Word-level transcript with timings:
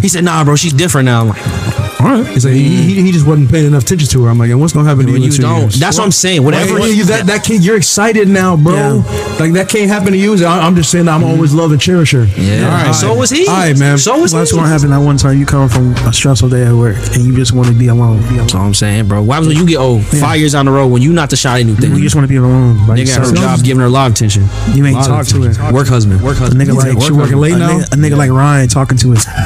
He 0.00 0.08
said, 0.08 0.24
"Nah, 0.24 0.44
bro, 0.44 0.56
she's 0.56 0.72
different 0.72 1.06
now." 1.06 1.20
I'm 1.22 1.28
like, 1.28 1.61
All 2.02 2.08
right. 2.22 2.26
He's 2.26 2.44
like, 2.44 2.54
he, 2.54 2.82
he, 2.82 3.02
he 3.02 3.12
just 3.12 3.26
wasn't 3.26 3.50
paying 3.50 3.66
enough 3.66 3.84
attention 3.84 4.08
to 4.08 4.24
her. 4.24 4.30
I'm 4.30 4.38
like, 4.38 4.50
and 4.50 4.60
what's 4.60 4.72
gonna 4.72 4.88
happen 4.88 5.06
to 5.06 5.12
you? 5.12 5.14
when 5.14 5.22
in 5.22 5.30
you 5.30 5.36
two 5.36 5.42
don't. 5.42 5.60
years? 5.60 5.78
That's 5.80 5.98
what 5.98 6.04
I'm 6.04 6.10
saying. 6.12 6.42
Whatever 6.42 6.72
Whatever. 6.74 6.92
you, 6.92 7.04
that 7.04 7.26
that 7.26 7.44
kid, 7.44 7.64
you're 7.64 7.76
excited 7.76 8.28
now, 8.28 8.56
bro. 8.56 9.02
Like 9.38 9.52
that 9.52 9.68
can't 9.68 9.88
happen 9.88 10.12
to 10.12 10.18
you. 10.18 10.34
I, 10.44 10.60
I'm 10.66 10.74
just 10.74 10.90
saying, 10.90 11.08
I'm 11.08 11.22
always 11.24 11.54
love 11.54 11.72
and 11.72 11.80
cherish 11.80 12.12
her. 12.12 12.24
Yeah. 12.36 12.64
All 12.64 12.70
right. 12.86 12.92
So 12.94 13.14
was 13.14 13.30
he. 13.30 13.46
All 13.46 13.54
right, 13.54 13.78
man. 13.78 13.98
So 13.98 14.18
was 14.20 14.32
Well, 14.32 14.40
that's 14.42 14.50
he. 14.50 14.56
what 14.58 14.68
happened 14.68 14.92
that 14.92 14.98
one 14.98 15.16
time 15.16 15.38
you 15.38 15.46
come 15.46 15.68
from 15.68 15.92
a 16.06 16.12
stressful 16.12 16.48
day 16.48 16.64
at 16.64 16.74
work 16.74 16.96
and 17.14 17.22
you 17.24 17.34
just 17.36 17.52
want 17.52 17.68
to 17.68 17.74
be 17.74 17.86
alone. 17.88 18.18
Be 18.22 18.24
alone. 18.26 18.36
That's 18.38 18.54
what 18.54 18.60
I'm 18.62 18.74
saying, 18.74 19.08
bro. 19.08 19.22
Why 19.22 19.38
was 19.38 19.48
when 19.48 19.56
you 19.56 19.66
get 19.66 19.76
old, 19.78 20.04
five 20.04 20.38
years 20.40 20.54
on 20.54 20.66
the 20.66 20.72
road, 20.72 20.88
when 20.88 21.02
you 21.02 21.12
not 21.12 21.30
the 21.30 21.36
shiny 21.36 21.64
new 21.64 21.76
thing? 21.76 21.94
You 21.94 22.00
just 22.02 22.14
want 22.16 22.24
to 22.24 22.28
be 22.28 22.36
alone. 22.36 22.76
By 22.86 22.96
Nigga 22.98 23.16
got 23.16 23.26
her 23.28 23.34
job 23.34 23.62
giving 23.64 23.80
her 23.80 23.86
a 23.86 23.90
lot 23.90 24.06
of 24.08 24.12
attention. 24.16 24.44
You 24.74 24.84
ain't 24.86 24.96
Lot 24.96 25.10
of 25.10 25.28
talk 25.28 25.40
to 25.40 25.42
her. 25.42 25.72
Work 25.72 25.88
husband. 25.88 26.20
Work 26.22 26.36
A 26.38 26.40
husband. 26.40 26.60
nigga 26.68 26.74
like 26.76 27.00
She 27.02 27.12
working 27.12 27.36
late 27.38 27.52
a 27.54 27.58
now? 27.58 27.78
Nigga, 27.78 27.92
a 27.92 27.96
nigga 27.96 28.16
like 28.16 28.30
Ryan 28.30 28.68
talking 28.68 28.98
to 28.98 29.10
his. 29.12 29.26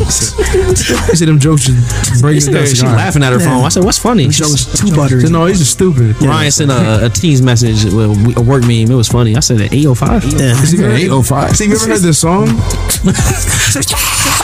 I 0.00 1.14
see 1.14 1.24
them 1.24 1.38
jokes 1.38 1.64
just 1.66 1.77
breaking 2.20 2.40
She, 2.42 2.50
it 2.50 2.54
down. 2.54 2.66
she 2.66 2.86
laughing 2.86 3.22
at 3.22 3.32
her 3.32 3.40
phone. 3.40 3.64
I 3.64 3.68
said, 3.68 3.84
"What's 3.84 3.98
funny?" 3.98 4.30
Show 4.30 4.44
was 4.48 4.64
too 4.66 4.94
buttery. 4.94 5.28
No, 5.30 5.46
he's 5.46 5.58
just 5.58 5.72
stupid. 5.72 6.20
Ryan 6.22 6.50
sent 6.50 6.70
a, 6.70 7.06
a 7.06 7.08
tease 7.08 7.42
message, 7.42 7.84
with 7.84 8.36
a 8.36 8.40
work 8.40 8.62
meme. 8.62 8.90
It 8.90 8.94
was 8.94 9.08
funny. 9.08 9.36
I 9.36 9.40
said, 9.40 9.60
"805." 9.60 10.24
Yeah. 10.38 10.54
See, 10.54 10.76
you 10.78 10.84
ever- 10.84 10.94
805. 10.94 11.56
See, 11.56 11.64
you 11.66 11.74
ever 11.74 11.86
heard 11.86 12.00
this 12.00 12.18
song? 12.18 12.48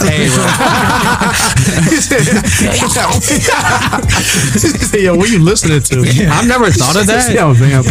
Hey, 0.04 0.28
bro. 0.28 0.44
Yo, 5.04 5.16
what 5.16 5.28
are 5.28 5.32
you 5.32 5.42
listening 5.42 5.80
to? 5.82 6.00
I've 6.30 6.46
never 6.48 6.70
thought 6.70 6.96
of 6.96 7.06
that. 7.06 7.32
Yo, 7.34 7.52
vamp. 7.52 7.86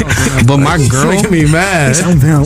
But 0.48 0.58
my 0.58 0.78
girl, 0.90 1.08
making 1.08 1.32
me 1.32 1.46
mad. 1.52 1.96
I'm 2.02 2.18
down. 2.20 2.46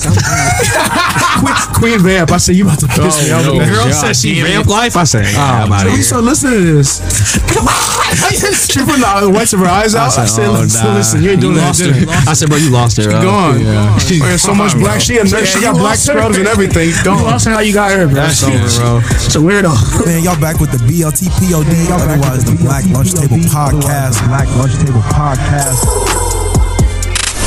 Queen 1.77 1.99
Vamp. 1.99 2.31
I 2.31 2.37
said 2.37 2.55
you 2.55 2.65
about 2.65 2.79
to 2.79 2.87
piss 2.87 3.27
me 3.27 3.31
off. 3.31 3.45
no. 3.45 3.59
the 3.59 3.65
girl 3.65 3.91
said 3.93 4.15
she 4.15 4.41
vamp 4.41 4.65
life. 4.67 4.97
I 4.97 5.03
said, 5.03 5.25
"Ah, 5.37 5.63
I'm 5.63 5.71
out 5.71 5.81
So 5.81 5.87
of 5.87 5.93
here." 5.93 6.03
start 6.03 6.23
listening 6.23 6.53
to 6.53 6.73
this. 6.77 6.86
she 8.71 8.79
put 8.79 8.97
the 8.99 9.31
whites 9.33 9.53
of 9.53 9.59
her 9.59 9.67
eyes 9.67 9.95
out. 9.95 10.17
I 10.17 10.25
said, 10.25 10.47
oh, 10.47 10.61
listen, 10.63 10.87
nah. 10.87 10.95
listen, 10.95 11.23
you 11.23 11.31
ain't 11.31 11.41
doing 11.41 11.55
You 11.55 11.59
that. 11.61 11.67
lost 11.67 11.83
did 11.83 12.07
I 12.27 12.33
said, 12.33 12.49
bro, 12.49 12.57
you 12.57 12.69
lost 12.71 12.97
her. 12.97 13.11
uh, 13.11 13.21
Gone. 13.21 13.59
Yeah. 13.61 13.97
She's 13.99 14.21
wearing 14.21 14.37
so 14.37 14.53
much 14.55 14.73
black. 14.75 15.01
She 15.01 15.17
a 15.17 15.23
nurse. 15.23 15.51
she 15.51 15.61
got 15.61 15.75
black 15.75 15.97
scrubs 15.97 16.37
and 16.37 16.47
everything. 16.47 16.91
Gone. 17.03 17.23
Lost 17.23 17.47
how 17.47 17.59
you 17.59 17.73
got 17.73 17.91
her, 17.91 18.05
bro. 18.07 18.15
That's 18.15 18.43
over, 18.43 18.57
bro. 18.57 19.01
It's 19.19 19.35
a 19.35 19.39
weirdo. 19.39 19.73
Man, 20.05 20.23
y'all 20.23 20.39
back 20.39 20.59
with 20.59 20.71
the 20.71 20.79
BLT 20.87 21.27
POD, 21.35 21.67
y'all 21.89 21.99
otherwise 22.01 22.45
the 22.45 22.55
Black 22.63 22.85
Lunch 22.89 23.13
Table 23.13 23.37
Podcast. 23.51 24.23
Black 24.27 24.47
Lunch 24.55 24.73
Table 24.79 25.01
Podcast. 25.11 25.83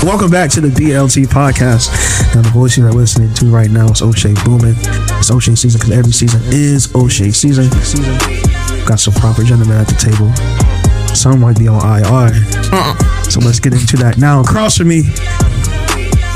Welcome 0.05 0.31
back 0.31 0.51
to 0.53 0.61
the 0.63 0.69
BLT 0.69 1.27
podcast. 1.27 1.93
Now, 2.35 2.41
the 2.43 2.49
voice 2.51 2.77
you 2.79 2.87
are 2.87 2.93
listening 2.93 3.35
to 3.35 3.47
right 3.47 3.71
now 3.71 3.91
is 3.91 4.01
O'Shea 4.01 4.33
Boomin. 4.45 4.75
It's 5.19 5.31
O'Shea 5.31 5.55
season 5.55 5.79
because 5.79 5.93
every 5.97 6.13
season 6.13 6.41
is 6.47 6.95
O'Shea 6.95 7.31
season. 7.33 7.69
Got 8.91 8.99
some 8.99 9.15
proper 9.15 9.45
gentlemen 9.45 9.77
at 9.77 9.87
the 9.87 9.95
table. 9.95 10.35
Some 11.15 11.39
might 11.39 11.57
be 11.57 11.69
on 11.69 11.79
IR. 11.79 12.35
So 13.31 13.39
let's 13.39 13.61
get 13.61 13.73
into 13.73 13.97
that 13.99 14.19
now. 14.19 14.41
Across 14.41 14.79
from 14.79 14.89
me, 14.89 15.03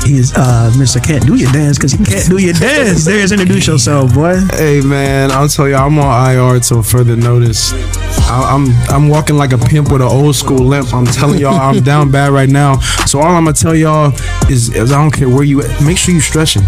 is 0.07 0.33
uh, 0.37 0.71
Mr. 0.77 1.03
Can't 1.03 1.25
Do 1.25 1.35
Your 1.35 1.51
Dance 1.51 1.77
because 1.77 1.91
he 1.91 2.05
can't 2.05 2.29
do 2.29 2.37
your 2.37 2.53
dance. 2.53 3.03
There's 3.03 3.33
introduce 3.33 3.67
yourself, 3.67 4.13
boy. 4.13 4.39
Hey 4.53 4.79
man, 4.79 5.31
I'll 5.31 5.49
tell 5.49 5.67
you, 5.67 5.75
I'm 5.75 5.99
on 5.99 6.31
IR 6.31 6.61
till 6.61 6.81
further 6.81 7.17
notice. 7.17 7.73
I, 7.73 8.55
I'm 8.55 8.67
I'm 8.89 9.09
walking 9.09 9.35
like 9.35 9.51
a 9.51 9.57
pimp 9.57 9.91
with 9.91 10.01
an 10.01 10.07
old 10.07 10.37
school 10.37 10.65
limp. 10.65 10.93
I'm 10.93 11.05
telling 11.05 11.39
y'all, 11.39 11.59
I'm 11.59 11.83
down 11.83 12.09
bad 12.09 12.31
right 12.31 12.47
now. 12.47 12.79
So 13.05 13.19
all 13.19 13.35
I'm 13.35 13.43
gonna 13.43 13.53
tell 13.53 13.75
y'all 13.75 14.13
is, 14.49 14.73
is 14.73 14.93
I 14.93 15.01
don't 15.01 15.11
care 15.11 15.27
where 15.27 15.43
you 15.43 15.61
at, 15.61 15.83
make 15.83 15.97
sure 15.97 16.13
you 16.13 16.21
stretching. 16.21 16.63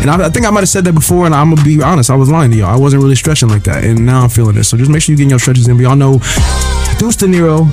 And 0.00 0.10
I, 0.10 0.26
I 0.26 0.28
think 0.30 0.46
I 0.46 0.50
might 0.50 0.60
have 0.60 0.68
said 0.68 0.84
that 0.84 0.94
before, 0.94 1.26
and 1.26 1.34
I'm 1.34 1.54
gonna 1.54 1.64
be 1.64 1.82
honest, 1.82 2.10
I 2.10 2.14
was 2.14 2.30
lying 2.30 2.50
to 2.52 2.56
y'all. 2.56 2.74
I 2.74 2.76
wasn't 2.76 3.02
really 3.02 3.16
stretching 3.16 3.48
like 3.48 3.64
that, 3.64 3.84
and 3.84 4.06
now 4.06 4.22
I'm 4.22 4.28
feeling 4.28 4.56
it. 4.56 4.64
So 4.64 4.76
just 4.76 4.90
make 4.90 5.02
sure 5.02 5.12
you 5.12 5.16
getting 5.16 5.30
your 5.30 5.38
stretches 5.38 5.66
in. 5.66 5.76
But 5.76 5.82
y'all 5.82 5.96
know, 5.96 6.18
Deuce 6.98 7.16
De 7.16 7.26
Niro, 7.26 7.66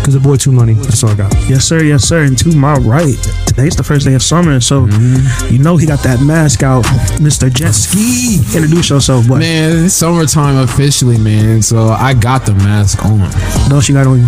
because 0.00 0.14
the 0.14 0.20
boy 0.20 0.36
too 0.36 0.52
money. 0.52 0.74
That's 0.74 1.02
all 1.04 1.10
I 1.10 1.14
got. 1.14 1.32
Yes, 1.48 1.64
sir. 1.64 1.82
Yes, 1.82 2.04
sir. 2.04 2.24
And 2.24 2.36
to 2.38 2.54
my 2.56 2.74
right, 2.74 3.16
today's 3.46 3.76
the 3.76 3.82
first 3.82 4.06
day 4.06 4.14
of 4.14 4.22
summer, 4.22 4.60
so 4.60 4.86
mm-hmm. 4.86 5.52
you 5.52 5.58
know 5.58 5.76
he 5.76 5.86
got 5.86 6.02
that 6.02 6.20
mask 6.20 6.62
out, 6.62 6.84
Mr. 7.16 7.52
Jet 7.52 7.72
Ski. 7.72 8.36
Introduce 8.54 8.90
yourself, 8.90 9.26
boy. 9.28 9.38
Man, 9.38 9.84
it's 9.86 9.94
summertime 9.94 10.58
officially, 10.58 11.18
man. 11.18 11.62
So 11.62 11.88
I 11.88 12.14
got 12.14 12.46
the 12.46 12.54
mask 12.54 13.04
on. 13.04 13.20
No, 13.68 13.80
she 13.80 13.92
got 13.92 14.06
on. 14.06 14.26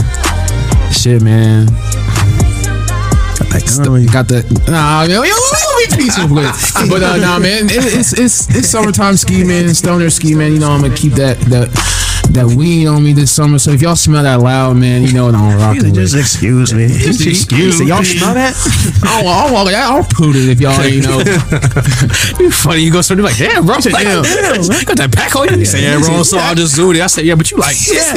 Shit, 0.92 1.22
man. 1.22 1.66
Got 3.36 3.48
that 3.48 3.64
gun 3.66 3.88
on 3.88 4.02
you. 4.02 4.08
Got 4.08 4.28
the 4.28 4.42
nah, 4.68 5.06
man. 5.06 5.20
We, 5.20 5.32
we, 5.32 5.71
we 5.90 5.96
peaceful 5.96 6.34
with. 6.34 6.72
But 6.88 7.02
uh, 7.02 7.16
nah, 7.16 7.38
man. 7.38 7.66
It, 7.66 7.84
it's 7.98 8.12
it's 8.12 8.48
it's 8.54 8.68
summertime 8.68 9.16
ski, 9.16 9.44
man. 9.44 9.72
Stoner 9.74 10.10
ski, 10.10 10.34
man. 10.34 10.52
You 10.52 10.58
know 10.60 10.70
I'm 10.70 10.82
gonna 10.82 10.94
keep 10.94 11.14
that 11.14 11.38
that 11.50 11.70
that 12.32 12.46
weed 12.56 12.86
on 12.86 13.02
me 13.04 13.12
this 13.12 13.30
summer. 13.30 13.58
So 13.58 13.70
if 13.72 13.82
y'all 13.82 13.96
smell 13.96 14.22
that 14.22 14.40
loud, 14.40 14.76
man, 14.76 15.02
you 15.02 15.12
know 15.12 15.26
what 15.26 15.34
I'm 15.34 15.56
rocking 15.58 15.94
Just 15.94 16.14
with. 16.14 16.22
excuse 16.22 16.72
me. 16.72 16.88
Just 16.88 17.26
excuse 17.26 17.78
So 17.78 17.84
y'all 17.84 18.02
smell 18.04 18.34
that? 18.34 18.54
I'll, 19.04 19.26
I'll, 19.28 19.56
I'll, 19.68 19.96
I'll 19.96 20.04
poot 20.04 20.36
it 20.36 20.48
if 20.48 20.60
y'all 20.60 20.80
ain't 20.80 21.04
know. 21.04 21.22
You 22.42 22.50
funny. 22.50 22.80
You 22.82 22.90
go 22.92 23.00
something 23.02 23.24
like, 23.24 23.36
damn, 23.36 23.66
bro. 23.66 23.76
Like, 23.76 24.04
Damn. 24.04 24.24
you 24.24 24.84
got 24.84 24.96
that 24.96 25.10
pack 25.12 25.36
on 25.36 25.48
you. 25.50 25.58
He 25.58 25.64
said, 25.64 25.82
yeah, 25.82 25.98
bro. 26.00 26.22
So 26.22 26.38
I'll 26.38 26.54
just 26.54 26.74
zoomed 26.74 26.96
it. 26.96 27.02
I 27.02 27.06
said, 27.06 27.24
yeah, 27.24 27.34
but 27.34 27.50
you 27.50 27.56
like, 27.58 27.76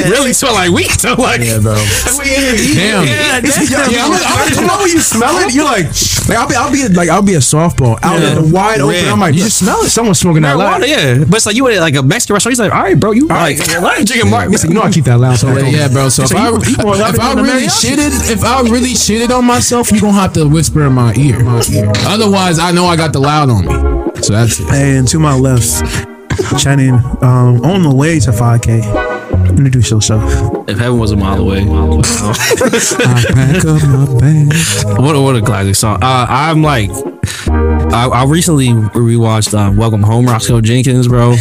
really 0.10 0.34
smell 0.34 0.54
like 0.54 0.72
weed. 0.72 0.90
So 1.06 1.14
like, 1.16 1.42
Yeah, 1.42 1.60
bro. 1.60 1.76
Damn. 1.76 3.06
yeah, 3.06 3.38
Yeah, 3.38 3.42
damn. 3.42 4.12
I'm, 4.12 4.14
I'm, 4.16 4.54
you 4.56 4.66
know 4.68 4.78
when 4.80 4.90
you 4.90 5.00
smell 5.00 5.36
it, 5.46 5.54
you're 5.54 5.66
like, 5.66 5.86
like 6.30 6.38
I'll 6.38 6.48
be, 6.48 6.56
I'll 6.56 6.72
be 6.72 6.88
like, 6.96 7.10
I'll 7.10 7.22
be 7.22 7.36
a 7.36 7.40
softball 7.44 8.00
out 8.02 8.22
in 8.24 8.36
the 8.46 8.54
wide 8.54 8.80
open. 8.82 8.96
Yeah. 8.96 9.12
I'm 9.12 9.20
like, 9.20 9.36
you 9.36 9.44
just 9.44 9.60
smell 9.60 9.82
it. 9.82 9.90
Someone's 9.90 10.20
smoking 10.20 10.42
that 10.44 10.58
loud. 10.58 10.88
Yeah. 10.88 11.24
But 11.28 11.36
it's 11.38 11.46
like 11.46 11.56
you 11.56 11.68
at 11.68 11.80
like 11.80 11.96
a 11.96 12.02
Mexican 12.04 12.34
restaurant. 12.36 12.54
He's 12.54 12.60
like, 12.60 12.72
all 12.74 12.82
right, 12.82 13.00
bro, 13.00 13.12
you 13.12 13.28
like, 13.28 13.60
why 13.82 13.98
you 13.98 14.05
drinking 14.06 14.30
Mark? 14.32 14.50
Listen, 14.50 14.70
you 14.70 14.76
know 14.76 14.82
I 14.84 14.92
keep 14.92 15.06
that 15.06 15.20
loud. 15.20 15.38
So 15.38 15.52
Yeah, 15.58 15.68
yeah, 15.68 15.88
bro. 15.88 16.10
So 16.10 16.24
if 16.24 16.36
I, 16.36 16.50
you 16.50 16.78
more 16.84 16.96
louder 16.96 17.16
if 17.16 17.20
I 17.20 17.34
really 17.34 17.64
mariachi. 17.68 17.96
shitted, 17.96 18.32
if 18.32 18.44
I 18.44 18.62
really 18.62 18.94
shitted 18.94 19.36
on 19.36 19.46
myself, 19.46 19.92
you 19.92 20.02
gonna 20.02 20.14
have 20.14 20.34
to 20.34 20.48
whisper 20.48 20.84
in 20.86 20.94
my 20.94 21.14
ear. 21.16 21.38
Otherwise, 22.08 22.60
I 22.60 22.72
know 22.72 22.86
I 22.86 22.96
got 22.96 23.14
the 23.14 23.20
loud 23.20 23.50
on 23.50 23.66
me. 23.66 24.22
So 24.22 24.34
that's 24.34 24.60
it. 24.60 24.68
And 24.72 25.08
to 25.10 25.20
my 25.20 25.36
left, 25.36 25.84
Channing, 26.60 26.96
um, 27.22 27.64
on 27.66 27.82
the 27.84 27.94
way 27.94 28.20
to 28.20 28.32
5K. 28.32 29.50
Introduce 29.50 29.90
yourself. 29.90 30.24
If 30.68 30.78
heaven 30.78 31.00
was 31.00 31.12
a 31.12 31.16
mile 31.16 31.40
away, 31.42 31.62
I 31.62 33.24
pack 33.34 33.66
up 33.66 33.82
my 33.84 34.20
bags. 34.20 34.84
what 34.86 35.16
a, 35.16 35.22
what 35.22 35.36
a 35.38 35.42
classic 35.42 35.76
song. 35.76 36.04
Uh, 36.04 36.26
I'm 36.30 36.62
like, 36.62 36.90
I, 37.94 38.10
I 38.12 38.26
recently 38.26 38.68
rewatched 38.68 39.54
uh, 39.54 39.72
Welcome 39.78 40.04
Home, 40.04 40.26
Roscoe 40.26 40.60
Jenkins, 40.62 41.08
bro. 41.08 41.36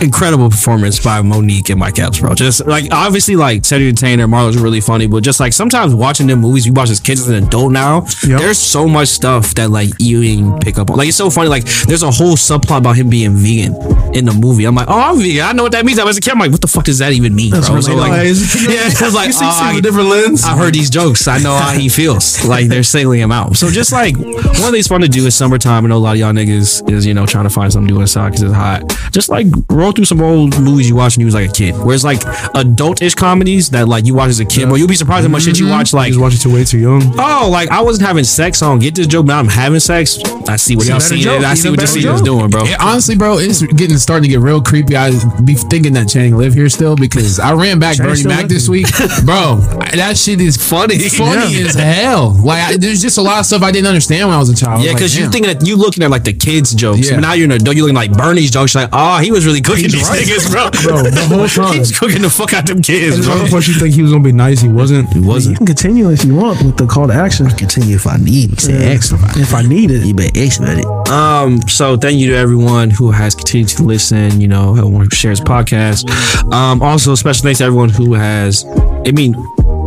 Incredible 0.00 0.50
performance 0.50 1.00
by 1.02 1.22
Mo'Nique 1.22 1.70
and 1.70 1.80
Mike 1.80 1.98
Epps, 1.98 2.20
bro. 2.20 2.34
Just 2.34 2.66
like 2.66 2.92
obviously, 2.92 3.34
like 3.34 3.62
the 3.62 3.76
Entertainer, 3.76 4.28
Marlo's 4.28 4.58
really 4.58 4.80
funny, 4.80 5.06
but 5.06 5.22
just 5.22 5.40
like 5.40 5.52
sometimes 5.54 5.94
watching 5.94 6.26
them 6.26 6.40
movies, 6.40 6.66
you 6.66 6.72
watch 6.74 6.90
as 6.90 7.00
kids 7.00 7.22
as 7.22 7.28
an 7.28 7.44
adult 7.44 7.72
now. 7.72 8.02
Yep. 8.26 8.40
There's 8.40 8.58
so 8.58 8.86
much 8.86 9.08
stuff 9.08 9.54
that 9.54 9.70
like 9.70 9.88
you 9.98 10.22
didn't 10.22 10.60
pick 10.60 10.78
up 10.78 10.90
on. 10.90 10.98
Like 10.98 11.08
it's 11.08 11.16
so 11.16 11.30
funny. 11.30 11.48
Like 11.48 11.64
there's 11.86 12.02
a 12.02 12.10
whole 12.10 12.36
subplot 12.36 12.78
about 12.78 12.96
him 12.96 13.08
being 13.08 13.36
vegan 13.36 13.74
in 14.14 14.26
the 14.26 14.34
movie. 14.38 14.66
I'm 14.66 14.74
like, 14.74 14.88
oh, 14.88 15.00
I'm 15.00 15.18
vegan. 15.18 15.42
I 15.46 15.52
know 15.52 15.62
what 15.62 15.72
that 15.72 15.86
means. 15.86 15.98
I 15.98 16.04
was 16.04 16.18
a 16.18 16.20
kid. 16.20 16.32
I'm 16.32 16.38
like, 16.40 16.52
what 16.52 16.60
the 16.60 16.66
fuck 16.66 16.84
does 16.84 16.98
that 16.98 17.12
even 17.12 17.34
mean, 17.34 17.52
That's 17.52 17.70
bro? 17.70 17.80
So 17.80 17.94
like, 17.96 18.12
yeah, 18.12 18.28
it's 18.28 19.00
like 19.14 19.28
you 19.28 19.32
see, 19.32 19.44
oh, 19.46 19.60
I- 19.62 19.78
a 19.78 19.80
different 19.80 20.08
lens. 20.10 20.44
I 20.44 20.56
heard 20.56 20.74
these 20.74 20.90
jokes. 20.90 21.26
I 21.26 21.38
know 21.38 21.56
how 21.56 21.72
he 21.72 21.88
feels. 21.88 22.36
Like 22.46 22.68
they're 22.68 22.82
singling 22.84 23.20
him 23.20 23.32
out. 23.32 23.56
So 23.56 23.70
just 23.70 23.92
like 23.92 24.16
one 24.16 24.68
of 24.68 24.72
these 24.72 24.86
fun 24.86 25.00
to 25.00 25.08
do 25.08 25.26
is 25.26 25.34
summertime. 25.34 25.84
I 25.84 25.88
know 25.88 25.96
a 25.96 25.98
lot 25.98 26.12
of 26.12 26.18
y'all 26.18 26.32
niggas 26.32 26.88
is 26.90 27.04
you 27.06 27.12
know 27.14 27.26
trying 27.26 27.44
to 27.44 27.50
find 27.50 27.72
something 27.72 27.88
to 27.88 27.94
do 27.94 28.00
inside 28.00 28.28
because 28.30 28.42
it's 28.42 28.52
hot. 28.54 28.82
Just 29.10 29.28
like 29.28 29.46
roll 29.68 29.85
through 29.92 30.04
some 30.04 30.20
old 30.20 30.60
movies 30.60 30.88
you 30.88 30.96
watched 30.96 31.16
when 31.16 31.22
you 31.22 31.26
was 31.26 31.34
like 31.34 31.50
a 31.50 31.52
kid. 31.52 31.74
Whereas 31.76 32.04
like 32.04 32.22
adult-ish 32.54 33.14
comedies 33.14 33.70
that 33.70 33.88
like 33.88 34.06
you 34.06 34.14
watch 34.14 34.28
as 34.28 34.40
a 34.40 34.44
kid, 34.44 34.68
but 34.68 34.76
you'll 34.76 34.88
be 34.88 34.96
surprised 34.96 35.26
how 35.26 35.32
much 35.32 35.42
shit 35.42 35.58
you 35.58 35.66
mm-hmm. 35.66 35.74
watch. 35.74 35.92
Like 35.92 36.08
just 36.08 36.20
watch 36.20 36.34
it 36.34 36.40
too 36.40 36.52
way 36.52 36.64
too 36.64 36.78
young. 36.78 37.02
oh, 37.18 37.48
like 37.50 37.70
I 37.70 37.82
wasn't 37.82 38.06
having 38.06 38.24
sex. 38.24 38.62
on 38.62 38.78
get 38.78 38.94
this 38.94 39.06
joke. 39.06 39.26
Now 39.26 39.38
I'm 39.38 39.48
having 39.48 39.80
sex. 39.80 40.18
I 40.48 40.56
see 40.56 40.76
what 40.76 40.86
y'all 40.86 40.98
better 40.98 41.16
see. 41.16 41.20
joke, 41.22 41.44
I 41.44 41.54
see 41.54 41.68
even 41.68 41.72
what 41.72 41.76
the 41.80 41.82
better 41.82 42.00
scene 42.00 42.12
is 42.12 42.22
doing, 42.22 42.50
bro. 42.50 42.64
Yeah, 42.64 42.76
honestly, 42.80 43.16
bro, 43.16 43.38
it's 43.38 43.62
getting 43.62 43.98
starting 43.98 44.24
to 44.24 44.28
get 44.28 44.40
real 44.40 44.62
creepy. 44.62 44.96
I 44.96 45.10
be 45.42 45.54
thinking 45.54 45.92
that 45.94 46.08
Chang 46.08 46.36
live 46.36 46.54
here 46.54 46.68
still 46.68 46.96
because 46.96 47.38
I 47.40 47.52
ran 47.54 47.78
back 47.78 47.96
Channing 47.96 48.10
Bernie 48.12 48.20
still 48.20 48.32
Mac 48.32 48.48
this 48.48 48.68
week, 48.68 48.86
bro. 49.24 49.56
That 49.94 50.16
shit 50.16 50.40
is 50.40 50.56
Funny. 50.56 50.98
funny 51.08 51.62
as 51.62 51.74
hell. 51.74 52.36
Like, 52.42 52.62
I, 52.62 52.76
there's 52.76 53.02
just 53.02 53.18
a 53.18 53.22
lot 53.22 53.40
of 53.40 53.46
stuff 53.46 53.62
I 53.62 53.70
didn't 53.70 53.88
understand 53.88 54.28
when 54.28 54.36
I 54.36 54.38
was 54.38 54.50
a 54.50 54.54
child. 54.54 54.74
I 54.74 54.76
was 54.76 54.84
Yeah, 54.84 54.90
like, 54.92 54.98
because 54.98 55.18
you're 55.18 55.30
thinking 55.30 55.52
that 55.52 55.66
you 55.66 55.76
looking 55.76 56.02
at 56.02 56.10
like 56.10 56.24
the 56.24 56.32
kids' 56.32 56.74
jokes. 56.74 57.08
Yeah. 57.08 57.16
But 57.16 57.20
now 57.20 57.32
you're 57.32 57.46
an 57.46 57.52
adult. 57.52 57.76
You're 57.76 57.84
looking 57.84 57.96
like 57.96 58.12
Bernie's 58.12 58.50
jokes. 58.50 58.74
You're 58.74 58.84
like, 58.84 58.90
oh, 58.92 59.18
he 59.18 59.30
was 59.30 59.46
really 59.46 59.60
cooking 59.76 59.90
these 59.92 60.08
niggas, 60.08 60.50
bro. 60.50 60.70
Bro, 60.82 61.02
the 61.10 61.24
whole 61.26 61.48
time. 61.64 61.74
He 61.74 61.78
was 61.80 61.98
cooking 61.98 62.22
the 62.22 62.30
fuck 62.30 62.52
out 62.54 62.66
them 62.66 62.82
kids, 62.82 63.14
And 63.16 63.24
the 63.24 63.28
bro. 63.28 63.40
other 63.40 63.48
part 63.50 63.66
you 63.68 63.74
think 63.74 63.94
he 63.94 64.02
was 64.02 64.10
gonna 64.12 64.24
be 64.24 64.32
nice, 64.32 64.60
he 64.60 64.68
wasn't. 64.68 65.12
He 65.12 65.20
wasn't. 65.20 65.52
You 65.54 65.56
can 65.58 65.66
continue 65.66 66.10
if 66.10 66.24
you 66.24 66.34
want 66.34 66.62
with 66.62 66.76
the 66.76 66.86
call 66.86 67.06
to 67.08 67.14
action. 67.14 67.48
Continue 67.50 67.96
if 67.96 68.06
I 68.06 68.16
need. 68.16 68.50
You 68.50 68.56
Say 68.56 68.92
extra. 68.94 69.18
If 69.36 69.54
I 69.54 69.62
need 69.62 69.90
it. 69.90 70.04
You 70.06 70.14
better 70.14 70.38
expedite 70.40 70.78
it. 70.78 70.86
Um. 71.10 71.60
So 71.68 71.96
thank 71.96 72.18
you 72.18 72.30
to 72.30 72.36
everyone 72.36 72.90
who 72.90 73.10
has 73.10 73.34
continued 73.34 73.68
to 73.70 73.82
listen. 73.82 74.40
You 74.40 74.48
know, 74.48 74.76
everyone 74.76 75.04
who 75.04 75.10
shares 75.10 75.40
podcast. 75.40 76.08
Um. 76.52 76.82
Also, 76.82 77.14
special 77.14 77.42
thanks 77.44 77.58
to 77.58 77.64
everyone 77.64 77.90
who 77.90 78.14
has. 78.14 78.64
I 79.06 79.12
mean. 79.12 79.34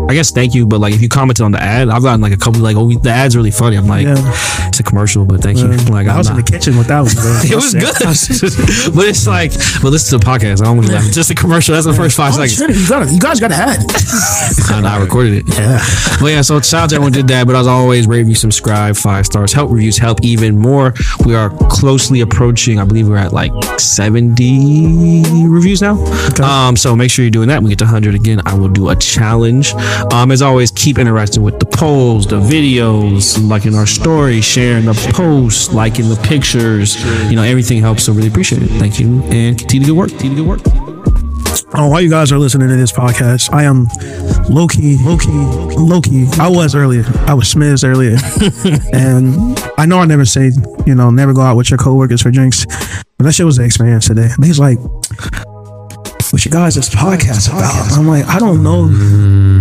I 0.09 0.13
guess 0.15 0.31
thank 0.31 0.56
you, 0.56 0.65
but 0.65 0.79
like 0.81 0.94
if 0.95 1.01
you 1.03 1.07
commented 1.07 1.44
on 1.45 1.51
the 1.51 1.61
ad, 1.61 1.88
I've 1.89 2.01
gotten 2.01 2.19
like 2.19 2.33
a 2.33 2.38
couple 2.38 2.61
like, 2.61 2.75
oh, 2.75 2.89
the 2.91 3.11
ad's 3.11 3.35
really 3.38 3.51
funny. 3.51 3.77
I'm 3.77 3.88
like, 3.88 4.06
Yeah. 4.07 4.15
it's 4.67 4.79
a 4.79 4.83
commercial, 4.83 5.23
but 5.23 5.41
thank 5.41 5.59
you. 5.59 5.67
Like, 5.67 6.07
I 6.07 6.17
was 6.17 6.29
in 6.29 6.35
the 6.35 6.41
kitchen 6.44 6.77
with 6.77 6.88
that 6.88 7.01
one. 7.01 7.13
bro. 7.13 7.39
It 7.44 7.56
was 7.56 7.73
good, 7.73 7.94
but 8.95 9.06
it's 9.07 9.27
like, 9.27 9.51
but 9.81 9.89
listen 9.91 10.17
to 10.19 10.25
the 10.25 10.29
podcast. 10.31 10.61
I 10.61 10.65
don't 10.65 10.77
want 10.77 10.88
to 10.89 10.94
laugh. 10.94 11.11
Just 11.13 11.29
a 11.29 11.35
commercial. 11.35 11.73
That's 11.75 11.85
the 11.85 11.94
first 11.94 12.17
five 12.17 12.33
Oh, 12.35 12.45
seconds. 12.45 12.81
you, 12.81 12.89
got 12.89 13.11
you 13.11 13.19
guys 13.19 13.39
got 13.39 13.50
to 13.50 13.56
add. 13.56 13.79
And 14.75 14.88
I 14.88 14.97
recorded 15.00 15.33
it. 15.47 15.47
Yeah. 15.56 15.79
But 16.19 16.27
yeah, 16.27 16.41
so 16.41 16.59
shout 16.61 16.83
out 16.85 16.89
to 16.89 16.95
everyone 16.95 17.13
who 17.13 17.19
did 17.21 17.27
that. 17.29 17.45
But 17.45 17.56
as 17.56 17.67
always, 17.67 18.07
rate, 18.07 18.19
review, 18.19 18.35
subscribe, 18.35 18.95
five 18.97 19.25
stars. 19.27 19.53
Help 19.53 19.69
reviews 19.71 19.97
help 19.97 20.23
even 20.23 20.57
more. 20.57 20.94
We 21.25 21.35
are 21.35 21.51
closely 21.69 22.21
approaching. 22.21 22.79
I 22.79 22.83
believe 22.83 23.07
we're 23.07 23.17
at 23.17 23.31
like 23.33 23.51
seventy 23.79 25.23
reviews 25.47 25.81
now. 25.81 25.95
Um, 26.44 26.75
so 26.75 26.95
make 26.95 27.11
sure 27.11 27.23
you're 27.23 27.31
doing 27.31 27.47
that. 27.50 27.57
When 27.57 27.65
we 27.65 27.69
get 27.69 27.79
to 27.79 27.85
hundred 27.85 28.15
again, 28.15 28.41
I 28.45 28.56
will 28.57 28.69
do 28.69 28.89
a 28.89 28.95
challenge. 28.95 29.73
Um, 30.11 30.31
as 30.31 30.41
always, 30.41 30.71
keep 30.71 30.97
interacting 30.97 31.43
with 31.43 31.59
the 31.59 31.65
polls, 31.65 32.27
the 32.27 32.39
videos, 32.39 33.37
liking 33.47 33.75
our 33.75 33.85
story, 33.85 34.41
sharing 34.41 34.85
the 34.85 35.11
posts, 35.13 35.73
liking 35.73 36.09
the 36.09 36.15
pictures. 36.15 37.03
You 37.29 37.35
know, 37.35 37.43
everything 37.43 37.81
helps. 37.81 38.03
So 38.03 38.13
really 38.13 38.27
appreciate 38.27 38.63
it. 38.63 38.69
Thank 38.79 38.99
you, 38.99 39.21
and 39.23 39.57
continue 39.57 39.87
to 39.87 39.93
good 39.93 39.97
work. 39.97 40.09
Continue 40.09 40.37
to 40.37 40.43
good 40.43 40.49
work. 40.49 40.89
Oh, 41.73 41.87
while 41.87 42.01
you 42.01 42.09
guys 42.09 42.31
are 42.31 42.39
listening 42.39 42.67
to 42.69 42.75
this 42.75 42.91
podcast, 42.91 43.53
I 43.53 43.63
am 43.63 43.85
low 44.49 44.67
key, 44.67 44.97
low 45.03 45.17
key, 45.17 45.29
low 45.29 46.01
key. 46.01 46.27
I 46.39 46.49
was 46.49 46.73
earlier. 46.73 47.03
I 47.27 47.33
was 47.35 47.53
Smiz 47.53 47.87
earlier, 47.87 48.17
and 48.93 49.59
I 49.77 49.85
know 49.85 49.99
I 49.99 50.05
never 50.05 50.25
say, 50.25 50.51
you 50.85 50.95
know, 50.95 51.11
never 51.11 51.33
go 51.33 51.41
out 51.41 51.57
with 51.57 51.69
your 51.69 51.77
coworkers 51.77 52.23
for 52.23 52.31
drinks, 52.31 52.65
but 53.17 53.25
that 53.25 53.33
shit 53.33 53.45
was 53.45 53.57
the 53.57 53.65
experience 53.65 54.07
today. 54.07 54.29
He's 54.41 54.59
like, 54.59 54.79
"What 56.31 56.45
you 56.45 56.51
guys 56.51 56.75
this 56.75 56.89
podcast 56.89 57.49
about?" 57.49 57.97
I'm 57.97 58.07
like, 58.07 58.25
I 58.25 58.39
don't 58.39 58.63
know 58.63 58.87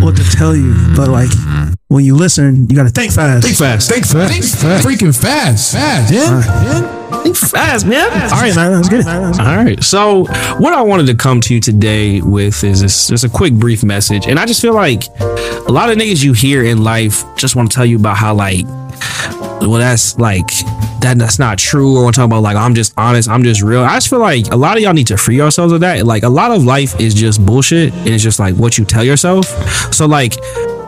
what 0.05 0.17
to 0.17 0.25
tell 0.37 0.55
you, 0.55 0.75
but 0.97 1.09
like, 1.09 1.31
when 1.89 2.05
you 2.05 2.15
listen, 2.17 2.69
you 2.69 2.77
got 2.77 2.85
to 2.85 2.91
think 2.91 3.13
fast. 3.13 3.45
Think 3.45 3.57
fast. 3.57 3.89
Think 3.91 4.07
fast. 4.07 4.33
Think 4.33 4.45
fast. 4.45 4.87
freaking 4.87 5.19
fast, 5.19 5.73
fast, 5.73 6.13
yeah. 6.13 7.23
Think 7.23 7.37
fast, 7.37 7.87
man. 7.87 8.11
All 8.31 8.41
right, 8.41 8.55
man, 8.55 8.73
let's 8.73 8.89
get 8.89 9.01
it. 9.01 9.07
Let's 9.07 9.39
get 9.39 9.47
it. 9.47 9.49
All 9.49 9.65
right. 9.65 9.83
So, 9.83 10.25
what 10.59 10.75
I 10.75 10.83
wanted 10.83 11.07
to 11.07 11.15
come 11.15 11.41
to 11.41 11.55
you 11.55 11.61
today 11.61 12.21
with 12.21 12.63
is 12.63 12.83
this, 12.83 13.09
just 13.09 13.25
a 13.25 13.29
quick, 13.29 13.55
brief 13.55 13.83
message. 13.83 14.27
And 14.27 14.39
I 14.39 14.45
just 14.45 14.61
feel 14.61 14.75
like 14.75 15.09
a 15.19 15.73
lot 15.73 15.91
of 15.91 15.97
niggas 15.97 16.23
you 16.23 16.35
hear 16.35 16.65
in 16.65 16.85
life 16.85 17.25
just 17.37 17.57
want 17.57 17.71
to 17.71 17.75
tell 17.75 17.87
you 17.87 17.97
about 17.97 18.19
how, 18.19 18.35
like, 18.35 18.67
well, 19.61 19.73
that's 19.73 20.19
like, 20.19 20.49
that 21.09 21.19
that's 21.19 21.39
not 21.39 21.59
true. 21.59 21.97
Or 21.97 22.05
want 22.05 22.15
to 22.15 22.21
talk 22.21 22.27
about, 22.27 22.43
like, 22.43 22.57
I'm 22.57 22.75
just 22.75 22.93
honest, 22.97 23.29
I'm 23.29 23.43
just 23.43 23.63
real. 23.63 23.83
I 23.83 23.95
just 23.95 24.09
feel 24.09 24.19
like 24.19 24.53
a 24.53 24.57
lot 24.57 24.77
of 24.77 24.83
y'all 24.83 24.93
need 24.93 25.07
to 25.09 25.17
free 25.17 25.37
yourselves 25.37 25.73
of 25.73 25.81
that. 25.81 26.05
Like, 26.07 26.23
a 26.23 26.29
lot 26.29 26.51
of 26.51 26.65
life 26.65 27.01
is 27.01 27.15
just 27.15 27.45
bullshit. 27.45 27.93
And 27.95 28.09
it's 28.09 28.23
just 28.23 28.39
like 28.39 28.55
what 28.55 28.79
you 28.79 28.85
tell 28.85 29.05
yourself. 29.05 29.47
So, 29.93 30.07
like, 30.07 30.37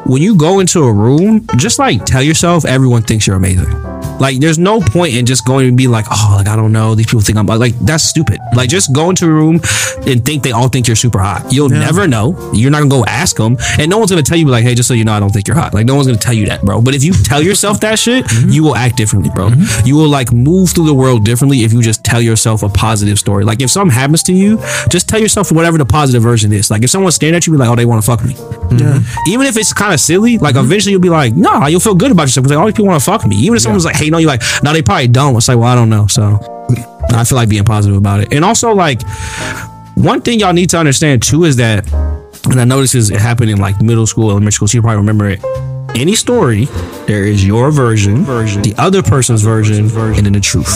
when 0.07 0.23
you 0.23 0.37
go 0.37 0.61
into 0.61 0.83
a 0.85 0.93
room, 0.93 1.47
just 1.57 1.79
like 1.79 2.05
tell 2.05 2.23
yourself 2.23 2.65
everyone 2.65 3.03
thinks 3.03 3.27
you're 3.27 3.37
amazing. 3.37 3.90
Like, 4.21 4.39
there's 4.39 4.59
no 4.59 4.81
point 4.81 5.15
in 5.15 5.27
just 5.27 5.47
going 5.47 5.67
and 5.67 5.77
be 5.77 5.89
like, 5.89 6.07
oh, 6.11 6.35
like 6.37 6.49
I 6.49 6.57
don't 6.57 6.73
know, 6.73 6.95
these 6.95 7.07
people 7.07 7.21
think 7.21 7.39
I'm 7.39 7.47
like 7.47 7.75
that's 7.81 8.05
stupid. 8.05 8.39
Like, 8.55 8.69
just 8.69 8.93
go 8.93 9.11
into 9.11 9.27
a 9.27 9.31
room 9.31 9.61
and 10.07 10.25
think 10.25 10.43
they 10.43 10.53
all 10.53 10.69
think 10.69 10.87
you're 10.87 10.97
super 10.97 11.19
hot. 11.19 11.53
You'll 11.53 11.69
never 11.69 12.07
know. 12.07 12.37
You're 12.53 12.71
not 12.71 12.79
gonna 12.79 12.91
go 12.91 13.05
ask 13.07 13.37
them, 13.37 13.57
and 13.79 13.91
no 13.91 13.99
one's 13.99 14.11
gonna 14.11 14.23
tell 14.23 14.39
you 14.39 14.47
like, 14.47 14.65
hey, 14.65 14.75
just 14.75 14.89
so 14.89 14.95
you 14.95 15.05
know, 15.05 15.13
I 15.13 15.21
don't 15.21 15.31
think 15.31 15.49
you're 15.49 15.57
hot. 15.57 15.75
Like, 15.75 15.87
no 15.87 15.95
one's 15.95 16.07
gonna 16.07 16.19
tell 16.19 16.35
you 16.35 16.47
that, 16.47 16.63
bro. 16.63 16.81
But 16.81 16.95
if 16.95 17.03
you 17.03 17.13
tell 17.13 17.43
yourself 17.43 17.81
that 17.81 17.99
shit, 17.99 18.25
mm-hmm. 18.25 18.51
you 18.51 18.63
will 18.63 18.77
act 18.77 18.97
differently, 18.97 19.31
bro. 19.35 19.49
Mm-hmm. 19.49 19.87
You 19.87 19.97
will 19.97 20.09
like 20.09 20.33
move 20.33 20.71
through 20.71 20.87
the 20.87 20.95
world 20.95 21.25
differently 21.25 21.65
if 21.65 21.73
you 21.73 21.83
just 21.83 22.05
tell 22.05 22.21
yourself 22.21 22.63
a 22.63 22.69
positive 22.69 23.19
story. 23.19 23.45
Like, 23.45 23.61
if 23.61 23.71
something 23.71 23.95
happens 23.95 24.23
to 24.25 24.33
you, 24.33 24.59
just 24.91 25.09
tell 25.09 25.21
yourself 25.21 25.51
whatever 25.51 25.79
the 25.79 25.87
positive 25.87 26.23
version 26.23 26.53
is. 26.53 26.71
Like, 26.71 26.83
if 26.83 26.91
someone's 26.91 27.15
staring 27.15 27.35
at 27.35 27.47
you, 27.47 27.53
be 27.53 27.59
like, 27.59 27.69
oh, 27.69 27.77
they 27.77 27.85
want 27.85 28.03
to 28.03 28.07
fuck 28.07 28.25
me 28.25 28.35
Yeah. 28.77 29.01
even 29.27 29.47
if 29.47 29.57
it's 29.57 29.73
kind 29.73 29.93
of 29.93 30.01
silly, 30.01 30.39
like 30.39 30.55
mm-hmm. 30.55 30.65
eventually 30.65 30.93
you'll 30.93 31.01
be 31.01 31.09
like, 31.09 31.35
nah, 31.35 31.67
you'll 31.67 31.81
feel 31.81 31.95
good 31.95 32.11
about 32.11 32.25
yourself. 32.25 32.47
Like 32.47 32.59
all 32.59 32.67
these 32.67 32.75
people 32.75 32.87
want 32.87 33.01
to 33.01 33.05
fuck 33.05 33.27
me. 33.27 33.37
Even 33.37 33.57
if 33.57 33.63
someone's 33.63 33.85
like 33.85 33.97
hating 34.11 34.15
on 34.15 34.21
you, 34.21 34.27
like, 34.27 34.43
no, 34.63 34.73
they 34.73 34.83
probably 34.83 35.09
don't. 35.09 35.37
It's 35.37 35.49
like, 35.49 35.59
well, 35.59 35.69
I 35.69 35.75
don't 35.75 35.91
know. 35.91 36.07
So 36.07 36.39
I 37.11 37.25
feel 37.25 37.37
like 37.37 37.49
being 37.49 37.65
positive 37.65 37.97
about 37.97 38.21
it. 38.21 38.33
And 38.33 38.45
also, 38.45 38.73
like, 38.73 39.03
one 39.95 40.21
thing 40.21 40.41
y'all 40.41 40.53
need 40.53 40.71
to 40.71 40.79
understand 40.79 41.23
too 41.23 41.45
is 41.45 41.57
that, 41.57 41.91
and 42.51 42.61
I 42.61 42.65
noticed 42.65 42.95
this 42.95 43.05
is 43.05 43.11
it 43.11 43.21
happened 43.21 43.51
in 43.51 43.59
like 43.59 43.81
middle 43.81 44.07
school, 44.07 44.31
elementary 44.31 44.53
school, 44.53 44.69
so 44.69 44.79
you 44.79 44.83
probably 44.83 44.99
remember 44.99 45.29
it. 45.29 45.41
Any 45.95 46.15
story, 46.15 46.67
there 47.07 47.25
is 47.25 47.45
your 47.45 47.71
version, 47.71 48.25
version 48.25 48.63
the 48.63 48.75
other 48.79 49.03
person's 49.03 49.43
version, 49.43 49.91
and 49.91 50.27
then 50.27 50.33
the 50.33 50.41
truth. 50.41 50.67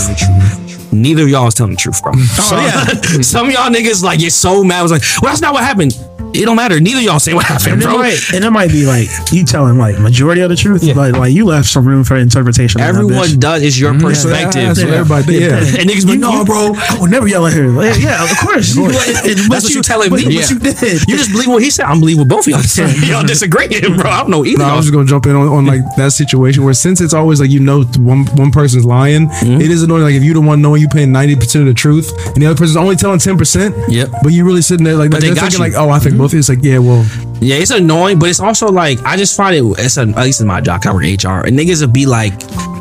Neither 1.02 1.22
of 1.24 1.28
y'all 1.28 1.46
is 1.48 1.54
telling 1.54 1.72
the 1.72 1.78
truth, 1.78 2.02
bro. 2.02 2.12
So 2.44 2.56
yeah, 2.56 2.84
some 3.22 3.46
of 3.48 3.52
y'all 3.52 3.70
niggas 3.70 4.02
like 4.02 4.18
get 4.20 4.32
so 4.32 4.62
mad. 4.64 4.82
Was 4.82 4.92
like, 4.92 5.02
well, 5.22 5.30
that's 5.30 5.40
not 5.40 5.52
what 5.54 5.62
happened. 5.64 5.92
It 6.34 6.46
don't 6.46 6.56
matter. 6.56 6.80
Neither 6.80 6.98
of 6.98 7.04
y'all 7.04 7.20
say 7.20 7.32
what 7.32 7.44
happened, 7.46 7.74
And 7.74 7.82
it, 7.82 7.84
bro. 7.84 7.98
might, 7.98 8.18
and 8.34 8.44
it 8.44 8.50
might 8.50 8.70
be 8.70 8.84
like 8.86 9.06
you 9.30 9.44
telling 9.44 9.78
like 9.78 10.00
majority 10.00 10.40
of 10.40 10.50
the 10.50 10.56
truth, 10.56 10.82
but 10.92 11.12
like 11.12 11.32
you 11.32 11.44
left 11.44 11.68
some 11.68 11.86
room 11.86 12.02
for 12.02 12.16
interpretation. 12.16 12.80
Everyone 12.80 13.38
does. 13.38 13.62
It's 13.62 13.78
your 13.78 13.94
perspective. 13.96 14.62
That's 14.74 14.82
what 14.82 14.92
everybody. 14.92 15.34
Yeah. 15.38 15.58
And 15.58 15.88
niggas 15.88 16.02
You 16.02 16.10
like, 16.10 16.18
know, 16.18 16.38
no, 16.38 16.44
bro, 16.44 16.72
I 16.74 16.98
would 17.00 17.12
never 17.12 17.28
yell 17.28 17.46
at 17.46 17.52
her. 17.52 17.68
Like, 17.68 18.00
yeah, 18.00 18.24
of 18.24 18.36
course. 18.38 18.74
You- 18.74 18.86
and- 18.86 18.94
and- 18.96 19.48
but 19.48 19.54
That's 19.62 19.64
what 19.66 19.74
you 19.74 19.82
telling 19.82 20.10
but, 20.10 20.18
me. 20.26 20.34
But 20.36 20.50
you 20.50 20.58
did. 20.58 21.06
You 21.08 21.16
just 21.16 21.30
believe 21.30 21.46
what 21.46 21.62
he 21.62 21.70
said. 21.70 21.84
I'm 21.86 22.00
believing 22.00 22.22
what 22.22 22.28
both 22.28 22.46
of 22.48 22.52
y'all 22.52 22.62
said. 22.62 22.96
y'all 23.06 23.22
disagree, 23.22 23.68
bro. 23.68 24.10
I 24.10 24.18
don't 24.22 24.30
know 24.30 24.44
either. 24.44 24.58
No, 24.58 24.64
I 24.64 24.76
was 24.76 24.86
just 24.86 24.92
gonna 24.94 25.06
jump 25.06 25.26
in 25.26 25.36
on, 25.36 25.46
on 25.46 25.66
like 25.66 25.82
that 25.96 26.10
situation 26.12 26.64
where 26.64 26.74
since 26.74 27.00
it's 27.00 27.14
always 27.14 27.40
like 27.40 27.50
you 27.50 27.60
know 27.60 27.84
one 27.98 28.24
one 28.34 28.50
person's 28.50 28.84
lying, 28.84 29.28
Mm-hmm. 29.28 29.60
it 29.60 29.70
is 29.70 29.84
annoying. 29.84 30.02
Like 30.02 30.14
if 30.14 30.24
you 30.24 30.34
the 30.34 30.40
one 30.40 30.60
knowing 30.60 30.80
you 30.84 30.88
paying 30.88 31.12
ninety 31.12 31.34
percent 31.36 31.62
of 31.62 31.68
the 31.68 31.74
truth, 31.74 32.12
and 32.28 32.36
the 32.36 32.46
other 32.46 32.56
person's 32.56 32.76
only 32.76 32.96
telling 32.96 33.18
ten 33.18 33.36
percent. 33.36 33.74
Yep. 33.88 34.10
But 34.22 34.32
you 34.32 34.44
really 34.44 34.62
sitting 34.62 34.84
there 34.84 34.96
like 34.96 35.10
But 35.10 35.20
they 35.20 35.28
they're 35.28 35.34
got 35.34 35.52
thinking 35.52 35.66
you. 35.66 35.72
like, 35.72 35.80
oh, 35.80 35.90
I 35.90 35.98
think 35.98 36.14
mm-hmm. 36.14 36.18
both. 36.18 36.30
of 36.30 36.34
you. 36.34 36.38
It's 36.40 36.48
like, 36.48 36.62
yeah, 36.62 36.78
well, 36.78 37.04
Yeah, 37.40 37.56
it's 37.56 37.70
annoying, 37.70 38.18
but 38.18 38.28
it's 38.28 38.40
also 38.40 38.68
like 38.68 39.02
I 39.04 39.16
just 39.16 39.36
find 39.36 39.54
it. 39.56 39.64
It's 39.78 39.96
a, 39.96 40.02
at 40.02 40.16
least 40.16 40.40
in 40.40 40.46
my 40.46 40.60
job, 40.60 40.82
I 40.84 40.92
work 40.92 41.02
HR, 41.02 41.46
and 41.46 41.58
niggas 41.58 41.80
will 41.80 41.92
be 41.92 42.06
like, 42.06 42.34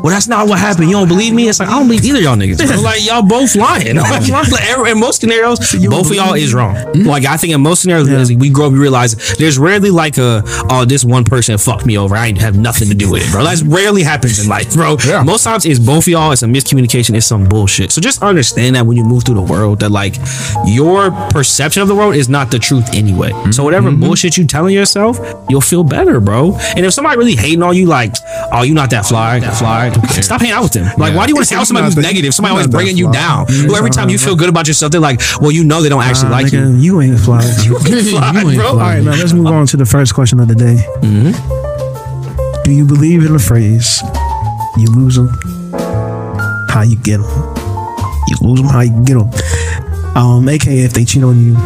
"Well, 0.04 0.12
that's 0.12 0.28
not 0.28 0.46
what 0.46 0.58
happened. 0.58 0.88
You 0.90 0.96
don't 0.96 1.08
believe 1.08 1.32
me?" 1.32 1.48
It's 1.48 1.58
like 1.58 1.70
I 1.70 1.78
don't 1.78 1.88
believe 1.88 2.04
either 2.04 2.18
of 2.18 2.22
y'all 2.22 2.36
niggas. 2.36 2.58
bro. 2.58 2.82
like 2.82 3.04
y'all 3.04 3.22
both 3.22 3.56
lying. 3.56 3.96
like, 3.96 4.28
in 4.92 5.00
most 5.00 5.22
scenarios, 5.22 5.58
both 5.88 6.10
of 6.10 6.16
y'all 6.16 6.34
is 6.34 6.52
wrong. 6.52 6.76
Like 6.92 7.24
I 7.24 7.38
think 7.38 7.54
in 7.54 7.62
most 7.62 7.80
scenarios, 7.80 8.08
as 8.10 8.30
we 8.30 8.50
grow 8.50 8.66
up, 8.66 8.72
we 8.72 8.78
realize 8.78 9.14
there's 9.38 9.58
rarely 9.58 9.90
like 9.90 10.18
a, 10.18 10.42
"Oh, 10.68 10.84
this 10.84 11.04
one 11.04 11.24
person 11.24 11.56
fucked 11.56 11.86
me 11.86 11.96
over. 11.96 12.14
I 12.14 12.26
ain't 12.26 12.38
have 12.38 12.56
nothing 12.56 12.88
to 12.88 12.94
do 12.94 13.10
with 13.10 13.26
it, 13.26 13.30
bro." 13.32 13.44
That's 13.44 13.62
rarely 13.62 14.02
happens 14.02 14.38
in 14.38 14.48
life, 14.48 14.74
bro. 14.74 14.96
Most 15.24 15.44
times 15.44 15.64
it's 15.64 15.78
both 15.80 16.04
of 16.04 16.08
y'all. 16.08 16.32
It's 16.32 16.42
a 16.42 16.46
miscommunication. 16.46 17.14
It's 17.14 17.26
some 17.26 17.48
bullshit. 17.48 17.90
So 17.90 18.02
just 18.02 18.22
understand 18.22 18.76
that 18.76 18.84
when 18.84 18.98
you 18.98 19.04
move 19.04 19.24
through 19.24 19.36
the 19.36 19.42
world, 19.42 19.80
that 19.80 19.90
like 19.90 20.16
your 20.66 21.10
perception 21.30 21.80
of 21.82 21.88
the 21.88 21.94
world 21.94 22.14
is 22.14 22.28
not 22.28 22.50
the 22.50 22.58
truth 22.58 22.92
anyway. 22.92 23.32
So 23.50 23.64
whatever 23.64 23.90
bullshit 23.90 24.36
you 24.36 24.46
telling 24.46 24.74
yourself, 24.74 25.18
you'll 25.48 25.60
feel 25.60 25.84
better, 25.84 26.20
bro. 26.20 26.56
And 26.76 26.84
if 26.84 26.92
somebody 26.92 27.16
really 27.16 27.36
hating 27.36 27.62
on 27.62 27.76
you, 27.76 27.86
like, 27.86 28.14
oh, 28.52 28.62
you 28.62 28.74
not 28.74 28.90
that 28.90 29.06
fly, 29.06 29.40
that 29.40 29.56
fly, 29.56 29.93
stop 30.22 30.40
hanging 30.40 30.54
out 30.54 30.62
with 30.62 30.72
them. 30.72 30.86
Like, 30.98 31.14
why 31.14 31.26
do 31.26 31.30
you 31.30 31.34
want 31.36 31.46
to 31.46 31.54
hang 31.54 31.58
out 31.58 31.62
with 31.62 31.68
somebody 31.68 31.86
who's 31.86 31.96
negative? 31.96 32.34
Somebody 32.34 32.52
always 32.52 32.66
bringing 32.66 32.96
you 32.96 33.06
fly. 33.06 33.12
down. 33.12 33.46
Who 33.48 33.74
every 33.76 33.90
time 33.90 34.08
you 34.08 34.18
feel 34.18 34.36
good 34.36 34.48
about 34.48 34.66
yourself, 34.66 34.92
they're 34.92 35.00
like, 35.00 35.20
well, 35.40 35.50
you 35.50 35.64
know 35.64 35.82
they 35.82 35.88
don't 35.88 36.02
actually 36.02 36.30
like 36.30 36.52
you. 36.52 36.60
nigga, 36.60 36.82
you 36.82 37.00
ain't 37.00 37.20
fly. 37.20 37.42
You 37.64 37.78
fly, 38.10 38.32
You 38.32 38.48
ain't 38.50 38.58
bro. 38.58 38.68
All 38.68 38.76
right, 38.76 39.02
now 39.02 39.12
let's 39.12 39.32
move 39.32 39.46
on 39.46 39.66
to 39.68 39.76
the 39.76 39.86
first 39.86 40.14
question 40.14 40.40
of 40.40 40.48
the 40.48 40.54
day. 40.54 40.76
Do 42.64 42.72
you 42.72 42.86
believe 42.86 43.24
in 43.26 43.32
the 43.32 43.38
phrase, 43.38 44.02
you 44.78 44.86
lose 44.94 45.16
them, 45.16 45.28
how 46.70 46.82
you 46.82 46.96
get 46.96 47.18
them? 47.18 47.28
You 48.28 48.36
lose 48.40 48.60
them, 48.60 48.68
how 48.70 48.80
you 48.80 49.04
get 49.04 49.18
them. 49.18 50.16
Um, 50.16 50.48
AKA 50.48 50.78
if 50.84 50.92
they 50.94 51.04
cheat 51.04 51.22
on 51.24 51.44
you, 51.44 51.56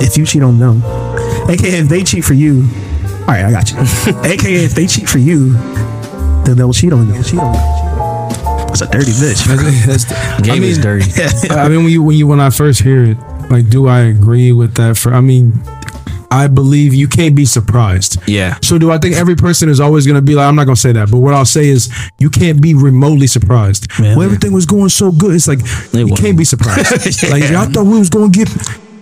if 0.00 0.16
you 0.16 0.24
cheat 0.24 0.42
on 0.42 0.58
them. 0.58 0.82
AKA 1.48 1.80
if 1.80 1.88
they 1.88 2.04
cheat 2.04 2.24
for 2.24 2.34
you. 2.34 2.68
All 3.22 3.34
right, 3.34 3.44
I 3.46 3.50
got 3.50 3.70
you. 3.70 3.78
AKA 4.24 4.64
if 4.64 4.74
they 4.74 4.86
cheat 4.86 5.08
for 5.08 5.18
you, 5.18 5.54
then 6.48 6.56
they'll 6.56 6.72
cheat 6.72 6.92
on 6.92 7.12
you. 7.14 7.22
Cheat 7.22 7.38
on 7.38 7.54
you. 7.54 8.68
It's 8.70 8.80
a 8.80 8.86
dirty 8.86 9.12
bitch. 9.12 9.44
that's, 9.86 10.04
that's 10.04 10.42
Game 10.46 10.62
is 10.62 10.78
dirty. 10.78 11.10
I 11.50 11.68
mean, 11.68 11.84
when 11.84 11.92
you 11.92 12.02
when 12.02 12.16
you 12.16 12.26
when 12.26 12.40
I 12.40 12.50
first 12.50 12.82
hear 12.82 13.04
it, 13.04 13.18
like, 13.50 13.68
do 13.68 13.88
I 13.88 14.00
agree 14.00 14.52
with 14.52 14.74
that? 14.74 14.96
For 14.96 15.12
I 15.12 15.20
mean, 15.20 15.52
I 16.30 16.46
believe 16.48 16.92
you 16.94 17.08
can't 17.08 17.34
be 17.34 17.44
surprised. 17.44 18.18
Yeah. 18.28 18.58
So 18.62 18.78
do 18.78 18.90
I 18.90 18.98
think 18.98 19.16
every 19.16 19.36
person 19.36 19.68
is 19.68 19.80
always 19.80 20.06
going 20.06 20.16
to 20.16 20.22
be 20.22 20.34
like? 20.34 20.46
I'm 20.46 20.54
not 20.54 20.64
going 20.64 20.76
to 20.76 20.80
say 20.80 20.92
that, 20.92 21.10
but 21.10 21.18
what 21.18 21.32
I'll 21.34 21.46
say 21.46 21.68
is 21.68 21.92
you 22.18 22.28
can't 22.30 22.60
be 22.60 22.74
remotely 22.74 23.26
surprised. 23.26 23.90
well, 23.98 24.22
everything 24.22 24.52
was 24.52 24.66
going 24.66 24.90
so 24.90 25.10
good. 25.12 25.34
It's 25.34 25.48
like 25.48 25.60
you 25.92 26.06
wasn't. 26.08 26.18
can't 26.20 26.38
be 26.38 26.44
surprised. 26.44 26.88
Like 27.30 27.42
I 27.42 27.66
thought 27.66 27.84
we 27.84 27.98
was 27.98 28.10
going 28.10 28.32
to 28.32 28.38
get. 28.38 28.48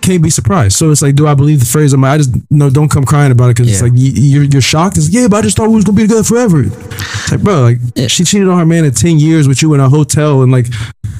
Can't 0.07 0.23
be 0.23 0.29
surprised. 0.29 0.77
So 0.77 0.89
it's 0.89 1.01
like, 1.01 1.15
do 1.15 1.27
I 1.27 1.33
believe 1.33 1.59
the 1.59 1.65
phrase? 1.65 1.91
I'm 1.91 1.99
like, 1.99 2.13
I 2.13 2.17
just 2.17 2.31
no, 2.49 2.69
don't 2.69 2.89
come 2.89 3.03
crying 3.03 3.33
about 3.33 3.49
it 3.49 3.57
because 3.57 3.69
it's 3.69 3.81
like 3.81 3.91
you, 3.93 4.11
you're 4.13 4.43
you're 4.43 4.61
shocked. 4.61 4.95
It's 4.95 5.09
yeah, 5.09 5.27
but 5.27 5.37
I 5.37 5.41
just 5.41 5.57
thought 5.57 5.67
we 5.67 5.75
was 5.75 5.83
gonna 5.83 5.97
be 5.97 6.03
together 6.03 6.23
forever. 6.23 6.63
It's 6.63 7.31
like, 7.33 7.43
bro, 7.43 7.61
like 7.63 8.09
she 8.09 8.23
cheated 8.23 8.47
on 8.47 8.57
her 8.57 8.65
man 8.65 8.85
in 8.85 8.93
ten 8.93 9.19
years 9.19 9.49
with 9.49 9.61
you 9.61 9.73
in 9.73 9.81
a 9.81 9.89
hotel 9.89 10.43
in 10.43 10.49
like 10.49 10.67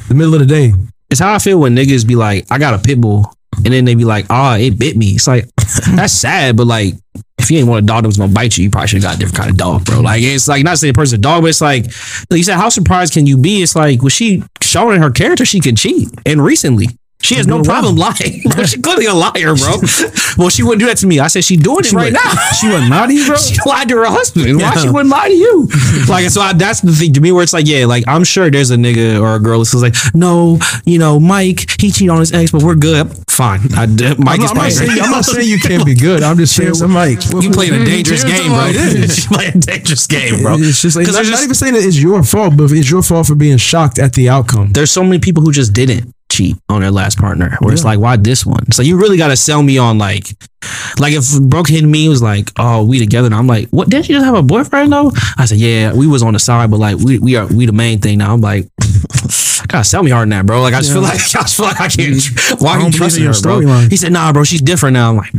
the 0.08 0.14
middle 0.14 0.34
of 0.36 0.40
the 0.40 0.46
day. 0.46 0.74
It's 1.10 1.20
how 1.20 1.34
I 1.34 1.40
feel 1.40 1.60
when 1.60 1.76
niggas 1.76 2.08
be 2.08 2.16
like, 2.16 2.46
I 2.50 2.60
got 2.60 2.74
a 2.76 2.80
pit 2.80 3.02
bull. 3.02 3.34
And 3.58 3.74
then 3.74 3.84
they 3.84 3.96
be 3.96 4.06
like, 4.06 4.26
oh, 4.30 4.54
it 4.54 4.80
bit 4.80 4.96
me. 4.96 5.08
It's 5.08 5.28
like, 5.28 5.50
that's 5.96 6.14
sad, 6.14 6.56
but 6.56 6.68
like, 6.68 6.94
if 7.40 7.52
you 7.52 7.60
ain't 7.60 7.68
want 7.68 7.84
a 7.84 7.86
dog 7.86 8.04
that 8.04 8.08
was 8.08 8.18
gonna 8.18 8.32
bite 8.32 8.58
you, 8.58 8.64
you 8.64 8.70
probably 8.70 8.88
should 8.88 9.04
have 9.04 9.12
got 9.12 9.16
a 9.16 9.20
different 9.20 9.38
kind 9.38 9.50
of 9.50 9.58
dog, 9.58 9.84
bro. 9.86 10.00
Like, 10.00 10.22
it's 10.22 10.48
like, 10.48 10.64
not 10.64 10.78
saying 10.78 10.94
a 10.98 11.18
dog, 11.18 11.42
but 11.42 11.48
it's 11.48 11.62
like, 11.62 11.86
like 12.30 12.38
you 12.38 12.44
said, 12.44 12.56
how 12.56 12.70
surprised 12.70 13.14
can 13.14 13.26
you 13.26 13.38
be? 13.38 13.62
It's 13.62 13.76
like, 13.76 14.02
was 14.02 14.14
she 14.14 14.44
showing 14.62 15.02
her 15.02 15.12
character 15.12 15.46
she 15.46 15.60
can 15.60 15.76
cheat? 15.76 16.10
And 16.26 16.42
recently, 16.42 16.88
She 17.22 17.36
has 17.36 17.48
no 17.48 17.64
problem 17.64 17.96
lying. 17.96 18.44
Bro, 18.54 18.66
she 18.66 18.80
clearly 18.80 19.06
a 19.06 19.14
liar, 19.14 19.56
bro. 19.56 19.78
well, 20.38 20.50
she 20.50 20.62
wouldn't 20.62 20.80
do 20.80 20.86
that 20.86 20.98
to 20.98 21.08
me. 21.08 21.20
I 21.20 21.28
said 21.28 21.44
she's 21.44 21.60
doing 21.60 21.84
it 21.84 21.92
right 21.92 22.14
now. 22.14 22.22
She 22.58 22.68
wouldn't 22.68 22.90
naughty, 22.90 23.24
bro. 23.26 23.36
She 23.36 23.56
lied 23.66 23.90
to 23.90 23.98
her 23.98 24.06
husband. 24.06 24.58
Why 24.58 24.76
she 24.76 24.90
wouldn't 24.90 25.10
lie 25.10 25.28
to 25.28 25.36
you? 25.36 25.68
Like, 26.08 26.30
so 26.30 26.42
I, 26.42 26.54
that's 26.54 26.82
the 26.82 26.92
thing 26.92 27.14
to 27.14 27.22
me 27.22 27.32
where 27.32 27.44
it's 27.44 27.54
like, 27.54 27.68
yeah, 27.68 27.86
like 27.86 28.04
I'm 28.08 28.24
sure 28.24 28.50
there's 28.50 28.72
a 28.72 28.78
nigga 28.78 29.22
or 29.22 29.36
a 29.36 29.40
girl 29.40 29.60
who's 29.60 29.74
like, 29.76 29.96
no, 30.14 30.58
you 30.86 30.98
know, 30.98 31.20
Mike, 31.20 31.70
he 31.80 31.92
cheated 31.92 32.10
on 32.10 32.20
his 32.20 32.32
ex, 32.32 32.52
but 32.52 32.64
we're 32.64 32.76
good. 32.76 33.12
Fine. 33.30 33.60
I, 33.76 33.86
Mike 34.18 34.40
I'm, 34.40 34.46
is 34.46 34.52
I'm, 34.52 34.58
not 34.58 34.72
saying, 34.72 34.92
I'm 35.02 35.12
not 35.12 35.26
saying 35.26 35.48
you 35.48 35.60
can't 35.60 35.86
be 35.86 35.94
good. 35.94 36.24
I'm 36.24 36.38
just 36.38 36.56
saying 36.56 36.74
to 36.74 36.88
Mike. 36.88 37.20
You 37.32 37.52
playing 37.52 37.74
a 37.74 37.86
dangerous 37.86 38.24
game, 38.24 38.50
bro. 38.50 38.68
You 38.68 39.08
playing 39.28 39.58
a 39.58 39.60
dangerous 39.60 40.08
game, 40.08 40.42
bro. 40.42 40.56
It's 40.58 40.82
just 40.82 40.96
like, 40.96 41.06
not, 41.06 41.14
there's 41.14 41.30
not 41.30 41.44
even 41.44 41.56
saying 41.56 41.74
that 41.74 41.84
it's 41.84 42.02
your 42.02 42.24
fault, 42.24 42.58
but 42.58 42.72
it's 42.72 42.90
your 42.90 43.04
fault 43.04 43.28
for 43.28 43.36
being 43.36 43.58
shocked 43.58 44.00
at 44.00 44.14
the 44.14 44.30
outcome. 44.30 44.72
there's 44.72 44.92
so 44.92 45.04
many 45.04 45.20
people 45.20 45.44
who 45.44 45.52
just 45.52 45.74
didn't 45.74 46.14
cheat 46.38 46.58
on 46.70 46.82
their 46.82 46.92
last 46.92 47.18
partner. 47.18 47.58
Where 47.62 47.74
it's 47.74 47.84
like, 47.84 48.00
why 48.00 48.16
this 48.18 48.46
one? 48.46 48.72
So 48.72 48.82
you 48.82 48.98
really 48.98 49.18
got 49.18 49.30
to 49.30 49.38
sell 49.38 49.64
me 49.64 49.78
on 49.78 49.98
like, 49.98 50.30
like 51.00 51.14
if 51.14 51.42
Brooke 51.42 51.70
hit 51.70 51.84
me 51.84 52.08
was 52.10 52.22
like, 52.22 52.52
oh, 52.58 52.86
we 52.86 53.00
together. 53.00 53.30
now. 53.30 53.40
I'm 53.40 53.48
like, 53.48 53.70
what? 53.70 53.90
Didn't 53.90 54.10
you 54.10 54.16
just 54.16 54.26
have 54.26 54.36
a 54.36 54.44
boyfriend 54.44 54.92
though? 54.92 55.12
I 55.38 55.46
said, 55.46 55.58
yeah, 55.58 55.94
we 55.94 56.08
was 56.08 56.24
on 56.24 56.34
the 56.34 56.40
side, 56.40 56.70
but 56.72 56.80
like 56.80 56.98
we 56.98 57.20
we 57.20 57.36
are 57.36 57.48
we 57.48 57.66
the 57.66 57.74
main 57.74 58.00
thing 58.00 58.20
now. 58.20 58.34
I'm 58.34 58.42
like, 58.42 58.68
gotta 59.68 59.84
sell 59.84 60.04
me 60.04 60.12
hard 60.12 60.24
in 60.24 60.30
that, 60.30 60.46
bro. 60.46 60.62
Like 60.62 60.74
I 60.74 60.80
just 60.80 60.92
feel 60.92 61.02
like 61.02 61.14
I 61.36 61.44
just 61.44 61.56
feel 61.56 61.66
like 61.66 61.80
I 61.80 61.88
can't. 61.88 62.14
Mm-hmm. 62.14 62.64
Why 62.64 62.72
are 62.72 62.78
you 62.78 62.84
don't 62.84 62.92
trusting 62.94 63.24
her, 63.24 63.32
your 63.32 63.42
bro? 63.42 63.60
storyline. 63.60 63.90
He 63.90 63.98
said, 63.98 64.12
nah, 64.12 64.32
bro, 64.34 64.44
she's 64.44 64.62
different 64.62 64.94
now. 64.94 65.10
I'm 65.12 65.18
like, 65.18 65.34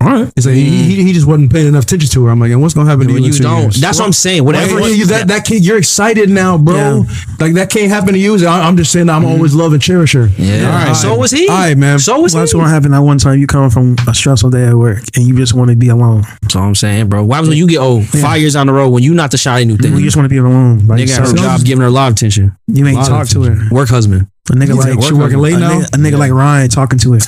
All 0.00 0.08
right. 0.08 0.32
It's 0.36 0.46
like 0.46 0.54
he, 0.54 0.82
he, 0.82 1.04
he 1.04 1.12
just 1.12 1.26
wasn't 1.26 1.52
paying 1.52 1.68
enough 1.68 1.84
attention 1.84 2.10
to 2.10 2.24
her. 2.24 2.30
I'm 2.30 2.40
like, 2.40 2.50
and 2.50 2.60
what's 2.60 2.74
gonna 2.74 2.88
happen 2.88 3.06
to 3.06 3.12
you? 3.12 3.18
in 3.18 3.24
you 3.24 3.32
don't. 3.32 3.62
years? 3.62 3.80
That's 3.80 3.98
what 3.98 4.06
I'm 4.06 4.12
saying. 4.12 4.44
Whatever 4.44 4.74
Whatever. 4.74 4.94
you, 4.94 5.06
that 5.06 5.28
that 5.28 5.44
kid, 5.44 5.64
you're 5.64 5.78
excited 5.78 6.28
now, 6.28 6.58
bro. 6.58 6.74
Yeah. 6.74 7.02
Like 7.38 7.54
that 7.54 7.70
can't 7.70 7.90
happen 7.90 8.12
to 8.14 8.18
you. 8.18 8.36
I- 8.46 8.60
I'm 8.60 8.76
just 8.76 8.92
saying, 8.92 9.08
I'm 9.08 9.22
mm-hmm. 9.22 9.32
always 9.32 9.54
love 9.54 9.72
and 9.72 9.82
cherish 9.82 10.12
her. 10.12 10.28
Yeah. 10.36 10.66
All 10.66 10.86
right. 10.86 10.96
So 10.96 11.16
was 11.16 11.30
he. 11.30 11.48
All 11.48 11.56
right, 11.56 11.76
man. 11.76 11.98
So 11.98 12.20
was 12.20 12.34
Well, 12.34 12.42
that's 12.42 12.52
he. 12.52 12.58
what 12.58 12.68
happened 12.68 12.94
that 12.94 13.02
one 13.02 13.18
time 13.18 13.38
you 13.38 13.46
come 13.46 13.70
from 13.70 13.96
a 14.06 14.14
stressful 14.14 14.50
day 14.50 14.66
at 14.66 14.74
work 14.74 15.02
and 15.16 15.26
you 15.26 15.36
just 15.36 15.54
want 15.54 15.70
to 15.70 15.76
be 15.76 15.88
alone. 15.88 16.22
That's 16.42 16.56
all 16.56 16.64
I'm 16.64 16.74
saying, 16.74 17.08
bro. 17.08 17.24
Why 17.24 17.40
was 17.40 17.48
when 17.48 17.58
you 17.58 17.66
get 17.66 17.78
old 17.78 18.06
five 18.06 18.40
years 18.40 18.56
on 18.56 18.66
the 18.66 18.72
road 18.72 18.90
when 18.90 19.02
you 19.02 19.14
not 19.14 19.30
the 19.30 19.38
shiny 19.38 19.64
new 19.64 19.76
thing? 19.76 19.96
You 19.96 20.02
just 20.02 20.16
want 20.16 20.26
to 20.26 20.30
be 20.30 20.38
alone. 20.38 20.86
By 20.86 20.98
Nigga 20.98 21.18
got 21.18 21.28
her 21.28 21.36
job 21.36 21.64
giving 21.64 21.82
her 21.82 21.88
a 21.88 21.90
lot 21.90 22.08
of 22.08 22.14
attention. 22.14 22.56
You 22.66 22.86
ain't 22.86 23.04
talk 23.06 23.28
to 23.28 23.42
her. 23.42 23.69
Work 23.70 23.88
husband. 23.88 24.28
A 24.50 24.54
nigga 24.54 24.68
He's 24.68 24.76
like 24.78 24.88
at 24.90 24.96
work 24.96 25.12
working 25.12 25.38
late 25.38 25.54
a 25.54 25.58
now? 25.60 25.80
Nigga, 25.80 25.84
a 25.94 25.98
nigga 25.98 26.18
like 26.18 26.32
Ryan 26.32 26.68
talking 26.68 26.98
to 27.00 27.12
her. 27.12 27.18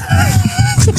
You 0.87 0.93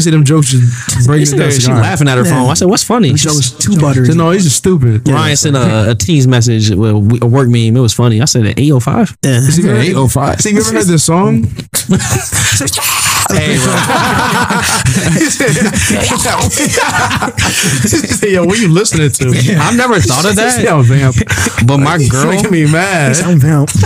see 0.00 0.10
them 0.10 0.24
jokes 0.24 0.50
just 0.50 1.06
breaking 1.06 1.34
it 1.34 1.38
down. 1.38 1.50
She 1.50 1.66
All 1.68 1.74
right. 1.74 1.82
laughing 1.82 2.08
at 2.08 2.16
her 2.16 2.24
Yeah. 2.24 2.30
phone. 2.40 2.48
I 2.50 2.54
said, 2.54 2.68
"What's 2.68 2.82
funny?" 2.82 3.10
That 3.12 3.26
was 3.26 3.50
too 3.50 3.78
buttery. 3.78 4.06
Said, 4.06 4.16
no, 4.16 4.30
he's 4.30 4.44
just 4.44 4.56
stupid. 4.56 5.06
Ryan 5.06 5.36
sent 5.36 5.56
a, 5.56 5.90
a 5.90 5.94
tease 5.94 6.26
message 6.26 6.70
with 6.70 6.90
a 7.22 7.26
work 7.26 7.48
meme. 7.48 7.76
It 7.76 7.80
was 7.80 7.92
funny. 7.92 8.22
I 8.22 8.24
said 8.24 8.46
at 8.46 8.58
805. 8.58 9.18
Yeah. 9.22 9.40
See, 9.40 9.62
you 9.62 9.76
Eight 9.76 9.94
oh 9.94 10.08
five. 10.08 10.40
See, 10.40 10.52
you 10.52 10.60
ever 10.60 10.72
heard 10.72 10.86
this 10.86 11.04
song? 11.04 11.46
Hey, 13.36 13.58
bro. 13.58 13.70
Yo, 18.30 18.44
what 18.44 18.58
you 18.58 18.68
listening 18.68 19.10
to? 19.10 19.28
I've 19.58 19.76
never 19.76 19.98
thought 20.00 20.24
of 20.24 20.36
that. 20.36 20.62
Yo, 20.62 20.82
vamp. 20.82 21.16
But 21.66 21.78
my 21.78 21.98
girl, 22.10 22.26
making 22.28 22.50
me 22.52 22.70
mad. 22.70 23.16
I'm 23.24 23.38
vamp. 23.40 23.70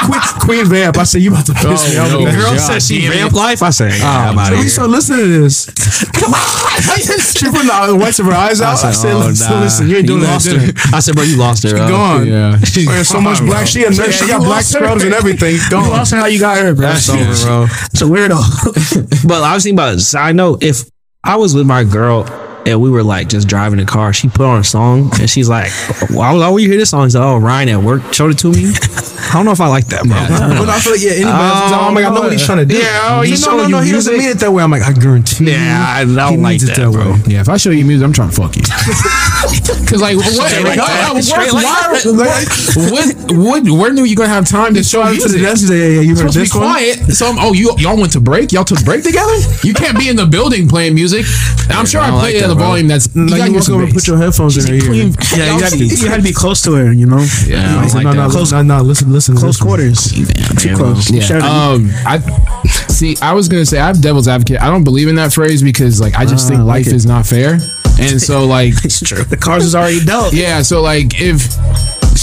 Queen, 0.00 0.20
Queen 0.40 0.64
Vamp. 0.66 0.96
I 0.98 1.04
said 1.04 1.22
you 1.22 1.30
about 1.30 1.46
to 1.46 1.52
piss 1.54 1.92
me 1.92 1.98
off. 1.98 2.10
no. 2.10 2.24
the 2.24 2.32
girl 2.32 2.58
said 2.58 2.82
she 2.82 3.06
vamp 3.06 3.32
life. 3.32 3.62
I 3.62 3.70
said, 3.70 3.92
yeah, 3.98 4.30
I'm 4.30 4.38
out 4.38 4.48
So 4.48 4.54
of 4.54 4.58
here. 4.60 4.68
start 4.68 4.90
listening 4.90 5.20
to 5.20 5.28
this. 5.42 5.66
Come 6.16 6.34
on. 6.34 6.40
she 6.98 7.46
put 7.46 7.62
the 7.62 7.96
whites 8.00 8.18
of 8.18 8.26
her 8.26 8.32
eyes 8.32 8.60
out. 8.60 8.82
I 8.82 8.90
said, 8.92 9.12
oh, 9.14 9.18
listen, 9.28 9.50
nah. 9.50 9.60
listen, 9.60 9.88
you 9.88 9.96
ain't 9.98 10.06
doing 10.06 10.22
that. 10.22 10.32
lost 10.32 10.50
her. 10.50 10.72
I 10.96 11.00
said, 11.00 11.14
bro, 11.14 11.24
you 11.24 11.36
lost 11.36 11.62
her. 11.64 11.76
uh, 11.76 11.88
Gone. 11.88 12.26
Yeah. 12.26 12.58
Wearing 12.86 13.04
so 13.04 13.20
much 13.20 13.40
black. 13.40 13.66
She 13.68 13.84
a 13.84 13.90
nurse. 13.90 14.18
She 14.18 14.26
got 14.26 14.42
black 14.42 14.64
scrubs 14.64 15.04
and 15.04 15.14
everything. 15.14 15.54
You 15.54 15.60
Gone. 15.70 15.88
lost 15.90 16.10
her 16.12 16.18
how 16.18 16.26
you 16.26 16.40
got 16.40 16.58
her, 16.58 16.74
bro. 16.74 16.86
That's 16.88 17.08
over, 17.08 17.46
bro. 17.46 17.66
A 18.00 18.06
weirdo. 18.20 19.26
But 19.28 19.42
I 19.42 19.54
was 19.54 19.64
thinking 19.64 19.78
about 19.78 20.00
side 20.00 20.36
note. 20.36 20.62
If 20.62 20.88
I 21.24 21.36
was 21.36 21.54
with 21.54 21.66
my 21.66 21.84
girl 21.84 22.24
and 22.66 22.80
we 22.80 22.90
were 22.90 23.02
like 23.02 23.28
just 23.28 23.48
driving 23.48 23.78
the 23.78 23.86
car, 23.86 24.12
she 24.12 24.28
put 24.28 24.42
on 24.46 24.58
a 24.60 24.64
song 24.64 25.10
and 25.20 25.28
she's 25.28 25.48
like, 25.48 25.70
"Why 26.10 26.32
why 26.34 26.48
would 26.48 26.62
you 26.62 26.68
hear 26.68 26.78
this 26.78 26.90
song?" 26.90 27.06
She's 27.06 27.14
like, 27.16 27.24
"Oh, 27.24 27.38
Ryan 27.38 27.68
at 27.70 27.82
work 27.82 28.12
showed 28.12 28.30
it 28.32 28.38
to 28.38 28.52
me." 28.52 28.72
I 29.30 29.34
don't 29.34 29.44
know 29.44 29.52
if 29.52 29.60
I 29.60 29.68
like 29.68 29.86
that, 29.86 30.02
bro. 30.02 30.16
But 30.58 30.68
I 30.68 30.80
feel 30.80 30.92
like 30.92 31.02
yeah, 31.02 31.22
anybody. 31.22 31.38
Oh, 31.38 31.86
I'm 31.86 31.94
like, 31.94 32.04
I 32.04 32.12
know 32.12 32.22
what 32.22 32.32
he's 32.32 32.44
trying 32.44 32.58
to 32.58 32.66
do. 32.66 32.76
Yeah, 32.76 33.14
oh, 33.14 33.20
He 33.22 33.30
he's 33.30 33.44
said, 33.44 33.50
no, 33.52 33.62
no, 33.62 33.68
no. 33.68 33.80
He 33.80 33.92
doesn't 33.92 34.16
mean 34.18 34.28
it 34.28 34.38
that 34.40 34.50
way. 34.50 34.62
I'm 34.62 34.70
like, 34.70 34.82
I 34.82 34.92
guarantee. 34.92 35.52
Yeah, 35.52 35.84
I 35.86 36.04
he 36.04 36.14
don't 36.14 36.42
like 36.42 36.60
means 36.60 36.64
it 36.64 36.76
that, 36.76 36.90
bro. 36.92 37.14
Yeah, 37.26 37.40
if 37.40 37.48
I 37.48 37.56
show 37.56 37.70
you 37.70 37.84
music, 37.84 38.04
I'm 38.04 38.12
trying 38.12 38.30
to 38.30 38.36
fuck 38.36 38.56
you. 38.56 38.62
Cause 39.86 40.02
like, 40.02 40.16
what? 40.16 40.26
Straight 40.26 40.64
like 40.64 40.78
why- 40.78 40.86
that. 40.86 41.14
why- 41.14 42.10
like 42.10 42.48
what? 42.90 43.06
What? 43.38 43.62
When 43.70 43.98
are 43.98 44.06
you 44.06 44.16
gonna 44.16 44.28
have 44.28 44.48
time 44.48 44.74
to 44.74 44.82
show 44.82 45.02
Shout 45.02 45.14
out 45.14 45.20
to 45.22 45.28
the 45.28 45.38
music? 45.38 45.42
desk. 45.42 45.60
He's 45.62 45.70
yeah, 45.70 45.76
yeah, 45.86 46.00
you 46.00 46.08
heard 46.10 46.18
supposed 46.18 46.34
to 46.34 46.38
be 46.40 46.44
this 46.44 46.54
one? 46.54 46.62
quiet. 46.62 46.96
So 47.14 47.26
I'm, 47.26 47.36
oh, 47.38 47.52
you 47.52 47.74
y'all 47.78 47.96
went 47.96 48.12
to 48.12 48.20
break? 48.20 48.52
Y'all 48.52 48.64
took 48.64 48.84
break 48.84 49.02
together? 49.04 49.34
You 49.62 49.74
can't 49.74 49.98
be 49.98 50.08
in 50.08 50.16
the 50.16 50.26
building 50.26 50.68
playing 50.68 50.94
music. 50.94 51.26
I'm 51.70 51.86
sure 51.86 52.00
I 52.00 52.06
I, 52.08 52.10
don't 52.10 52.20
played 52.20 52.42
like 52.50 52.56
it 52.56 52.56
at 52.56 52.56
that, 52.56 52.56
a 52.56 52.56
bro. 52.56 52.66
volume 52.66 52.88
that's 52.88 53.14
you 53.14 53.26
Like 53.26 53.30
gotta 53.30 53.38
you 53.38 53.44
hear 53.44 53.52
walk 53.54 53.62
some 53.64 53.74
over, 53.74 53.84
and 53.84 53.92
put 53.94 54.06
your 54.06 54.18
headphones 54.18 54.56
in 54.58 54.66
her 54.66 54.74
ear. 54.74 54.92
Yeah, 54.94 55.02
you 55.02 55.62
had, 55.62 55.72
to, 55.72 55.78
Y'all- 55.78 55.98
you 55.98 56.08
had 56.08 56.16
to 56.16 56.22
be 56.22 56.32
close 56.32 56.62
to 56.62 56.72
her, 56.74 56.92
you 56.92 57.06
know? 57.06 57.18
Yeah, 57.46 57.78
I 57.80 57.84
He 57.86 57.90
don't 57.90 57.94
like 57.94 58.04
no, 58.04 58.12
no, 58.12 58.30
Close- 58.30 58.52
no, 58.52 58.62
no, 58.62 58.82
listen, 58.82 59.12
listen, 59.12 59.34
Close 59.36 59.60
listen. 59.60 59.66
quarters. 59.66 60.12
Too 60.62 60.76
close. 60.76 61.10
Yeah. 61.10 61.20
Shout 61.22 61.42
Um, 61.42 61.90
I 62.06 62.18
see. 62.88 63.16
I 63.22 63.32
was 63.32 63.48
gonna 63.48 63.66
say 63.66 63.78
I 63.78 63.86
have 63.86 64.00
devil's 64.00 64.28
advocate. 64.28 64.60
I 64.60 64.68
don't 64.70 64.84
believe 64.84 65.08
in 65.08 65.14
that 65.16 65.32
phrase 65.32 65.62
because 65.62 66.00
like 66.00 66.14
I 66.16 66.24
just 66.26 66.46
Ah, 66.46 66.48
think 66.48 66.60
I 66.60 66.62
like 66.64 66.84
life 66.84 66.92
it. 66.92 66.96
is 66.96 67.06
not 67.06 67.26
fair, 67.26 67.58
and 68.00 68.20
so 68.20 68.44
like 68.46 68.74
it's 68.84 69.00
true. 69.00 69.22
The 69.24 69.36
cars 69.36 69.64
is 69.64 69.74
already 69.74 70.04
dealt. 70.04 70.32
yeah. 70.34 70.62
So 70.62 70.82
like 70.82 71.20
if 71.20 71.40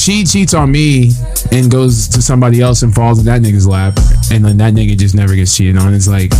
she 0.07 0.23
cheats 0.23 0.53
on 0.53 0.71
me 0.71 1.11
and 1.51 1.69
goes 1.69 2.07
to 2.07 2.21
somebody 2.21 2.61
else 2.61 2.81
and 2.81 2.95
falls 2.95 3.19
in 3.19 3.25
that 3.25 3.41
nigga's 3.41 3.67
lap, 3.67 3.97
and 4.31 4.45
then 4.45 4.55
that 4.55 4.73
nigga 4.73 4.97
just 4.97 5.13
never 5.15 5.35
gets 5.35 5.55
cheated 5.55 5.75
on, 5.75 5.93
it's 5.93 6.07
like. 6.07 6.31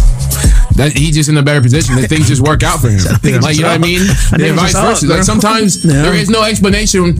That 0.77 0.91
he's 0.95 1.15
just 1.15 1.27
in 1.27 1.36
a 1.38 1.41
better 1.43 1.62
position. 1.62 1.95
That 1.95 2.07
things 2.07 2.27
just 2.27 2.41
work 2.41 2.62
out 2.63 2.79
for 2.79 2.89
him. 2.89 3.00
Like 3.41 3.55
you 3.57 3.63
know 3.63 3.69
what 3.69 3.75
I 3.75 3.77
mean? 3.79 4.01
And 4.31 4.55
vice 4.55 4.74
versa. 4.74 5.07
Like 5.07 5.24
sometimes 5.24 5.83
Yeah. 5.86 6.03
there 6.03 6.13
is 6.13 6.29
no 6.29 6.43
explanation 6.43 7.17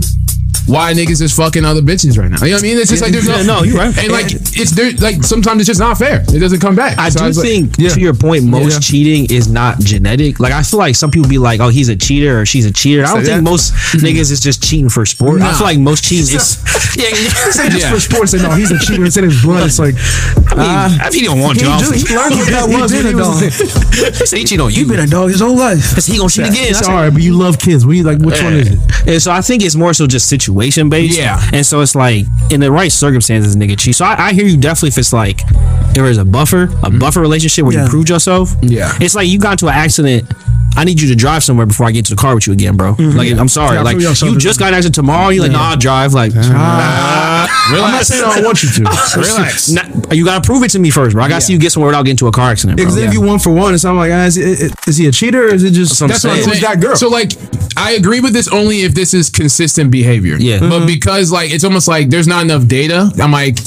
why 0.66 0.94
niggas 0.94 1.22
is 1.22 1.36
fucking 1.36 1.66
other 1.66 1.82
bitches 1.82 2.18
right 2.18 2.30
now. 2.32 2.38
You 2.44 2.52
know 2.52 2.58
what 2.58 2.64
I 2.64 2.68
mean? 2.68 2.78
It's 2.78 2.90
just 2.90 3.02
like 3.02 3.12
there's 3.12 3.28
no, 3.30 3.38
Yeah, 3.38 3.44
no, 3.44 3.64
you're 3.64 3.78
right. 3.78 3.98
And 3.98 4.12
like 4.12 4.26
it's 4.32 4.72
there, 4.72 4.92
like 4.94 5.24
sometimes 5.24 5.62
it's 5.62 5.68
just 5.68 5.80
not 5.80 5.98
fair. 5.98 6.24
It 6.28 6.40
doesn't 6.40 6.60
come 6.60 6.76
back. 6.76 6.98
I 6.98 7.10
So 7.10 7.20
do 7.20 7.26
like- 7.26 7.36
think, 7.48 7.76
yeah. 7.78 7.90
to 7.90 8.00
your 8.00 8.14
point, 8.14 8.44
most 8.46 8.74
Yeah. 8.74 8.80
cheating 8.80 9.28
is 9.36 9.48
not 9.48 9.80
genetic. 9.80 10.40
Like 10.40 10.54
I 10.54 10.64
feel 10.64 10.80
like 10.80 10.96
some 10.96 11.12
people 11.12 11.30
be 11.30 11.38
like, 11.38 11.60
"Oh, 11.60 11.70
he's 11.70 11.90
a 11.90 11.96
cheater" 11.96 12.40
or 12.42 12.46
"She's 12.46 12.66
a 12.66 12.72
cheater." 12.72 13.04
I 13.06 13.14
don't 13.14 13.26
Say 13.26 13.34
think 13.34 13.44
most 13.44 13.74
mm-hmm. 13.74 14.06
niggas 14.06 14.32
is 14.32 14.40
just 14.40 14.64
cheating 14.64 14.90
for 14.90 15.06
sport. 15.06 15.42
I 15.42 15.54
feel 15.54 15.68
like 15.68 15.80
most 15.80 16.04
cheating 16.04 16.36
is. 16.36 16.58
yeah, 16.98 17.06
Said 17.52 17.70
just 17.70 17.82
Yeah. 17.86 17.94
for 17.94 18.00
sports, 18.00 18.32
say 18.32 18.38
no, 18.40 18.50
oh, 18.52 18.56
he's 18.56 18.72
a 18.72 18.80
cheater. 18.80 19.04
Instead 19.06 19.24
of 19.26 19.32
his 19.32 19.42
blood, 19.42 19.66
it's 19.68 19.80
like 19.80 19.96
I 19.96 20.56
mean, 20.56 20.60
uh, 20.60 20.98
I 21.04 21.10
mean, 21.12 21.20
he 21.20 21.26
don't 21.26 21.40
want 21.40 21.58
he, 21.58 21.64
to. 21.64 21.70
I 21.72 21.80
just, 21.80 21.92
don't- 21.92 22.08
he 22.08 22.16
learned 22.16 22.36
what 22.36 22.50
that 22.50 22.70
He 22.70 22.76
was. 22.76 22.92
he 22.92 23.00
a 23.00 23.16
was- 23.16 23.60
dog. 23.60 24.16
He 24.18 24.26
said 24.26 24.40
he 24.40 24.46
cheat 24.46 24.60
on 24.60 24.72
you. 24.72 24.86
He 24.86 24.90
been 24.90 25.00
a 25.00 25.08
dog 25.08 25.30
his 25.30 25.42
whole 25.42 25.56
life. 25.58 25.96
He 26.06 26.18
gonna 26.18 26.30
cheat 26.30 26.48
again. 26.48 26.70
It's 26.70 26.82
I 26.88 26.94
right, 26.94 27.10
but 27.14 27.22
you 27.22 27.34
love 27.38 27.60
kids. 27.60 27.86
We 27.86 28.04
like 28.04 28.20
which 28.20 28.42
one 28.42 28.54
is 28.54 28.72
it? 28.72 28.80
And 29.08 29.22
so 29.22 29.32
I 29.32 29.42
think 29.42 29.64
it's 29.64 29.76
more 29.76 29.94
so 29.94 30.08
just 30.08 30.28
situation 30.30 30.47
based. 30.90 31.18
Yeah. 31.18 31.40
And 31.54 31.66
so 31.66 31.82
it's 31.82 31.96
like 31.96 32.26
in 32.52 32.60
the 32.60 32.72
right 32.72 32.92
circumstances, 32.92 33.56
nigga 33.56 33.78
cheat. 33.80 33.96
So 33.96 34.06
I, 34.06 34.28
I 34.28 34.34
hear 34.34 34.46
you 34.46 34.58
definitely 34.58 34.90
if 34.90 34.98
it's 34.98 35.14
like 35.14 35.42
there's 35.94 36.18
a 36.18 36.26
buffer, 36.26 36.70
a 36.84 36.92
buffer 36.92 37.22
relationship 37.22 37.66
where 37.66 37.74
Yeah. 37.74 37.84
you 37.86 37.90
proved 37.90 38.10
yourself. 38.10 38.54
Yeah. 38.62 38.92
It's 39.02 39.16
like 39.16 39.28
you 39.28 39.40
got 39.40 39.54
into 39.54 39.68
an 39.68 39.74
accident. 39.74 40.32
I 40.76 40.84
need 40.84 41.02
you 41.02 41.08
to 41.08 41.16
drive 41.16 41.44
somewhere 41.44 41.66
before 41.66 41.88
I 41.88 41.92
get 41.92 42.00
into 42.00 42.12
the 42.14 42.22
car 42.22 42.36
with 42.36 42.46
you 42.46 42.54
again, 42.54 42.78
bro. 42.78 42.96
Like 43.00 43.32
I'm 43.32 43.48
sorry. 43.48 43.78
Yeah, 43.78 43.82
like 43.82 43.98
you 44.00 44.38
just 44.38 44.60
got 44.60 44.68
an 44.68 44.74
accident 44.76 44.94
tomorrow. 44.94 45.30
You're 45.30 45.42
like, 45.44 45.52
nah, 45.52 45.72
I'll 45.72 45.78
drive. 45.78 46.14
Like, 46.14 46.36
nah, 46.36 46.44
I'm 47.50 47.92
not 47.92 48.06
saying 48.06 48.24
I 48.24 48.36
don't 48.36 48.46
want 48.46 48.62
you 48.62 48.70
to. 48.70 48.82
relax. 49.18 49.72
Nah, 49.72 49.82
you 50.14 50.24
gotta 50.24 50.46
prove 50.46 50.62
it 50.64 50.70
to 50.72 50.80
me 50.80 50.92
first, 50.92 51.14
bro. 51.16 51.24
I 51.24 51.30
gotta 51.30 51.42
see 51.42 51.54
you 51.54 51.58
get 51.60 51.72
somewhere 51.72 51.88
without 51.88 52.04
getting 52.04 52.12
into 52.14 52.28
a 52.28 52.32
car 52.32 52.52
accident, 52.52 52.78
bro. 52.78 52.86
Because 52.86 52.98
if 52.98 53.12
you 53.12 53.22
one 53.22 53.40
for 53.40 53.52
one, 53.52 53.74
it's 53.74 53.86
I'm 53.86 53.98
like, 53.98 54.12
ah, 54.12 54.26
is, 54.26 54.38
it, 54.38 54.72
is 54.88 54.98
he 54.98 55.08
a 55.08 55.12
cheater 55.12 55.46
or 55.46 55.54
is 55.56 55.64
it 55.64 55.72
just 55.72 56.00
That's 56.00 56.24
what 56.24 56.34
I'm 56.34 56.38
it 56.38 56.44
saying. 56.44 56.50
was 56.52 56.62
that 56.62 56.80
girl? 56.80 56.96
So 56.96 57.10
like, 57.10 57.32
I 57.76 57.94
agree 57.94 58.20
with 58.20 58.34
this 58.34 58.48
only 58.48 58.82
if 58.82 58.94
this 58.94 59.16
is 59.16 59.32
consistent 59.32 59.90
behavior. 59.90 60.27
Yeah. 60.36 60.60
But 60.60 60.70
mm-hmm. 60.70 60.86
because 60.88 61.32
like 61.32 61.52
it's 61.52 61.64
almost 61.64 61.88
like 61.88 62.10
there's 62.10 62.28
not 62.28 62.44
enough 62.44 62.68
data. 62.68 63.10
I'm 63.22 63.32
like, 63.32 63.58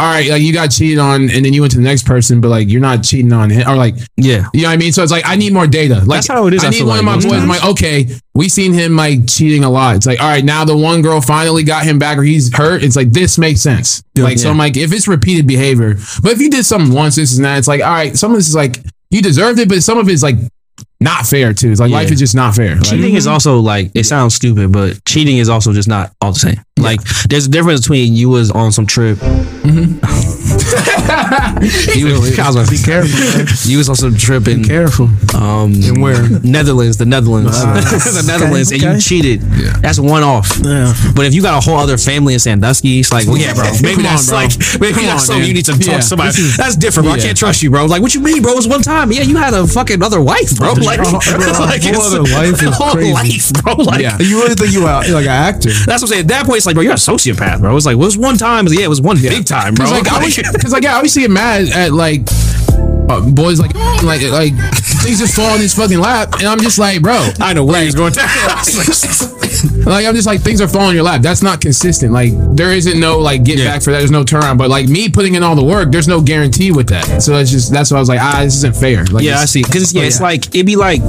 all 0.00 0.10
right, 0.10 0.28
like 0.30 0.42
you 0.42 0.52
got 0.52 0.70
cheated 0.70 0.98
on, 0.98 1.30
and 1.30 1.44
then 1.44 1.52
you 1.52 1.60
went 1.60 1.72
to 1.72 1.78
the 1.78 1.84
next 1.84 2.06
person, 2.06 2.40
but 2.40 2.48
like 2.48 2.68
you're 2.68 2.80
not 2.80 3.02
cheating 3.02 3.32
on 3.32 3.50
him, 3.50 3.68
or 3.68 3.76
like, 3.76 3.96
Yeah. 4.16 4.46
you 4.54 4.62
know 4.62 4.68
what 4.68 4.74
I 4.74 4.76
mean. 4.78 4.92
So 4.92 5.02
it's 5.02 5.12
like 5.12 5.24
I 5.26 5.36
need 5.36 5.52
more 5.52 5.66
data. 5.66 5.96
Like 5.96 6.18
That's 6.18 6.28
how 6.28 6.46
it 6.46 6.54
is, 6.54 6.64
I 6.64 6.68
I 6.68 6.70
need 6.70 6.84
one 6.84 6.98
of 6.98 7.04
my 7.04 7.14
boys. 7.16 7.32
I'm 7.32 7.48
like, 7.48 7.64
okay, 7.64 8.08
we 8.34 8.48
seen 8.48 8.72
him 8.72 8.96
like 8.96 9.26
cheating 9.28 9.64
a 9.64 9.70
lot. 9.70 9.96
It's 9.96 10.06
like, 10.06 10.20
all 10.20 10.28
right, 10.28 10.44
now 10.44 10.64
the 10.64 10.76
one 10.76 11.02
girl 11.02 11.20
finally 11.20 11.62
got 11.62 11.84
him 11.84 11.98
back, 11.98 12.18
or 12.18 12.22
he's 12.22 12.54
hurt. 12.56 12.82
It's 12.82 12.96
like 12.96 13.10
this 13.10 13.38
makes 13.38 13.60
sense. 13.60 14.02
like 14.16 14.38
so, 14.38 14.50
I'm 14.50 14.58
like, 14.58 14.76
if 14.76 14.92
it's 14.92 15.08
repeated 15.08 15.46
behavior, 15.46 15.94
but 16.22 16.32
if 16.32 16.40
you 16.40 16.50
did 16.50 16.64
something 16.64 16.94
once, 16.94 17.16
this 17.16 17.36
and 17.36 17.44
that, 17.44 17.58
it's 17.58 17.68
like, 17.68 17.82
all 17.82 17.90
right, 17.90 18.16
some 18.16 18.32
of 18.32 18.38
this 18.38 18.48
is 18.48 18.54
like 18.54 18.78
you 19.10 19.22
deserved 19.22 19.58
it, 19.58 19.68
but 19.68 19.82
some 19.82 19.98
of 19.98 20.08
it's 20.08 20.22
like 20.22 20.36
not 21.00 21.26
fair 21.26 21.52
too. 21.52 21.70
It's 21.70 21.80
like 21.80 21.90
life 21.90 22.10
is 22.10 22.18
just 22.18 22.34
not 22.34 22.54
fair. 22.54 22.76
Like, 22.76 22.84
Cheating 22.84 23.14
is 23.14 23.26
also 23.26 23.60
like 23.60 23.90
it 23.94 24.04
sounds 24.04 24.34
stupid, 24.34 24.72
but 24.72 25.04
cheating 25.04 25.38
is 25.38 25.48
also 25.48 25.72
just 25.72 25.88
not 25.88 26.12
all 26.20 26.32
the 26.32 26.38
same. 26.38 26.60
Like 26.78 27.00
there's 27.28 27.46
a 27.46 27.50
difference 27.50 27.80
between 27.82 28.14
you 28.14 28.28
was 28.30 28.50
on 28.50 28.72
some 28.72 28.86
trip. 28.86 29.18
you 31.96 32.06
was, 32.06 32.38
like, 32.56 32.70
Be 32.70 32.78
careful, 32.78 33.18
man. 33.18 33.46
you 33.64 33.78
was 33.78 33.88
on 33.88 33.96
some 33.96 34.14
trip 34.16 34.46
in 34.48 34.62
Careful. 34.64 35.06
um 35.34 35.72
And 35.74 36.00
where? 36.02 36.28
Netherlands, 36.40 36.96
the 36.96 37.06
Netherlands, 37.06 37.50
the 37.62 38.24
Netherlands, 38.26 38.72
and 38.72 38.82
okay. 38.82 38.94
you 38.94 39.00
cheated. 39.00 39.40
That's 39.82 39.98
one 39.98 40.22
off. 40.22 40.58
Yeah. 40.62 40.92
But 41.14 41.26
if 41.26 41.34
you 41.34 41.42
got 41.42 41.62
a 41.62 41.64
whole 41.64 41.78
other 41.78 41.96
family 41.98 42.34
in 42.34 42.40
Sandusky, 42.40 43.00
it's 43.00 43.12
like, 43.12 43.26
well, 43.26 43.36
yeah, 43.38 43.54
bro. 43.54 43.64
Maybe 43.82 43.96
Come 43.96 44.06
on, 44.06 44.12
that's 44.16 44.28
bro. 44.28 44.38
like, 44.38 44.52
maybe 44.80 44.94
Come 44.94 45.04
that's 45.06 45.28
man. 45.28 45.44
you 45.46 45.54
need 45.54 45.64
to 45.66 45.72
talk 45.72 45.80
Yeah. 45.86 45.96
to 45.96 46.02
somebody. 46.02 46.30
Is- 46.30 46.56
that's 46.56 46.76
different, 46.76 47.06
bro. 47.06 47.14
I 47.14 47.18
can't 47.20 47.36
trust 47.36 47.62
you, 47.62 47.70
bro. 47.70 47.86
Like, 47.86 48.02
what 48.02 48.14
you 48.14 48.20
mean, 48.20 48.42
bro? 48.42 48.52
It 48.52 48.56
was 48.56 48.68
one 48.68 48.82
time. 48.82 49.12
Yeah, 49.12 49.22
you 49.22 49.36
had 49.36 49.54
a 49.54 49.66
fucking 49.66 50.02
other 50.02 50.20
wife, 50.20 50.56
bro. 50.56 50.74
Like, 50.86 51.00
whole- 51.00 51.66
like 51.66 51.82
whole 51.82 52.02
other 52.02 52.22
life 52.22 52.62
is 52.62 52.74
whole 52.76 52.92
crazy. 52.92 53.12
life, 53.12 53.52
bro. 53.62 53.74
Like, 53.74 54.00
Yeah. 54.02 54.18
You 54.20 54.42
really 54.42 54.54
think 54.54 54.72
you 54.72 54.86
are 54.86 55.02
like 55.02 55.24
an 55.26 55.28
actor? 55.30 55.70
that's 55.86 56.02
what 56.02 56.02
I'm 56.02 56.06
saying. 56.08 56.20
At 56.22 56.28
that 56.28 56.46
point, 56.46 56.58
it's 56.58 56.66
like, 56.66 56.74
bro, 56.74 56.82
you're 56.82 56.92
a 56.92 56.96
sociopath, 56.96 57.60
bro. 57.60 57.76
It's 57.76 57.86
like, 57.86 57.96
well, 57.96 58.04
it 58.04 58.16
was 58.16 58.18
one 58.18 58.36
time. 58.38 58.66
Yeah, 58.68 58.84
it 58.84 58.88
was 58.88 59.00
one 59.00 59.16
big 59.20 59.44
time, 59.44 59.74
bro. 59.74 59.84
Cause 59.86 59.92
like, 59.92 60.08
I 60.12 60.16
always, 60.16 60.72
like, 60.72 60.82
yeah, 60.84 60.92
I 60.92 60.96
always 60.96 61.16
get 61.16 61.30
mad 61.30 61.68
at 61.68 61.92
like 61.92 62.26
uh, 63.08 63.20
boys 63.30 63.60
like 63.60 63.74
like 64.02 64.22
like 64.30 64.52
things 65.02 65.18
just 65.18 65.34
fall 65.36 65.54
in 65.54 65.60
his 65.60 65.74
fucking 65.74 65.98
lap, 65.98 66.34
and 66.34 66.44
I'm 66.44 66.58
just 66.60 66.78
like, 66.78 67.02
bro, 67.02 67.28
I 67.40 67.52
know 67.52 67.64
where 67.64 67.82
he's 67.82 67.94
going. 67.94 68.12
down. 68.12 68.26
like 69.86 70.04
I'm 70.06 70.14
just 70.14 70.26
like 70.26 70.40
things 70.40 70.60
are 70.60 70.68
falling 70.68 70.90
in 70.90 70.94
your 70.96 71.04
lap. 71.04 71.22
That's 71.22 71.42
not 71.42 71.60
consistent. 71.60 72.12
Like 72.12 72.32
there 72.56 72.72
isn't 72.72 72.98
no 72.98 73.18
like 73.18 73.44
get 73.44 73.58
Yeah. 73.58 73.72
back 73.72 73.82
for 73.82 73.92
that. 73.92 73.98
There's 73.98 74.10
no 74.10 74.24
turnaround. 74.24 74.58
But 74.58 74.70
like 74.70 74.88
me 74.88 75.08
putting 75.08 75.34
in 75.34 75.42
all 75.42 75.54
the 75.54 75.64
work, 75.64 75.90
there's 75.92 76.08
no 76.08 76.20
guarantee 76.20 76.72
with 76.72 76.88
that. 76.88 77.22
So 77.22 77.36
it's 77.36 77.50
just 77.50 77.72
that's 77.72 77.90
why 77.90 77.96
I 77.98 78.00
was 78.00 78.08
like, 78.08 78.20
ah, 78.20 78.40
this 78.42 78.56
isn't 78.56 78.76
fair. 78.76 79.04
Like 79.06 79.24
yeah, 79.24 79.38
I 79.38 79.44
see. 79.44 79.62
Because 79.62 79.82
it's, 79.82 79.94
yeah, 79.94 80.02
it's 80.02 80.18
yeah. 80.20 80.26
like 80.26 80.46
it'd 80.54 80.66
be 80.66 80.76
like 80.76 81.00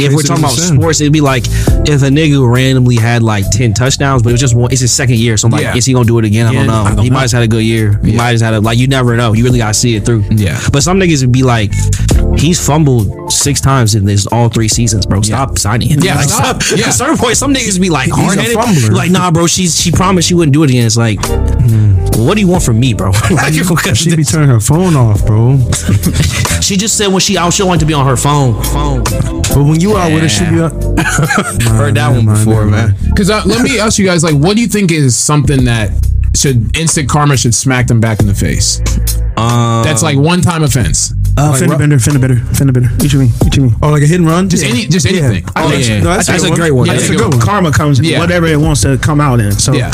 if 0.00 0.12
we're 0.14 0.22
talking 0.22 0.44
about 0.44 0.52
sports, 0.56 1.00
it'd 1.00 1.12
be 1.12 1.20
like 1.20 1.44
if 1.46 2.02
a 2.02 2.08
nigga 2.08 2.40
randomly 2.52 2.96
had 2.96 3.22
like 3.22 3.44
ten 3.50 3.72
touchdowns, 3.74 4.22
but 4.22 4.30
it 4.30 4.32
was 4.32 4.40
just 4.40 4.54
one. 4.54 4.70
It's 4.72 4.80
his 4.80 4.92
second 4.92 5.16
year, 5.16 5.36
so 5.36 5.46
I'm 5.48 5.52
like, 5.52 5.62
Yeah. 5.62 5.76
is 5.76 5.84
he 5.86 5.92
gonna 5.92 6.04
do 6.04 6.18
it 6.18 6.24
again? 6.24 6.46
I 6.46 6.52
don't 6.52 6.66
know. 6.66 6.72
I 6.82 6.94
don't 6.94 7.04
he 7.04 7.10
know. 7.10 7.14
might 7.14 7.22
have 7.22 7.32
had 7.32 7.42
a 7.42 7.48
good 7.48 7.64
year. 7.64 7.98
He 8.04 8.14
might 8.16 8.30
have 8.32 8.40
had 8.40 8.54
a 8.54 8.60
like. 8.60 8.78
You 8.78 8.86
never 8.86 9.16
know. 9.16 9.32
You 9.32 9.44
really 9.44 9.58
gotta 9.58 9.74
see 9.74 9.96
it 9.96 10.04
through. 10.04 10.24
Yeah. 10.30 10.60
But 10.72 10.82
some 10.82 10.98
niggas 10.98 11.22
would 11.22 11.32
be 11.32 11.42
like, 11.42 11.72
he's 12.38 12.64
fumbled 12.64 13.32
six 13.32 13.60
times 13.60 13.94
in 13.94 14.04
this 14.04 14.26
all 14.26 14.48
three 14.48 14.68
seasons, 14.68 15.06
bro. 15.06 15.20
Stop 15.22 15.58
signing 15.58 15.88
him. 15.88 16.00
Yeah, 16.00 16.16
Like, 16.16 16.28
stop. 16.28 16.62
some- 16.62 16.78
Yeah. 16.78 16.84
At 16.86 16.90
a 16.94 16.96
certain 16.96 17.16
point, 17.16 17.36
some 17.36 17.52
niggas 17.54 17.74
would 17.74 17.82
be 17.82 17.90
like 17.90 18.10
hard 18.10 18.38
headed. 18.38 18.56
Like, 18.92 19.10
nah, 19.10 19.30
bro. 19.30 19.46
She's 19.46 19.80
she 19.80 19.90
promised 19.90 20.28
she 20.28 20.34
wouldn't 20.34 20.52
do 20.52 20.62
it 20.64 20.70
again. 20.70 20.86
It's 20.86 20.96
like, 20.96 21.20
well, 21.22 22.26
what 22.26 22.34
do 22.34 22.40
you 22.40 22.48
want 22.48 22.62
from 22.62 22.78
me, 22.80 22.94
bro? 22.94 23.10
like, 23.30 23.52
She 23.94 24.14
be 24.16 24.24
turning 24.24 24.48
her 24.50 24.60
phone 24.60 24.96
off, 24.96 25.24
bro. 25.26 25.58
she 26.60 26.76
just 26.76 26.96
said 26.96 27.08
when 27.08 27.20
she 27.20 27.36
out, 27.38 27.52
she 27.52 27.58
don't 27.62 27.68
like 27.70 27.80
to 27.80 27.86
be 27.86 27.94
on 27.94 28.06
her 28.06 28.16
phone. 28.16 28.62
Phone. 28.64 29.37
But 29.58 29.64
when 29.64 29.80
you 29.80 29.96
out 29.96 30.12
with 30.12 30.22
her, 30.22 30.28
she 30.28 30.44
be 30.44 30.60
up. 30.60 30.72
Heard 30.72 31.96
that 31.96 32.10
one 32.14 32.26
before, 32.26 32.64
man. 32.66 32.94
Because 33.06 33.28
uh, 33.28 33.42
let 33.44 33.62
me 33.64 33.80
ask 33.80 33.98
you 33.98 34.06
guys, 34.06 34.22
like, 34.22 34.34
what 34.36 34.54
do 34.54 34.62
you 34.62 34.68
think 34.68 34.92
is 34.92 35.16
something 35.16 35.64
that 35.64 35.90
should 36.36 36.76
instant 36.78 37.08
karma 37.08 37.36
should 37.36 37.52
smack 37.56 37.88
them 37.88 37.98
back 37.98 38.20
in 38.20 38.26
the 38.28 38.34
face? 38.34 38.78
Um, 39.36 39.82
That's 39.82 40.02
like 40.04 40.16
one 40.16 40.42
time 40.42 40.62
offense. 40.62 41.12
Uh, 41.36 41.56
fender 41.58 41.76
bender, 41.76 41.98
fender 41.98 42.20
bender, 42.20 42.36
fender 42.54 42.72
bender. 42.72 42.88
What 42.90 43.12
you 43.12 43.18
mean? 43.18 43.28
What 43.30 43.56
you 43.56 43.62
mean? 43.64 43.74
Oh, 43.82 43.90
like 43.90 44.02
a 44.02 44.06
hit 44.06 44.20
and 44.20 44.28
run? 44.28 44.48
Just 44.48 44.64
any, 44.64 44.86
just 44.86 45.06
anything. 45.06 45.44
Oh, 45.56 45.68
that's- 45.68 45.88
yeah. 45.88 45.98
no, 46.02 46.10
that's 46.10 46.28
a 46.28 46.32
that's 46.32 46.42
good 46.44 46.48
a 46.48 46.50
one. 46.52 46.58
great 46.60 46.70
one. 46.70 46.86
Yeah, 46.86 46.92
That's 46.92 47.08
that's 47.08 47.10
a 47.10 47.14
a 47.14 47.24
good 47.24 47.32
good 47.32 47.38
one. 47.38 47.46
Karma 47.46 47.72
comes 47.72 48.00
Yeah. 48.00 48.20
whatever 48.20 48.46
it 48.46 48.56
wants 48.58 48.82
to 48.82 48.96
come 48.98 49.20
out 49.20 49.40
in. 49.40 49.50
So, 49.52 49.72
Yeah. 49.72 49.90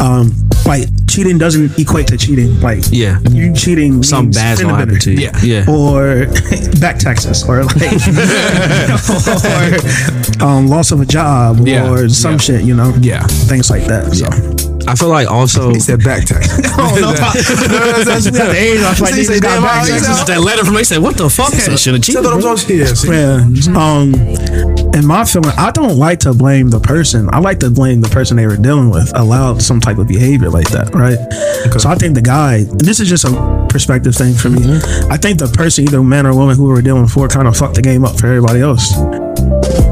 um, 0.00 0.34
like 0.70 0.86
cheating 1.10 1.38
doesn't 1.38 1.76
equate 1.78 2.06
to 2.06 2.16
cheating. 2.16 2.60
Like, 2.60 2.84
Yeah. 2.92 3.18
you 3.30 3.52
cheating 3.52 4.02
Something 4.04 4.26
means 4.26 4.36
bad's 4.36 4.60
fender 4.60 4.72
gonna 4.74 4.84
happen 4.86 5.00
to 5.00 5.10
you. 5.10 5.18
Yeah. 5.26 5.40
Yeah. 5.42 5.64
or 5.68 6.26
back 6.80 6.98
taxes 6.98 7.42
or 7.48 7.64
like 7.64 7.76
or 10.40 10.46
um, 10.46 10.68
loss 10.68 10.92
of 10.92 11.00
a 11.00 11.06
job 11.06 11.66
Yeah, 11.66 11.90
or 11.90 12.08
some 12.08 12.32
yeah. 12.32 12.38
shit 12.38 12.62
you 12.62 12.74
know 12.74 12.94
Yeah. 13.00 13.26
things 13.50 13.70
like 13.70 13.84
that 13.86 14.14
so 14.14 14.26
I 14.90 14.94
feel 14.94 15.08
like 15.08 15.30
also 15.30 15.70
He 15.70 15.80
said 15.80 16.02
back 16.02 16.24
tax. 16.24 16.48
oh, 16.78 16.98
no, 17.00 17.12
that's, 17.14 18.04
that's 18.04 18.30
the 18.30 18.52
age 18.56 18.80
I 18.80 18.94
feel 18.94 19.04
like 19.06 19.14
they 19.14 19.24
said, 19.24 19.42
got 19.42 19.62
back 19.62 19.82
I- 19.84 19.88
taxes. 19.88 20.24
That 20.26 20.40
letter 20.40 20.64
from 20.64 20.74
they 20.74 20.84
said, 20.84 20.98
"What 20.98 21.16
the 21.16 21.28
fuck?" 21.30 21.54
I 21.54 21.76
should 21.76 21.94
have 21.94 22.02
cheated. 22.02 22.22
bro. 22.22 22.38
Yeah, 22.68 22.84
see? 22.86 23.08
yeah 23.10 23.46
um 23.76 24.14
in 24.94 25.06
my 25.06 25.24
feeling 25.24 25.52
I 25.56 25.70
don't 25.70 25.96
like 25.96 26.20
to 26.20 26.34
blame 26.34 26.68
the 26.68 26.80
person 26.80 27.28
I 27.32 27.38
like 27.38 27.60
to 27.60 27.70
blame 27.70 28.00
the 28.00 28.08
person 28.08 28.36
they 28.36 28.46
were 28.46 28.56
dealing 28.56 28.90
with 28.90 29.12
allowed 29.16 29.62
some 29.62 29.80
type 29.80 29.98
of 29.98 30.08
behavior 30.08 30.50
like 30.50 30.68
that 30.70 30.94
right 30.94 31.18
so 31.80 31.88
I 31.88 31.94
think 31.94 32.14
the 32.14 32.22
guy 32.22 32.56
and 32.58 32.80
this 32.80 33.00
is 33.00 33.08
just 33.08 33.24
a 33.24 33.66
perspective 33.68 34.14
thing 34.14 34.34
for 34.34 34.50
me 34.50 34.78
I 35.10 35.16
think 35.16 35.38
the 35.38 35.48
person 35.48 35.84
either 35.84 36.02
man 36.02 36.26
or 36.26 36.34
woman 36.34 36.56
who 36.56 36.64
we 36.64 36.70
were 36.70 36.82
dealing 36.82 37.06
for 37.06 37.28
kind 37.28 37.46
of 37.46 37.56
fucked 37.56 37.76
the 37.76 37.82
game 37.82 38.04
up 38.04 38.18
for 38.18 38.26
everybody 38.26 38.60
else 38.60 38.92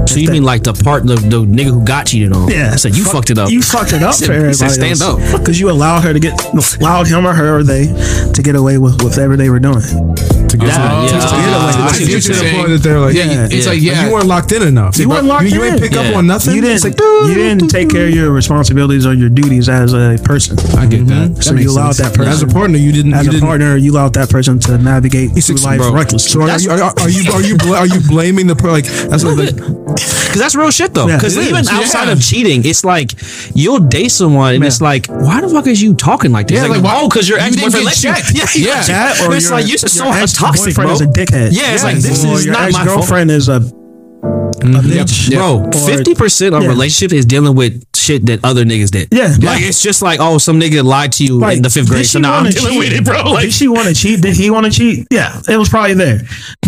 So 0.08 0.16
you 0.20 0.30
mean 0.30 0.42
like 0.42 0.62
the 0.64 0.72
part 0.72 1.06
the, 1.06 1.16
the 1.16 1.42
nigga 1.44 1.70
who 1.70 1.84
got 1.84 2.06
cheated 2.06 2.32
on? 2.32 2.48
Yeah, 2.48 2.70
I 2.72 2.76
said 2.76 2.96
you 2.96 3.04
Fuck- 3.04 3.12
fucked 3.14 3.30
it 3.30 3.38
up. 3.38 3.50
You 3.50 3.62
fucked 3.62 3.92
it 3.92 4.02
up 4.02 4.14
He 4.18 4.20
for 4.20 4.26
said- 4.26 4.30
everybody. 4.36 4.54
said, 4.54 4.70
stand 4.70 5.02
up. 5.02 5.40
because 5.40 5.60
you 5.60 5.70
allowed 5.70 6.00
her 6.02 6.12
to 6.12 6.20
get 6.20 6.32
allowed 6.80 7.06
him 7.08 7.26
or 7.26 7.34
her 7.34 7.58
or 7.58 7.62
they 7.62 7.86
to 8.34 8.42
get 8.42 8.56
away 8.56 8.78
with 8.78 9.02
whatever 9.02 9.36
they 9.36 9.50
were 9.50 9.60
doing. 9.60 9.80
To 9.82 10.56
get 10.56 10.68
Yeah, 10.68 10.76
to- 10.76 11.12
yeah. 11.12 11.20
to 11.20 11.36
get 11.36 11.52
away. 11.52 11.72
I 11.76 11.88
To 11.88 11.94
see 11.94 12.06
get 12.06 12.22
to 12.22 12.32
you're 12.32 12.42
the 12.42 12.56
point 12.56 12.68
that 12.70 12.82
they're 12.82 13.00
like, 13.00 13.14
Yeah, 13.14 13.44
it's 13.50 13.66
Yeah. 13.66 13.72
like 13.72 13.82
yeah, 13.82 14.06
you 14.06 14.12
weren't 14.12 14.26
locked 14.26 14.52
in 14.52 14.62
enough. 14.62 14.96
You 14.98 15.08
weren't 15.10 15.26
locked 15.26 15.44
you, 15.44 15.50
you 15.60 15.62
in. 15.64 15.72
ain't 15.74 15.82
pick 15.82 15.92
Yeah. 15.92 16.00
up 16.08 16.16
on 16.16 16.26
nothing. 16.26 16.54
You 16.54 16.62
didn't. 16.62 16.84
like, 16.84 16.98
you 17.28 17.34
didn't 17.34 17.68
take 17.68 17.90
care 17.90 18.06
of 18.08 18.14
your 18.14 18.30
responsibilities 18.32 19.04
or 19.06 19.12
your 19.12 19.28
duties 19.28 19.68
as 19.68 19.92
a 19.92 20.16
person. 20.24 20.58
I 20.78 20.86
get 20.86 21.06
that. 21.08 21.44
So 21.44 21.54
you 21.54 21.70
allowed 21.70 21.96
that 21.96 22.14
person 22.14 22.32
as 22.32 22.42
a 22.42 22.46
partner, 22.46 22.78
you 22.78 22.92
didn't. 22.92 23.12
As 23.12 23.24
you 23.26 23.30
a 23.30 23.32
didn't, 23.34 23.46
partner, 23.46 23.76
you 23.76 23.92
allowed 23.92 24.14
that 24.14 24.30
person 24.30 24.58
to 24.60 24.78
navigate 24.78 25.30
through 25.44 25.56
life 25.56 25.80
recklessly. 25.92 26.30
So 26.30 26.42
are 26.42 26.58
you, 26.58 26.70
are, 26.70 26.94
are 26.98 27.08
you 27.10 27.30
are 27.32 27.42
you 27.42 27.56
bl- 27.58 27.74
are 27.74 27.86
you 27.86 28.00
blaming 28.08 28.46
the 28.46 28.56
per- 28.56 28.70
like 28.72 28.84
that's 28.86 29.22
what 29.24 29.36
like 29.36 29.37
Because 29.46 30.34
that's 30.36 30.54
real 30.54 30.70
shit 30.70 30.94
though. 30.94 31.06
Because 31.06 31.36
it 31.36 31.44
even 31.44 31.60
is. 31.62 31.68
outside 31.68 32.06
Yeah. 32.06 32.12
of 32.12 32.20
cheating, 32.22 32.64
it's 32.64 32.84
like 32.84 33.12
you'll 33.54 33.80
date 33.80 34.10
someone 34.10 34.54
and 34.54 34.64
it's 34.64 34.80
like, 34.80 35.06
why 35.06 35.40
the 35.40 35.48
fuck 35.48 35.66
is 35.66 35.80
you 35.82 35.94
talking 35.94 36.32
like 36.32 36.48
this? 36.48 36.60
Yeah, 36.62 36.68
like, 36.68 36.82
why- 36.82 37.00
oh, 37.00 37.08
because 37.08 37.28
your 37.28 37.38
ex 37.38 37.56
didn't 37.56 37.72
boyfriend 37.72 37.94
get 38.02 38.04
let 38.04 38.54
you. 38.54 38.62
Yeah, 38.62 38.74
Yeah. 38.74 38.82
that 38.82 39.20
or 39.26 39.34
it's 39.34 39.44
your, 39.46 39.52
like 39.58 39.66
you're 39.66 39.78
just 39.78 39.96
your 39.96 40.12
so 40.12 40.12
ex-boyfriend 40.12 40.56
toxic, 40.56 40.74
bro. 40.74 40.90
is 40.92 41.00
a 41.00 41.06
dickhead. 41.06 41.48
Yeah, 41.52 41.74
it's 41.74 41.82
like 41.84 41.96
this 41.96 42.24
is 42.24 42.46
not 42.46 42.54
my 42.54 42.70
fault. 42.70 42.74
ex-girlfriend 42.86 43.30
is 43.30 43.48
a, 43.48 43.60
mm-hmm. 43.60 44.74
a 44.74 44.80
bitch. 44.80 45.32
Bro, 45.34 45.70
fifty 45.86 46.14
percent 46.14 46.54
of 46.54 46.62
Yeah. 46.62 46.68
relationships 46.68 47.12
is 47.14 47.24
dealing 47.26 47.54
with 47.54 47.82
shit 47.96 48.26
that 48.26 48.44
other 48.44 48.64
niggas 48.64 48.90
did. 48.90 49.08
Yeah. 49.12 49.34
like 49.42 49.62
it's 49.62 49.82
just 49.82 50.02
like, 50.02 50.18
oh, 50.20 50.38
some 50.38 50.58
nigga 50.60 50.82
lied 50.84 51.12
to 51.12 51.24
you 51.24 51.44
in 51.46 51.62
the 51.62 51.70
fifth 51.70 51.88
grade, 51.88 52.04
she 52.04 52.12
so 52.12 52.18
now 52.20 52.34
I'm 52.38 52.50
dealing 52.50 52.72
cheat? 52.72 52.78
with 52.78 52.92
it, 52.92 53.04
bro. 53.04 53.32
Like, 53.32 53.44
did 53.46 53.52
she 53.52 53.68
want 53.68 53.88
to 53.88 53.94
cheat? 53.94 54.20
Did 54.22 54.36
he 54.36 54.50
want 54.50 54.66
to 54.66 54.72
cheat? 54.72 55.06
Yeah, 55.10 55.40
it 55.48 55.56
was 55.56 55.68
probably 55.68 55.94
there, 55.94 56.20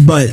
but 0.05 0.31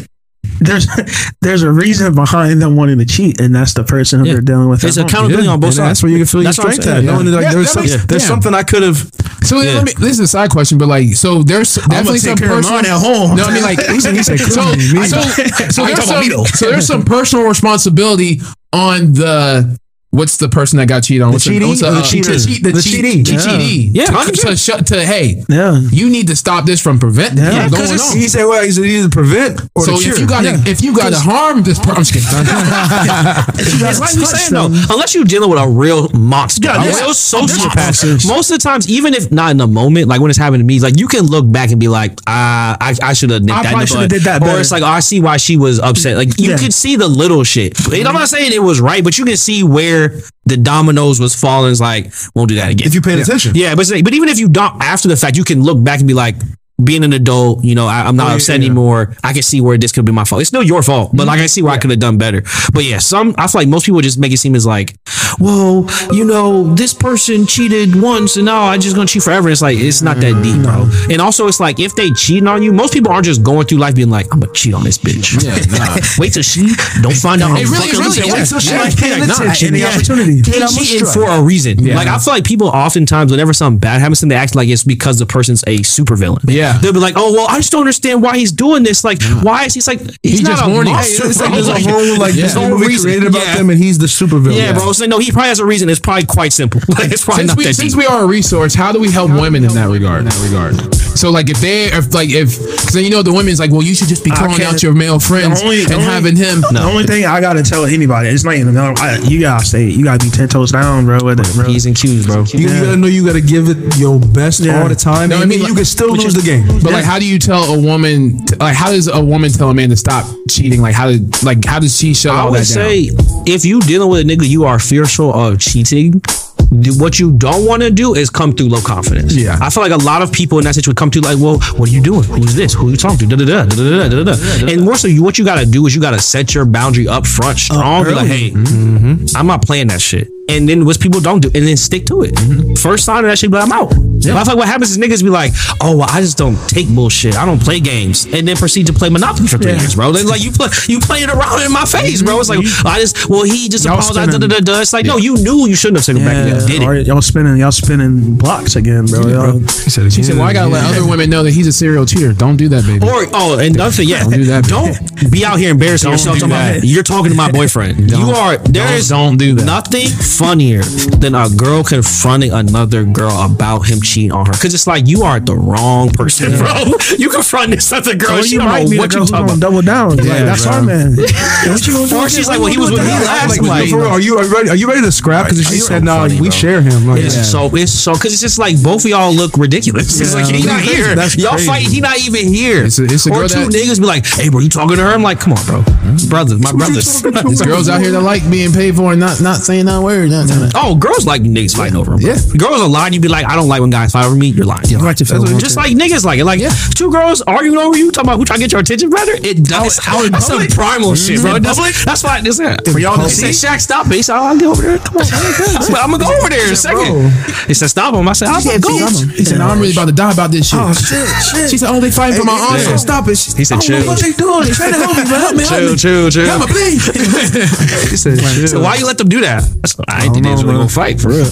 there's 0.59 0.87
there's 1.41 1.63
a 1.63 1.71
reason 1.71 2.13
behind 2.15 2.61
them 2.61 2.75
wanting 2.75 2.97
to 2.99 3.05
cheat, 3.05 3.39
and 3.39 3.53
that's 3.55 3.73
the 3.73 3.83
person 3.83 4.19
who 4.19 4.25
Yeah. 4.25 4.33
they're 4.33 4.41
dealing 4.41 4.69
with. 4.69 4.83
It's 4.83 4.97
at 4.97 5.01
home. 5.01 5.09
accountability 5.09 5.47
on 5.47 5.59
both 5.59 5.67
and 5.69 5.75
sides. 5.75 5.89
that's 5.89 6.03
where 6.03 6.11
you 6.11 6.17
can 6.19 6.25
feel 6.27 6.41
your 6.41 6.47
That's 6.47 6.57
what 6.57 6.67
I'm 6.67 6.73
strength 6.73 6.97
at. 6.97 7.03
yeah. 7.03 7.11
Knowing 7.11 7.27
like, 7.27 7.41
Yeah, 7.43 7.51
there's 7.53 7.71
some, 7.71 7.83
makes- 7.83 8.05
there's 8.05 8.23
yeah. 8.23 8.27
something 8.27 8.53
I 8.53 8.63
could 8.63 8.83
have. 8.83 8.97
So 9.43 9.61
Yeah. 9.61 9.75
let 9.75 9.85
me, 9.85 9.93
this 9.99 10.11
is 10.13 10.19
a 10.19 10.27
side 10.27 10.49
question, 10.51 10.77
but 10.77 10.87
like, 10.87 11.13
so 11.13 11.43
there's 11.43 11.75
definitely 11.75 12.19
some 12.19 12.35
take 12.35 12.47
care 12.47 12.57
of 12.57 12.63
personal. 12.65 12.79
at 12.95 13.01
home. 13.01 13.37
No, 13.37 13.45
I 13.45 13.53
mean 13.53 13.63
like, 13.63 13.79
He 13.89 13.99
said- 13.99 14.15
he 14.15 14.23
said, 14.23 14.39
so, 14.39 14.65
me." 14.75 15.07
so, 15.07 15.21
so, 15.69 15.83
I 15.83 15.93
there's 15.93 16.05
some, 16.05 16.45
so 16.45 16.69
there's 16.69 16.87
some 16.87 17.03
personal 17.05 17.45
responsibility 17.47 18.41
on 18.73 19.13
the. 19.13 19.77
What's 20.09 20.37
the 20.37 20.47
person 20.47 20.77
that 20.79 20.87
got 20.87 21.03
cheated 21.03 21.21
on? 21.21 21.33
What's 21.33 21.45
cheatee 21.45 21.67
what's 21.67 21.83
or 21.83 21.91
the 21.91 21.99
uh, 21.99 22.01
cheater? 22.01 22.31
The, 22.31 22.39
cheat, 22.47 22.63
the, 22.63 22.71
The 22.71 22.81
cheat- 22.81 23.03
cheatee. 23.05 23.25
the 23.25 23.31
cheatee. 23.37 23.89
Yeah. 23.93 24.05
To, 24.05 24.11
100%. 24.13 24.49
to, 24.49 24.55
shut 24.55 24.87
to 24.87 25.05
hey, 25.05 25.43
Yeah. 25.49 25.81
you 25.91 26.09
need 26.09 26.27
to 26.27 26.35
stop 26.35 26.65
this 26.65 26.81
from 26.81 26.97
prevent 26.97 27.37
Yeah, 27.37 27.67
from 27.67 27.69
'cause 27.71 27.79
going 27.89 27.93
it's- 27.95 28.11
on. 28.11 28.17
He 28.17 28.27
said, 28.29 28.45
"Well, 28.45 28.63
he 28.63 28.71
said 28.71 28.85
either 28.85 29.09
prevent 29.09 29.61
or 29.75 29.83
So 29.83 29.97
to 29.99 30.09
if 30.09 30.17
you 30.17 30.25
got 30.25 30.41
to 30.43 30.63
if 30.65 30.81
you 30.81 30.95
got 30.95 31.09
to 31.11 31.19
harm 31.19 31.61
this 31.63 31.77
person, 31.77 31.91
I'm 31.97 32.03
just 32.05 32.13
kidding. 32.13 32.27
It's 33.87 33.99
like 33.99 34.15
we 34.15 34.21
touch 34.23 34.29
saying 34.31 34.53
though, 34.53 34.93
unless 34.93 35.13
you're 35.13 35.25
dealing 35.25 35.49
with 35.49 35.59
a 35.59 35.67
real 35.67 36.07
monster, 36.09 36.67
Yeah, 36.69 36.83
a 36.83 36.87
real 36.87 37.09
sociopath. 37.13 38.25
Most 38.27 38.49
of 38.49 38.59
the 38.59 38.63
times, 38.63 38.89
even 38.89 39.13
if 39.13 39.29
not 39.31 39.51
in 39.51 39.57
the 39.57 39.67
moment, 39.67 40.07
like 40.07 40.21
when 40.21 40.29
it's 40.31 40.39
happening 40.39 40.61
to 40.61 40.65
me, 40.65 40.79
like 40.79 40.97
you 40.97 41.07
can 41.07 41.25
look 41.25 41.51
back 41.51 41.69
and 41.71 41.79
be 41.79 41.89
like, 41.89 42.13
ah, 42.27 42.77
I, 42.79 42.95
I 43.03 43.13
should 43.13 43.29
have 43.31 43.43
nipped 43.43 43.57
I 43.59 43.63
that. 43.63 43.73
in 43.73 43.79
the 43.79 43.85
shoulda 43.87 44.07
did 44.07 44.21
that 44.23 44.41
Or 44.41 44.57
it's 44.59 44.71
like, 44.71 44.83
oh, 44.83 44.87
I 44.87 45.01
see 45.01 45.19
why 45.19 45.35
she 45.37 45.57
was 45.57 45.79
upset. 45.79 46.15
Like 46.17 46.39
you 46.39 46.51
Yeah. 46.51 46.57
can 46.57 46.71
see 46.71 46.95
the 46.95 47.07
little 47.09 47.43
shit. 47.43 47.73
I'm 47.93 48.13
not 48.13 48.29
saying 48.29 48.53
it 48.53 48.63
was 48.63 48.79
right, 48.79 49.03
but 49.03 49.17
you 49.17 49.25
can 49.25 49.37
see 49.37 49.63
where 49.63 49.96
the 50.45 50.57
dominoes 50.57 51.19
was 51.19 51.35
falling. 51.35 51.71
It's 51.71 51.79
like, 51.79 52.11
won't 52.35 52.49
do 52.49 52.55
that 52.55 52.71
again. 52.71 52.87
if 52.87 52.93
you 52.95 53.01
paying 53.01 53.19
attention. 53.19 53.53
Yeah, 53.55 53.75
but 53.75 53.87
but 54.03 54.13
even 54.13 54.29
if 54.29 54.39
you 54.39 54.49
don't 54.49 54.81
after 54.81 55.07
the 55.07 55.17
fact, 55.17 55.37
you 55.37 55.43
can 55.43 55.63
look 55.63 55.83
back 55.83 55.99
and 55.99 56.07
be 56.07 56.13
like, 56.13 56.35
being 56.83 57.03
an 57.03 57.11
adult, 57.13 57.63
you 57.63 57.73
know, 57.73 57.87
I, 57.87 58.01
I'm 58.07 58.15
not 58.15 58.27
Oh, 58.27 58.29
yeah, 58.29 58.35
upset 58.35 58.59
yeah. 58.59 58.65
anymore. 58.67 59.15
I 59.23 59.33
can 59.33 59.41
see 59.41 59.61
where 59.61 59.77
this 59.79 59.91
could 59.91 60.05
be 60.05 60.11
my 60.11 60.23
fault. 60.25 60.41
It's 60.41 60.49
still 60.49 60.61
your 60.63 60.83
fault, 60.83 61.11
but 61.15 61.25
like 61.25 61.39
I 61.39 61.47
see 61.47 61.61
where 61.63 61.73
I 61.73 61.77
could 61.79 61.89
have 61.89 61.99
done 61.99 62.17
better. 62.19 62.43
But 62.73 62.83
yeah, 62.83 62.99
some 62.99 63.33
I 63.37 63.47
feel 63.47 63.61
like 63.61 63.67
most 63.67 63.85
people 63.85 64.01
just 64.01 64.19
make 64.19 64.31
it 64.31 64.37
seem 64.37 64.53
as 64.53 64.65
like, 64.65 64.95
well, 65.39 65.89
you 66.11 66.23
know, 66.23 66.73
this 66.75 66.93
person 66.93 67.45
cheated 67.47 67.99
once 67.99 68.37
and 68.37 68.45
now 68.45 68.61
I 68.63 68.77
just 68.77 68.95
gonna 68.95 69.07
cheat 69.07 69.23
forever. 69.23 69.49
It's 69.49 69.61
like 69.61 69.77
it's 69.77 70.01
not 70.03 70.17
that 70.17 70.41
deep, 70.43 70.61
bro. 70.61 70.87
And 71.11 71.21
also, 71.21 71.47
it's 71.47 71.59
like 71.59 71.79
if 71.79 71.95
they 71.95 72.11
cheating 72.11 72.47
on 72.47 72.61
you, 72.61 72.71
most 72.71 72.93
people 72.93 73.11
aren't 73.11 73.25
just 73.25 73.41
going 73.43 73.65
through 73.65 73.79
life 73.79 73.95
being 73.95 74.09
like, 74.11 74.27
I'm 74.31 74.39
gonna 74.39 74.53
cheat 74.53 74.73
on 74.75 74.83
this 74.83 74.97
bitch. 74.99 75.41
Yeah, 75.43 75.55
nah. 75.77 75.97
Wait 76.19 76.33
till 76.33 76.43
she 76.43 76.67
don't 77.01 77.15
find 77.15 77.41
out. 77.41 77.57
It 77.59 77.65
I'm 77.65 77.71
really- 77.73 77.89
really. 77.91 78.31
Wait 78.33 78.45
till 78.47 78.59
she 78.59 78.71
Yeah. 78.71 78.81
like, 78.81 78.99
Yeah, 78.99 79.17
nah, 79.25 79.37
nah, 79.45 79.53
any 79.61 79.79
yeah. 79.79 79.87
opportunity. 79.89 80.41
They 80.41 80.51
Get 80.51 80.61
out 80.61 80.71
my 80.75 80.83
cheating 80.83 81.07
for 81.07 81.23
a 81.27 81.41
reason. 81.41 81.79
Yeah. 81.83 81.95
Like 81.95 82.07
I 82.07 82.19
feel 82.19 82.33
like 82.35 82.43
people 82.43 82.67
oftentimes, 82.67 83.31
whenever 83.31 83.53
something 83.53 83.79
bad 83.79 83.99
happens, 83.99 84.19
to 84.19 84.23
them, 84.25 84.29
they 84.29 84.35
act 84.35 84.55
like 84.55 84.69
it's 84.69 84.83
because 84.83 85.17
the 85.17 85.25
person's 85.25 85.63
a 85.63 85.77
supervillain. 85.79 86.43
Yeah. 86.47 86.66
Yeah. 86.67 86.77
they'll 86.79 86.93
be 86.93 86.99
like, 86.99 87.15
"Oh 87.17 87.33
well, 87.33 87.47
I 87.49 87.57
just 87.57 87.71
don't 87.71 87.81
understand 87.81 88.21
why 88.21 88.37
he's 88.37 88.51
doing 88.51 88.83
this. 88.83 89.03
Like, 89.03 89.19
mm. 89.19 89.43
why 89.43 89.65
is 89.65 89.73
he's 89.73 89.87
like 89.87 89.99
he's 90.23 90.39
He 90.39 90.43
not 90.43 90.51
just 90.57 90.63
a 90.63 90.65
horny. 90.69 90.91
monster, 90.91 91.25
It's 91.27 91.39
like 91.41 91.51
there's 91.51 91.67
a 91.69 91.79
whole 91.79 92.17
like 92.19 92.35
Yeah. 92.35 92.43
this 92.43 92.53
whole 92.53 92.69
No 92.69 92.77
movie 92.77 92.87
reason. 92.87 93.09
created 93.09 93.27
about 93.29 93.43
Yeah. 93.45 93.55
them, 93.57 93.69
and 93.69 93.79
he's 93.79 93.97
the 93.97 94.07
supervillain. 94.07 94.55
Yeah, 94.57 94.73
bro. 94.73 94.91
So 94.91 95.05
no, 95.05 95.19
he 95.19 95.31
probably 95.31 95.49
has 95.49 95.59
a 95.59 95.65
reason. 95.65 95.89
It's 95.89 95.99
probably 95.99 96.25
quite 96.25 96.53
simple. 96.53 96.81
Like, 96.97 97.11
it's 97.11 97.23
probably 97.23 97.43
since 97.43 97.49
not 97.51 97.57
we 97.57 97.63
that 97.65 97.73
since 97.75 97.93
deep. 97.93 97.99
we 97.99 98.05
are 98.05 98.23
a 98.23 98.27
resource, 98.27 98.73
how 98.73 98.91
do 98.91 98.99
we 98.99 99.11
help 99.11 99.29
women 99.31 99.63
in 99.63 99.73
that 99.75 99.87
regard? 99.89 100.19
In 100.21 100.25
that 100.29 100.41
regard. 100.43 100.95
So 101.17 101.29
like 101.31 101.49
if 101.49 101.59
they 101.61 101.85
if 101.85 102.13
like 102.13 102.29
if 102.29 102.57
because 102.59 102.93
then 102.93 103.03
you 103.03 103.09
know 103.09 103.21
the 103.23 103.33
women's 103.33 103.59
like 103.59 103.71
well 103.71 103.81
you 103.83 103.95
should 103.95 104.07
just 104.07 104.23
be 104.23 104.29
calling 104.31 104.61
out 104.63 104.81
your 104.83 104.93
male 104.93 105.19
friends 105.19 105.61
only- 105.61 105.83
and 105.83 105.93
only- 105.93 106.05
having 106.05 106.35
him. 106.35 106.61
The 106.71 106.81
only 106.83 107.05
thing 107.05 107.25
I 107.25 107.39
gotta 107.41 107.63
tell 107.63 107.85
anybody, 107.85 108.29
it's 108.29 108.43
not 108.43 108.55
even. 108.55 108.73
No, 108.73 108.93
I, 108.97 109.17
you 109.23 109.39
gotta 109.41 109.65
stay. 109.65 109.89
You 109.89 110.03
gotta 110.03 110.23
be 110.23 110.29
ten 110.31 110.47
toes 110.47 110.71
down, 110.71 111.05
bro. 111.05 111.19
With 111.23 111.39
it, 111.39 111.49
bro. 111.55 111.65
P's 111.65 111.85
and 111.85 111.95
Q's, 111.95 112.25
bro. 112.27 112.43
You, 112.53 112.59
you 112.59 112.67
gotta 112.67 112.97
know 112.97 113.07
you 113.07 113.25
gotta 113.25 113.41
give 113.41 113.67
it 113.69 113.97
your 113.97 114.19
best 114.19 114.61
all 114.67 114.87
the 114.89 114.95
time. 114.95 115.29
No, 115.29 115.37
I 115.37 115.45
mean, 115.45 115.61
you 115.65 115.73
can 115.73 115.85
still 115.85 116.11
lose 116.13 116.33
the 116.33 116.41
game. 116.41 116.56
But 116.83 116.93
like, 116.93 117.05
how 117.05 117.19
do 117.19 117.27
you 117.27 117.39
tell 117.39 117.63
a 117.73 117.79
woman? 117.79 118.45
Like, 118.59 118.75
how 118.75 118.91
does 118.91 119.07
a 119.07 119.23
woman 119.23 119.51
tell 119.51 119.69
a 119.69 119.73
man 119.73 119.89
to 119.89 119.95
stop 119.97 120.25
cheating? 120.49 120.81
Like, 120.81 120.95
how 120.95 121.07
did 121.09 121.43
like 121.43 121.63
how 121.65 121.79
does 121.79 121.97
she 121.97 122.13
shut 122.13 122.33
I 122.33 122.39
all 122.41 122.51
would 122.51 122.61
that 122.61 122.65
say 122.65 123.09
if 123.45 123.65
you 123.65 123.81
dealing 123.81 124.09
with 124.09 124.21
a 124.21 124.23
nigga 124.23 124.47
you 124.47 124.65
are 124.65 124.79
fearful 124.79 125.33
of 125.33 125.59
cheating. 125.59 126.21
What 126.69 127.17
you 127.17 127.31
don't 127.31 127.65
want 127.65 127.81
to 127.83 127.89
do 127.89 128.13
is 128.13 128.29
come 128.29 128.51
through 128.51 128.67
low 128.67 128.81
confidence. 128.81 129.33
Yeah. 129.33 129.57
I 129.61 129.69
feel 129.69 129.81
like 129.81 129.93
a 129.93 130.03
lot 130.03 130.21
of 130.21 130.33
people 130.33 130.57
in 130.57 130.65
that 130.65 130.75
situation 130.75 130.95
come 130.95 131.09
to 131.11 131.21
like, 131.21 131.37
well, 131.39 131.59
what 131.77 131.87
are 131.87 131.91
you 131.91 132.01
doing? 132.01 132.23
Who's 132.23 132.55
this? 132.55 132.73
Who 132.73 132.89
are 132.89 132.91
you 132.91 132.97
talking 132.97 133.29
to? 133.29 133.37
Da 133.37 133.37
da 133.37 133.45
da 133.45 133.65
da 133.65 134.09
da 134.09 134.23
da 134.23 134.35
da. 134.35 134.67
And 134.73 134.83
more 134.83 134.97
so, 134.97 135.07
you 135.07 135.23
what 135.23 135.39
you 135.39 135.45
got 135.45 135.59
to 135.59 135.65
do 135.65 135.85
is 135.85 135.95
you 135.95 136.01
got 136.01 136.11
to 136.11 136.19
set 136.19 136.53
your 136.53 136.65
boundary 136.65 137.07
up 137.07 137.25
front 137.25 137.57
strong. 137.57 138.03
Be 138.03 138.11
like, 138.11 138.23
oh, 138.23 138.27
hey, 138.27 138.51
mm-hmm. 138.51 139.37
I'm 139.37 139.47
not 139.47 139.61
playing 139.61 139.87
that 139.87 140.01
shit. 140.01 140.29
And 140.49 140.67
then 140.67 140.85
what 140.85 140.97
people 141.01 141.19
don't 141.19 141.41
do, 141.41 141.47
and 141.53 141.67
then 141.67 141.75
stick 141.75 142.05
to 142.05 142.21
it. 142.23 142.33
Mm-hmm. 142.35 142.75
First 142.75 143.03
sign 143.03 143.25
of 143.25 143.29
that 143.29 143.37
shit, 143.37 143.51
be 143.51 143.57
like, 143.57 143.65
I'm 143.65 143.71
out. 143.73 143.89
But 143.89 144.31
I 144.31 144.43
feel 144.43 144.53
like 144.53 144.57
what 144.57 144.67
happens 144.67 144.91
is 144.91 144.97
niggas 144.97 145.21
be 145.21 145.29
like, 145.29 145.51
oh, 145.81 145.97
well, 145.97 146.07
I 146.09 146.21
just 146.21 146.37
don't 146.37 146.55
take 146.69 146.87
bullshit. 146.87 147.35
I 147.35 147.45
don't 147.45 147.61
play 147.61 147.81
games, 147.81 148.25
and 148.25 148.47
then 148.47 148.55
proceed 148.55 148.87
to 148.87 148.93
play 148.93 149.09
Monopoly 149.09 149.47
for 149.47 149.57
three 149.57 149.73
years, 149.73 149.95
bro. 149.95 150.13
Then 150.13 150.25
like 150.25 150.41
you 150.41 150.51
play, 150.51 150.69
you 150.87 150.99
playing 151.01 151.29
around 151.29 151.61
in 151.63 151.71
my 151.71 151.83
face, 151.83 152.21
bro. 152.21 152.39
It's 152.39 152.47
like 152.47 152.59
mm-hmm. 152.59 152.87
I 152.87 152.99
just, 153.01 153.29
well, 153.29 153.43
he 153.43 153.67
just 153.67 153.83
Y'all 153.83 153.99
apologized. 153.99 154.31
Da, 154.31 154.37
spinning- 154.37 154.49
da, 154.49 154.59
da, 154.59 154.73
da. 154.73 154.81
It's 154.81 154.93
like, 154.93 155.05
no, 155.05 155.17
you 155.17 155.35
knew 155.35 155.67
you 155.67 155.75
shouldn't 155.75 155.97
have 155.97 156.05
taken 156.05 156.21
it 156.21 156.25
back. 156.25 156.47
Yeah, 156.47 156.61
You 156.61 156.79
did 156.79 156.87
or 156.87 156.95
it. 156.95 157.07
y'all 157.07 157.21
spinning, 157.21 157.57
y'all 157.57 157.71
spinning 157.71 158.35
blocks 158.37 158.75
again, 158.77 159.05
bro. 159.05 159.27
Y'all, 159.27 159.59
She 159.67 160.23
said, 160.23 160.35
"Well, 160.37 160.43
I 160.47 160.53
gotta 160.53 160.69
let 160.71 160.85
other 160.85 161.05
women 161.05 161.29
know 161.29 161.43
that 161.43 161.51
he's 161.51 161.67
a 161.67 161.73
serial 161.73 162.05
cheater. 162.05 162.31
Don't 162.33 162.55
do 162.57 162.69
that, 162.69 162.85
baby." 162.85 163.05
Or 163.05 163.27
oh, 163.33 163.59
and 163.59 163.75
another 163.75 163.91
thing, 163.91 164.07
yeah, 164.07 164.23
Don't 164.23 164.31
do 164.31 164.45
that, 164.45 164.63
Don't 164.65 165.29
be 165.31 165.43
out 165.43 165.59
here 165.59 165.71
embarrassing 165.71 166.09
yourself. 166.09 166.37
do 166.39 166.47
talking 166.47 166.55
about, 166.55 166.83
you're 166.83 167.03
talking 167.03 167.31
to 167.31 167.37
my 167.37 167.51
boyfriend. 167.51 168.09
you 168.11 168.31
are. 168.31 168.57
There 168.57 168.87
don't- 168.87 168.93
is 168.93 169.09
don't 169.09 169.37
do 169.37 169.53
that. 169.55 169.65
Nothing 169.65 170.07
funnier 170.37 170.81
than 171.17 171.35
a 171.35 171.49
girl 171.49 171.83
confronting 171.83 172.51
another 172.53 173.03
girl 173.03 173.31
about 173.41 173.81
him 173.89 173.99
cheating 174.01 174.31
on 174.31 174.45
her. 174.45 174.51
Because 174.53 174.73
it's 174.73 174.87
like 174.87 175.07
you 175.07 175.23
are 175.23 175.39
the 175.39 175.55
wrong 175.55 176.09
person, 176.09 176.51
bro. 176.57 176.83
You 177.17 177.29
confront 177.29 177.71
this 177.71 177.91
other 177.91 178.15
girl. 178.15 178.39
or 178.39 178.43
she 178.43 178.55
you 178.55 178.59
don't 178.59 178.67
know 178.69 178.97
what 178.97 179.13
you 179.13 179.25
talking 179.25 179.45
about. 179.45 179.59
double 179.59 179.81
down. 179.81 180.17
like, 180.17 180.25
that's 180.27 180.63
bro. 180.65 180.73
our 180.75 180.83
man. 180.83 181.15
what 181.67 181.87
you 181.87 181.93
gonna? 181.93 182.15
Or 182.23 182.29
she's 182.29 182.47
like, 182.47 182.59
well, 182.59 182.67
he 182.71 182.77
was 182.77 182.91
with 182.91 182.99
me 183.01 183.07
last. 183.07 183.49
Like, 183.49 183.59
I'm 183.61 183.67
like, 183.67 183.89
for 183.89 183.97
real, 183.99 184.07
are 184.07 184.19
you 184.19 184.37
are 184.37 184.43
you 184.45 184.53
ready? 184.53 184.69
Are 184.69 184.75
you 184.75 184.87
ready 184.87 185.01
to 185.01 185.11
scrap? 185.11 185.45
Because 185.45 185.65
she 185.67 185.79
said, 185.79 185.99
so 185.99 186.05
"No, 186.05 186.17
funny, 186.27 186.39
we 186.41 186.51
share 186.51 186.81
him." 186.81 187.07
Like, 187.07 187.23
so 187.31 187.73
it's 187.75 187.91
so 187.91 188.13
because 188.13 188.33
it's 188.33 188.41
just 188.41 188.59
like 188.59 188.81
both 188.83 189.03
of 189.05 189.09
y'all 189.11 189.33
look 189.33 189.57
ridiculous. 189.57 190.19
It's 190.21 190.33
Yeah. 190.33 190.41
like 190.41 190.53
he 190.55 190.63
not 190.65 190.81
here. 190.81 191.15
Y'all 191.37 191.51
crazy. 191.53 191.67
fighting. 191.67 191.89
He 191.91 192.01
not 192.01 192.19
even 192.19 192.47
here. 192.53 192.85
It's 192.85 192.99
a- 192.99 193.05
it's 193.05 193.25
a 193.25 193.31
or 193.31 193.47
two 193.47 193.67
niggas 193.69 193.99
be 193.99 194.05
like, 194.05 194.25
"Hey, 194.25 194.49
bro, 194.49 194.59
you 194.59 194.69
talking 194.69 194.97
to 194.97 195.03
her?" 195.03 195.09
I'm 195.13 195.23
like, 195.23 195.39
"Come 195.39 195.53
on, 195.53 195.65
bro, 195.65 195.81
brothers, 196.29 196.59
my 196.61 196.71
brothers." 196.71 197.21
There's 197.21 197.61
girls 197.61 197.89
out 197.89 198.01
here 198.01 198.11
that 198.11 198.21
like 198.21 198.47
being 198.49 198.71
paid 198.73 198.95
for 198.95 199.11
and 199.11 199.19
not 199.19 199.41
not 199.41 199.57
saying 199.57 199.85
that 199.85 200.01
word. 200.01 200.26
Not, 200.29 200.47
not, 200.47 200.71
Oh, 200.75 200.95
girls 200.95 201.25
like 201.25 201.41
niggas 201.41 201.75
fighting 201.75 201.97
over 201.97 202.11
them. 202.11 202.21
Yeah. 202.21 202.37
girls 202.57 202.81
are 202.81 202.89
lying. 202.89 203.13
You 203.13 203.19
be 203.19 203.27
like, 203.27 203.45
I 203.45 203.55
don't 203.55 203.67
like 203.67 203.81
when 203.81 203.89
guys 203.89 204.11
fight 204.11 204.25
over 204.25 204.35
me. 204.35 204.47
You're 204.47 204.65
lying. 204.65 204.85
You're 204.87 204.99
lying. 204.99 205.15
like 205.15 205.17
That's 205.17 205.31
what- 205.31 205.59
just 205.59 205.77
like 205.77 205.95
niggas 205.95 206.25
like 206.25 206.39
it. 206.39 206.45
Like 206.45 206.61
two 206.95 207.11
girls 207.11 207.41
arguing 207.41 207.77
over 207.77 207.97
you, 207.97 208.11
talking 208.11 208.29
about 208.29 208.37
who 208.37 208.45
trying 208.45 208.59
to 208.59 208.63
get 208.65 208.71
your 208.71 208.81
attention 208.81 209.09
better. 209.09 209.33
It 209.33 209.63
does. 209.63 209.99
Out- 210.07 210.17
out 210.17 210.25
in 210.25 210.31
that's 210.31 210.47
some 210.47 210.57
public? 210.57 210.73
primal 210.73 211.11
mm-hmm. 211.11 211.33
shit, 211.33 211.41
bro. 211.41 211.55
In 211.55 211.63
That's, 211.63 211.77
public? 211.77 211.95
that's 212.05 212.23
why 212.23 212.41
this. 212.41 212.57
For 212.57 212.99
y'all 212.99 213.17
to 213.17 213.23
He 213.23 213.29
said, 213.29 213.53
see? 213.53 213.67
Shaq, 213.67 213.79
stop 213.81 214.07
it. 214.07 214.13
He 214.13 214.21
said, 214.23 214.37
oh, 214.37 214.43
I'll 214.43 214.57
get 214.57 214.67
over 214.67 214.81
there. 214.81 214.97
Come 214.99 215.17
on, 215.17 215.25
I'm, 215.27 215.95
I'm 215.95 216.11
gonna 216.11 216.23
go 216.23 216.37
over 216.37 216.49
there 216.49 216.67
in 216.67 216.73
a 216.73 216.75
second. 216.75 217.31
He 217.67 217.73
said, 217.73 217.87
stop 217.89 218.13
him. 218.13 218.27
I 218.27 218.33
said, 218.33 218.47
I'll 218.49 218.63
go. 218.79 218.97
He 219.37 219.45
said, 219.45 219.59
"No, 219.59 219.67
I'm 219.67 219.79
really 219.79 219.93
about 219.93 220.07
to 220.07 220.15
die 220.15 220.31
about 220.31 220.51
this 220.51 220.69
shit." 220.69 220.79
Oh 220.79 220.93
shit, 220.93 221.27
shit. 221.43 221.69
She 221.69 221.77
said, 221.77 221.89
"Oh, 221.89 221.99
they 221.99 222.11
fighting 222.11 222.39
for 222.39 222.45
my 222.45 222.53
honor." 222.57 222.79
so 222.79 222.97
stop 222.97 223.27
it. 223.27 223.37
He 223.37 223.63
said, 223.63 223.79
chill. 223.81 224.05
What 224.05 224.19
they 224.19 224.31
doing? 224.33 224.65
They 224.65 224.71
trying 224.71 224.93
to 224.93 224.99
help 224.99 225.17
me, 225.17 225.23
man. 225.23 225.39
Help 225.39 225.55
me, 225.55 225.63
help 225.63 225.83
me. 225.83 225.95
Chill, 225.95 226.29
chill, 226.29 226.31
chill. 226.31 226.49
I'ma. 226.49 226.65
He 228.07 228.15
said, 228.17 228.39
So 228.69 228.81
why 228.81 228.95
you 228.95 229.05
let 229.05 229.17
them 229.17 229.29
do 229.29 229.41
that? 229.41 229.63
That's, 229.81 229.95
I 230.07 230.16
ain't 230.25 230.33
think 230.33 230.45
they 230.45 230.51
was 230.51 230.63
really 230.63 230.77
gonna 230.77 230.89
fight 230.89 231.19
for 231.21 231.29
real. 231.29 231.49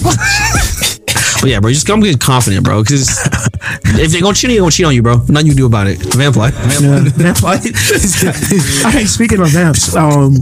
but 1.40 1.44
yeah, 1.50 1.60
bro, 1.60 1.70
just 1.70 1.86
come 1.86 2.00
get 2.00 2.18
confident, 2.20 2.64
bro. 2.64 2.82
Because 2.82 3.08
if 3.98 4.12
they 4.12 4.20
gonna 4.20 4.34
cheat, 4.34 4.50
they 4.50 4.58
gonna 4.58 4.70
cheat 4.70 4.86
on 4.86 4.94
you, 4.94 5.02
bro. 5.02 5.16
Nothing 5.28 5.46
you 5.46 5.52
can 5.52 5.56
do 5.56 5.66
about 5.66 5.86
it. 5.86 5.98
Vampire. 6.14 6.50
Vamp 6.52 7.42
light. 7.42 7.62
hey, 7.64 9.04
speaking 9.04 9.40
of 9.40 9.48
vamps, 9.48 9.94
um, 9.94 10.36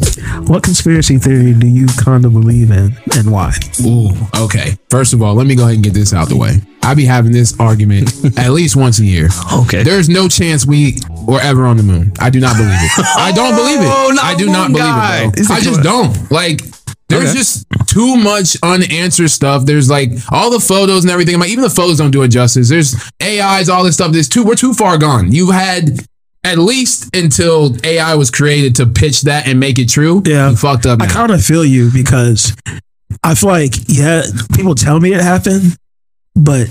what 0.46 0.62
conspiracy 0.62 1.18
theory 1.18 1.52
do 1.54 1.66
you 1.66 1.87
kind 2.02 2.24
of 2.24 2.32
believe 2.32 2.70
in, 2.70 2.96
and 3.16 3.30
why? 3.30 3.52
Ooh, 3.84 4.10
okay. 4.37 4.76
First 4.90 5.12
of 5.12 5.22
all, 5.22 5.34
let 5.34 5.46
me 5.46 5.54
go 5.56 5.62
ahead 5.64 5.74
and 5.76 5.84
get 5.84 5.94
this 5.94 6.12
out 6.14 6.28
the 6.28 6.37
way. 6.37 6.60
I 6.82 6.94
be 6.94 7.04
having 7.06 7.32
this 7.32 7.58
argument 7.58 8.12
at 8.38 8.50
least 8.50 8.76
once 8.76 8.98
a 9.00 9.04
year. 9.06 9.28
Okay. 9.62 9.82
There's 9.82 10.08
no 10.08 10.28
chance 10.28 10.66
we 10.66 10.98
were 11.26 11.40
ever 11.40 11.64
on 11.64 11.76
the 11.78 11.82
moon. 11.82 12.12
I 12.20 12.28
do 12.30 12.40
not 12.40 12.56
believe 12.56 12.70
it. 12.74 12.90
I 13.16 13.32
don't 13.34 13.56
believe 13.56 13.78
Oh, 13.80 14.10
it. 14.10 14.14
not 14.14 14.24
I 14.24 14.34
do 14.34 14.46
not 14.46 14.68
believe 14.68 14.84
guy. 14.84 15.24
it, 15.34 15.46
bro. 15.46 15.56
I 15.56 15.60
just 15.60 15.82
don't. 15.82 16.30
Like, 16.30 16.60
there's 17.18 17.31
Okay. 17.31 17.38
just 17.38 17.66
too 17.87 18.16
much 18.16 18.57
unanswered 18.62 19.31
stuff. 19.31 19.64
There's 19.66 19.88
like 19.90 20.11
all 20.31 20.50
the 20.50 20.61
photos 20.61 21.05
and 21.05 21.11
everything. 21.11 21.35
I'm 21.35 21.40
like, 21.40 21.50
even 21.50 21.62
the 21.64 21.70
photos 21.70 21.98
don't 21.98 22.11
do 22.11 22.22
it 22.22 22.29
justice. 22.29 22.68
There's 22.68 22.94
AIs, 23.22 23.68
all 23.68 23.85
this 23.85 23.94
stuff. 23.94 24.12
There's 24.12 24.29
too, 24.29 24.44
we're 24.44 24.55
too 24.55 24.74
far 24.74 24.98
gone. 24.98 25.33
You 25.33 25.50
had 25.50 26.00
at 26.44 26.59
least 26.59 27.14
until 27.16 27.74
AI 27.85 28.14
was 28.16 28.31
created 28.31 28.74
to 28.77 28.87
pitch 28.87 29.22
that 29.22 29.46
and 29.48 29.59
make 29.59 29.79
it 29.79 29.88
true. 29.88 30.22
Yeah. 30.27 30.50
You 30.50 30.57
fucked 30.57 30.87
up. 30.87 31.00
I 31.00 31.07
kind 31.07 31.31
of 31.33 31.42
feel 31.44 31.64
you 31.64 31.90
because 31.92 32.55
I 33.22 33.35
feel 33.35 33.48
like 33.50 33.74
yeah, 33.88 34.22
people 34.55 34.74
tell 34.74 35.00
me 35.00 35.14
it 35.14 35.20
happened, 35.22 35.77
but 36.35 36.68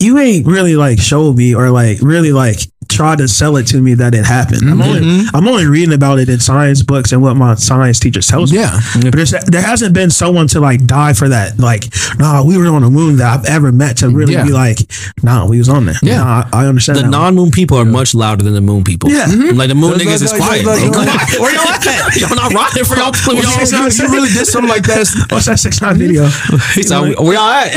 you 0.00 0.18
ain't 0.18 0.46
really 0.46 0.74
like 0.76 0.98
showed 0.98 1.36
me 1.36 1.54
or 1.54 1.70
like 1.70 1.98
really 2.00 2.32
like 2.32 2.58
try 2.94 3.16
to 3.16 3.26
sell 3.28 3.56
it 3.56 3.66
to 3.68 3.80
me 3.80 3.94
that 3.94 4.14
it 4.14 4.24
happened. 4.24 4.68
I'm 4.68 4.80
only 4.80 5.00
mm-hmm. 5.00 5.36
I'm 5.36 5.46
only 5.48 5.66
reading 5.66 5.94
about 5.94 6.18
it 6.18 6.28
in 6.28 6.40
science 6.40 6.82
books 6.82 7.12
and 7.12 7.22
what 7.22 7.34
my 7.36 7.54
science 7.54 7.98
teacher 8.00 8.20
tells 8.20 8.52
me. 8.52 8.58
Yeah. 8.60 8.78
But 9.02 9.32
there 9.46 9.62
hasn't 9.62 9.94
been 9.94 10.10
someone 10.10 10.46
to 10.48 10.60
like 10.60 10.86
die 10.86 11.12
for 11.12 11.28
that. 11.28 11.58
Like, 11.58 11.84
nah, 12.18 12.42
we 12.44 12.56
were 12.56 12.66
on 12.66 12.82
the 12.82 12.90
moon 12.90 13.16
that 13.16 13.38
I've 13.38 13.44
ever 13.46 13.72
met 13.72 13.98
to 13.98 14.08
really 14.08 14.34
Yeah. 14.34 14.44
be 14.44 14.52
like, 14.52 14.78
nah, 15.22 15.46
we 15.46 15.58
was 15.58 15.68
on 15.68 15.86
there. 15.86 15.96
Yeah. 16.02 16.18
Nah, 16.18 16.48
I, 16.52 16.64
I 16.64 16.66
understand. 16.66 16.98
The 16.98 17.08
non-moon 17.08 17.50
people 17.50 17.76
are 17.78 17.84
much 17.84 18.14
louder 18.14 18.44
than 18.44 18.54
the 18.54 18.60
moon 18.60 18.84
people. 18.84 19.10
Yeah. 19.10 19.26
Mm-hmm. 19.26 19.56
Like 19.56 19.68
the 19.68 19.74
moon 19.74 19.94
niggas 19.94 20.22
is 20.22 20.32
quiet. 20.32 20.64
like, 20.64 20.64
bro. 20.64 20.72
like, 20.74 20.92
Come 20.94 21.08
on. 21.08 21.40
Where 21.42 21.54
y'all 21.54 21.68
at? 21.68 22.16
Y'all 22.20 22.36
not 22.36 22.52
rocking 22.52 22.84
for 22.84 22.96
y'all. 22.96 23.12
you, 23.34 23.42
y'all 23.42 23.88
you 23.90 24.08
really 24.12 24.28
did 24.28 24.46
something 24.46 24.68
like 24.68 24.84
that. 24.84 25.06
What's 25.30 25.46
that 25.46 25.58
six 25.58 25.80
nine 25.80 25.96
video? 25.96 26.28
He 26.74 26.82
said, 26.82 27.00
where 27.00 27.34
y'all 27.34 27.50
at? 27.50 27.74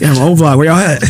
yeah, 0.00 0.12
my 0.14 0.22
old 0.22 0.38
vlog. 0.38 0.58
Where 0.58 0.66
y'all 0.66 0.78
at? 0.78 1.02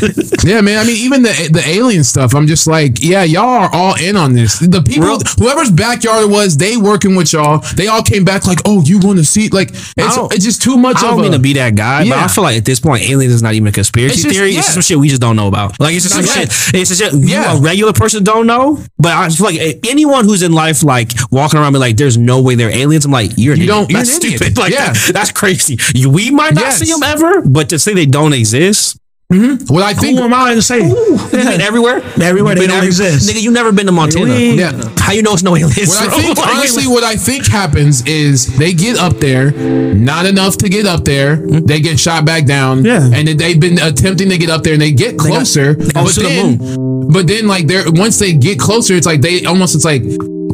Yeah, 0.45 0.61
man. 0.61 0.79
I 0.79 0.85
mean, 0.85 0.97
even 0.97 1.23
the 1.23 1.46
the 1.53 1.63
alien 1.67 2.05
stuff. 2.05 2.35
I'm 2.35 2.47
just 2.47 2.67
like, 2.67 3.03
yeah, 3.03 3.25
y'all 3.25 3.45
are 3.65 3.71
all 3.73 3.95
in 4.01 4.17
on 4.17 4.33
this. 4.33 4.59
The 4.59 4.83
people, 4.83 5.07
Real- 5.09 5.21
whoever's 5.39 5.71
backyard 5.71 6.25
it 6.25 6.31
was, 6.31 6.57
they 6.57 6.77
working 6.77 7.15
with 7.17 7.33
y'all. 7.33 7.59
They 7.77 7.87
all 7.89 8.03
came 8.03 8.25
back 8.25 8.47
like, 8.47 8.59
oh, 8.65 8.83
you 8.85 8.99
want 8.99 9.19
to 9.19 9.25
see? 9.25 9.49
Like, 9.49 9.71
it's, 9.71 9.95
it's 9.97 10.45
just 10.45 10.63
too 10.63 10.77
much 10.77 10.97
I 10.99 11.07
of 11.07 11.11
don't 11.13 11.21
a. 11.21 11.23
mean 11.23 11.33
to 11.33 11.39
be 11.39 11.53
that 11.55 11.75
guy, 11.75 12.01
but 12.01 12.09
Yeah. 12.09 12.25
I 12.25 12.29
feel 12.29 12.45
like 12.45 12.57
at 12.57 12.65
this 12.65 12.81
point, 12.81 13.03
aliens 13.09 13.33
is 13.33 13.43
not 13.43 13.55
even 13.55 13.69
a 13.69 13.73
conspiracy 13.73 14.15
It's 14.15 14.23
just- 14.23 14.35
theory. 14.35 14.49
It's 14.51 14.59
just 14.59 14.73
some 14.75 14.83
shit 14.83 14.99
we 14.99 15.09
just 15.09 15.21
don't 15.21 15.37
know 15.37 15.49
about. 15.49 15.79
Like 15.81 15.95
it's 15.95 16.05
just 16.05 16.15
some 16.15 16.25
Yeah. 16.25 16.47
shit. 16.49 16.75
It's 16.75 16.91
just 16.91 17.01
shit 17.03 17.13
you, 17.15 17.29
Yeah. 17.29 17.57
a 17.57 17.61
regular 17.61 17.93
person 17.93 18.25
don't 18.25 18.47
know. 18.47 18.79
But 18.99 19.13
I 19.13 19.29
feel 19.29 19.47
like 19.47 19.59
eh, 19.61 19.75
anyone 19.89 20.25
who's 20.25 20.43
in 20.43 20.53
life, 20.53 20.83
like 20.83 21.13
walking 21.31 21.59
around, 21.61 21.73
be 21.73 21.79
like, 21.79 21.97
"There's 21.97 22.17
no 22.19 22.41
way 22.43 22.55
they're 22.55 22.71
aliens." 22.71 23.05
I'm 23.05 23.11
like, 23.13 23.33
"You're 23.37 23.55
an 23.55 23.61
You 23.61 23.67
don't- 23.67 23.91
you're 23.91 23.99
That's 24.01 24.17
an 24.17 24.25
idiot. 24.25 24.39
stupid. 24.43 24.59
Like 24.67 24.73
Yeah. 24.73 24.93
that- 24.93 25.11
that's 25.13 25.31
crazy. 25.33 25.79
We 26.07 26.31
might 26.31 26.55
not 26.55 26.65
Yes. 26.65 26.79
see 26.79 26.93
them 26.93 27.03
ever, 27.03 27.43
but 27.43 27.69
to 27.71 27.79
say 27.79 27.95
they 27.95 28.07
don't 28.07 28.33
exist, 28.33 28.99
Mm-hmm. 29.33 29.75
what 29.75 29.83
I 29.83 29.93
think. 29.93 30.19
Who 30.19 30.25
am 30.25 30.33
I 30.33 30.55
to 30.55 30.62
say? 30.62 30.87
you 30.87 31.19
been 31.33 31.61
everywhere. 31.61 32.01
Everywhere 32.23 32.55
they 32.55 32.69
don't 32.69 32.77
every- 32.77 32.87
exist. 32.89 33.29
Nigga, 33.29 33.43
you 33.43 33.51
never 33.51 33.73
been 33.73 33.87
to 33.87 33.93
Montana. 33.93 34.33
Yeah. 34.35 34.71
How 34.99 35.12
you 35.12 35.23
know 35.23 35.33
it's 35.33 35.43
no 35.43 35.57
aliens? 35.57 35.89
What 35.89 36.09
I 36.09 36.21
think, 36.23 36.39
honestly, 36.47 36.87
what 36.87 37.03
I 37.03 37.17
think 37.17 37.47
happens 37.47 38.07
is 38.07 38.57
they 38.57 38.73
get 38.73 38.99
up 38.99 39.15
there, 39.15 39.51
not 39.51 40.27
enough 40.27 40.57
to 40.59 40.69
get 40.69 40.87
up 40.87 41.05
there. 41.05 41.39
Mm-hmm. 41.39 41.67
They 41.67 41.81
get 41.81 41.99
shot 41.99 42.25
back 42.25 42.47
down. 42.47 42.85
Yeah. 42.85 43.05
And 43.12 43.27
then 43.27 43.37
they've 43.37 43.59
been 43.59 43.81
attempting 43.81 44.29
to 44.31 44.39
get 44.39 44.49
up 44.49 44.62
there 44.62 44.75
and 44.75 44.83
they 44.83 44.93
get 44.93 45.19
closer. 45.19 45.75
go 45.75 45.85
but 45.93 46.12
to 46.15 46.21
the 46.21 46.29
then, 46.29 47.09
but 47.11 47.27
then 47.27 47.49
like 47.49 47.67
they're 47.67 47.85
once 47.87 48.19
they 48.21 48.33
get 48.33 48.61
closer, 48.61 48.95
it's 48.95 49.07
like 49.07 49.23
they 49.23 49.45
almost 49.45 49.75
it's 49.75 49.85
like 49.85 50.03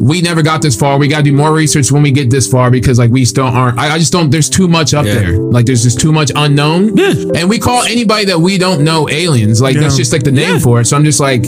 we 0.01 0.21
never 0.21 0.41
got 0.41 0.61
this 0.61 0.75
far. 0.75 0.97
We 0.97 1.07
got 1.07 1.17
to 1.17 1.23
do 1.23 1.33
more 1.33 1.53
research 1.53 1.91
when 1.91 2.01
we 2.03 2.11
get 2.11 2.29
this 2.29 2.47
far 2.49 2.69
because 2.71 2.99
like 2.99 3.11
we 3.11 3.25
still 3.25 3.45
aren't. 3.45 3.77
I, 3.79 3.95
I 3.95 3.97
just 3.99 4.11
don't. 4.11 4.29
There's 4.29 4.49
too 4.49 4.67
much 4.67 4.93
up 4.93 5.05
Yeah. 5.05 5.13
there. 5.15 5.37
Like 5.37 5.65
there's 5.65 5.83
just 5.83 5.99
too 5.99 6.11
much 6.11 6.31
unknown. 6.35 6.97
Yeah. 6.97 7.13
And 7.35 7.49
we 7.49 7.59
call 7.59 7.83
anybody 7.83 8.25
that 8.25 8.39
we 8.39 8.57
don't 8.57 8.83
know 8.83 9.09
aliens. 9.09 9.61
Like 9.61 9.75
that's 9.77 9.95
just 9.97 10.11
like 10.11 10.23
the 10.23 10.31
name 10.31 10.59
for 10.59 10.81
it. 10.81 10.85
So 10.85 10.95
I'm 10.97 11.03
just 11.05 11.19
like. 11.19 11.45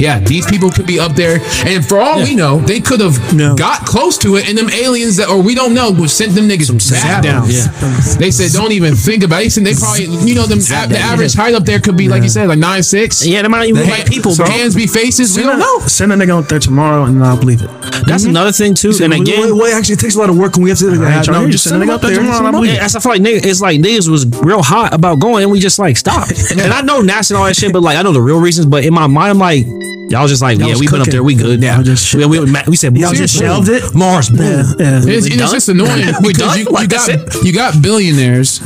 Yeah, 0.00 0.20
these 0.20 0.46
people 0.46 0.70
could 0.70 0.86
be 0.86 1.00
up 1.00 1.14
there, 1.16 1.40
and 1.66 1.84
for 1.84 1.98
all 1.98 2.22
we 2.22 2.36
know, 2.36 2.60
they 2.60 2.78
could 2.78 3.00
have 3.00 3.34
No. 3.34 3.56
got 3.56 3.84
close 3.84 4.16
to 4.18 4.36
it, 4.36 4.48
and 4.48 4.56
them 4.56 4.70
aliens 4.70 5.16
that, 5.16 5.28
or 5.28 5.42
we 5.42 5.56
don't 5.56 5.74
know, 5.74 5.90
would 5.90 6.08
sent 6.08 6.36
them 6.36 6.48
niggas 6.48 6.70
back 6.92 7.20
down. 7.20 7.50
Yeah. 7.50 7.66
They 8.16 8.30
said, 8.30 8.52
don't 8.52 8.70
even 8.70 8.94
think 8.94 9.24
about 9.24 9.42
it. 9.42 9.56
And 9.56 9.66
They 9.66 9.74
probably, 9.74 10.04
you 10.24 10.36
know, 10.36 10.46
them 10.46 10.60
the 10.60 11.00
average 11.02 11.34
height 11.34 11.54
up 11.54 11.64
there 11.64 11.80
could 11.80 11.96
be 11.96 12.08
like 12.08 12.22
you 12.22 12.28
said, 12.28 12.46
like 12.48 12.60
nine 12.60 12.84
six. 12.84 13.26
Yeah, 13.26 13.42
they 13.42 13.48
might 13.48 13.66
even 13.68 13.82
be 13.82 13.88
Hey, 13.90 14.04
people, 14.04 14.36
bro. 14.36 14.46
Hands 14.46 14.72
be 14.72 14.86
faces. 14.86 15.36
We 15.36 15.42
don't 15.42 15.58
know. 15.58 15.80
Send 15.88 16.12
a 16.12 16.14
nigga 16.14 16.30
out 16.44 16.48
there 16.48 16.60
tomorrow 16.60 17.02
and 17.02 17.24
I'll 17.24 17.36
believe 17.36 17.62
it. 17.62 17.70
That's 18.06 18.22
mm-hmm. 18.22 18.30
another 18.30 18.52
thing 18.52 18.74
too. 18.74 18.92
And 19.00 19.10
Wait, 19.10 19.22
again, 19.22 19.42
wait, 19.42 19.62
wait, 19.62 19.74
actually, 19.74 19.94
it 19.94 20.00
takes 20.00 20.16
a 20.16 20.18
lot 20.18 20.30
of 20.30 20.38
work, 20.38 20.54
and 20.54 20.64
we 20.64 20.70
have 20.70 20.78
to. 20.78 20.90
ain't 20.90 21.24
trying 21.24 21.40
no, 21.40 21.46
to 21.46 21.52
just 21.52 21.64
send 21.64 21.74
send 21.74 21.82
them 21.82 21.90
up 21.90 22.00
there. 22.00 22.16
tomorrow, 22.16 22.46
I 22.46 22.50
believe 22.50 22.74
Yeah, 22.74 22.84
as 22.84 22.96
I 22.96 23.00
feel 23.00 23.12
like 23.12 23.22
niggas, 23.22 23.44
it's 23.44 23.60
like 23.60 23.80
niggas 23.80 24.08
was 24.08 24.26
real 24.26 24.62
hot 24.62 24.92
about 24.94 25.20
going, 25.20 25.42
and 25.44 25.52
we 25.52 25.60
just 25.60 25.78
like 25.78 25.96
stopped. 25.96 26.32
and 26.50 26.72
I 26.72 26.82
know 26.82 27.02
NASA 27.02 27.30
and 27.30 27.38
all 27.38 27.44
that 27.44 27.56
shit, 27.56 27.72
but 27.72 27.82
like 27.82 27.96
I 27.96 28.02
know 28.02 28.12
the 28.12 28.22
real 28.22 28.40
reasons. 28.40 28.66
But 28.66 28.84
in 28.84 28.94
my 28.94 29.06
mind, 29.06 29.30
I'm 29.30 29.38
like, 29.38 29.66
y'all 30.10 30.26
just 30.26 30.42
like, 30.42 30.58
yeah, 30.58 30.66
was 30.68 30.80
we 30.80 30.88
been 30.88 31.00
up 31.00 31.08
there, 31.08 31.22
we 31.22 31.34
good. 31.34 31.62
Yeah, 31.62 31.78
Yeah, 31.78 31.82
just- 31.82 32.14
we, 32.14 32.26
we, 32.26 32.52
we 32.66 32.76
said, 32.76 32.96
Y'all 32.96 33.12
just 33.12 33.36
shelved 33.36 33.68
it? 33.68 33.94
Mars, 33.94 34.28
boom. 34.30 34.40
Yeah, 34.40 34.62
yeah. 34.78 35.00
It's, 35.04 35.26
it's 35.26 35.52
just 35.52 35.68
annoying 35.68 36.14
because 36.22 36.38
done? 36.38 36.58
you, 36.58 36.66
you 36.78 36.88
got 36.88 37.44
you 37.44 37.52
got 37.52 37.82
billionaires 37.82 38.60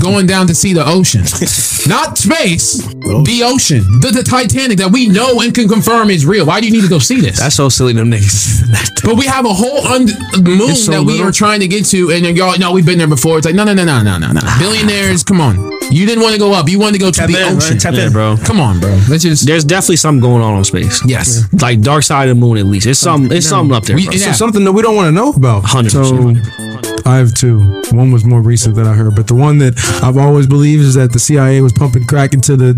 going 0.00 0.26
down 0.26 0.46
to 0.48 0.54
see 0.54 0.72
the 0.72 0.86
ocean, 0.86 1.22
not 1.88 2.18
space, 2.18 2.78
the 2.86 3.42
ocean, 3.44 3.82
the, 4.00 4.10
the 4.12 4.22
Titanic 4.22 4.78
that 4.78 4.90
we 4.90 5.08
know 5.08 5.40
and 5.40 5.54
can 5.54 5.68
confirm 5.68 6.10
is 6.10 6.24
real. 6.26 6.46
Why 6.46 6.60
do 6.60 6.66
you 6.66 6.72
need 6.72 6.82
to 6.82 6.88
go 6.88 6.98
see 6.98 7.20
this? 7.20 7.38
That's 7.38 7.54
so 7.56 7.68
silly, 7.68 7.92
them 7.92 8.10
niggas. 8.10 9.02
but 9.04 9.16
we 9.16 9.26
have 9.26 9.44
a 9.46 9.52
whole 9.52 9.86
un- 9.88 10.08
moon 10.42 10.74
so 10.74 10.92
that 10.92 11.02
we 11.04 11.12
little. 11.14 11.28
are 11.28 11.32
trying 11.32 11.60
to 11.60 11.68
get 11.68 11.84
to, 11.86 12.10
and 12.10 12.24
then 12.24 12.36
y'all, 12.36 12.58
no, 12.58 12.72
we've 12.72 12.86
been 12.86 12.98
there 12.98 13.06
before. 13.08 13.38
It's 13.38 13.46
like, 13.46 13.54
no, 13.54 13.64
no, 13.64 13.74
no, 13.74 13.84
no, 13.84 14.02
no, 14.02 14.18
no, 14.18 14.32
no. 14.32 14.40
Ah. 14.42 14.56
Billionaires, 14.60 15.22
come 15.24 15.40
on. 15.40 15.70
You 15.90 16.06
didn't 16.06 16.22
want 16.22 16.32
to 16.34 16.38
go 16.38 16.52
up. 16.54 16.68
You 16.68 16.78
wanted 16.78 16.94
to 16.94 16.98
go 17.00 17.10
to 17.10 17.18
Tap 17.20 17.28
the 17.28 17.36
in, 17.36 17.56
ocean. 17.56 17.70
man. 17.74 17.78
Tap 17.78 17.94
yeah, 17.94 18.06
in. 18.06 18.12
bro. 18.12 18.36
Come 18.44 18.60
on, 18.60 18.80
bro. 18.80 18.98
Let's 19.10 19.24
just. 19.24 19.46
There's 19.46 19.64
definitely 19.64 19.96
something 19.96 20.22
going 20.22 20.40
on 20.42 20.56
in 20.56 20.64
space. 20.64 21.02
Yes. 21.06 21.52
Like 21.60 21.82
dark 21.82 22.02
side 22.02 22.28
of 22.30 22.36
the 22.36 22.40
moon, 22.40 22.56
at 22.56 22.64
least. 22.64 22.86
It's 22.86 22.98
something. 22.98 23.36
It's 23.36 23.46
something 23.46 23.74
up 23.76 23.84
there. 23.84 23.96
We- 23.96 24.04
yeah. 24.04 24.26
So 24.26 24.32
something 24.32 24.64
that 24.64 24.72
we 24.72 24.80
don't 24.80 24.96
want 24.96 25.08
to 25.08 25.12
know 25.12 25.32
about. 25.32 25.64
100%. 25.64 25.90
So 25.90 27.10
I 27.10 27.16
have 27.16 27.34
two. 27.34 27.58
One 27.90 28.10
was 28.10 28.24
more 28.24 28.40
recent 28.40 28.74
that 28.76 28.86
I 28.86 28.94
heard, 28.94 29.14
but 29.16 29.26
the 29.26 29.34
one 29.34 29.58
that 29.58 29.74
I've 30.02 30.16
always 30.16 30.46
believed 30.46 30.82
is 30.82 30.94
that 30.94 31.12
the 31.12 31.18
CIA 31.18 31.60
was 31.60 31.72
pumping 31.72 32.06
crack 32.06 32.34
into 32.34 32.56
the. 32.56 32.72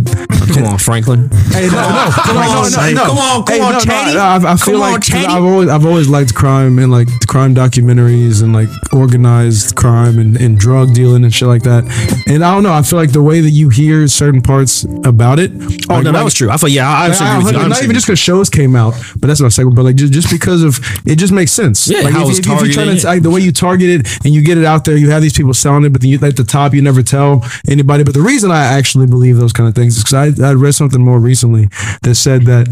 Come 0.55 0.65
on, 0.73 0.79
Franklin. 0.79 1.31
Hey, 1.51 1.67
no, 1.69 1.81
no, 1.81 2.11
come 2.13 2.37
on, 2.37 2.71
no. 2.71 3.05
Come 3.05 3.19
on, 3.19 3.45
come 3.45 3.55
Hey, 3.57 3.61
on, 3.63 3.73
no, 3.73 3.79
Cheney. 3.81 4.15
no, 4.15 4.21
I, 4.21 4.53
I 4.53 4.57
feel 4.57 4.75
Come 4.75 4.93
like. 4.93 5.13
I've 5.15 5.43
always, 5.45 5.69
I've 5.69 5.87
always 5.87 6.09
liked 6.09 6.35
crime 6.35 6.79
and 6.79 6.91
like 6.93 7.09
crime 7.27 7.55
documentaries 7.55 8.43
and 8.43 8.53
like 8.53 8.69
organized 8.93 9.77
crime 9.77 10.19
and, 10.19 10.37
and 10.37 10.59
drug 10.59 10.95
dealing 10.95 11.25
and 11.25 11.33
shit 11.35 11.49
like 11.49 11.63
that. 11.63 11.85
And 12.27 12.45
I 12.45 12.55
don't 12.55 12.63
know. 12.63 12.73
I 12.73 12.83
feel 12.83 12.99
like 12.99 13.13
the 13.13 13.23
way 13.23 13.41
that 13.41 13.51
you 13.51 13.69
hear 13.69 14.07
certain 14.09 14.41
parts 14.43 14.85
about 15.05 15.39
it. 15.39 15.51
Oh 15.55 15.57
like, 15.57 15.89
no, 15.89 16.03
that 16.05 16.13
like- 16.15 16.25
was 16.25 16.35
true. 16.35 16.51
I 16.51 16.57
thought, 16.57 16.71
yeah, 16.71 16.89
I, 16.89 17.07
I 17.07 17.09
I- 17.09 17.37
agree 17.39 17.45
with 17.53 17.55
you. 17.63 17.69
not 17.69 17.83
even 17.83 17.95
just 17.95 18.07
because 18.07 18.19
shows 18.19 18.51
came 18.51 18.77
out, 18.77 18.95
but 19.19 19.27
that's 19.29 19.41
what 19.41 19.47
I'm 19.47 19.51
saying. 19.51 19.75
But 19.75 19.85
like 19.85 19.97
just, 19.97 20.13
just 20.13 20.31
because 20.31 20.63
of 20.63 20.79
it, 21.07 21.17
just 21.17 21.33
makes 21.33 21.53
sense. 21.53 21.89
Yeah, 21.89 22.01
like 22.01 22.13
how 22.15 22.29
if, 22.29 22.35
you- 22.35 22.39
if 22.39 22.47
you're 22.47 22.57
trying 22.73 22.73
targeted, 22.75 23.01
to 23.03 23.07
like, 23.09 23.23
the 23.23 23.31
way 23.31 23.41
you 23.41 23.53
target 23.53 23.89
it 24.01 24.25
and 24.25 24.35
you 24.35 24.43
get 24.43 24.59
it 24.59 24.65
out 24.65 24.85
there, 24.85 24.97
you 24.97 25.11
have 25.11 25.23
these 25.23 25.33
people 25.37 25.55
selling 25.55 25.85
it, 25.85 25.91
but 25.93 26.01
then 26.01 26.11
you 26.11 26.19
at 26.25 26.37
the 26.37 26.45
top 26.45 26.73
you 26.75 26.81
never 26.83 26.94
tell 27.03 27.43
anybody. 27.69 28.05
But 28.05 28.15
the 28.15 28.23
reason 28.23 28.51
I 28.51 28.65
actually 28.65 29.07
believe 29.07 29.37
those 29.37 29.53
kind 29.53 29.69
of 29.69 29.75
things 29.75 29.97
is 29.97 30.05
because 30.05 30.39
I 30.41 30.49
I 30.51 30.53
read 30.55 30.75
something 30.75 31.03
more 31.03 31.19
recently 31.19 31.69
that 32.03 32.15
said 32.15 32.43
that 32.47 32.69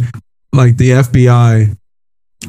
like 0.53 0.77
the 0.77 0.91
FBI 0.91 1.77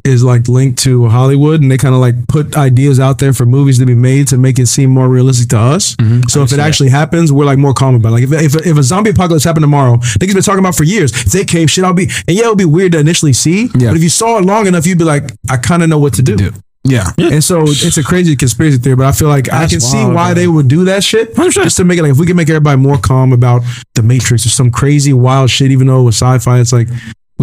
is 0.03 0.23
like 0.23 0.47
linked 0.47 0.79
to 0.79 1.07
Hollywood 1.07 1.61
and 1.61 1.69
they 1.69 1.77
kind 1.77 1.93
of 1.93 2.01
like 2.01 2.27
put 2.27 2.57
ideas 2.57 2.99
out 2.99 3.19
there 3.19 3.31
for 3.31 3.45
movies 3.45 3.77
to 3.77 3.85
be 3.85 3.93
made 3.93 4.27
to 4.27 4.39
make 4.39 4.57
it 4.57 4.65
seem 4.65 4.89
more 4.89 5.07
realistic 5.07 5.49
to 5.49 5.57
us. 5.59 5.95
So 6.29 6.41
if 6.41 6.51
it 6.51 6.57
actually 6.57 6.89
happens, 6.89 7.31
we're 7.31 7.45
like 7.45 7.59
more 7.59 7.75
calm 7.75 7.93
about 7.93 8.09
it. 8.09 8.11
Like 8.11 8.23
if, 8.23 8.55
if, 8.55 8.65
if 8.65 8.77
a 8.77 8.81
zombie 8.81 9.11
apocalypse 9.11 9.43
happened 9.43 9.61
tomorrow, 9.63 9.97
niggas 9.97 10.33
been 10.33 10.41
talking 10.41 10.59
about 10.59 10.75
for 10.75 10.83
years. 10.83 11.11
If 11.11 11.31
they 11.31 11.45
came, 11.45 11.67
shit, 11.67 11.83
I'll 11.83 11.93
be, 11.93 12.09
and 12.27 12.35
yeah, 12.35 12.45
it 12.45 12.49
would 12.49 12.57
be 12.57 12.65
weird 12.65 12.93
to 12.93 12.99
initially 12.99 13.33
see, 13.33 13.69
Yeah. 13.75 13.89
but 13.89 13.97
if 13.97 14.01
you 14.03 14.09
saw 14.09 14.39
it 14.39 14.45
long 14.45 14.65
enough, 14.65 14.87
you'd 14.87 14.97
be 14.97 15.03
like, 15.03 15.31
I 15.47 15.57
kind 15.57 15.83
of 15.83 15.89
know 15.89 15.99
what 15.99 16.15
to 16.15 16.23
do. 16.23 16.51
Yeah. 16.85 17.11
And 17.17 17.43
so 17.43 17.63
it's 17.65 17.97
a 17.97 18.03
crazy 18.03 18.35
conspiracy 18.35 18.77
theory, 18.77 18.97
but 18.97 19.05
I 19.05 19.13
feel 19.13 19.29
like 19.29 19.51
I 19.51 19.59
That's 19.59 19.71
can 19.73 19.81
see 19.81 20.03
why 20.03 20.33
bro. 20.33 20.33
they 20.33 20.47
would 20.47 20.67
do 20.67 20.83
that 20.85 21.03
shit. 21.03 21.33
100%. 21.33 21.63
Just 21.63 21.77
to 21.77 21.85
make 21.85 21.97
it 21.97 22.03
like, 22.03 22.11
if 22.11 22.17
we 22.17 22.25
can 22.25 22.35
make 22.35 22.49
everybody 22.49 22.77
more 22.79 22.97
calm 22.97 23.31
about 23.31 23.61
the 23.95 24.03
Matrix 24.03 24.45
or 24.45 24.49
some 24.49 24.69
crazy 24.69 25.13
wild 25.13 25.49
shit, 25.49 25.71
even 25.71 25.87
though 25.87 26.01
it 26.01 26.03
was 26.03 26.15
sci-fi, 26.15 26.59
it's 26.59 26.73
like 26.73 26.89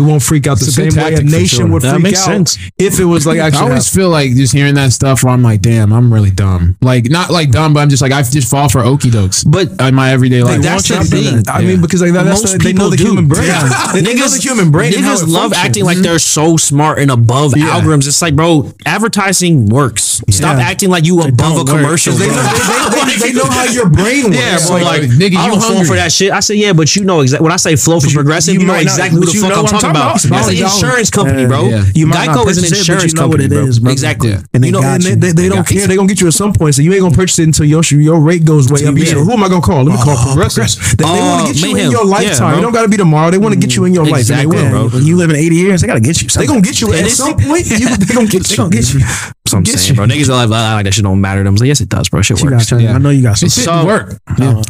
we 0.01 0.07
won't 0.07 0.23
freak 0.23 0.47
out 0.47 0.59
the 0.59 0.67
a 0.67 0.71
same 0.71 0.95
way 0.95 1.15
a 1.15 1.23
nation 1.23 1.47
sure. 1.47 1.67
would 1.69 1.83
That 1.83 1.93
freak 1.95 2.03
makes 2.05 2.21
out 2.21 2.27
sense. 2.49 2.59
if 2.79 2.99
it 3.01 3.05
was 3.05 3.27
like 3.27 3.39
I 3.41 3.51
always 3.61 3.89
feel 3.89 4.09
like 4.09 4.31
just 4.35 4.53
hearing 4.53 4.75
that 4.75 4.93
stuff 4.93 5.23
where 5.23 5.33
I'm 5.33 5.43
like, 5.43 5.61
damn, 5.61 5.93
I'm 5.93 6.13
really 6.13 6.31
dumb. 6.31 6.77
Like, 6.81 7.11
not 7.11 7.31
like 7.31 7.51
dumb, 7.51 7.75
but 7.75 7.81
I'm 7.81 7.89
just 7.91 8.03
like, 8.03 8.13
I 8.13 8.23
just 8.23 8.51
fall 8.51 8.69
for 8.69 8.81
okie 8.81 9.11
dokes. 9.11 9.45
But 9.51 9.81
in 9.87 9.95
my 9.95 10.13
everyday 10.13 10.43
life. 10.43 10.63
that's 10.63 10.89
the 10.89 10.95
want 10.95 11.05
you 11.11 11.11
to 11.11 11.23
do 11.25 11.31
thing. 11.31 11.43
that. 11.45 11.55
I 11.55 11.63
mean, 11.63 11.81
because 11.81 12.01
like 12.03 12.13
that, 12.13 12.25
that's 12.25 12.43
Most 12.43 12.55
what, 12.55 12.63
they 12.63 12.73
know 12.73 12.89
people 12.89 12.91
the 12.91 12.97
do. 12.97 13.05
human 13.07 13.29
brain. 13.29 13.47
Yeah. 13.47 13.93
They, 13.93 14.01
they 14.01 14.15
know 14.15 14.29
the 14.29 14.39
human 14.41 14.71
brain. 14.71 14.95
and 14.95 15.05
how 15.05 15.15
Niggas 15.17 15.29
love 15.29 15.53
functions. 15.53 15.67
acting 15.67 15.85
like 15.85 15.99
they're 15.99 16.19
so 16.19 16.57
smart 16.57 16.99
and 16.99 17.11
above 17.11 17.53
algorithms. 17.53 18.07
It's 18.09 18.23
like, 18.23 18.35
bro, 18.37 18.73
advertising 18.87 19.67
works. 19.69 20.23
Stop 20.31 20.59
Yeah. 20.59 20.65
acting 20.71 20.91
like 20.91 21.05
you 21.05 21.21
above 21.21 21.59
a 21.61 21.65
commercial. 21.65 22.15
They 22.15 22.27
bro. 22.27 22.37
know, 22.37 23.45
how 23.51 23.65
your 23.65 23.89
brain 23.89 24.25
works. 24.31 24.37
Yeah, 24.37 24.59
bro. 24.67 24.77
Like, 24.77 24.85
Like, 25.03 25.11
nigga, 25.11 25.37
I 25.37 25.45
you 25.47 25.51
don't 25.53 25.61
hungry. 25.63 25.87
for 25.87 25.97
that 25.97 26.13
shit. 26.13 26.33
I 26.33 26.41
say, 26.41 26.55
yeah, 26.57 26.73
but 26.73 26.95
you 26.97 27.05
know 27.05 27.21
exactly 27.21 27.45
when 27.45 27.53
I 27.53 27.57
say 27.57 27.77
Flo 27.77 28.01
for 28.01 28.11
progressive, 28.11 28.55
you, 28.55 28.61
you 28.61 28.67
know 28.67 28.75
exactly 28.75 29.21
what 29.21 29.33
the 29.33 29.39
fuck 29.41 29.51
I'm 29.51 29.65
talking 29.65 29.79
talking 29.81 29.89
about. 29.90 30.24
about. 30.24 30.46
That's 30.46 30.48
an 30.48 30.57
insurance 30.57 31.11
company, 31.11 31.46
bro. 31.46 31.68
Yeah. 31.68 31.85
You 31.94 32.07
might 32.07 32.26
not 32.26 32.37
Geico 32.46 32.48
is 32.50 32.59
an 32.59 32.64
purchase 32.64 32.64
it, 32.64 32.70
but 32.70 32.79
insurance 32.79 33.12
you 33.12 33.16
know 33.16 33.22
company, 33.22 33.44
what 33.44 33.53
it 33.53 33.55
bro. 33.55 33.66
is, 33.66 33.79
brother. 33.81 33.92
Exactly. 33.92 34.31
Yeah. 34.31 34.42
And 34.55 34.62
they 34.64 34.68
You 34.68 34.72
know, 34.72 34.81
got 34.81 34.94
and 34.94 35.03
they, 35.03 35.11
you. 35.11 35.16
they, 35.16 35.33
they 35.33 35.48
don't 35.48 35.59
got 35.59 35.70
you. 35.70 35.79
care. 35.79 35.87
They're 35.88 35.96
gonna 35.96 36.09
get 36.09 36.20
you 36.20 36.26
at 36.29 36.35
some 36.35 36.53
point. 36.53 36.74
So 36.74 36.83
you 36.83 36.92
ain't 36.92 37.03
gonna 37.03 37.14
purchase 37.14 37.38
it 37.38 37.44
until 37.44 37.66
your 37.66 37.83
your 37.85 38.20
rate 38.20 38.44
goes 38.44 38.70
way 38.70 38.85
up. 38.87 38.94
You 38.96 39.07
say, 39.07 39.14
who 39.14 39.31
am 39.33 39.42
I 39.44 39.48
gonna 39.48 39.61
call? 39.61 39.85
Let 39.85 39.92
me 39.98 40.03
call 40.03 40.16
Progressive. 40.35 40.96
They, 40.98 41.05
Oh, 41.07 41.14
want 41.14 41.46
to 41.48 41.53
get 41.55 41.62
you 41.62 41.76
in 41.76 41.90
your 41.90 42.05
lifetime. 42.05 42.50
bro. 42.50 42.59
it 42.59 42.62
don't 42.62 42.72
got 42.72 42.83
to 42.83 42.88
be 42.88 42.96
tomorrow. 42.96 43.31
They 43.31 43.38
want 43.38 43.55
to 43.55 43.61
get 43.61 43.74
you 43.76 43.85
in 43.85 43.94
your 43.94 44.05
life. 44.07 44.20
Exactly, 44.20 44.57
and 44.59 44.66
they 44.68 44.72
will. 44.79 44.88
bro. 44.90 44.98
When 44.98 45.07
you 45.07 45.16
live 45.16 45.31
in 45.31 45.37
80 45.37 45.55
years, 45.57 45.81
they 45.81 45.87
gotta 45.87 46.00
get 46.00 46.20
you. 46.22 46.29
They 46.29 46.46
gonna 46.46 46.61
get 46.61 46.81
you 46.81 46.92
at 46.92 47.09
some 47.11 47.37
point. 47.37 47.64
They 47.66 47.79
gonna 48.14 48.26
get 48.26 48.44
They 48.44 48.50
you. 48.53 48.57
gonna 48.57 48.70
get 48.70 48.92
you. 48.94 49.00
That's 49.00 49.53
what 49.53 49.55
I'm 49.59 49.64
saying, 49.66 49.96
bro. 49.96 50.07
Niggas 50.07 50.29
are 50.29 50.46
like, 50.46 50.50
"Ah, 50.50 50.74
like 50.74 50.85
that 50.85 50.94
shit 50.94 51.03
don't 51.05 51.20
matter 51.20 51.40
to 51.40 51.44
them. 51.44 51.55
It's 51.55 51.61
like, 51.62 51.68
yes, 51.68 51.81
it 51.81 51.88
does, 51.88 52.09
bro. 52.09 52.22
Shit 52.22 52.40
works. 52.42 52.70
got 52.70 52.81
you. 52.81 52.88
I 52.88 52.98
know 52.98 53.11
you 53.11 53.22
got 53.22 53.38
some. 53.38 53.46
It 53.48 53.53
shouldn't 53.53 53.81
So- 53.81 53.87
work. 53.87 54.18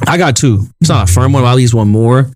I 0.07 0.17
got 0.17 0.37
two. 0.37 0.67
It's 0.81 0.89
not 0.89 1.09
a 1.09 1.13
firm 1.13 1.33
one, 1.33 1.43
but 1.43 1.49
at 1.51 1.57
least 1.57 1.75
one 1.75 1.89
more. 1.89 2.31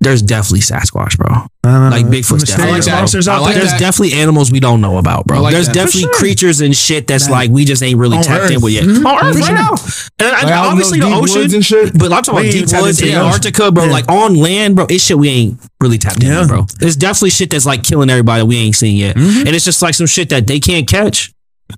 There's 0.00 0.22
definitely 0.22 0.60
Sasquatch, 0.60 1.16
bro. 1.16 1.28
Uh, 1.64 1.90
Like 1.90 2.06
Bigfoot's 2.06 2.44
definitely. 2.44 2.72
mysterious 2.74 2.86
that. 2.86 2.98
monsters 2.98 3.28
out 3.28 3.42
like 3.42 3.54
there. 3.54 3.62
There's 3.64 3.72
that. 3.72 3.80
definitely 3.80 4.14
animals 4.20 4.50
we 4.50 4.60
don't 4.60 4.80
know 4.80 4.96
about, 4.98 5.26
bro. 5.26 5.40
Like 5.42 5.52
There's 5.52 5.66
that. 5.66 5.74
definitely 5.74 6.02
sure. 6.02 6.12
creatures 6.14 6.60
and 6.60 6.74
shit 6.76 7.06
that's 7.06 7.28
like 7.28 7.50
we 7.50 7.64
just 7.64 7.82
ain't 7.82 7.98
really 7.98 8.16
On 8.16 8.22
tapped 8.24 8.50
in 8.50 8.60
with 8.60 8.72
yet. 8.72 8.84
Mhm. 8.84 9.04
On 9.04 9.24
Earth 9.26 9.36
right 9.36 9.54
now. 9.54 9.70
And, 10.18 10.36
and 10.36 10.50
Like, 10.50 10.54
obviously 10.54 11.00
the 11.00 11.06
those 11.06 11.30
deep 11.30 11.38
ocean 11.44 11.54
and 11.54 11.64
shit. 11.64 11.98
But 11.98 12.12
I'm 12.12 12.22
talking 12.22 12.34
about 12.34 12.44
ain't 12.54 12.68
deep 12.70 12.80
woods 12.80 13.02
in. 13.02 13.08
Antarctica, 13.14 13.70
bro. 13.72 13.84
Yeah. 13.84 13.90
Like 13.92 14.08
on 14.10 14.34
land, 14.36 14.76
bro. 14.76 14.86
It's 14.88 15.04
shit 15.04 15.18
we 15.18 15.28
ain't 15.28 15.60
really 15.80 15.98
tapped 15.98 16.22
Yeah. 16.22 16.42
into, 16.42 16.48
bro. 16.48 16.66
There's 16.80 16.96
definitely 16.96 17.30
shit 17.30 17.50
that's 17.50 17.66
like 17.66 17.82
killing 17.82 18.10
everybody 18.10 18.40
that 18.42 18.46
we 18.46 18.56
ain't 18.56 18.76
seen 18.76 18.96
yet. 18.96 19.16
And 19.16 19.48
it's 19.48 19.64
just 19.64 19.82
like 19.82 19.94
some 19.94 20.06
shit 20.06 20.28
that 20.30 20.46
they 20.46 20.60
can't 20.60 20.88
catch. 20.88 21.32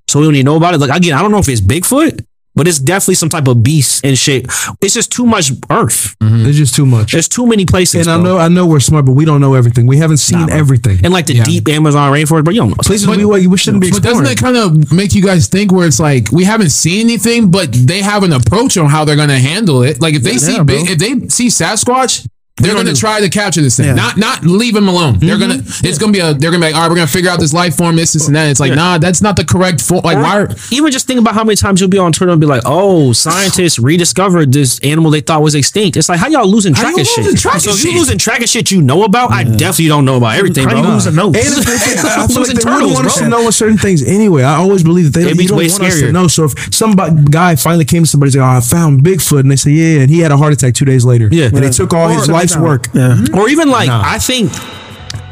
So 0.09 0.21
we 0.21 0.27
don't 0.27 0.35
even 0.35 0.47
know 0.47 0.57
about 0.57 0.75
it. 0.75 0.79
Like 0.81 0.97
again, 0.97 1.15
I 1.17 1.23
don't 1.23 1.31
know 1.31 1.39
if 1.39 1.49
it's 1.49 1.61
Bigfoot, 1.61 2.25
but 2.55 2.69
it's 2.69 2.79
definitely 2.79 3.15
some 3.17 3.29
type 3.29 3.49
of 3.49 3.63
beast 3.63 4.05
and 4.05 4.17
shit. 4.17 4.47
It's 4.81 4.95
just 4.95 5.11
too 5.13 5.27
much 5.27 5.51
Earth. 5.71 6.17
Mm-hmm. 6.21 6.47
It's 6.47 6.57
just 6.59 6.75
too 6.75 6.87
much. 6.87 7.13
There's 7.13 7.29
too 7.29 7.47
many 7.47 7.67
places. 7.67 8.07
And 8.07 8.15
I 8.15 8.17
bro. 8.23 8.25
know, 8.37 8.39
I 8.39 8.49
know 8.49 8.67
we're 8.67 8.81
smart, 8.81 9.05
but 9.07 9.13
we 9.13 9.25
don't 9.25 9.41
know 9.41 9.55
everything. 9.55 9.87
We 9.87 9.99
haven't 9.99 10.19
seen 10.19 10.47
Nah, 10.47 10.55
everything. 10.55 10.99
And 11.05 11.13
like 11.13 11.27
the 11.27 11.35
Yeah. 11.35 11.45
deep 11.45 11.69
Amazon 11.69 12.13
rainforest, 12.13 12.45
but 12.45 12.55
you 12.55 12.61
don't 12.61 12.71
know. 12.71 12.77
places 12.83 13.07
we, 13.09 13.47
we 13.47 13.57
shouldn't 13.57 13.81
be 13.83 13.91
But 13.91 14.03
doesn't 14.03 14.25
exploring. 14.27 14.55
that 14.65 14.73
kind 14.73 14.85
of 14.85 14.93
make 14.93 15.15
you 15.15 15.23
guys 15.23 15.49
think 15.49 15.73
where 15.73 15.87
it's 15.87 16.01
like 16.01 16.31
we 16.33 16.45
haven't 16.45 16.71
seen 16.71 17.07
anything, 17.07 17.51
but 17.51 17.73
they 17.73 18.01
have 18.03 18.23
an 18.23 18.33
approach 18.33 18.77
on 18.77 18.87
how 18.89 19.05
they're 19.05 19.17
going 19.17 19.29
to 19.29 19.39
handle 19.39 19.83
it? 19.83 20.01
Like 20.01 20.15
if 20.15 20.23
they 20.23 20.39
see 20.39 20.55
bro. 20.57 20.65
big, 20.65 20.91
if 20.91 20.99
they 20.99 21.29
see 21.29 21.49
Sasquatch, 21.49 22.27
they're 22.57 22.73
gonna 22.73 22.85
going 22.85 22.95
to 22.95 23.01
try 23.01 23.21
to 23.21 23.29
capture 23.29 23.61
this 23.61 23.77
thing, 23.77 23.87
Yeah. 23.87 23.95
not 23.95 24.17
not 24.17 24.45
leave 24.45 24.77
him 24.77 24.87
alone. 24.87 25.19
They're 25.19 25.39
gonna 25.39 25.55
mm-hmm. 25.55 25.87
it's 25.87 25.99
gonna 25.99 26.13
be 26.13 26.21
a 26.21 26.35
they're 26.35 26.53
gonna 26.53 26.65
be 26.65 26.71
like, 26.73 26.77
all 26.77 26.83
right, 26.83 26.89
we're 26.89 26.95
gonna 26.95 27.09
figure 27.09 27.29
out 27.29 27.41
this 27.41 27.53
life 27.53 27.77
form, 27.77 27.97
this, 27.97 28.13
this, 28.13 28.29
and 28.29 28.37
that. 28.37 28.49
It's 28.49 28.61
like, 28.61 28.73
nah, 28.75 28.97
that's 28.99 29.21
not 29.21 29.35
the 29.35 29.45
correct 29.45 29.81
form. 29.81 30.03
Like, 30.05 30.19
why? 30.19 30.43
Are, 30.43 30.49
Even 30.71 30.93
just 30.93 31.09
think 31.09 31.19
about 31.19 31.35
how 31.35 31.43
many 31.43 31.57
times 31.57 31.81
you'll 31.81 31.91
be 31.91 31.99
on 31.99 32.13
Twitter 32.13 32.31
and 32.31 32.41
be 32.41 32.47
like, 32.47 32.63
"Oh, 32.65 33.13
scientists 33.13 33.81
rediscovered 33.81 34.53
this 34.53 34.79
animal 34.85 35.11
they 35.11 35.21
thought 35.21 35.43
was 35.43 35.57
extinct." 35.57 35.97
It's 35.97 36.09
like 36.09 36.21
how 36.21 36.29
y'all 36.29 36.47
losing 36.47 36.75
track 36.75 36.97
of 36.97 37.05
shit. 37.05 37.37
track 37.37 37.61
so 37.61 37.73
of 37.73 37.77
you 37.79 37.91
shit? 37.91 37.99
losing 37.99 38.19
track 38.19 38.41
of 38.41 38.49
shit 38.49 38.71
you 38.71 38.81
know 38.81 39.03
about, 39.03 39.33
I 39.33 39.43
definitely 39.43 39.89
don't 39.89 40.05
know 40.05 40.19
about 40.19 40.37
everything, 40.37 40.69
How 40.69 40.75
bro. 40.75 40.83
you 40.83 40.89
losing 40.91 41.17
notes? 41.17 41.37
And 41.37 41.67
I 42.07 42.27
feel 42.29 42.41
like 42.43 42.55
they 42.55 42.63
turtles, 42.63 42.95
want 42.95 43.07
us 43.07 43.19
to 43.19 43.29
know 43.29 43.51
certain 43.51 43.79
things 43.79 44.07
anyway. 44.07 44.45
I 44.45 44.55
always 44.57 44.85
believe 44.85 45.13
that 45.13 45.19
they, 45.19 45.27
It'd 45.27 45.39
be 45.39 45.45
you 45.45 45.49
don't 45.49 45.57
want 45.59 45.73
us 45.73 45.79
scarier. 45.81 46.07
to 46.07 46.13
know. 46.13 46.29
So 46.29 46.45
if 46.45 46.73
some 46.73 46.95
guy 47.25 47.57
finally 47.57 47.85
came 47.85 48.05
to 48.05 48.09
somebody 48.09 48.29
and 48.29 48.33
said, 48.35 48.43
"Oh, 48.43 48.59
I 48.59 48.61
found 48.61 49.03
Bigfoot," 49.03 49.41
and 49.41 49.51
they 49.51 49.57
say, 49.57 49.73
"Yeah," 49.73 50.03
and 50.03 50.09
he 50.11 50.21
had 50.21 50.31
a 50.31 50.37
heart 50.37 50.53
attack 50.53 50.75
two 50.75 50.85
days 50.85 51.05
later. 51.05 51.29
Yeah. 51.33 51.47
and 51.47 51.57
they 51.57 51.71
took 51.71 51.93
all 51.93 52.09
his 52.09 52.29
Or- 52.29 52.44
life's 52.53 52.57
work. 52.57 52.87
Yeah. 52.95 53.17
Mm-hmm. 53.17 53.39
Or 53.39 53.49
even 53.49 53.69
like 53.69 53.89
I 53.89 54.19
think, 54.19 54.53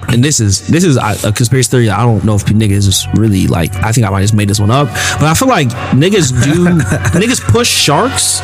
and 0.08 0.22
this 0.22 0.40
is 0.40 0.66
this 0.68 0.84
is 0.84 0.96
a 0.96 1.28
a 1.28 1.32
conspiracy 1.32 1.70
theory. 1.70 1.90
I 1.90 2.02
don't 2.02 2.24
know 2.24 2.34
if 2.34 2.44
niggas 2.46 2.88
is 2.88 3.06
really 3.14 3.46
like. 3.46 3.74
I 3.76 3.92
think 3.92 4.06
I 4.06 4.10
might 4.10 4.22
just 4.22 4.34
made 4.34 4.48
this 4.48 4.60
one 4.60 4.70
up, 4.70 4.88
but 5.18 5.24
I 5.24 5.34
feel 5.34 5.48
like 5.48 5.68
niggas 5.92 6.32
do 6.44 6.64
niggas 7.18 7.40
push 7.40 7.68
sharks 7.68 8.40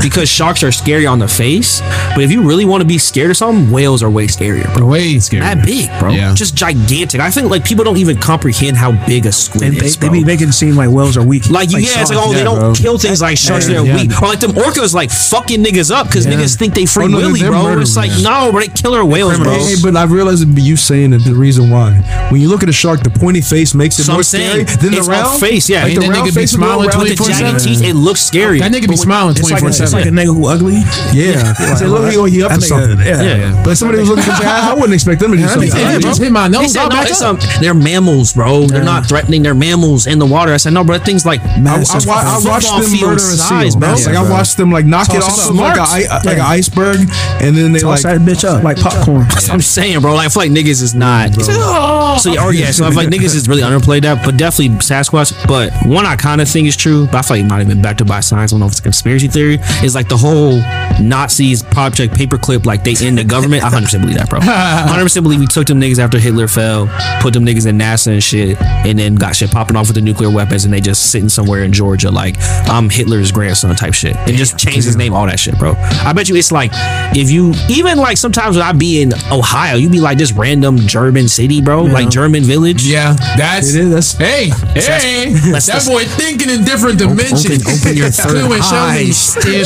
because 0.00 0.28
sharks 0.28 0.62
are 0.62 0.72
scary 0.72 1.06
on 1.06 1.18
the 1.18 1.28
face. 1.28 1.80
But 2.14 2.22
if 2.22 2.30
you 2.30 2.42
really 2.42 2.64
want 2.64 2.80
to 2.82 2.86
be 2.86 2.98
scared 2.98 3.30
of 3.30 3.36
something, 3.36 3.70
whales 3.70 4.02
are 4.02 4.10
way 4.10 4.26
scarier, 4.26 4.72
bro. 4.74 4.86
Way 4.86 5.16
scarier. 5.16 5.40
That 5.40 5.64
big, 5.64 5.90
bro. 5.98 6.10
Yeah. 6.10 6.34
Just 6.34 6.54
gigantic. 6.54 7.20
I 7.20 7.30
think 7.30 7.50
like 7.50 7.64
people 7.64 7.84
don't 7.84 7.96
even 7.96 8.18
comprehend 8.18 8.76
how 8.76 8.92
big 9.06 9.26
a 9.26 9.32
squid 9.32 9.62
and 9.62 9.82
is. 9.82 9.96
They, 9.96 10.08
they 10.08 10.12
be 10.12 10.24
making 10.24 10.48
it 10.48 10.52
seem 10.52 10.76
like 10.76 10.90
whales 10.90 11.16
are 11.16 11.24
weak. 11.24 11.50
Like, 11.50 11.70
like 11.70 11.82
yeah, 11.82 11.90
sharks. 11.90 12.10
it's 12.10 12.16
like, 12.16 12.26
oh, 12.26 12.32
yeah, 12.32 12.38
they 12.38 12.44
don't 12.44 12.58
bro. 12.58 12.74
kill 12.74 12.98
things 12.98 13.20
like 13.20 13.38
sharks, 13.38 13.66
they're 13.66 13.84
yeah. 13.84 13.96
weak. 13.96 14.10
Or 14.22 14.28
like 14.28 14.40
them 14.40 14.52
orcas 14.52 14.94
like 14.94 15.10
fucking 15.10 15.62
niggas 15.62 15.90
up 15.90 16.06
because 16.06 16.26
yeah. 16.26 16.34
niggas 16.34 16.56
think 16.56 16.74
they 16.74 16.86
free 16.86 17.04
oh, 17.04 17.08
no, 17.08 17.18
Willy, 17.18 17.40
bro. 17.40 17.80
It's 17.80 17.96
like, 17.96 18.10
no, 18.22 18.50
but 18.52 18.60
they 18.60 18.68
killer 18.68 19.04
whales, 19.04 19.38
bro. 19.38 19.52
Hey, 19.52 19.74
but 19.82 19.96
I 19.96 20.04
realize 20.04 20.44
you 20.44 20.76
saying 20.76 21.10
that 21.10 21.24
the 21.24 21.34
reason 21.34 21.70
why. 21.70 21.92
When 22.30 22.40
you 22.40 22.48
look 22.48 22.62
at 22.62 22.68
a 22.68 22.72
shark, 22.72 23.02
the 23.02 23.10
pointy 23.10 23.40
face 23.40 23.74
makes 23.74 23.98
it 23.98 24.04
so 24.04 24.14
more 24.14 24.22
scary 24.22 24.64
than 24.64 24.92
the 24.92 25.02
round 25.02 25.40
face. 25.40 25.68
Yeah, 25.68 25.84
like 25.84 25.94
the 25.94 26.08
round 26.08 26.32
face 26.32 26.52
smiling 26.52 26.90
24 26.90 27.26
It 27.30 27.94
looks 27.94 28.20
scary. 28.20 28.58
That 28.60 28.72
nigga 28.72 28.88
be 28.88 28.96
smiling 28.96 29.34
24 29.34 29.72
7. 29.72 29.87
It's 29.88 29.96
like 29.96 30.06
a 30.06 30.14
nigga 30.14 30.36
who 30.36 30.46
ugly. 30.46 30.84
Yeah. 31.16 31.54
It's 31.58 31.80
like, 31.80 31.90
look, 31.90 32.12
he, 32.12 32.38
he 32.38 32.42
up 32.42 32.52
to 32.52 32.60
something. 32.60 32.98
Yeah. 32.98 33.22
yeah. 33.22 33.36
yeah. 33.36 33.62
But 33.64 33.76
somebody 33.76 34.00
was 34.00 34.08
looking 34.08 34.24
for 34.24 34.32
I 34.44 34.74
wouldn't 34.74 34.94
expect 34.94 35.20
them 35.20 35.32
to 35.32 35.36
do 35.36 35.48
something. 35.48 35.70
Yeah, 35.70 35.98
just 35.98 36.20
hit 36.20 36.32
my 36.32 36.48
nose. 36.48 36.72
Said, 36.72 36.88
no, 36.88 37.00
it's 37.02 37.22
um, 37.22 37.38
they're 37.60 37.74
mammals, 37.74 38.32
bro. 38.32 38.66
They're 38.66 38.84
not 38.84 39.06
threatening. 39.06 39.42
They're 39.42 39.54
mammals 39.54 40.06
in 40.06 40.18
the 40.18 40.26
water. 40.26 40.52
I 40.52 40.58
said, 40.58 40.72
no, 40.72 40.84
bro, 40.84 40.98
that 40.98 41.06
thing's 41.06 41.24
like 41.24 41.42
massive. 41.58 42.08
I, 42.08 42.12
I, 42.12 42.22
I, 42.22 42.40
I 42.40 42.48
watched 42.48 42.68
them 42.68 43.00
murder 43.00 43.14
a 43.14 43.18
size, 43.18 43.72
seal. 43.72 43.80
Like, 43.80 44.08
I 44.08 44.30
watched 44.30 44.56
them 44.56 44.70
like 44.70 44.84
knock 44.84 45.08
it 45.10 45.22
off 45.22 45.50
like, 45.50 45.76
a, 45.76 46.26
like 46.26 46.38
an 46.38 46.40
iceberg, 46.40 46.98
and 47.40 47.56
then 47.56 47.72
they 47.72 47.80
Toss 47.80 48.04
like 48.04 48.18
that 48.18 48.28
bitch 48.28 48.44
up 48.44 48.62
like 48.62 48.78
popcorn. 48.78 49.26
I'm 49.50 49.60
saying, 49.60 50.00
bro. 50.00 50.14
Like, 50.14 50.26
I 50.26 50.28
feel 50.28 50.42
like 50.42 50.50
niggas 50.52 50.82
is 50.82 50.94
not. 50.94 51.34
So 51.34 52.32
yeah, 52.32 52.44
oh, 52.44 52.50
yeah. 52.50 52.70
So 52.70 52.84
I 52.84 52.88
feel 52.90 52.96
like 52.96 53.08
niggas 53.08 53.34
is 53.34 53.48
really 53.48 53.62
underplayed 53.62 54.02
that, 54.02 54.24
but 54.24 54.36
definitely 54.36 54.76
Sasquatch. 54.78 55.32
But 55.46 55.72
one 55.86 56.04
iconic 56.04 56.52
thing 56.52 56.66
is 56.66 56.76
true, 56.76 57.06
but 57.06 57.16
I 57.16 57.22
feel 57.22 57.36
like 57.36 57.44
it 57.44 57.48
might 57.48 57.58
have 57.58 57.68
been 57.68 57.82
backed 57.82 58.00
up 58.00 58.08
by 58.08 58.20
science. 58.20 58.52
I 58.52 58.54
don't 58.54 58.60
know 58.60 58.66
if 58.66 58.72
it's 58.72 58.80
a 58.80 58.82
conspiracy 58.82 59.28
theory. 59.28 59.58
Is 59.82 59.94
like 59.94 60.08
the 60.08 60.16
whole 60.16 60.58
Nazis 61.00 61.62
project 61.62 62.12
paperclip, 62.14 62.66
like 62.66 62.82
they 62.82 62.94
in 63.06 63.14
the 63.14 63.22
government. 63.22 63.62
I 63.62 63.66
100 63.66 63.84
percent 63.86 64.02
believe 64.02 64.16
that, 64.18 64.28
bro. 64.28 64.38
100 64.42 65.02
percent 65.04 65.22
believe 65.22 65.38
we 65.40 65.46
took 65.46 65.66
them 65.66 65.80
niggas 65.80 65.98
after 66.00 66.18
Hitler 66.18 66.48
fell, 66.48 66.88
put 67.20 67.32
them 67.32 67.44
niggas 67.46 67.66
in 67.66 67.78
NASA 67.78 68.12
and 68.12 68.22
shit, 68.22 68.60
and 68.60 68.98
then 68.98 69.14
got 69.14 69.36
shit 69.36 69.50
popping 69.52 69.76
off 69.76 69.86
with 69.86 69.94
the 69.94 70.00
nuclear 70.00 70.30
weapons, 70.30 70.64
and 70.64 70.72
they 70.74 70.80
just 70.80 71.10
sitting 71.12 71.28
somewhere 71.28 71.62
in 71.62 71.72
Georgia, 71.72 72.10
like 72.10 72.34
I'm 72.68 72.90
Hitler's 72.90 73.30
grandson 73.30 73.74
type 73.76 73.94
shit, 73.94 74.16
and 74.16 74.36
just 74.36 74.58
changed 74.58 74.84
his 74.84 74.96
name, 74.96 75.14
all 75.14 75.26
that 75.26 75.38
shit, 75.38 75.56
bro. 75.58 75.74
I 75.78 76.12
bet 76.12 76.28
you 76.28 76.34
it's 76.34 76.50
like 76.50 76.70
if 77.16 77.30
you 77.30 77.54
even 77.70 77.98
like 77.98 78.16
sometimes 78.16 78.56
when 78.56 78.66
I 78.66 78.72
be 78.72 79.00
in 79.02 79.12
Ohio, 79.30 79.76
you 79.76 79.88
be 79.88 80.00
like 80.00 80.18
this 80.18 80.32
random 80.32 80.78
German 80.78 81.28
city, 81.28 81.60
bro, 81.62 81.84
like 81.84 82.10
German 82.10 82.42
village. 82.42 82.84
Yeah, 82.84 83.12
that's 83.36 83.74
It 83.74 83.80
is, 83.84 84.14
that's- 84.16 84.16
hey, 84.18 84.50
hey, 84.74 85.52
Let's- 85.52 85.66
that 85.66 85.86
boy 85.86 86.04
thinking 86.04 86.50
in 86.50 86.64
different 86.64 86.98
dimensions. 86.98 87.46
Open, 87.64 87.78
open 87.80 87.96
your 87.96 88.10
third 88.10 88.48
Doing 88.48 88.60
eye. 88.62 89.10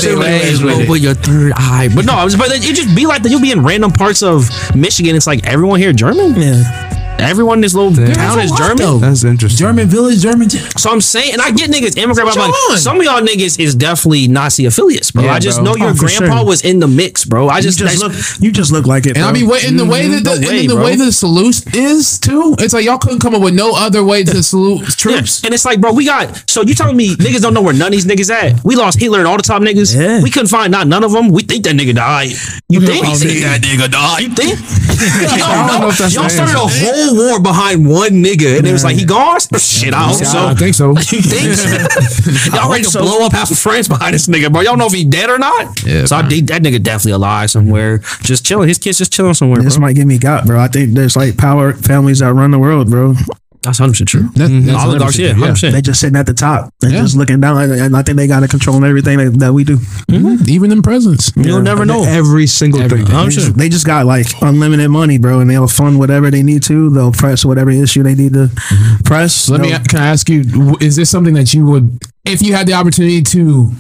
Their 0.03 0.19
ways 0.19 0.63
with 0.63 1.03
your 1.03 1.15
third 1.15 1.53
eye. 1.57 1.89
But 1.95 2.05
no, 2.05 2.15
I 2.15 2.25
was, 2.25 2.37
but 2.37 2.51
it 2.53 2.63
just 2.63 2.95
be 2.95 3.07
like 3.07 3.23
that. 3.23 3.31
You'll 3.31 3.41
be 3.41 3.53
in 3.53 3.63
random 3.63 3.91
parts 3.93 4.23
of 4.23 4.49
Michigan. 4.75 5.17
It's 5.17 5.27
like 5.27 5.47
everyone 5.47 5.81
here 5.81 5.93
German. 5.93 6.35
Yeah. 6.41 7.02
Everyone 7.19 7.59
in 7.59 7.61
this 7.63 7.75
little 7.75 7.95
town 7.95 8.41
is 8.41 8.51
German. 8.53 9.01
that's 9.01 9.25
interesting. 9.25 9.59
German 9.59 9.89
village, 9.89 10.21
German. 10.21 10.51
So 10.51 10.91
I'm 10.91 11.01
saying, 11.01 11.33
and 11.35 11.41
I 11.43 11.51
get 11.53 11.71
niggas 11.71 11.97
immigrant, 11.97 12.29
but 12.29 12.39
I'm 12.39 12.51
like, 12.51 12.71
on? 12.71 12.79
some 12.79 12.99
of 12.99 13.05
y'all 13.05 13.21
niggas 13.21 13.59
is 13.61 13.75
definitely 13.75 14.29
Nazi 14.29 14.67
affiliates, 14.67 15.11
bro. 15.13 15.25
Yeah, 15.25 15.35
I 15.35 15.39
just 15.39 15.59
bro. 15.59 15.73
know 15.73 15.77
your 15.77 15.91
Oh, 15.91 15.95
grandpa 15.95 16.39
sure. 16.39 16.47
was 16.47 16.65
in 16.65 16.81
the 16.81 16.89
mix, 16.89 17.25
bro. 17.25 17.49
I 17.49 17.59
You 17.59 17.63
just, 17.63 17.79
just 17.79 18.03
look. 18.03 18.13
You 18.43 18.51
just 18.51 18.73
look 18.73 18.87
like 18.87 19.07
it. 19.07 19.17
And 19.17 19.25
I 19.25 19.33
mean, 19.33 19.47
wait, 19.49 19.65
in 19.65 19.77
the 19.77 19.85
way 19.85 20.09
that 20.09 20.23
mm-hmm. 20.23 20.41
the, 20.41 20.41
No 20.41 20.49
way, 20.49 20.61
in 20.61 20.67
the 20.67 20.77
way 20.77 20.97
the 20.97 21.13
salute 21.13 21.75
is 21.77 22.19
too, 22.19 22.57
it's 22.59 22.75
like 22.75 22.85
y'all 22.85 22.99
couldn't 22.99 23.21
come 23.21 23.35
up 23.35 23.43
with 23.43 23.55
no 23.55 23.73
other 23.77 24.03
way 24.03 24.25
to 24.25 24.43
salute 24.43 24.81
Yeah. 24.81 24.89
troops. 24.97 25.45
And 25.45 25.55
it's 25.55 25.65
like, 25.65 25.81
bro, 25.81 25.93
we 25.93 26.07
got. 26.07 26.51
So 26.51 26.63
you 26.63 26.75
telling 26.75 26.97
me 26.97 27.15
niggas 27.15 27.41
don't 27.41 27.55
know 27.55 27.63
where 27.63 27.75
none 27.75 27.89
of 27.89 27.93
these 27.93 28.07
niggas 28.07 28.31
at? 28.31 28.65
We 28.65 28.75
lost 28.75 28.99
Hitler 28.99 29.19
and 29.19 29.29
all 29.29 29.37
the 29.37 29.43
top 29.43 29.63
niggas. 29.63 29.97
Yeah. 29.97 30.23
We 30.23 30.31
couldn't 30.31 30.49
find 30.49 30.73
not 30.73 30.87
none 30.87 31.05
of 31.05 31.13
them. 31.13 31.29
We 31.29 31.43
think 31.43 31.65
that 31.65 31.77
nigga 31.77 31.95
died. 31.95 32.31
You 32.69 32.81
think? 32.81 33.05
Oh, 33.07 33.15
think 33.15 33.41
that 33.43 33.61
nigga 33.61 33.91
died? 33.91 34.23
You 34.23 34.35
think? 34.35 34.59
I 35.03 35.67
don't 35.69 35.81
know 35.83 35.89
if 35.89 35.99
that's 35.99 36.15
Y'all 36.15 36.29
started 36.29 36.57
a 36.57 36.63
answer. 36.63 36.85
Whole 37.07 37.17
war 37.17 37.41
behind 37.41 37.89
one 37.89 38.23
nigga, 38.23 38.59
and 38.59 38.67
it 38.67 38.73
was 38.73 38.85
like 38.85 38.97
he 38.97 39.05
gone. 39.05 39.39
Shit, 39.59 39.95
I 39.95 40.05
hope 40.09 40.25
so. 40.25 40.47
I 40.47 40.55
think 40.55 40.75
so. 40.75 40.91
You 41.13 41.21
think? 41.23 41.55
so? 41.55 42.57
Y'all 42.57 42.71
ready 42.71 42.85
to 42.85 42.99
blow 42.99 43.25
up 43.27 43.33
half 43.33 43.51
of 43.51 43.59
France 43.59 43.89
behind 43.89 44.15
this 44.15 44.27
nigga, 44.27 44.51
bro? 44.53 44.63
Y'all 44.63 44.77
know 44.77 44.87
if 44.87 44.93
he 44.93 45.05
dead 45.05 45.31
or 45.31 45.39
not? 45.39 45.83
Yeah, 45.85 46.05
So 46.07 46.17
I 46.17 46.29
think 46.29 46.49
that 46.49 46.63
nigga 46.63 46.83
definitely 46.83 47.13
alive 47.13 47.51
somewhere, 47.51 47.99
just 48.23 48.45
chilling. 48.47 48.69
His 48.69 48.79
kids 48.79 48.99
just 48.99 49.13
chilling 49.13 49.35
somewhere, 49.35 49.63
This 49.63 49.77
bro. 49.77 49.87
might 49.87 49.95
get 49.97 50.07
me 50.07 50.19
got, 50.19 50.47
bro. 50.47 50.61
I 50.61 50.69
think 50.69 50.93
there's 50.95 51.17
like 51.17 51.37
power 51.37 51.73
families 51.73 52.21
that 52.21 52.33
run 52.33 52.51
the 52.51 52.59
world, 52.59 52.91
bro. 52.91 53.15
That's 53.63 53.79
hundred 53.79 53.93
percent 53.93 54.09
true. 54.09 54.23
That- 54.35 54.51
mm-hmm. 54.51 54.67
that's 54.67 54.85
Oligarchs, 54.85 55.17
100%, 55.17 55.19
yeah, 55.19 55.27
yeah. 55.27 55.33
hundred 55.35 55.51
percent. 55.53 55.73
They 55.75 55.81
just 55.83 56.01
sitting 56.01 56.17
at 56.17 56.27
the 56.27 56.35
top. 56.35 56.73
They're 56.81 56.91
Yeah. 56.91 57.03
just 57.03 57.17
looking 57.17 57.41
down, 57.41 57.59
and- 57.63 57.73
and 57.73 57.97
I 57.97 58.03
think 58.03 58.17
they 58.17 58.27
got 58.27 58.41
to 58.41 58.49
control 58.49 58.85
everything 58.85 59.19
that, 59.19 59.39
that 59.39 59.53
we 59.53 59.65
do. 59.65 59.77
Mm-hmm. 59.79 60.49
Even 60.49 60.73
in 60.73 60.83
presence. 60.83 61.33
You'll 61.37 61.63
never 61.63 61.85
know. 61.85 62.05
Every 62.05 62.47
single 62.47 62.81
thing. 62.89 63.07
I'm 63.11 63.27
They 63.27 63.31
sure. 63.33 63.45
just, 63.45 63.57
they 63.57 63.69
just 63.69 63.87
got 63.87 64.07
like 64.07 64.27
unlimited 64.43 64.91
money, 64.91 65.19
bro, 65.19 65.41
and 65.41 65.49
they'll 65.51 65.69
fund 65.69 65.99
whatever 65.99 66.31
they 66.31 66.43
need 66.43 66.63
to. 66.65 66.91
They'll 66.91 67.13
press 67.13 67.45
whatever 67.45 67.71
issue 67.71 68.03
they 68.03 68.15
need 68.15 68.33
to 68.35 68.47
mm-hmm. 68.49 69.03
press. 69.05 69.49
Let 69.49 69.61
me. 69.61 69.71
They'll- 69.71 69.85
Can 69.85 69.99
I 70.01 70.09
ask 70.09 70.29
you? 70.29 70.77
Is 70.81 70.97
this 70.97 71.11
something 71.11 71.35
that 71.35 71.55
you 71.55 71.65
would, 71.67 71.99
if 72.25 72.43
you 72.43 72.55
had 72.55 72.67
the 72.67 72.75
opportunity 72.75 73.23
to, 73.23 73.73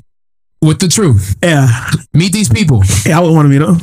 with 0.60 0.78
the 0.78 0.88
truth, 0.88 1.34
yeah, 1.42 1.90
meet 2.14 2.32
these 2.32 2.48
people? 2.48 2.82
yeah, 3.04 3.18
I 3.18 3.20
would 3.22 3.32
want 3.32 3.46
to 3.46 3.48
meet 3.50 3.58
them. 3.64 3.78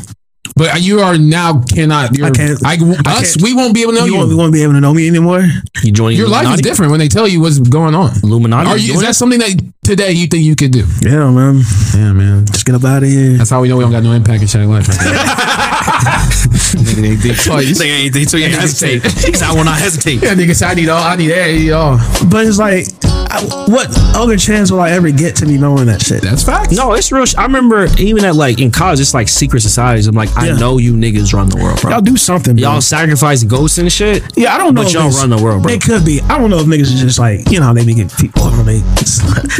But 0.55 0.81
you 0.81 0.99
are 1.01 1.17
now 1.17 1.61
cannot. 1.63 2.17
You're, 2.17 2.27
I 2.27 2.31
can't- 2.31 2.65
I, 2.65 2.73
I 2.73 3.17
us, 3.19 3.35
can't- 3.35 3.43
we 3.43 3.53
won't 3.53 3.73
be 3.73 3.81
able 3.83 3.93
to 3.93 3.99
know 3.99 4.05
you 4.05 4.13
you. 4.13 4.17
won't, 4.17 4.31
you 4.31 4.37
won't 4.37 4.53
be 4.53 4.63
able 4.63 4.73
to 4.73 4.81
know 4.81 4.93
me 4.93 5.07
anymore. 5.07 5.41
You 5.83 5.91
joining 5.91 6.17
Your 6.17 6.27
life 6.27 6.53
is 6.55 6.61
different 6.61 6.91
when 6.91 6.99
they 6.99 7.07
tell 7.07 7.27
you 7.27 7.39
what's 7.41 7.59
going 7.59 7.95
on. 7.95 8.11
Illuminati. 8.23 8.67
Are 8.69 8.77
you, 8.77 8.93
is 8.93 9.01
that 9.01 9.15
something 9.15 9.39
that 9.39 9.51
today 9.83 10.11
you 10.11 10.27
think 10.27 10.43
you 10.43 10.55
could 10.55 10.71
do? 10.71 10.85
Yeah, 11.01 11.29
man. 11.31 11.61
Yeah, 11.93 12.13
man. 12.13 12.45
Just 12.45 12.65
get 12.65 12.75
up 12.75 12.83
out 12.83 13.03
of 13.03 13.09
here. 13.09 13.37
That's 13.37 13.49
how 13.49 13.61
we 13.61 13.67
know 13.69 13.77
we 13.77 13.83
don't 13.83 13.91
got 13.91 14.03
no 14.03 14.11
impact 14.13 14.41
in 14.41 14.47
Shaq 14.47 14.67
life. 14.67 14.87
Nigga, 15.79 17.01
they, 17.01 17.15
they 17.15 17.33
twice. 17.43 17.77
Say 17.77 17.89
anything, 17.89 18.27
so 18.27 18.37
you 18.37 18.49
hesitate. 18.49 19.03
He 19.03 19.33
said, 19.33 19.49
I 19.49 19.53
will 19.53 19.63
not 19.63 19.79
hesitate. 19.79 20.21
Yeah, 20.21 20.33
nigga, 20.35 20.55
said, 20.55 20.69
I 20.71 20.73
need 20.75 20.89
all. 20.89 21.01
I 21.03 21.15
need 21.15 21.31
air. 21.31 21.45
I 21.45 21.51
need 21.57 21.71
all. 21.71 21.97
But 22.29 22.45
it's 22.45 22.57
like, 22.57 22.85
I, 23.31 23.43
what 23.67 23.87
other 24.15 24.37
chance 24.37 24.71
will 24.71 24.79
I 24.79 24.89
ever 24.91 25.11
get 25.11 25.35
to 25.37 25.45
be 25.45 25.57
knowing 25.57 25.85
that 25.85 26.01
shit? 26.01 26.21
That's 26.21 26.43
facts. 26.43 26.75
No, 26.75 26.93
it's 26.93 27.11
real. 27.11 27.25
sh- 27.25 27.35
I 27.35 27.43
remember 27.43 27.87
even 27.99 28.25
at 28.25 28.35
like 28.35 28.59
in 28.59 28.71
college, 28.71 28.99
it's 28.99 29.13
like 29.13 29.27
secret 29.27 29.61
societies. 29.61 30.07
I'm 30.07 30.15
like, 30.15 30.29
I 30.35 30.51
know 30.57 30.77
you 30.79 30.93
niggas 30.95 31.33
run 31.33 31.47
the 31.49 31.57
world, 31.57 31.79
bro. 31.81 31.91
Y'all 31.91 32.01
do 32.01 32.17
something, 32.17 32.55
bro. 32.55 32.61
Y'all 32.61 32.81
sacrifice 32.81 33.43
ghosts 33.43 33.77
and 33.77 33.91
shit. 33.91 34.23
Yeah, 34.35 34.55
I 34.55 34.57
don't 34.57 34.73
know. 34.73 34.83
But 34.83 34.93
y'all 34.93 35.11
run 35.11 35.29
the 35.29 35.41
world, 35.41 35.63
bro. 35.63 35.71
It 35.71 35.81
could 35.81 36.05
be. 36.05 36.21
I 36.21 36.39
don't 36.39 36.49
know 36.49 36.57
if 36.59 36.65
niggas 36.65 36.93
are 36.95 36.97
just 36.97 37.19
like 37.19 37.49
you 37.51 37.59
know 37.59 37.67
how 37.67 37.73
they 37.73 37.85
be 37.85 37.93
getting 37.93 38.09
people 38.17 38.43
on 38.43 38.65
they. 38.65 38.77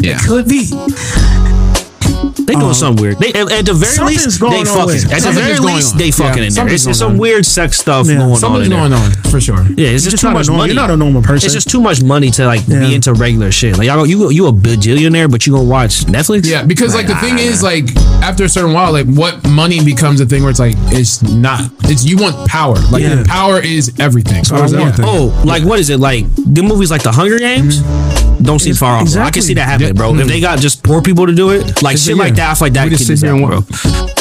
Yeah. 0.01 0.17
It 0.17 0.21
could 0.25 0.47
be. 0.47 1.58
They 2.49 2.55
doing 2.55 2.65
um, 2.67 2.73
something 2.73 3.01
weird. 3.01 3.19
They 3.19 3.29
at, 3.29 3.51
at 3.51 3.65
the 3.65 3.73
very 3.77 4.07
least 4.09 4.39
they 4.41 4.65
fucking. 4.65 5.11
At 5.13 5.21
the 5.21 5.31
very 5.37 5.59
least 5.59 5.97
they 5.97 6.09
fucking 6.09 6.41
Yeah, 6.41 6.47
in 6.49 6.53
there. 6.55 6.67
It's, 6.73 6.87
it's 6.87 6.97
some 6.97 7.11
on. 7.13 7.17
weird 7.19 7.45
sex 7.45 7.77
stuff 7.77 8.07
Yeah, 8.07 8.17
going 8.17 8.31
on. 8.31 8.37
Something's 8.37 8.65
in 8.65 8.71
there. 8.71 8.79
going 8.89 8.93
on 8.93 9.11
for 9.29 9.39
sure. 9.39 9.61
Yeah, 9.77 9.89
it's 9.93 10.03
just 10.03 10.21
You're 10.23 10.31
too 10.31 10.33
much 10.33 10.47
normal- 10.47 10.63
money. 10.63 10.73
You're 10.73 10.81
not 10.81 10.89
a 10.89 10.97
normal 10.97 11.21
person. 11.21 11.45
It's 11.45 11.53
just 11.53 11.69
too 11.69 11.79
much 11.79 12.01
money 12.01 12.31
to 12.31 12.45
like 12.47 12.61
Yeah. 12.67 12.79
be 12.79 12.95
into 12.95 13.13
regular 13.13 13.51
shit. 13.51 13.77
Like 13.77 13.85
y'all, 13.85 14.05
you 14.07 14.31
you 14.31 14.47
a 14.47 14.51
bajillionaire, 14.51 15.29
but 15.29 15.45
you 15.45 15.53
gonna 15.53 15.63
watch 15.69 16.05
Netflix? 16.05 16.45
Yeah, 16.49 16.63
because 16.63 16.95
like 16.95 17.05
the 17.05 17.15
thing 17.17 17.37
is, 17.37 17.61
like 17.61 17.95
after 18.23 18.45
a 18.45 18.49
certain 18.49 18.73
while, 18.73 18.91
like 18.91 19.05
what 19.05 19.47
money 19.47 19.83
becomes 19.85 20.19
a 20.19 20.25
thing 20.25 20.41
where 20.41 20.49
it's 20.49 20.59
like 20.59 20.73
it's 20.91 21.21
not. 21.21 21.61
It's 21.89 22.05
you 22.05 22.17
want 22.17 22.47
power. 22.47 22.75
Like 22.91 23.01
Yeah. 23.03 23.23
power 23.25 23.59
is 23.59 23.91
everything. 23.99 24.43
Power 24.45 24.65
is 24.65 24.73
Yeah. 24.73 24.81
everything. 24.81 25.05
Oh, 25.07 25.41
like 25.45 25.63
what 25.63 25.79
is 25.79 25.89
it 25.89 25.99
like? 25.99 26.25
The 26.35 26.61
movies 26.61 26.91
like 26.91 27.03
The 27.03 27.11
Hunger 27.11 27.39
Games 27.39 27.81
don't 28.41 28.59
seem 28.59 28.75
far 28.75 28.97
off. 28.97 29.11
bro. 29.11 29.23
I 29.23 29.31
can 29.31 29.41
see 29.41 29.55
that 29.55 29.65
happening, 29.67 29.89
Yeah. 29.89 29.93
bro. 29.93 30.11
If 30.13 30.19
mm-hmm. 30.19 30.27
they 30.29 30.39
got 30.39 30.59
just 30.59 30.83
poor 30.83 31.01
people 31.01 31.25
to 31.25 31.33
do 31.33 31.49
it, 31.49 31.81
like 31.81 31.97
shit 31.97 32.15
like 32.17 32.35
that, 32.35 32.51
I 32.51 32.53
feel 32.55 32.65
like 32.67 32.73
that 32.73 32.83
We 32.85 32.89
could 32.91 32.97
just 32.99 33.09
just 33.09 33.21
sit 33.21 33.27
here 33.27 33.35
and 33.35 33.45
bro. 33.45 33.59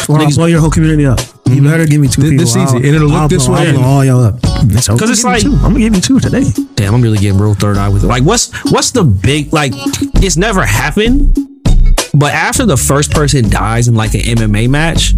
Well, 0.08 0.18
I'll 0.22 0.26
Niggas- 0.26 0.36
blow 0.36 0.46
your 0.46 0.60
whole 0.60 0.70
community 0.70 1.04
up. 1.06 1.20
You 1.20 1.56
mm-hmm. 1.56 1.64
better 1.66 1.86
give 1.86 2.00
me 2.00 2.08
two 2.08 2.22
This- 2.22 2.30
people. 2.30 2.44
this 2.44 2.56
easy. 2.56 2.60
I'll- 2.60 2.76
And 2.76 2.84
it'll 2.86 3.08
look 3.08 3.18
I'll 3.20 3.28
this 3.28 3.46
blow, 3.46 3.54
way. 3.56 3.68
I'll 3.68 3.74
blow 3.74 3.82
all 3.84 4.04
y'all 4.04 4.24
up. 4.24 4.40
Because 4.66 5.10
it's 5.10 5.24
like- 5.24 5.42
two. 5.42 5.52
I'm 5.56 5.72
gonna 5.72 5.80
give 5.80 5.94
you 5.94 6.00
two 6.00 6.20
today. 6.20 6.44
Damn, 6.76 6.94
I'm 6.94 7.02
really 7.02 7.18
getting 7.18 7.38
real 7.38 7.54
third 7.54 7.76
eye 7.76 7.88
with 7.90 8.04
it. 8.04 8.06
Like, 8.06 8.22
what's 8.22 8.50
what's 8.70 8.90
the 8.92 9.04
big 9.04 9.52
like? 9.52 9.72
It's 10.22 10.36
never 10.36 10.64
happened, 10.64 11.36
but 12.14 12.32
after 12.32 12.64
the 12.66 12.76
first 12.76 13.10
person 13.10 13.48
dies 13.50 13.88
in 13.88 13.94
like 13.94 14.14
an 14.14 14.22
MMA 14.22 14.68
match. 14.68 15.14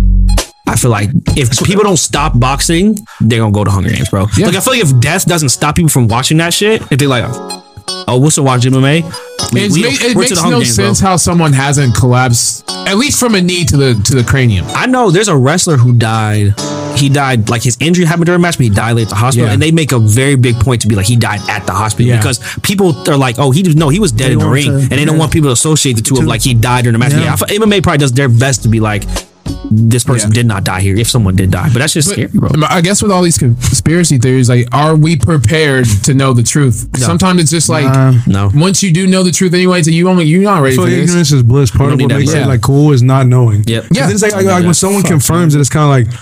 I 0.71 0.77
feel 0.77 0.91
like 0.91 1.11
if 1.37 1.51
people 1.65 1.83
don't 1.83 1.97
stop 1.99 2.39
boxing, 2.39 2.97
they're 3.21 3.41
gonna 3.41 3.53
go 3.53 3.65
to 3.65 3.71
Hunger 3.71 3.91
Games, 3.91 4.09
bro. 4.09 4.27
Yeah. 4.37 4.47
Like 4.47 4.57
I 4.57 4.61
feel 4.61 4.73
like 4.75 4.83
if 4.85 4.99
death 5.01 5.27
doesn't 5.27 5.49
stop 5.51 5.77
people 5.77 5.89
from 5.91 6.07
watching 6.09 6.37
that 6.39 6.55
shit, 6.55 6.81
if 6.93 6.99
they're 6.99 7.09
like, 7.09 7.25
"Oh, 8.07 8.19
we'll 8.21 8.31
still 8.31 8.45
watch 8.45 8.63
MMA," 8.63 9.03
we, 9.53 9.61
It's 9.61 9.75
we, 9.75 9.83
ma- 9.83 9.89
it 9.91 10.17
makes 10.17 10.31
no 10.43 10.61
Games, 10.61 10.77
bro. 10.77 10.85
sense 10.87 11.01
how 11.01 11.17
someone 11.17 11.53
hasn't 11.53 11.95
collapsed, 11.97 12.65
at 12.71 12.97
least 12.97 13.19
from 13.19 13.35
a 13.35 13.41
knee 13.43 13.65
to 13.65 13.77
the 13.77 13.95
to 14.05 14.15
the 14.15 14.23
cranium. 14.25 14.65
I 14.69 14.87
know 14.87 15.11
there's 15.11 15.29
a 15.29 15.37
wrestler 15.37 15.77
who 15.77 15.93
died. 15.93 16.55
He 16.97 17.09
died 17.09 17.49
like 17.49 17.63
his 17.63 17.77
injury 17.81 18.05
happened 18.05 18.27
during 18.27 18.41
a 18.41 18.43
match, 18.43 18.59
but 18.59 18.65
he 18.65 18.71
died 18.71 18.93
late 18.97 19.05
at 19.05 19.09
the 19.11 19.15
hospital. 19.17 19.47
Yeah. 19.47 19.55
And 19.55 19.63
they 19.63 19.71
make 19.73 19.93
a 19.93 19.99
very 19.99 20.37
big 20.37 20.57
point 20.57 20.83
to 20.83 20.89
be 20.89 20.95
like 20.97 21.07
he 21.07 21.17
died 21.17 21.41
at 21.49 21.65
the 21.67 21.73
hospital 21.73 22.07
Yeah. 22.07 22.19
because 22.19 22.39
people 22.63 22.95
are 23.09 23.17
like, 23.17 23.39
oh, 23.39 23.51
he 23.53 23.63
no, 23.63 23.89
he 23.89 23.99
was 23.99 24.13
dead 24.13 24.29
They 24.29 24.33
in 24.35 24.39
the 24.41 24.49
ring, 24.49 24.67
to- 24.67 24.73
and 24.79 24.91
they 24.91 25.05
don't 25.05 25.17
want 25.19 25.33
people 25.33 25.49
to 25.49 25.53
associate 25.53 25.95
the 25.97 26.03
two 26.03 26.15
of 26.15 26.21
Two. 26.21 26.27
like 26.27 26.43
he 26.43 26.53
died 26.55 26.83
during 26.85 26.93
the 26.93 26.99
match. 26.99 27.13
Yeah. 27.13 27.21
Yeah, 27.25 27.33
I 27.35 27.57
MMA 27.59 27.83
probably 27.83 27.99
does 27.99 28.13
their 28.13 28.29
best 28.29 28.63
to 28.65 28.69
be 28.69 28.79
like. 28.81 29.05
This 29.71 30.05
person 30.05 30.31
Yeah. 30.31 30.35
did 30.35 30.47
not 30.47 30.65
die 30.65 30.81
here. 30.81 30.97
If 30.97 31.09
someone 31.09 31.37
did 31.37 31.51
die, 31.51 31.69
but 31.73 31.79
that's 31.81 31.93
just 31.95 32.11
scary, 32.11 32.29
bro. 32.33 32.51
I 32.69 32.81
guess 32.81 33.03
with 33.03 33.11
all 33.13 33.23
these 33.23 33.39
conspiracy 33.39 34.19
theories, 34.19 34.49
like, 34.49 34.69
are 34.73 34.95
we 34.97 35.17
prepared 35.17 35.87
to 36.05 36.15
know 36.15 36.33
the 36.33 36.43
truth? 36.43 36.89
Sometimes 36.97 37.41
it's 37.43 37.51
just 37.51 37.69
like, 37.69 37.87
No. 38.27 38.51
once 38.55 38.83
you 38.83 38.93
do 38.93 39.07
know 39.07 39.23
the 39.23 39.33
truth 39.33 39.55
anyway, 39.55 39.83
so 39.83 39.91
you 39.91 40.09
only 40.09 40.25
you're 40.27 40.43
not 40.43 40.63
ready 40.63 40.77
So 40.77 40.83
for 40.85 40.91
this. 40.91 41.09
ignorance 41.09 41.33
is 41.33 41.43
bliss. 41.43 41.71
Part 41.71 41.91
don't 41.91 41.93
of 41.95 42.01
what 42.11 42.19
makes 42.19 42.31
bliss. 42.33 42.45
it 42.45 42.49
like 42.49 42.61
cool 42.63 42.93
is 42.93 43.03
not 43.03 43.27
knowing. 43.27 43.65
Yep. 43.67 43.87
Yeah. 43.91 44.07
Then 44.07 44.13
it's 44.13 44.23
like, 44.23 44.33
like, 44.35 44.47
like 44.47 44.65
when 44.65 44.75
someone 44.75 45.03
Fuck, 45.03 45.11
confirms 45.11 45.55
it, 45.55 45.61
it's 45.61 45.69
kind 45.71 45.85
of 45.85 46.11
like, 46.13 46.21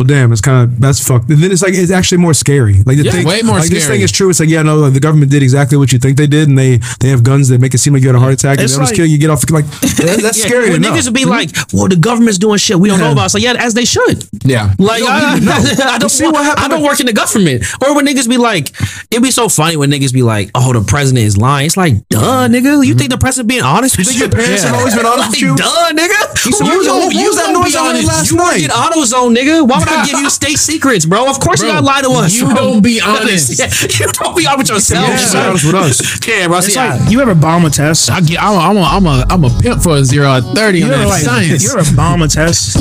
well, 0.00 0.06
damn, 0.06 0.32
it's 0.32 0.40
kind 0.40 0.64
of 0.64 0.80
that's 0.80 1.06
fucked. 1.06 1.28
And 1.28 1.42
then 1.42 1.52
it's 1.52 1.60
like 1.60 1.74
it's 1.74 1.90
actually 1.90 2.18
more 2.18 2.32
scary. 2.32 2.76
Like 2.86 2.96
the 2.96 3.04
Yeah, 3.04 3.12
thing, 3.12 3.26
way 3.26 3.42
more 3.42 3.58
like 3.58 3.68
this 3.68 3.86
thing 3.86 4.00
is 4.00 4.10
true. 4.10 4.30
It's 4.30 4.40
like 4.40 4.48
yeah, 4.48 4.62
no, 4.62 4.76
like, 4.78 4.94
the 4.94 5.00
government 5.00 5.30
did 5.30 5.42
exactly 5.42 5.76
what 5.76 5.92
you 5.92 5.98
think 5.98 6.16
they 6.16 6.26
did, 6.26 6.48
and 6.48 6.56
they 6.56 6.78
they 7.00 7.10
have 7.10 7.22
guns 7.22 7.50
that 7.50 7.60
make 7.60 7.74
it 7.74 7.78
seem 7.78 7.92
like 7.92 8.00
you 8.00 8.08
had 8.08 8.16
a 8.16 8.18
heart 8.18 8.32
attack, 8.32 8.58
and 8.58 8.60
they'll 8.60 8.78
just 8.78 8.92
like- 8.92 8.94
kill 8.96 9.04
you, 9.04 9.18
get 9.18 9.28
off. 9.28 9.44
Like 9.50 9.66
that- 9.80 10.20
that's 10.22 10.38
Yeah, 10.38 10.46
scary. 10.46 10.70
When 10.70 10.82
niggas 10.82 11.04
would 11.04 11.12
be 11.14 11.26
like, 11.26 11.50
"Well, 11.74 11.86
the 11.88 11.96
government's 11.96 12.38
doing 12.38 12.56
shit 12.56 12.80
we 12.80 12.88
don't 12.88 12.98
know 12.98 13.12
about." 13.12 13.30
So 13.30 13.36
like, 13.36 13.44
yeah, 13.44 13.56
as 13.58 13.74
they 13.74 13.84
should. 13.84 14.24
yeah. 14.42 14.72
Like 14.78 15.02
I, 15.02 15.36
I 15.94 15.98
don't, 15.98 16.08
see 16.08 16.24
what 16.26 16.44
happened 16.46 16.64
I 16.64 16.68
don't 16.68 16.82
work 16.82 16.98
in 17.00 17.04
the 17.06 17.12
government. 17.12 17.64
Or 17.84 17.94
when 17.94 18.06
niggas 18.06 18.26
be 18.26 18.38
like, 18.38 18.72
it'd 19.10 19.22
be 19.22 19.30
so 19.30 19.50
funny 19.50 19.76
when 19.76 19.90
niggas 19.90 20.14
be 20.14 20.22
like, 20.22 20.50
"Oh, 20.54 20.72
the 20.72 20.80
president 20.80 21.26
is 21.26 21.36
lying." 21.36 21.66
It's 21.66 21.76
like, 21.76 22.08
duh, 22.08 22.48
nigga. 22.48 22.80
You 22.80 22.94
mm-hmm. 22.94 22.98
think 22.98 23.10
the 23.10 23.18
president 23.18 23.48
being 23.50 23.62
honest? 23.62 23.98
You 23.98 24.04
think 24.04 24.18
your 24.18 24.30
parents 24.30 24.62
have 24.64 24.76
always 24.76 24.96
been 24.96 25.04
honest 25.04 25.32
with 25.32 25.40
you? 25.42 25.56
Duh, 25.56 25.92
nigga. 25.92 26.20
what 26.40 26.78
was 26.78 26.86
that- 26.88 27.12
what 27.12 27.12
was 27.12 27.36
that 27.36 27.50
don't 27.52 27.62
noise 27.62 27.72
be 27.72 27.78
I 27.78 27.82
heard 27.82 27.90
honest. 27.90 28.08
last 28.08 28.30
you 28.30 28.36
night? 28.36 28.62
in 28.64 28.70
AutoZone, 28.70 29.36
nigga. 29.36 29.66
Why 29.68 29.78
would 29.78 29.88
I 29.90 30.06
give 30.06 30.20
you 30.20 30.30
state 30.30 30.58
secrets, 30.58 31.04
bro? 31.06 31.28
Of 31.28 31.40
course 31.40 31.60
you 31.60 31.66
Bro, 31.68 31.82
gotta 31.82 31.86
lie 31.86 32.02
to 32.02 32.10
us. 32.24 32.34
you 32.34 32.46
bro. 32.46 32.54
don't 32.54 32.82
be 32.82 33.00
honest. 33.04 33.58
Yeah, 33.58 33.66
you 34.06 34.12
don't 34.12 34.36
be 34.36 34.46
honest 34.46 34.70
with 34.70 34.76
yourself. 34.76 35.08
Yeah, 35.08 35.16
son. 35.16 35.42
be 35.42 35.48
honest 35.48 35.64
with 35.66 35.74
us. 35.74 36.26
Yeah, 36.28 36.46
bro. 36.48 36.58
It's 36.58 36.66
See, 36.72 36.76
like 36.76 37.00
I- 37.00 37.08
you 37.08 37.20
ever 37.20 37.34
bomb 37.34 37.64
a 37.64 37.70
test? 37.70 38.10
I 38.10 38.20
get, 38.20 38.40
I'm, 38.42 38.54
a, 38.54 38.58
I'm, 38.58 38.76
a, 38.76 38.80
I'm, 38.82 39.06
a, 39.06 39.26
I'm 39.30 39.44
a 39.44 39.60
pimp 39.60 39.82
for 39.82 39.96
a 39.96 40.04
zero 40.04 40.28
at 40.28 40.42
30 40.44 40.82
on 40.82 40.88
You 40.88 40.94
ever 40.94 41.02
that 41.04 41.08
like 41.08 41.22
science. 41.22 41.62
you 41.64 41.78
ever 41.78 41.96
bomb 41.96 42.22
a 42.22 42.28
test 42.28 42.74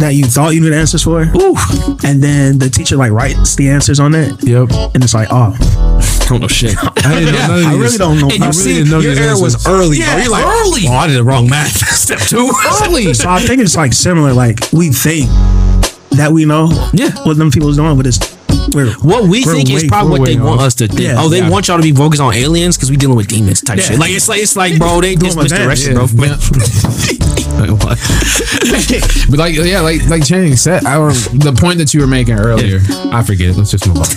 that 0.00 0.10
you 0.14 0.24
thought 0.26 0.50
you 0.54 0.60
knew 0.60 0.70
the 0.70 0.76
answers 0.76 1.04
for, 1.04 1.22
Ooh. 1.22 1.54
and 2.04 2.20
then 2.22 2.58
the 2.58 2.68
teacher 2.68 2.96
like 2.96 3.12
writes 3.12 3.54
the 3.54 3.68
answers 3.70 4.00
on 4.00 4.14
it, 4.14 4.34
Yep. 4.42 4.70
and 4.94 5.02
it's 5.04 5.14
like, 5.14 5.28
oh, 5.30 5.54
I 5.60 6.26
don't 6.28 6.40
know 6.40 6.48
shit. 6.48 6.74
I 6.76 7.20
didn't 7.20 7.34
know 7.34 7.46
none 7.46 7.58
of 7.60 7.66
I 7.66 7.70
these. 7.70 7.78
really 7.80 7.98
don't 7.98 8.18
know. 8.20 8.28
And 8.28 8.38
you 8.38 8.44
I 8.44 8.50
see, 8.50 8.74
didn't 8.74 8.90
know 8.90 8.98
your 8.98 9.14
these 9.14 9.20
error 9.24 9.40
was 9.40 9.66
early, 9.68 9.98
Yeah, 9.98 10.14
bro. 10.14 10.22
You're 10.24 10.32
like, 10.32 10.44
early. 10.44 10.82
Oh, 10.88 10.92
I 10.94 11.06
did 11.06 11.16
the 11.16 11.24
wrong 11.24 11.48
math. 11.48 11.70
Step 11.94 12.18
two. 12.18 12.50
Early. 12.82 13.14
So 13.14 13.30
I 13.30 13.40
think 13.40 13.60
it's 13.62 13.76
like 13.76 13.92
similar. 13.92 14.32
Like 14.32 14.58
we 14.72 14.90
think 14.90 15.30
that 16.18 16.32
we 16.32 16.44
know 16.44 16.68
Yeah. 16.92 17.10
what 17.24 17.36
them 17.36 17.50
people's 17.50 17.76
doing, 17.76 17.96
with 17.96 18.06
this. 18.06 18.18
we're 18.74 18.90
What 19.02 19.24
we 19.24 19.44
we're 19.44 19.54
think 19.54 19.70
is 19.70 19.84
probably 19.84 20.20
what 20.20 20.26
they 20.26 20.36
way 20.36 20.42
want 20.42 20.60
us 20.60 20.74
to 20.76 20.88
think. 20.88 21.00
Yeah. 21.00 21.16
oh, 21.18 21.28
they 21.28 21.38
Yeah. 21.38 21.48
want 21.50 21.68
y'all 21.68 21.76
to 21.76 21.82
be 21.82 21.92
focused 21.92 22.22
on 22.22 22.32
aliens 22.34 22.76
because 22.76 22.90
we 22.90 22.96
dealing 22.96 23.16
with 23.16 23.28
demons 23.28 23.60
type 23.60 23.78
Yeah. 23.78 23.84
shit. 23.84 23.98
Like 23.98 24.10
it's 24.10 24.28
like 24.28 24.40
it's 24.40 24.56
like, 24.56 24.78
bro, 24.78 25.00
they 25.00 25.14
Doing 25.16 25.34
dismissed 25.36 25.54
the 25.54 25.62
events, 25.62 25.86
rest, 25.86 26.14
bro. 26.16 26.24
Yeah. 26.26 26.36
Wait, 27.54 27.70
what? 27.70 27.98
But 29.30 29.38
like, 29.38 29.54
yeah, 29.54 29.80
like 29.80 30.04
like 30.08 30.24
Channing 30.26 30.56
said, 30.56 30.84
I 30.86 30.94
don't, 30.94 31.12
the 31.40 31.52
point 31.56 31.78
that 31.78 31.94
you 31.94 32.00
were 32.00 32.06
making 32.08 32.34
earlier, 32.34 32.80
I 33.12 33.22
forget 33.22 33.50
it. 33.50 33.56
Let's 33.56 33.70
just 33.70 33.86
move 33.86 33.98
on. 33.98 34.04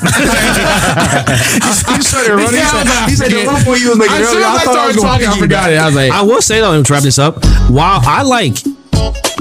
He 1.98 2.02
started 2.02 2.34
running. 2.34 2.56
Yeah, 2.56 2.72
I 2.74 3.06
he 3.10 3.16
said 3.16 3.30
the 3.32 3.38
yeah. 3.44 3.46
one 3.54 3.64
point 3.64 3.82
you 3.82 3.90
was 3.90 3.98
making 4.00 4.16
As 4.16 4.30
soon 4.30 4.38
earlier. 4.38 4.48
I 4.48 4.56
I 4.56 4.60
thought 4.64 4.78
I 4.78 4.88
was 4.88 4.96
started 4.98 5.26
talking, 5.26 5.28
I 5.28 5.40
forgot 5.40 5.72
it. 5.72 5.78
I 5.78 5.86
was 5.86 5.96
like, 5.96 6.12
I 6.12 6.22
will 6.24 6.42
say 6.42 6.60
though, 6.60 6.74
and 6.74 6.86
to 6.86 6.94
wrap 6.94 7.04
this 7.04 7.20
up, 7.20 7.44
while 7.70 8.02
I 8.04 8.24
like 8.24 8.58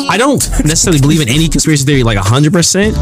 I 0.08 0.16
don't 0.18 0.40
necessarily 0.64 1.00
believe 1.00 1.20
in 1.20 1.28
any 1.28 1.48
conspiracy 1.48 1.84
theory 1.84 2.02
like 2.02 2.18
100%. 2.18 2.94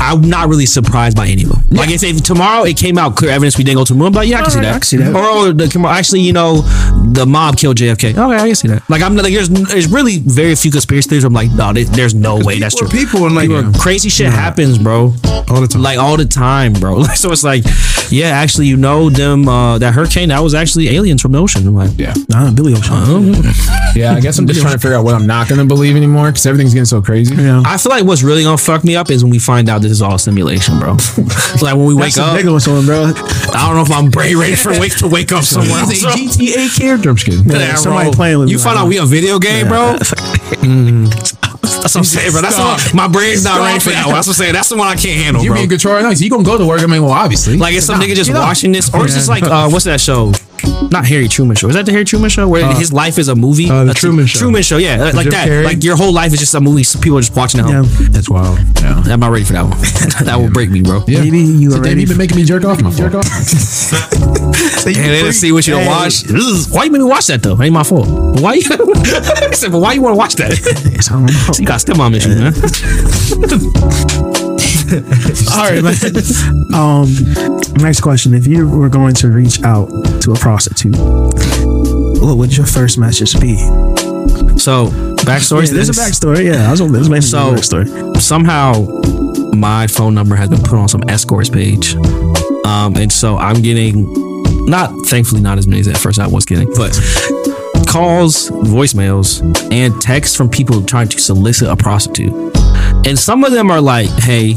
I'm 0.00 0.22
not 0.28 0.48
really 0.48 0.66
surprised 0.66 1.16
by 1.16 1.26
any 1.28 1.42
of 1.44 1.50
them. 1.50 1.62
Like, 1.70 1.90
if, 1.90 2.02
if 2.02 2.22
tomorrow 2.22 2.64
it 2.64 2.76
came 2.76 2.98
out 2.98 3.16
clear 3.16 3.30
evidence 3.30 3.58
we 3.58 3.64
didn't 3.64 3.78
go 3.78 3.84
to 3.84 3.92
the 3.92 3.98
moon, 3.98 4.12
but 4.12 4.26
yeah, 4.26 4.38
I 4.38 4.42
can 4.42 4.50
see 4.50 4.60
that. 4.60 4.68
I 4.68 4.72
can 4.78 4.82
see 4.82 4.96
that. 4.98 5.14
Or, 5.14 5.20
oh, 5.22 5.52
the, 5.52 5.86
actually, 5.88 6.20
you 6.20 6.32
know, 6.32 6.62
the 7.12 7.26
mob 7.26 7.56
killed 7.56 7.76
JFK. 7.76 8.10
Okay, 8.16 8.20
I 8.36 8.46
can 8.46 8.54
see 8.54 8.68
that. 8.68 8.88
Like, 8.88 9.02
I'm 9.02 9.16
like, 9.16 9.32
there's, 9.32 9.48
there's 9.48 9.90
really 9.90 10.18
very 10.18 10.54
few 10.54 10.70
conspiracy 10.70 11.08
theories. 11.08 11.24
I'm 11.24 11.32
like, 11.32 11.50
no, 11.52 11.72
there- 11.72 11.84
there's 11.84 12.14
no 12.14 12.36
way 12.42 12.58
that's 12.58 12.74
true. 12.76 12.88
People 12.88 13.26
and 13.26 13.34
like 13.34 13.48
Crazy 13.80 14.08
shit 14.08 14.30
happens, 14.30 14.78
bro. 14.78 15.12
all 15.48 15.60
the 15.60 15.68
time. 15.68 15.82
Like 15.82 15.98
all 15.98 16.16
the 16.16 16.24
time, 16.24 16.72
bro. 16.74 17.02
so 17.14 17.30
it's 17.32 17.44
like, 17.44 17.64
yeah, 18.10 18.28
actually, 18.28 18.66
you 18.66 18.76
know, 18.76 19.10
them 19.10 19.48
uh, 19.48 19.78
that 19.78 19.94
hurricane 19.94 20.28
that 20.30 20.40
was 20.40 20.54
actually 20.54 20.88
aliens 20.94 21.20
from 21.22 21.32
the 21.32 21.38
ocean. 21.38 21.66
I'm 21.66 21.74
like, 21.74 21.90
yeah, 21.98 22.14
nah, 22.28 22.50
Billy 22.50 22.72
Ocean. 22.74 23.34
yeah. 23.94 24.14
I 24.14 24.20
guess 24.20 24.38
I'm 24.38 24.46
just 24.46 24.60
trying 24.60 24.72
to 24.74 24.78
figure 24.78 24.96
out 24.96 25.04
what 25.04 25.14
I'm 25.14 25.26
not 25.26 25.48
going 25.48 25.58
to 25.60 25.66
believe 25.66 25.96
anymore 25.96 26.28
because 26.38 26.46
everything's 26.46 26.72
getting 26.74 26.84
so 26.86 27.02
crazy. 27.02 27.34
Yeah. 27.34 27.62
I 27.64 27.76
feel 27.78 27.90
like 27.90 28.04
what's 28.04 28.22
really 28.22 28.44
gonna 28.44 28.56
fuck 28.58 28.84
me 28.84 28.94
up 28.96 29.10
is 29.10 29.24
when 29.24 29.30
we 29.30 29.38
find 29.38 29.68
out 29.68 29.82
this 29.82 29.90
is 29.90 30.02
all 30.02 30.14
a 30.14 30.18
simulation, 30.18 30.78
bro. 30.78 30.92
like 31.62 31.74
when 31.74 31.84
we 31.86 31.94
wake 31.94 32.14
That's 32.14 32.18
a 32.18 32.22
up, 32.24 32.32
ridiculous 32.32 32.66
one, 32.68 32.86
bro. 32.86 33.04
I 33.06 33.66
don't 33.66 33.74
know 33.74 33.82
if 33.82 33.90
I'm 33.90 34.10
brain 34.10 34.38
ready 34.38 34.54
for 34.54 34.70
wake 34.78 34.96
to 34.98 35.08
wake 35.08 35.32
up 35.32 35.42
somewhere. 35.44 35.84
He's 35.86 36.04
else. 36.04 36.14
a 36.14 36.18
GTA 36.18 36.78
character. 36.78 37.10
I'm 37.10 37.16
just 37.16 37.26
kidding. 37.26 37.50
Yeah, 37.50 37.74
somebody 37.74 38.10
bro. 38.10 38.16
playing 38.16 38.38
with 38.38 38.50
You 38.50 38.56
me 38.58 38.62
find 38.62 38.76
right 38.76 38.82
out 38.82 38.88
we 38.88 38.98
a 38.98 39.04
video 39.04 39.38
game, 39.38 39.68
bro. 39.68 39.96
Mm. 40.62 41.08
That's 41.60 41.94
what 41.94 41.96
I'm 41.96 42.04
saying, 42.04 42.32
bro. 42.32 42.40
That's 42.42 42.54
Stop. 42.54 42.78
what, 42.78 42.94
my 42.94 43.08
brain's 43.08 43.44
not 43.44 43.54
Stop 43.54 43.66
ready 43.66 43.80
for 43.80 43.90
that 43.90 44.06
one. 44.06 44.14
That's 44.14 44.26
what 44.26 44.34
I'm 44.34 44.42
saying. 44.42 44.52
That's 44.54 44.68
the 44.68 44.76
one 44.76 44.88
I 44.88 44.96
can't 44.96 45.20
handle, 45.22 45.42
You 45.42 45.50
bro. 45.50 45.58
be 45.58 45.62
in 45.64 45.68
control. 45.68 46.00
Nice. 46.02 46.20
You 46.20 46.30
gonna 46.30 46.42
go 46.44 46.58
to 46.58 46.66
work? 46.66 46.80
I 46.82 46.86
mean, 46.86 47.02
well, 47.02 47.12
obviously. 47.12 47.56
Like 47.56 47.74
it's 47.74 47.86
some 47.86 47.98
Nah, 47.98 48.04
nigga 48.06 48.14
just 48.14 48.30
get 48.30 48.36
up. 48.36 48.44
watching 48.44 48.72
this, 48.72 48.92
or 48.94 49.04
it's 49.04 49.14
just 49.14 49.28
like 49.28 49.42
uh, 49.42 49.68
what's 49.68 49.84
that 49.84 50.00
show? 50.00 50.32
Not 50.90 51.06
Harry 51.06 51.28
Truman 51.28 51.56
Show. 51.56 51.68
Is 51.68 51.74
that 51.74 51.86
the 51.86 51.92
Harry 51.92 52.04
Truman 52.04 52.30
Show 52.30 52.48
where 52.48 52.72
his 52.74 52.92
life 52.92 53.18
is 53.18 53.28
a 53.28 53.34
movie? 53.34 53.68
uh, 53.70 53.80
the 53.80 53.84
That's- 53.86 54.00
Truman 54.00 54.26
Show. 54.26 54.38
Truman 54.40 54.62
Show, 54.62 54.76
yeah, 54.78 55.10
like 55.14 55.24
Jim 55.24 55.30
that. 55.32 55.48
Carrey? 55.48 55.64
Like 55.64 55.82
your 55.84 55.96
whole 55.96 56.12
life 56.12 56.32
is 56.32 56.38
just 56.40 56.54
a 56.54 56.60
movie. 56.60 56.82
So 56.84 56.98
people 57.00 57.18
are 57.18 57.20
just 57.20 57.36
watching 57.36 57.60
it. 57.60 57.68
Yeah. 57.68 57.82
That's 58.10 58.28
wild. 58.30 58.58
I'm 58.82 59.20
not 59.20 59.30
ready 59.30 59.44
for 59.44 59.52
that 59.54 59.62
one. 59.62 59.70
that 60.26 60.36
will 60.38 60.50
break 60.50 60.70
me, 60.70 60.82
bro. 60.82 61.02
Yeah. 61.06 61.20
Maybe 61.22 61.38
you 61.40 61.70
So, 61.70 61.78
are 61.78 61.82
Dave, 61.82 61.90
ready. 61.92 62.00
you 62.02 62.06
been 62.08 62.18
making 62.18 62.36
me 62.36 62.44
jerk 62.44 62.64
off. 62.64 62.80
My 62.82 62.90
jerk 62.90 63.14
off. 63.14 63.24
And 64.86 64.94
they 64.94 65.20
didn't 65.22 65.32
see 65.34 65.52
what 65.52 65.66
you 65.66 65.74
don't 65.74 65.82
Hey. 65.82 65.88
watch. 65.88 66.24
Why 66.70 66.84
you 66.84 66.90
make 66.90 67.00
me 67.02 67.04
watch 67.08 67.26
that 67.26 67.42
though? 67.42 67.60
Ain't 67.60 67.72
my 67.72 67.82
fault. 67.84 68.06
Why 68.40 68.54
you? 68.54 68.62
I 68.70 69.50
said, 69.52 69.72
but 69.72 69.80
why 69.80 69.92
you 69.92 70.02
want 70.02 70.14
to 70.14 70.18
watch 70.18 70.34
that? 70.36 70.52
I 71.10 71.12
don't 71.12 71.26
know. 71.26 71.52
you 71.58 71.66
got 71.66 71.80
stepmom 71.80 72.14
issues, 72.16 72.36
man. 72.36 72.54
All 75.50 75.64
right, 75.70 75.82
man. 75.82 75.94
Um, 76.74 77.08
next 77.82 78.00
question: 78.00 78.34
If 78.34 78.46
you 78.46 78.68
were 78.68 78.88
going 78.88 79.14
to 79.14 79.28
reach 79.28 79.62
out 79.62 79.88
to 80.22 80.32
a 80.32 80.36
prostitute, 80.36 80.96
what 82.20 82.36
would 82.36 82.56
your 82.56 82.66
first 82.66 82.98
message 82.98 83.38
be? 83.40 83.56
So 84.58 84.88
backstory. 85.24 85.66
Yeah, 85.66 85.72
there's 85.74 85.88
a 85.88 85.92
backstory. 85.92 86.44
Yeah, 86.44 86.68
I 86.68 86.70
was 86.70 86.80
on 86.80 86.92
this 86.92 87.08
man. 87.08 87.22
So- 87.22 87.54
backstory. 87.54 88.20
somehow 88.20 88.72
my 89.54 89.86
phone 89.86 90.14
number 90.14 90.36
has 90.36 90.48
been 90.48 90.62
put 90.62 90.74
on 90.74 90.88
some 90.88 91.02
escorts 91.08 91.48
page. 91.48 91.94
Um, 92.64 92.96
and 92.96 93.10
so 93.10 93.36
I'm 93.38 93.62
getting 93.62 94.06
not 94.66 94.92
thankfully 95.06 95.40
not 95.40 95.58
as 95.58 95.66
many 95.66 95.80
as 95.80 95.88
at 95.88 95.96
first 95.96 96.18
I 96.18 96.26
was 96.26 96.44
getting, 96.44 96.68
but 96.74 96.92
calls, 97.88 98.50
voicemails, 98.50 99.40
and 99.72 99.98
texts 100.02 100.36
from 100.36 100.50
people 100.50 100.82
trying 100.82 101.08
to 101.08 101.18
solicit 101.18 101.68
a 101.68 101.76
prostitute. 101.76 102.32
And 103.06 103.18
some 103.18 103.42
of 103.44 103.52
them 103.52 103.70
are 103.70 103.80
like, 103.80 104.10
hey, 104.10 104.54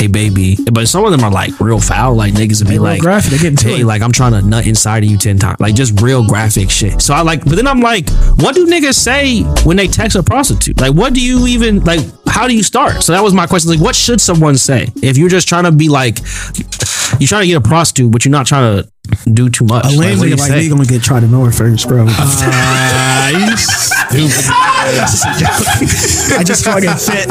hey 0.00 0.06
baby. 0.06 0.56
But 0.72 0.88
some 0.88 1.04
of 1.04 1.12
them 1.12 1.22
are 1.22 1.30
like 1.30 1.60
real 1.60 1.78
foul, 1.78 2.14
like 2.14 2.32
niggas 2.32 2.62
would 2.62 2.70
be 2.70 2.78
like 2.78 3.00
graphic, 3.00 3.32
they 3.32 3.38
getting 3.38 3.56
to 3.56 3.68
hey, 3.68 3.80
it. 3.82 3.84
like 3.84 4.00
I'm 4.00 4.12
trying 4.12 4.32
to 4.32 4.42
nut 4.42 4.66
inside 4.66 5.04
of 5.04 5.10
you 5.10 5.18
10 5.18 5.38
times. 5.38 5.60
Like 5.60 5.74
just 5.74 6.00
real 6.00 6.26
graphic 6.26 6.70
shit. 6.70 7.02
So 7.02 7.12
I 7.12 7.20
like 7.20 7.44
but 7.44 7.56
then 7.56 7.66
I'm 7.66 7.80
like, 7.80 8.08
what 8.36 8.54
do 8.54 8.66
niggas 8.66 8.94
say 8.94 9.42
when 9.64 9.76
they 9.76 9.86
text 9.86 10.16
a 10.16 10.22
prostitute? 10.22 10.80
Like 10.80 10.94
what 10.94 11.12
do 11.12 11.20
you 11.20 11.46
even 11.46 11.84
like 11.84 12.00
how 12.26 12.48
do 12.48 12.56
you 12.56 12.62
start? 12.62 13.02
So 13.02 13.12
that 13.12 13.22
was 13.22 13.34
my 13.34 13.46
question. 13.46 13.70
Like 13.70 13.80
what 13.80 13.94
should 13.94 14.20
someone 14.20 14.56
say? 14.56 14.88
If 15.02 15.18
you're 15.18 15.28
just 15.28 15.48
trying 15.48 15.64
to 15.64 15.72
be 15.72 15.88
like 15.88 16.18
you're 17.18 17.28
trying 17.28 17.42
to 17.42 17.48
get 17.48 17.56
a 17.56 17.60
prostitute, 17.60 18.10
but 18.10 18.24
you're 18.24 18.32
not 18.32 18.46
trying 18.46 18.82
to 18.82 18.90
do 19.32 19.48
too 19.48 19.64
much. 19.64 19.84
A 19.86 19.88
lame 19.96 20.18
what 20.18 20.24
do 20.24 20.30
like 20.36 20.50
say? 20.50 20.58
me 20.60 20.68
gonna 20.68 20.84
get 20.84 21.02
tried 21.02 21.20
to 21.20 21.28
know 21.28 21.44
her 21.44 21.52
first, 21.52 21.88
bro. 21.88 22.06
I 26.32 26.42
just 26.44 26.64
fucking 26.64 26.90
fit. 26.98 27.28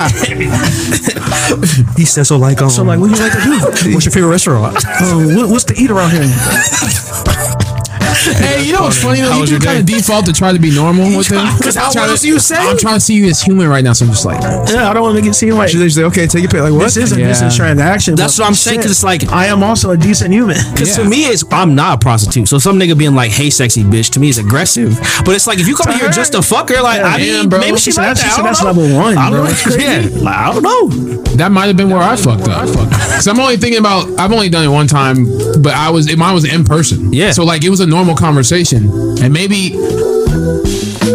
He 1.97 2.05
said 2.05 2.25
so 2.25 2.37
like 2.37 2.61
um, 2.61 2.69
So 2.69 2.83
like, 2.83 2.99
what 2.99 3.09
do 3.09 3.15
you 3.15 3.21
like 3.21 3.33
to 3.33 3.41
do? 3.83 3.93
what's 3.93 4.05
your 4.05 4.11
favorite 4.11 4.29
restaurant? 4.31 4.77
Oh, 5.01 5.35
what, 5.35 5.49
what's 5.49 5.65
to 5.65 5.73
eat 5.75 5.91
around 5.91 6.11
here? 6.11 6.23
Hey, 8.13 8.63
you 8.65 8.73
know 8.73 8.81
what's 8.83 9.01
funny 9.01 9.21
though? 9.21 9.31
How 9.31 9.39
You 9.41 9.47
do 9.47 9.59
kind 9.59 9.79
of 9.79 9.85
default 9.85 10.25
to 10.25 10.33
try 10.33 10.51
to 10.51 10.59
be 10.59 10.73
normal 10.73 11.15
with 11.17 11.27
them. 11.27 11.45
'Cause 11.61 11.75
how 11.75 11.91
Try 11.91 12.05
to- 12.05 12.11
else 12.11 12.21
do 12.21 12.27
you 12.27 12.39
say? 12.39 12.57
I'm 12.57 12.77
trying 12.77 12.95
to 12.95 12.99
see 12.99 13.13
you 13.15 13.27
as 13.27 13.41
human 13.41 13.67
right 13.67 13.83
now, 13.83 13.93
so 13.93 14.05
I'm 14.05 14.11
just 14.11 14.25
like, 14.25 14.41
Yeah, 14.41 14.89
I 14.89 14.93
don't 14.93 15.03
want 15.03 15.15
to 15.15 15.21
make 15.21 15.29
it 15.29 15.33
seem 15.35 15.53
like 15.55 15.71
They 15.71 15.89
say, 15.89 16.03
okay, 16.03 16.27
take 16.27 16.41
your 16.43 16.51
pick. 16.51 16.61
Like 16.61 16.73
what? 16.73 16.83
this 16.83 16.97
is 16.97 17.11
a 17.13 17.19
Yeah. 17.19 17.27
business 17.27 17.55
transaction. 17.55 18.15
That's 18.15 18.37
what 18.37 18.47
I'm 18.47 18.53
saying, 18.55 18.77
'cause 18.77 18.85
shit, 18.85 18.91
it's 18.91 19.03
like- 19.03 19.31
I 19.31 19.47
am 19.47 19.63
also 19.63 19.91
a 19.91 19.97
decent 19.97 20.33
human. 20.33 20.57
Because 20.73 20.97
Yeah. 20.97 21.03
to 21.03 21.09
me, 21.09 21.25
it's 21.25 21.43
I'm 21.51 21.75
not 21.75 21.95
a 21.95 21.97
prostitute. 21.97 22.47
So 22.47 22.57
some 22.59 22.79
nigga 22.79 22.97
being 22.97 23.15
like, 23.15 23.31
"Hey, 23.31 23.49
sexy 23.49 23.83
bitch," 23.83 24.09
to 24.11 24.19
me 24.19 24.29
is 24.29 24.37
aggressive. 24.37 24.99
But 25.25 25.35
it's 25.35 25.47
like 25.47 25.59
if 25.59 25.67
you 25.67 25.75
come 25.75 25.93
here 25.93 26.09
just 26.09 26.31
to 26.33 26.41
fuck 26.41 26.69
her, 26.69 26.81
like 26.81 27.01
I 27.01 27.17
Yeah, 27.17 27.33
mean, 27.41 27.49
bro. 27.49 27.59
maybe 27.59 27.77
she 27.77 27.91
So 27.91 28.01
like 28.01 28.15
that's- 28.15 28.23
that. 28.23 28.33
I 28.33 28.37
don't 28.37 28.45
that's 28.45 28.61
know. 28.61 28.67
level 28.67 28.97
one, 28.97 29.17
I 29.17 29.29
don't 29.29 29.39
know. 29.39 29.45
That's 29.45 29.61
crazy. 29.61 29.81
Yeah, 29.81 30.21
like, 30.21 30.35
I 30.35 30.53
don't 30.53 30.63
know. 30.63 31.15
that 31.39 31.51
might 31.51 31.67
have 31.67 31.77
been 31.77 31.89
where 31.89 32.01
I 32.01 32.15
fucked 32.17 32.47
up. 32.49 32.65
Because 32.67 33.27
I'm 33.31 33.39
only 33.39 33.55
thinking 33.57 33.79
about, 33.79 34.09
I've 34.19 34.31
only 34.33 34.49
done 34.49 34.65
it 34.65 34.67
one 34.67 34.87
time, 34.87 35.25
but 35.61 35.73
I 35.73 35.89
was, 35.89 36.13
mine 36.17 36.33
was 36.33 36.43
in 36.43 36.63
person. 36.65 37.13
Yeah. 37.13 37.31
So 37.31 37.43
like 37.45 37.63
it 37.63 37.69
was 37.69 37.79
a 37.79 37.85
normal 37.85 37.98
conversation. 38.15 38.89
And 39.21 39.33
maybe, 39.33 39.71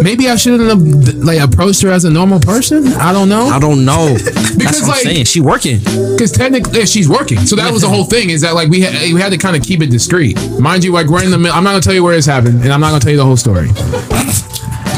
maybe 0.03 0.29
I 0.29 0.37
shouldn't 0.37 0.69
have 0.69 1.15
like 1.25 1.41
approached 1.41 1.83
her 1.83 1.91
as 1.91 2.05
a 2.05 2.11
normal 2.11 2.41
person. 2.41 2.87
I 2.89 3.13
don't 3.13 3.29
know. 3.29 3.47
I 3.47 3.59
don't 3.59 3.85
know. 3.85 4.15
Because, 4.15 4.35
That's 4.57 4.81
what 4.83 4.89
like- 4.89 5.07
I'm 5.07 5.13
saying. 5.15 5.25
She 5.27 5.41
working. 5.41 5.79
Because 5.79 6.33
technically, 6.33 6.79
yeah, 6.79 6.85
she's 6.85 7.09
working. 7.09 7.39
So 7.41 7.57
that 7.57 7.73
was 7.73 7.83
the 7.83 7.89
whole 7.89 8.05
thing. 8.05 8.31
Is 8.31 8.41
that 8.43 8.55
like 8.55 8.69
we 8.69 8.81
had 8.81 9.13
we 9.13 9.21
had 9.21 9.33
to 9.33 9.39
kind 9.39 9.57
of 9.57 9.63
keep 9.63 9.81
it 9.83 9.91
discreet, 9.91 10.37
mind 10.61 10.85
you. 10.85 10.93
Like 10.93 11.07
we're 11.09 11.25
in 11.25 11.31
the 11.31 11.39
middle. 11.39 11.57
I'm 11.57 11.65
not 11.65 11.71
gonna 11.71 11.83
tell 11.83 11.95
you 11.95 12.05
where 12.05 12.15
this 12.15 12.27
happened, 12.27 12.63
and 12.63 12.73
I'm 12.73 12.81
not 12.81 12.89
gonna 12.91 13.01
tell 13.01 13.13
you 13.13 13.19
the 13.19 13.25
whole 13.25 13.37
story. 13.37 13.69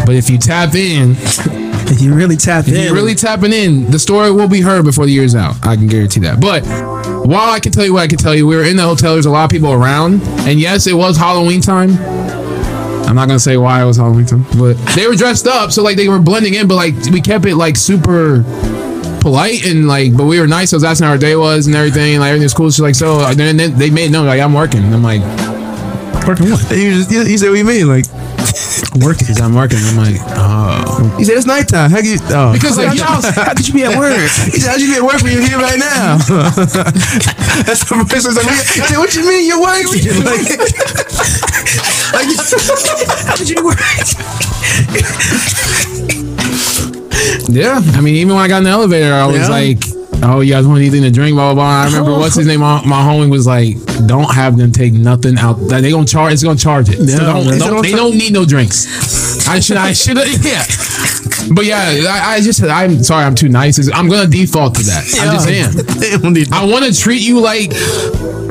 But 0.05 0.15
if 0.15 0.31
you 0.31 0.39
tap 0.39 0.75
in, 0.75 1.17
If 1.89 2.01
you 2.03 2.15
really 2.15 2.37
tap 2.37 2.67
in, 2.67 2.75
If 2.75 2.85
you're 2.87 2.95
really 2.95 3.15
tapping 3.15 3.53
in, 3.53 3.89
the 3.93 3.99
story 4.01 4.33
will 4.33 4.49
be 4.49 4.61
heard 4.61 4.85
before 4.85 5.07
the 5.07 5.13
year's 5.13 5.37
out. 5.37 5.55
I 5.65 5.77
can 5.77 5.87
guarantee 5.87 6.19
that. 6.21 6.41
But 6.41 6.65
while 7.27 7.51
I 7.51 7.61
can 7.61 7.73
tell 7.73 7.85
you 7.85 7.95
what 7.95 8.03
I 8.03 8.07
can 8.07 8.19
tell 8.19 8.35
you, 8.35 8.47
we 8.47 8.57
were 8.57 8.65
in 8.65 8.77
the 8.77 8.83
hotel. 8.83 9.15
There's 9.15 9.27
a 9.27 9.31
lot 9.31 9.45
of 9.45 9.51
people 9.51 9.73
around, 9.73 10.23
and 10.47 10.61
yes, 10.61 10.87
it 10.87 10.95
was 10.95 11.17
Halloween 11.17 11.61
time. 11.61 11.91
I'm 13.07 13.15
not 13.15 13.29
gonna 13.29 13.39
say 13.39 13.57
why 13.57 13.83
it 13.83 13.87
was 13.87 13.97
Halloween 13.97 14.27
time, 14.27 14.45
but 14.59 14.75
they 14.95 15.07
were 15.07 15.15
dressed 15.15 15.47
up, 15.47 15.71
so 15.73 15.83
like 15.83 15.97
they 15.97 16.09
were 16.09 16.19
blending 16.19 16.55
in, 16.55 16.67
but 16.67 16.75
like 16.75 16.95
we 17.13 17.21
kept 17.21 17.45
it 17.47 17.57
like 17.57 17.77
super 17.77 18.43
polite 19.21 19.67
and 19.67 19.89
like, 19.89 20.17
but 20.17 20.25
we 20.27 20.39
were 20.41 20.47
nice. 20.47 20.73
I 20.73 20.77
was 20.77 20.85
asking 20.85 21.07
how 21.07 21.13
our 21.13 21.19
day 21.19 21.37
was 21.37 21.67
and 21.67 21.75
everything, 21.75 22.15
and 22.15 22.21
like 22.21 22.29
everything 22.29 22.45
was 22.45 22.55
cool. 22.55 22.71
She's 22.71 22.81
like, 22.81 22.95
so 22.95 23.21
and 23.25 23.39
then 23.39 23.57
then 23.57 23.77
they 23.79 23.91
made 23.91 24.11
no 24.11 24.25
like 24.25 24.41
I'm 24.41 24.55
working. 24.55 24.85
And 24.85 24.95
I'm 24.95 25.03
like, 25.03 25.23
working 26.27 26.51
what? 26.51 26.71
You 26.71 26.95
just 26.95 27.11
you, 27.11 27.23
you 27.23 27.39
said, 27.39 27.49
"What 27.49 27.55
do 27.55 27.59
you 27.59 27.65
mean?" 27.65 27.89
Like 27.89 28.07
working. 29.03 29.35
I'm 29.43 29.55
working. 29.55 29.79
I'm 29.83 29.97
like, 29.97 30.21
oh, 30.39 30.46
he 31.19 31.25
said, 31.25 31.37
"It's 31.37 31.47
nighttime." 31.47 31.91
How 31.91 31.99
you? 31.99 32.19
Oh. 32.31 32.53
because 32.53 32.79
like 32.79 32.97
y'all, 32.97 33.21
How 33.37 33.55
could 33.55 33.67
you 33.69 33.75
be 33.75 33.85
at 33.85 33.97
work? 33.99 34.17
He 34.53 34.61
said, 34.61 34.71
"How'd 34.71 34.81
you 34.81 34.89
be 34.89 34.97
at 34.97 35.03
work 35.03 35.23
when 35.23 35.33
you're 35.33 35.47
here 35.47 35.59
right 35.59 35.79
now?" 35.79 36.17
That's 37.67 37.85
the 37.85 38.05
first 38.09 38.27
like, 38.27 38.47
he 38.47 38.81
said, 38.81 38.99
"What 38.99 39.15
you 39.15 39.27
mean 39.27 39.47
you're 39.47 39.61
working?" 39.61 40.25
Like, 40.25 40.47
like, 42.13 42.27
How 43.27 43.37
did 43.37 43.49
you 43.51 43.65
work? 43.65 43.77
Yeah, 47.49 47.81
I 47.95 48.01
mean, 48.01 48.15
even 48.17 48.35
when 48.35 48.43
I 48.45 48.49
got 48.49 48.59
in 48.59 48.65
the 48.65 48.71
elevator, 48.71 49.13
I 49.13 49.27
was 49.27 49.37
Yeah. 49.37 49.49
like, 49.49 49.79
"Oh, 50.23 50.41
you 50.41 50.53
guys 50.53 50.67
want 50.67 50.81
anything 50.81 51.03
to 51.03 51.11
drink?" 51.11 51.35
Blah 51.35 51.55
blah 51.55 51.63
blah. 51.63 51.83
I 51.83 51.87
remember 51.87 52.13
oh. 52.13 52.19
what's 52.19 52.35
his 52.35 52.47
name. 52.47 52.61
My, 52.61 52.85
my 52.85 53.01
homie 53.03 53.31
was 53.31 53.47
like, 53.47 53.77
"Don't 54.07 54.33
have 54.35 54.57
them 54.57 54.73
take 54.73 54.93
nothing 54.93 55.39
out. 55.39 55.55
They 55.55 55.91
gonna 55.91 56.07
charge. 56.07 56.33
It's 56.33 56.43
gonna 56.43 56.59
charge 56.59 56.89
it. 56.89 57.07
So 57.09 57.19
don't, 57.19 57.59
don't- 57.59 57.83
they 57.83 57.93
don't 57.93 58.17
need 58.17 58.33
no 58.33 58.45
drinks." 58.45 58.87
I 59.49 59.61
should. 59.61 59.77
I 59.77 59.93
should. 59.93 60.17
have 60.17 60.45
Yeah. 60.45 60.65
But 61.55 61.65
yeah, 61.65 61.79
I, 62.09 62.35
I 62.37 62.41
just. 62.41 62.63
I'm 62.63 63.03
sorry. 63.03 63.25
I'm 63.25 63.35
too 63.35 63.49
nice. 63.49 63.79
I'm 63.93 64.09
gonna 64.09 64.27
default 64.29 64.75
to 64.77 64.83
that. 64.83 65.05
I 65.21 65.33
just 65.35 65.49
am. 65.49 65.73
they 66.01 66.17
don't 66.19 66.53
I 66.53 66.65
want 66.65 66.85
to 66.85 66.93
treat 66.99 67.23
you 67.23 67.41
like 67.41 67.73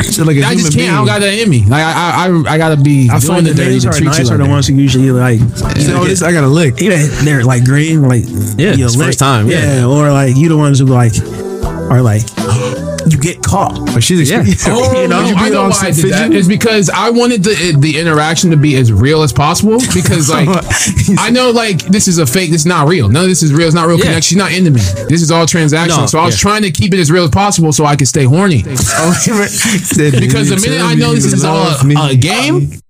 shit 0.01 0.25
like 0.25 0.37
a 0.37 0.43
I 0.43 0.55
human 0.55 0.57
just 0.57 0.71
can't. 0.71 0.75
being. 0.77 0.89
I 0.89 0.95
don't 0.97 1.05
got 1.05 1.19
that 1.21 1.33
in 1.33 1.49
me. 1.49 1.65
Like 1.65 1.83
I, 1.83 2.27
I, 2.27 2.53
I 2.53 2.57
gotta 2.57 2.77
be 2.81 3.09
I 3.11 3.19
find 3.19 3.45
the 3.45 3.51
the 3.51 3.57
dirty 3.57 3.71
days 3.73 3.83
to 3.83 3.89
are 3.89 3.93
treat 3.93 4.05
nice 4.05 4.19
you 4.29 4.33
are 4.33 4.37
like 4.37 4.47
the 4.47 4.49
ones 4.49 4.67
who 4.67 4.75
usually 4.75 5.11
like 5.11 5.39
You 5.39 5.87
know, 5.89 6.05
this 6.05 6.21
I 6.21 6.31
got 6.31 6.41
to 6.41 6.47
lick. 6.47 6.81
either 6.81 6.97
they're 7.25 7.43
like 7.43 7.65
green, 7.65 8.01
like 8.03 8.23
Yeah, 8.57 8.73
you 8.73 8.85
it's 8.85 8.95
first 8.95 9.19
time, 9.19 9.47
yeah. 9.47 9.85
or 9.85 10.11
like 10.11 10.35
you 10.35 10.47
the 10.49 10.57
ones 10.57 10.79
who 10.79 10.85
like 10.85 11.13
are 11.91 12.01
like 12.01 12.23
you 13.07 13.17
get 13.17 13.41
caught. 13.43 13.73
But 13.93 14.03
she's 14.03 14.29
Yeah. 14.29 14.43
Oh, 14.67 15.01
you 15.01 15.07
know, 15.07 15.21
no, 15.21 15.27
you 15.27 15.35
I 15.35 15.49
know 15.49 15.69
why 15.69 15.79
I 15.83 15.91
did 15.91 16.11
that. 16.11 16.33
It's 16.33 16.47
because 16.47 16.89
I 16.89 17.09
wanted 17.09 17.43
the 17.43 17.75
the 17.77 17.99
interaction 17.99 18.51
to 18.51 18.57
be 18.57 18.75
as 18.75 18.91
real 18.91 19.21
as 19.21 19.31
possible. 19.33 19.77
Because 19.93 20.29
like 20.29 20.47
I 21.19 21.29
know 21.29 21.51
like 21.51 21.79
this 21.85 22.07
is 22.07 22.17
a 22.17 22.25
fake. 22.25 22.51
This 22.51 22.61
is 22.61 22.65
not 22.65 22.87
real. 22.87 23.09
None 23.09 23.23
of 23.23 23.29
this 23.29 23.43
is 23.43 23.53
real. 23.53 23.67
It's 23.67 23.75
not 23.75 23.87
real 23.87 23.97
Yeah. 23.97 24.05
connection. 24.05 24.35
She's 24.35 24.37
not 24.37 24.51
into 24.51 24.71
me. 24.71 24.81
This 25.07 25.21
is 25.21 25.31
all 25.31 25.45
transactional. 25.45 26.01
No, 26.01 26.05
so 26.07 26.19
I 26.19 26.25
was 26.25 26.35
yeah. 26.35 26.49
trying 26.49 26.61
to 26.63 26.71
keep 26.71 26.93
it 26.93 26.99
as 26.99 27.11
real 27.11 27.23
as 27.25 27.29
possible 27.31 27.71
so 27.71 27.85
I 27.85 27.95
could 27.95 28.07
stay 28.07 28.23
horny. 28.23 28.63
Because 30.25 30.49
the 30.49 30.59
minute 30.61 30.81
I 30.81 30.95
know 30.95 31.13
this 31.13 31.25
is 31.25 31.43
all 31.43 31.67
a, 31.67 32.11
a 32.11 32.15
game. 32.15 32.81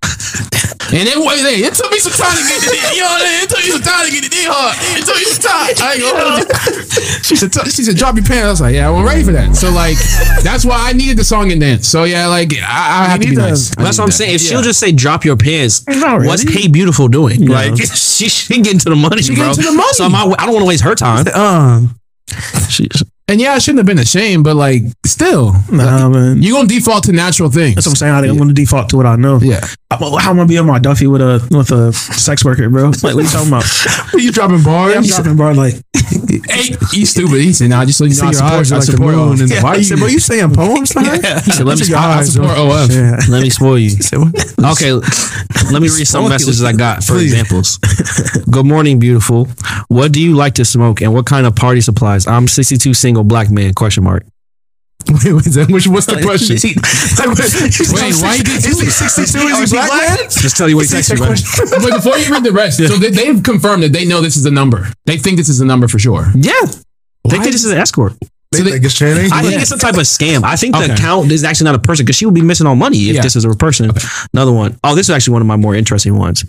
And 0.93 1.01
then 1.09 1.17
wait, 1.25 1.41
hey, 1.41 1.65
it 1.65 1.73
took 1.73 1.89
me 1.91 1.97
some 1.97 2.13
time 2.13 2.37
to 2.37 2.43
get 2.45 2.61
the 2.61 2.69
dick. 2.69 2.93
You 2.93 3.01
know 3.01 3.09
what 3.09 3.25
I 3.25 3.25
mean? 3.25 3.41
It 3.43 3.49
took 3.49 3.57
me 3.65 3.71
some 3.73 3.81
time 3.81 4.05
to 4.05 4.11
get 4.13 4.21
the 4.21 4.29
dick 4.29 4.45
hard. 4.45 4.77
It 4.93 5.01
took 5.03 5.17
me 5.17 5.25
some 5.25 5.41
time. 5.41 5.73
I 5.81 5.87
ain't 5.97 6.01
gonna 6.05 6.13
hold 6.13 6.45
you. 6.45 7.25
She 7.25 7.35
said, 7.35 7.49
she 7.73 7.81
said, 7.81 7.97
drop 7.97 8.13
your 8.15 8.23
pants. 8.23 8.45
I 8.45 8.49
was 8.53 8.61
like, 8.61 8.75
yeah, 8.77 8.87
I 8.87 8.91
wasn't 8.93 9.09
ready 9.09 9.23
for 9.25 9.33
that. 9.33 9.55
So 9.57 9.73
like, 9.73 9.97
that's 10.43 10.63
why 10.65 10.77
I 10.89 10.93
needed 10.93 11.17
the 11.17 11.23
song 11.23 11.51
and 11.51 11.59
dance. 11.61 11.87
So 11.87 12.03
yeah, 12.03 12.27
like 12.27 12.53
I, 12.61 13.05
I 13.05 13.05
have 13.07 13.19
to 13.21 13.25
be 13.27 13.35
need 13.35 13.37
nice. 13.41 13.71
I 13.77 13.83
That's 13.83 13.97
need 13.97 14.01
what 14.01 14.05
I'm 14.05 14.09
that. 14.09 14.11
saying. 14.13 14.35
If 14.35 14.41
she'll 14.41 14.61
just 14.61 14.79
say 14.79 14.91
drop 14.91 15.25
your 15.25 15.35
pants, 15.37 15.85
not 15.87 16.21
what's 16.25 16.45
really. 16.45 16.61
Hey 16.63 16.67
Beautiful 16.67 17.07
doing? 17.07 17.45
Like 17.47 17.77
she 17.95 18.29
she 18.29 18.61
getting 18.61 18.79
to 18.79 18.89
the 18.89 18.95
money, 18.95 19.21
She 19.21 19.35
bro. 19.35 19.47
getting 19.47 19.63
to 19.63 19.69
the 19.71 19.75
money. 19.75 19.93
So 19.93 20.05
I'm 20.05 20.11
not, 20.11 20.39
I 20.39 20.45
don't 20.45 20.53
want 20.53 20.63
to 20.63 20.67
waste 20.67 20.83
her 20.83 20.95
time. 20.95 21.27
Um, 21.29 21.99
She, 22.69 22.87
And 23.27 23.41
yeah, 23.41 23.53
I 23.53 23.57
shouldn't 23.57 23.79
have 23.79 23.87
been 23.87 23.97
ashamed, 23.97 24.43
but 24.43 24.55
like, 24.55 24.83
still, 25.03 25.53
Nah, 25.71 26.09
man. 26.09 26.43
you 26.43 26.53
gonna 26.53 26.67
default 26.67 27.05
to 27.05 27.11
natural 27.11 27.49
things. 27.49 27.73
That's 27.73 27.87
what 27.87 27.93
I'm 27.93 27.95
saying. 27.95 28.13
I- 28.13 28.27
I'm 28.29 28.37
gonna 28.37 28.53
default 28.53 28.89
to 28.89 28.97
what 28.97 29.07
I 29.07 29.15
know. 29.15 29.39
Yeah. 29.41 29.65
I'm- 29.89 30.13
How 30.19 30.29
am 30.31 30.39
I 30.41 30.43
be 30.43 30.57
on 30.59 30.67
my 30.67 30.77
Duffy 30.77 31.07
with 31.07 31.21
a 31.21 31.41
with 31.49 31.71
a 31.71 31.91
sex 31.93 32.45
worker, 32.45 32.69
bro? 32.69 32.89
Like, 32.89 33.01
what 33.01 33.15
are 33.15 33.21
you 33.21 33.27
talking 33.27 33.47
about? 33.47 33.65
are 34.13 34.19
you 34.19 34.31
dropping 34.31 34.61
bars? 34.61 34.95
I'm 34.95 35.03
dropping, 35.03 35.35
bro. 35.37 35.53
Like, 35.53 35.73
Hey, 36.49 36.75
he's 36.91 37.09
stupid. 37.11 37.41
He 37.41 37.51
said, 37.53 37.69
"Nah, 37.69 37.83
just 37.85 37.97
so 37.97 38.05
you 38.05 38.13
know, 38.15 38.15
I 38.15 38.17
See 38.17 38.25
your 38.25 38.33
support, 38.33 38.53
eyes 38.53 38.71
I 38.71 38.75
are 38.75 38.79
like 38.79 38.85
the 38.85 38.91
support 38.91 39.15
moon. 39.15 39.47
Yeah. 39.47 39.63
why 39.63 39.75
you, 39.75 39.83
say, 39.83 39.95
bro, 39.95 40.07
you 40.07 40.19
saying 40.19 40.53
poems? 40.53 40.89
to 40.91 40.99
her? 40.99 41.15
he 41.45 41.51
said, 41.51 41.65
let 41.65 41.79
me, 41.79 41.85
your 41.85 41.97
I 41.97 42.23
support 42.23 42.57
OF. 42.57 42.91
yeah. 42.91 43.19
let 43.29 43.41
me 43.41 43.49
spoil 43.49 43.77
you. 43.79 43.89
Say 43.89 44.17
what? 44.17 44.35
Okay, 44.73 44.91
let 45.71 45.81
me 45.81 45.87
read 45.89 46.05
some 46.07 46.27
messages 46.29 46.63
I 46.63 46.73
got 46.73 47.03
for 47.03 47.13
Please. 47.13 47.33
examples. 47.33 47.77
Good 48.49 48.65
morning, 48.65 48.99
beautiful. 48.99 49.47
What 49.87 50.11
do 50.11 50.21
you 50.21 50.35
like 50.35 50.53
to 50.55 50.65
smoke 50.65 51.01
and 51.01 51.13
what 51.13 51.25
kind 51.25 51.45
of 51.47 51.55
party 51.55 51.81
supplies? 51.81 52.27
I'm 52.27 52.47
62 52.47 52.93
single 52.93 53.14
black 53.23 53.49
man, 53.49 53.73
question 53.73 54.03
mark. 54.03 54.25
Wait, 55.07 55.33
wait, 55.33 55.43
then 55.45 55.71
which, 55.71 55.85
what's 55.87 56.07
the 56.07 56.19
question? 56.25 56.55
Wait, 56.57 58.15
why 58.23 58.35
you 58.35 58.41
Is 58.41 58.79
he 58.79 58.89
62? 58.89 59.37
Is 59.37 59.69
he 59.71 59.75
black 59.77 59.89
man? 59.91 60.17
Just 60.29 60.57
tell 60.57 60.67
you 60.67 60.77
what 60.77 60.87
he 60.87 60.95
texted 60.95 61.19
you. 61.19 61.79
But 61.79 61.95
before 61.97 62.17
you 62.17 62.31
read 62.31 62.43
the 62.43 62.51
rest, 62.51 62.77
so 62.77 62.95
they, 62.97 63.11
they've 63.11 63.43
confirmed 63.43 63.83
that 63.83 63.93
they 63.93 64.03
know 64.05 64.21
this 64.21 64.35
is 64.35 64.43
the 64.43 64.49
number. 64.51 64.87
They 65.05 65.17
think 65.17 65.37
this 65.37 65.47
is 65.49 65.59
the 65.59 65.65
number 65.65 65.87
for 65.87 65.99
sure. 65.99 66.25
Yeah. 66.35 66.53
They 67.25 67.37
think 67.37 67.43
this 67.51 67.63
is 67.65 67.71
an 67.71 67.77
escort. 67.77 68.13
They 68.51 68.61
they- 68.61 68.71
think 68.71 68.85
it's 68.85 68.95
Channing. 68.95 69.31
I 69.31 69.43
think 69.43 69.61
it's 69.61 69.69
some 69.69 69.79
type 69.79 69.93
of 69.95 70.01
scam. 70.01 70.43
I 70.43 70.55
think 70.55 70.73
the 70.75 70.83
Okay. 70.83 70.93
account 70.93 71.31
is 71.31 71.43
actually 71.43 71.65
not 71.65 71.75
a 71.75 71.79
person 71.79 72.05
because 72.05 72.15
she 72.15 72.25
would 72.25 72.33
be 72.35 72.41
missing 72.41 72.65
all 72.65 72.75
money 72.75 72.97
if 73.09 73.15
Yeah. 73.17 73.21
this 73.21 73.35
is 73.35 73.45
a 73.45 73.53
person. 73.53 73.91
Another 74.33 74.53
one. 74.53 74.77
Oh, 74.83 74.95
this 74.95 75.07
is 75.07 75.11
actually 75.11 75.33
one 75.33 75.41
of 75.41 75.47
my 75.47 75.55
more 75.57 75.75
interesting 75.75 76.15
ones. 76.17 76.45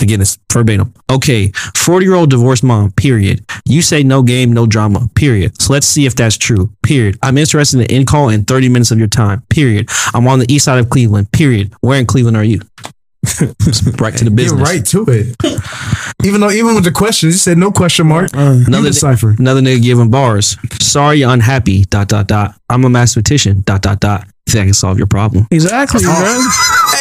Again, 0.00 0.20
it's 0.20 0.38
verbatim. 0.52 0.92
Okay, 1.10 1.48
40 1.76 2.04
year 2.06 2.14
old 2.14 2.30
divorced 2.30 2.62
mom, 2.64 2.92
period. 2.92 3.44
You 3.64 3.82
say 3.82 4.02
no 4.02 4.22
game, 4.22 4.52
no 4.52 4.66
drama, 4.66 5.08
period. 5.14 5.60
So 5.60 5.72
let's 5.72 5.86
see 5.86 6.06
if 6.06 6.14
that's 6.14 6.36
true, 6.36 6.70
period. 6.82 7.18
I'm 7.22 7.38
interested 7.38 7.80
in 7.80 7.86
the 7.86 7.94
in 7.94 8.06
call 8.06 8.28
in 8.28 8.44
30 8.44 8.68
minutes 8.68 8.90
of 8.90 8.98
your 8.98 9.08
time, 9.08 9.42
period. 9.50 9.88
I'm 10.14 10.26
on 10.28 10.38
the 10.38 10.52
east 10.52 10.64
side 10.66 10.78
of 10.78 10.90
Cleveland, 10.90 11.32
period. 11.32 11.72
Where 11.80 11.98
in 11.98 12.06
Cleveland 12.06 12.36
are 12.36 12.44
you? 12.44 12.60
right 13.98 14.16
to 14.16 14.24
the 14.24 14.30
Get 14.30 14.36
business. 14.36 14.60
right 14.62 14.84
to 14.86 15.04
it. 15.08 15.36
even 16.24 16.40
though, 16.40 16.50
even 16.50 16.76
with 16.76 16.84
the 16.84 16.92
questions, 16.92 17.34
you 17.34 17.38
said 17.38 17.58
no 17.58 17.72
question 17.72 18.06
mark. 18.06 18.32
Uh, 18.34 18.38
another, 18.40 18.64
Another 18.68 18.92
cipher. 18.92 19.30
another 19.38 19.60
nigga 19.60 19.82
giving 19.82 20.08
bars. 20.10 20.56
Sorry 20.80 21.18
you're 21.18 21.30
unhappy, 21.32 21.84
dot, 21.84 22.08
dot, 22.08 22.28
dot. 22.28 22.54
I'm 22.70 22.84
a 22.84 22.88
mathematician, 22.88 23.62
dot, 23.62 23.82
dot, 23.82 23.98
dot. 24.00 24.26
Think 24.48 24.62
I 24.62 24.64
can 24.66 24.74
solve 24.74 24.98
your 24.98 25.08
problem. 25.08 25.46
Exactly, 25.50 26.00
bro. 26.04 26.14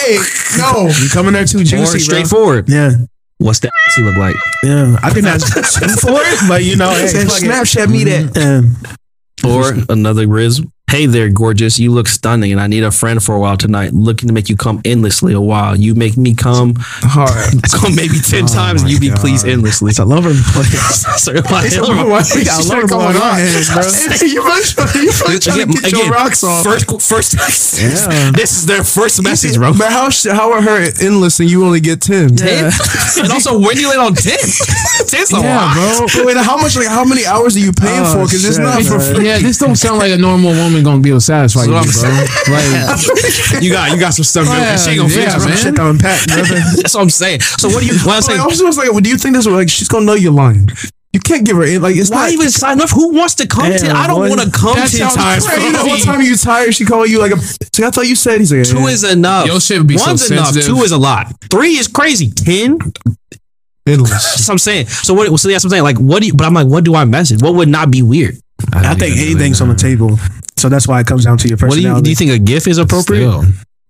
Hey, 0.07 0.17
no. 0.57 0.87
You 0.87 1.09
coming 1.09 1.33
there 1.33 1.45
too 1.45 1.59
Or 1.59 1.63
juicy, 1.63 1.91
bro. 1.91 1.99
straightforward. 1.99 2.69
Yeah, 2.69 2.91
What's 3.39 3.59
that 3.59 3.71
pussy 3.85 4.01
look 4.03 4.17
like? 4.17 4.35
yeah. 4.63 4.97
I 5.03 5.09
think 5.11 5.25
that's 5.25 5.43
for 6.01 6.21
it, 6.21 6.47
but 6.47 6.63
you 6.63 6.75
know, 6.75 6.89
hey, 6.91 7.07
Said 7.07 7.27
fuck 7.27 7.41
it. 7.41 7.45
Snapchat 7.45 7.89
me 7.91 8.03
that. 8.05 8.33
Mm-hmm. 8.33 9.45
Yeah. 9.45 9.53
Or 9.53 9.73
another 9.89 10.27
Riz. 10.27 10.61
Hey 10.89 11.05
there, 11.05 11.27
gorgeous. 11.27 11.77
You 11.79 11.91
look 11.91 12.07
stunning, 12.07 12.53
and 12.53 12.61
I 12.61 12.67
need 12.67 12.81
a 12.83 12.91
friend 12.91 13.21
for 13.21 13.35
a 13.35 13.39
while 13.41 13.57
tonight. 13.57 13.91
Looking 13.91 14.27
to 14.29 14.33
make 14.33 14.47
you 14.47 14.55
come 14.55 14.79
endlessly 14.85 15.33
a 15.33 15.41
while. 15.41 15.75
You 15.75 15.95
make 15.95 16.15
me 16.15 16.33
come, 16.33 16.75
Hard. 16.79 17.61
come 17.75 17.93
maybe 17.93 18.19
ten 18.23 18.45
Oh 18.45 18.47
times, 18.47 18.83
and 18.83 18.89
you 18.91 18.97
be 18.97 19.09
God. 19.09 19.19
pleased 19.19 19.45
endlessly. 19.45 19.89
It's 19.89 19.99
a 19.99 20.05
lover 20.05 20.31
place. 20.31 21.03
So, 21.19 21.33
like, 21.33 21.43
we 21.75 22.45
got 22.47 22.63
a 22.63 22.67
lot 22.71 22.87
going 22.87 23.17
on 23.19 23.35
here, 23.35 23.59
bro. 23.67 23.83
you 24.23 24.39
better, 24.39 25.03
you 25.03 25.11
better 25.11 25.39
try 25.43 25.57
to 25.59 25.63
Again, 25.67 25.75
get 25.75 25.91
your 25.91 26.07
rocks 26.09 26.41
off. 26.45 26.63
First, 26.63 26.87
first. 27.03 27.33
Yeah. 27.83 28.31
This 28.31 28.55
is 28.55 28.65
their 28.65 28.85
first 28.85 29.21
message, 29.21 29.57
bro. 29.57 29.73
But 29.73 29.91
how 29.91 30.07
how 30.31 30.53
are 30.53 30.61
her 30.61 30.87
endless 31.03 31.41
and 31.41 31.51
you 31.51 31.65
only 31.65 31.81
get 31.81 31.99
ten? 31.99 32.37
Ten? 32.37 32.71
and 33.19 33.31
also, 33.33 33.59
when 33.59 33.75
you 33.75 33.89
land 33.89 33.99
on 33.99 34.13
ten, 34.15 34.39
ten's 35.03 35.31
a 35.31 35.41
lot. 35.43 36.07
bro. 36.15 36.23
Wait, 36.27 36.37
how 36.37 36.55
much? 36.55 36.77
Like, 36.77 36.87
how 36.87 37.03
many 37.03 37.25
hours 37.25 37.57
are 37.57 37.59
you 37.59 37.73
paying 37.73 38.07
Oh, 38.07 38.13
for? 38.13 38.23
Because 38.23 38.45
it's 38.45 38.55
shit, 38.55 38.63
not 38.63 38.81
for 38.83 38.97
man. 39.03 39.15
free. 39.15 39.25
Yeah, 39.27 39.39
this 39.39 39.57
don't 39.57 39.75
sound 39.75 39.99
like 39.99 40.13
a 40.13 40.17
normal 40.17 40.51
woman 40.55 40.76
gonna 40.83 41.01
be 41.01 41.09
able 41.09 41.19
to 41.19 41.25
satisfy 41.25 41.63
you, 41.63 41.71
bro. 41.71 41.81
That's 41.81 43.07
what 43.07 43.23
Like, 43.23 43.63
You 43.63 43.71
got, 43.71 43.91
you 43.91 43.99
got 43.99 44.13
some 44.13 44.25
stuff. 44.25 44.45
Yeah, 44.47 44.75
she 44.77 44.91
ain't 44.91 44.99
gonna 44.99 45.13
yeah, 45.13 45.31
fix, 45.31 45.37
man. 45.39 45.49
man. 45.49 45.57
Shit 45.57 45.75
to 45.75 45.89
unpack. 45.89 46.19
That's 46.27 46.93
what 46.95 47.01
I'm 47.01 47.09
saying. 47.09 47.41
So 47.41 47.69
what 47.69 47.81
do 47.81 47.87
you? 47.87 47.97
What 47.99 48.23
I'm 48.29 48.37
Like. 48.37 48.43
I 48.43 48.47
was 48.47 48.59
just 48.59 48.77
like, 48.77 48.91
well, 48.91 49.01
do 49.01 49.09
you 49.09 49.17
think 49.17 49.35
this? 49.35 49.45
Like, 49.45 49.69
she's 49.69 49.87
gonna 49.87 50.05
know 50.05 50.13
you're 50.13 50.31
lying. 50.31 50.69
You 51.13 51.21
can't 51.21 51.45
give 51.45 51.55
her 51.57 51.63
in. 51.63 51.81
Like, 51.81 51.95
it's 51.95 52.11
Why 52.11 52.25
not 52.25 52.31
even 52.31 52.49
sign 52.51 52.81
up? 52.81 52.89
Who 52.89 53.13
wants 53.13 53.35
to 53.35 53.47
come? 53.47 53.69
Damn, 53.69 53.79
ten? 53.79 53.95
I 53.95 54.07
don't 54.07 54.29
want 54.29 54.41
to 54.41 54.51
come 54.51 54.75
to 54.75 54.87
ten 54.87 55.09
times. 55.09 55.47
crazy. 55.47 55.65
You 55.65 55.71
know, 55.71 55.79
bro. 55.83 55.89
one 55.89 55.99
time 55.99 56.21
you 56.21 56.35
tired, 56.35 56.75
she 56.75 56.85
called 56.85 57.09
you 57.09 57.19
like 57.19 57.31
a. 57.31 57.39
See, 57.39 57.83
I 57.83 57.89
thought 57.89 58.07
you 58.07 58.15
said 58.15 58.39
he's 58.39 58.53
like 58.53 58.65
Two 58.65 58.85
is 58.87 59.03
enough. 59.03 59.47
Your 59.47 59.59
shit 59.59 59.79
would 59.79 59.87
be 59.87 59.97
so 59.97 60.11
enough. 60.11 60.19
sensitive. 60.19 60.65
Two 60.65 60.83
is 60.83 60.91
a 60.91 60.97
lot. 60.97 61.33
Three 61.49 61.77
is 61.77 61.87
crazy. 61.87 62.29
Ten. 62.29 62.77
endless. 63.87 64.11
That's 64.11 64.47
what 64.47 64.53
I'm 64.53 64.57
saying. 64.59 64.87
So 64.87 65.13
what? 65.13 65.27
So 65.39 65.49
that's 65.49 65.63
what 65.63 65.69
I'm 65.69 65.71
saying. 65.71 65.83
Like, 65.83 65.97
what 65.97 66.21
do 66.21 66.27
you? 66.27 66.33
But 66.33 66.45
I'm 66.45 66.53
like, 66.53 66.67
what 66.67 66.83
do 66.83 66.93
I 66.93 67.05
message? 67.05 67.41
What 67.41 67.55
would 67.55 67.69
not 67.69 67.89
be 67.89 68.01
weird? 68.03 68.35
I 68.73 68.95
think 68.95 69.17
anything's 69.17 69.61
on 69.61 69.69
the 69.69 69.75
table, 69.75 70.19
so 70.57 70.69
that's 70.69 70.87
why 70.87 70.99
it 70.99 71.07
comes 71.07 71.25
down 71.25 71.37
to 71.39 71.47
your 71.47 71.57
What 71.57 71.69
do 71.71 71.75
personality. 71.75 71.99
you? 71.99 72.03
Do 72.03 72.09
you 72.09 72.15
think 72.15 72.31
a 72.31 72.43
GIF 72.43 72.67
is 72.67 72.77
appropriate? 72.77 73.29
Still. 73.29 73.43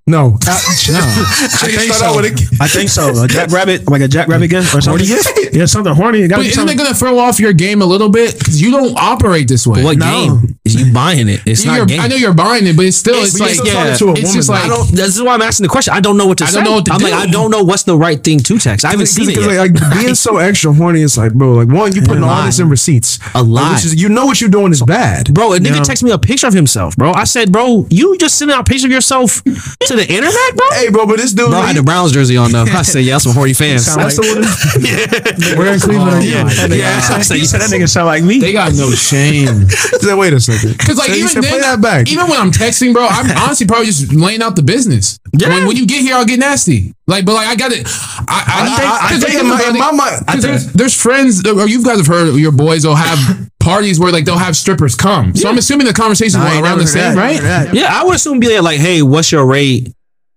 No. 0.08 0.38
Uh, 0.48 0.52
no. 0.90 1.00
I 1.00 1.68
think 1.68 1.94
so. 1.94 2.20
I 2.62 2.68
think 2.70 2.90
so. 2.90 3.24
A 3.24 3.28
jackrabbit, 3.28 3.90
like 3.90 4.02
a 4.02 4.08
jackrabbit 4.08 4.50
gun 4.50 4.64
or 4.74 4.80
something. 4.82 5.06
Yeah, 5.52 5.66
something 5.66 5.94
horny. 5.94 6.22
It 6.22 6.30
But 6.32 6.46
isn't 6.46 6.70
it 6.70 6.78
gonna 6.78 6.94
throw 6.94 7.20
off 7.20 7.40
your 7.40 7.52
game 7.54 7.82
a 7.82 7.86
little 7.86 8.08
bit? 8.10 8.38
Because 8.40 8.62
you 8.62 8.72
don't 8.72 8.98
operate 8.98 9.48
this 9.50 9.68
way. 9.68 9.84
What 9.84 9.98
No. 9.98 10.06
game 10.40 10.60
is 10.64 10.76
you 10.76 10.94
buying 10.94 11.28
it? 11.28 11.42
It's 11.46 11.66
You're- 11.66 11.80
not 11.80 11.88
game. 11.90 12.00
I 12.00 12.08
know 12.08 12.16
you're 12.16 12.34
buying 12.34 12.66
it, 12.68 12.78
but 12.78 12.86
it's 12.86 12.96
still 12.98 13.16
It's- 13.16 13.36
it's, 13.36 13.40
like 13.60 13.68
yeah, 13.68 13.96
to 13.98 14.08
a 14.10 14.12
it's 14.12 14.22
woman, 14.22 14.34
just 14.34 14.50
like 14.50 14.64
I 14.64 14.68
don't. 14.68 14.90
This 14.92 15.16
is 15.16 15.22
why 15.22 15.34
I'm 15.34 15.42
asking 15.42 15.66
the 15.66 15.70
question. 15.70 15.94
I 15.94 16.00
don't 16.00 16.16
know 16.18 16.26
what 16.28 16.38
to 16.40 16.46
I 16.46 16.48
say. 16.48 16.56
don't 16.56 16.64
know 16.64 16.72
what 16.74 16.86
to 16.86 16.94
I'm 16.94 17.00
do. 17.00 17.06
like, 17.06 17.14
I 17.14 17.26
don't 17.28 17.52
know 17.52 17.64
what's 17.64 17.84
the 17.84 17.98
right 17.98 18.24
thing 18.24 18.40
to 18.40 18.58
text. 18.60 18.86
I 18.86 18.92
haven't 18.92 19.08
seen 19.08 19.26
it 19.30 19.36
Because 19.36 19.48
yet. 19.52 19.58
like, 19.60 19.82
like 19.82 19.94
being 20.00 20.16
so 20.16 20.38
extra 20.38 20.72
horny, 20.74 21.02
it's 21.02 21.18
like, 21.18 21.34
bro, 21.34 21.52
like 21.54 21.68
one, 21.68 21.94
you 21.94 22.02
putting 22.02 22.24
all 22.24 22.46
this 22.46 22.60
in 22.60 22.70
receipts. 22.70 23.20
A 23.36 23.44
Like, 23.44 23.64
lie. 23.64 23.74
which 23.76 23.86
is, 23.86 23.96
you 24.02 24.08
know 24.10 24.26
what 24.26 24.40
you're 24.40 24.50
doing 24.50 24.72
is 24.72 24.82
bad. 24.84 25.34
Bro, 25.34 25.54
a 25.54 25.60
nigga 25.60 25.84
text 25.84 26.02
me 26.04 26.12
a 26.12 26.18
picture 26.18 26.48
of 26.48 26.54
himself, 26.54 26.96
bro. 26.96 27.12
I 27.14 27.26
said, 27.26 27.52
bro, 27.52 27.88
you 27.90 28.18
just 28.18 28.36
sending 28.38 28.56
out 28.56 28.62
a 28.62 28.64
picture 28.64 28.88
of 28.88 28.92
yourself 28.92 29.44
to 29.44 29.97
the 29.98 30.08
internet, 30.08 30.56
bro? 30.56 30.66
Hey, 30.74 30.90
bro, 30.90 31.06
but 31.06 31.18
this 31.18 31.34
dude, 31.34 31.50
Bro, 31.50 31.60
I 31.60 31.68
had 31.68 31.76
the 31.76 31.84
Browns 31.84 32.12
jersey 32.12 32.38
on 32.38 32.52
though. 32.52 32.64
I 32.68 32.82
said, 32.84 33.04
yeah, 33.04 33.14
that's 33.16 33.24
some 33.26 33.34
horny 33.34 33.54
fans. 33.54 33.86
Sound 33.86 34.02
that's 34.02 34.18
like- 34.18 34.28
the 34.28 35.54
one. 35.54 35.58
Where 35.58 35.74
in 35.74 35.80
Cleveland 35.80 36.10
are 36.16 36.22
you? 36.22 36.32
yeah. 36.32 36.44
That 36.46 36.72
Yeah, 36.72 37.02
I 37.16 37.22
said- 37.22 37.38
you 37.38 37.46
said 37.46 37.62
that 37.62 37.70
nigga 37.70 37.90
sound 37.90 38.08
like 38.08 38.24
me. 38.24 38.40
they 38.40 38.54
got 38.54 38.74
no 38.74 38.92
shame. 38.92 39.68
Said, 39.98 40.16
Wait 40.16 40.34
a 40.34 40.40
second. 40.40 40.72
Because 40.78 40.98
like 40.98 41.08
So 41.08 41.14
he 41.14 41.20
even 41.20 41.30
said, 41.30 41.44
then, 41.44 41.62
that 41.62 41.82
back. 41.82 42.08
even 42.10 42.28
when 42.30 42.40
I'm 42.40 42.52
texting, 42.52 42.94
bro, 42.94 43.06
I'm 43.08 43.30
honestly 43.38 43.66
probably 43.68 43.88
just 43.88 44.14
laying 44.14 44.42
out 44.42 44.56
the 44.56 44.62
business. 44.64 45.20
Yeah. 45.38 45.50
When, 45.50 45.68
when 45.68 45.76
you 45.78 45.86
get 45.88 46.02
here, 46.02 46.16
I'll 46.16 46.26
get 46.26 46.40
nasty. 46.40 46.94
Like, 47.08 47.26
but 47.26 47.34
like 47.34 47.48
I 47.48 47.56
got 47.56 47.72
it. 47.72 47.86
I, 47.88 48.24
I, 48.28 48.84
I- 48.84 49.06
I 49.08 49.10
cause 49.12 49.20
think 49.20 49.32
think 49.32 49.42
in 49.44 49.50
my- 49.50 49.56
about 49.60 49.74
in 49.74 49.80
my 49.80 49.92
mind- 49.92 50.24
I 50.28 50.34
'cause 50.34 50.42
think- 50.42 50.42
there's, 50.44 50.74
there's 50.74 51.02
friends, 51.02 51.46
or 51.48 51.68
you 51.68 51.84
guys 51.84 51.98
have 51.98 52.08
heard 52.08 52.36
your 52.36 52.52
boys 52.52 52.86
will 52.86 52.96
have 52.96 53.50
parties 53.60 54.00
where 54.00 54.12
like 54.12 54.26
they'll 54.26 54.38
have 54.38 54.56
strippers 54.56 54.96
come. 54.96 55.36
So 55.36 55.50
I'm 55.50 55.58
assuming 55.58 55.88
the 55.88 55.94
conversation 55.94 56.40
Nah, 56.40 56.46
I 56.46 56.50
is 56.50 56.56
ain't 56.58 56.66
around 56.66 56.78
never 56.78 56.92
the 56.92 57.00
heard 57.00 57.06
same, 57.06 57.16
that. 57.16 57.22
right? 57.22 57.36
Never 57.36 57.48
heard 57.48 57.68
that. 57.70 57.76
Yeah, 57.76 57.88
I 57.92 58.04
would 58.06 58.16
assume 58.16 58.40
be 58.40 58.60
like, 58.60 58.80
hey, 58.80 59.02
what's 59.02 59.32
your 59.32 59.46
rate? 59.46 59.92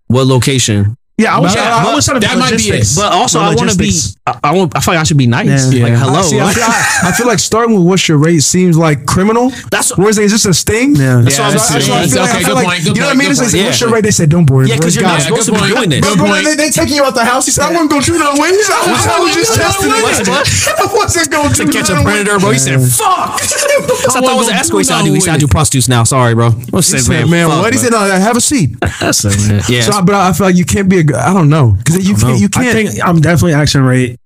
What 0.09 0.27
location? 0.27 0.97
Yeah, 1.21 1.37
I 1.37 1.41
was. 1.41 1.55
But, 1.55 1.61
I 1.61 1.95
was 1.95 2.05
trying 2.07 2.21
to 2.21 2.27
that 2.27 2.39
might 2.39 2.57
be 2.57 2.73
it. 2.73 2.89
But 2.97 3.13
also, 3.13 3.41
I 3.41 3.55
want 3.55 3.71
to 3.71 3.77
be. 3.77 3.93
I, 4.27 4.41
I, 4.45 4.57
want, 4.57 4.73
I 4.77 4.81
feel 4.81 4.95
like 4.95 5.01
I 5.01 5.05
should 5.05 5.19
be 5.21 5.27
nice. 5.27 5.73
Yeah. 5.73 5.85
Like, 5.85 6.01
hello. 6.01 6.21
I, 6.21 6.23
see, 6.23 6.41
I, 6.41 6.53
feel, 6.53 6.65
I, 6.65 7.01
I 7.05 7.13
feel 7.13 7.27
like 7.27 7.39
starting 7.39 7.77
with 7.77 7.85
what's 7.85 8.09
your 8.09 8.17
rate 8.17 8.41
seems 8.41 8.79
like 8.79 9.05
criminal. 9.05 9.51
That's- 9.69 9.93
whereas 9.97 10.17
it's 10.17 10.33
just 10.33 10.47
a 10.47 10.55
sting. 10.55 10.97
Yeah. 10.97 11.21
That's 11.21 11.37
Yeah, 11.37 11.53
what 11.53 11.61
I'm 11.61 11.61
that's 11.61 11.69
saying. 11.69 11.85
true. 11.85 11.95
I 11.95 12.07
feel 12.09 12.23
like, 12.25 12.31
Okay, 12.31 12.39
I 12.39 12.41
feel 12.41 12.49
good 12.49 12.55
like- 12.55 12.67
point, 12.67 12.81
good 12.85 12.97
you 12.97 13.01
know 13.03 13.07
what 13.13 13.17
I 13.17 13.21
mean? 13.21 13.31
It's 13.31 13.41
like, 13.41 13.53
point. 13.53 13.65
what's 13.69 13.81
your 13.81 13.91
rate? 13.93 14.05
They 14.09 14.17
said, 14.17 14.29
don't 14.31 14.49
worry. 14.49 14.69
Yeah, 14.69 14.77
because 14.81 14.95
you're 14.97 15.05
not 15.05 15.21
supposed 15.21 15.49
to 15.49 15.53
be 15.53 15.67
doing 15.69 15.91
this. 15.91 16.01
Good 16.01 16.17
they, 16.47 16.55
they 16.57 16.71
taking 16.71 16.97
you 16.97 17.05
out 17.05 17.15
the 17.15 17.25
house. 17.25 17.45
He 17.45 17.53
said, 17.53 17.69
I 17.69 17.73
wasn't 17.77 17.91
going 17.91 18.03
to 18.03 18.11
do 18.13 18.19
no 18.19 18.33
wings. 18.41 18.65
I 18.73 19.21
was, 19.21 19.35
just 19.37 19.53
testing 19.61 19.93
it. 19.93 20.01
What? 20.01 20.49
I 20.81 20.87
wasn't 20.89 21.29
going 21.29 21.53
To 21.53 21.65
catch 21.69 21.91
a 21.93 22.01
predator, 22.01 22.39
bro. 22.41 22.51
He 22.53 22.59
said, 22.59 22.81
fuck. 22.81 23.37
I 23.37 24.25
thought 24.25 24.25
it 24.25 24.41
was 24.41 24.49
an 24.49 24.57
escort. 24.57 24.81
He 24.81 24.85
said, 24.89 24.97
I 24.97 25.05
do. 25.05 25.13
He 25.13 25.21
said, 25.21 25.35
I 25.35 25.39
do 25.39 25.49
prostitutes 25.49 25.89
now. 25.89 26.05
Sorry, 26.05 26.35
bro. 26.35 26.49
I 26.49 26.81
He 26.81 26.83
said, 26.83 27.29
man, 27.29 27.49
what? 27.49 27.73
He 27.73 27.79
said, 27.79 27.93
have 27.93 28.37
a 28.37 28.41
seat. 28.41 28.79
That's 29.01 29.25
it, 29.25 29.37
man. 29.49 29.63
Yeah. 29.69 29.83
So, 29.83 30.03
but 30.03 30.15
I 30.15 30.33
feel 30.33 30.47
like 30.47 30.57
you 30.57 30.65
can't 30.65 30.89
be 30.89 31.01
a. 31.01 31.05
g- 31.13 31.19
I 31.19 31.33
don't 31.35 31.49
know 31.49 31.73
because 31.73 32.07
you 32.09 32.15
can't. 32.17 32.41
You 32.41 32.49
I 32.55 32.65
can't. 32.65 32.73
think 32.73 33.05
I'm 33.07 33.21
definitely 33.21 33.55
action 33.55 33.83
rate, 33.83 34.19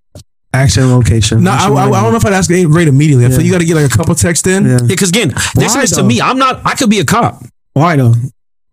action 0.52 0.90
location. 0.90 1.42
No, 1.44 1.50
I, 1.50 1.68
I, 1.68 1.88
I 1.90 2.02
don't 2.02 2.12
know 2.12 2.16
if 2.16 2.24
I'd 2.26 2.32
ask 2.32 2.50
rate 2.50 2.88
immediately. 2.88 3.26
I 3.26 3.30
feel 3.30 3.42
you 3.42 3.52
got 3.52 3.58
to 3.60 3.64
get 3.64 3.76
like 3.76 3.92
a 3.92 3.96
couple 3.96 4.14
texts 4.14 4.46
in. 4.46 4.64
Yeah. 4.66 4.78
because 4.86 5.10
again, 5.10 5.32
this 5.54 5.74
is 5.76 5.92
to 5.92 6.02
me. 6.02 6.20
I'm 6.20 6.38
not. 6.38 6.60
I 6.64 6.74
could 6.74 6.90
be 6.90 7.00
a 7.00 7.04
cop 7.04 7.42
Why 7.72 7.96
though? 7.96 8.14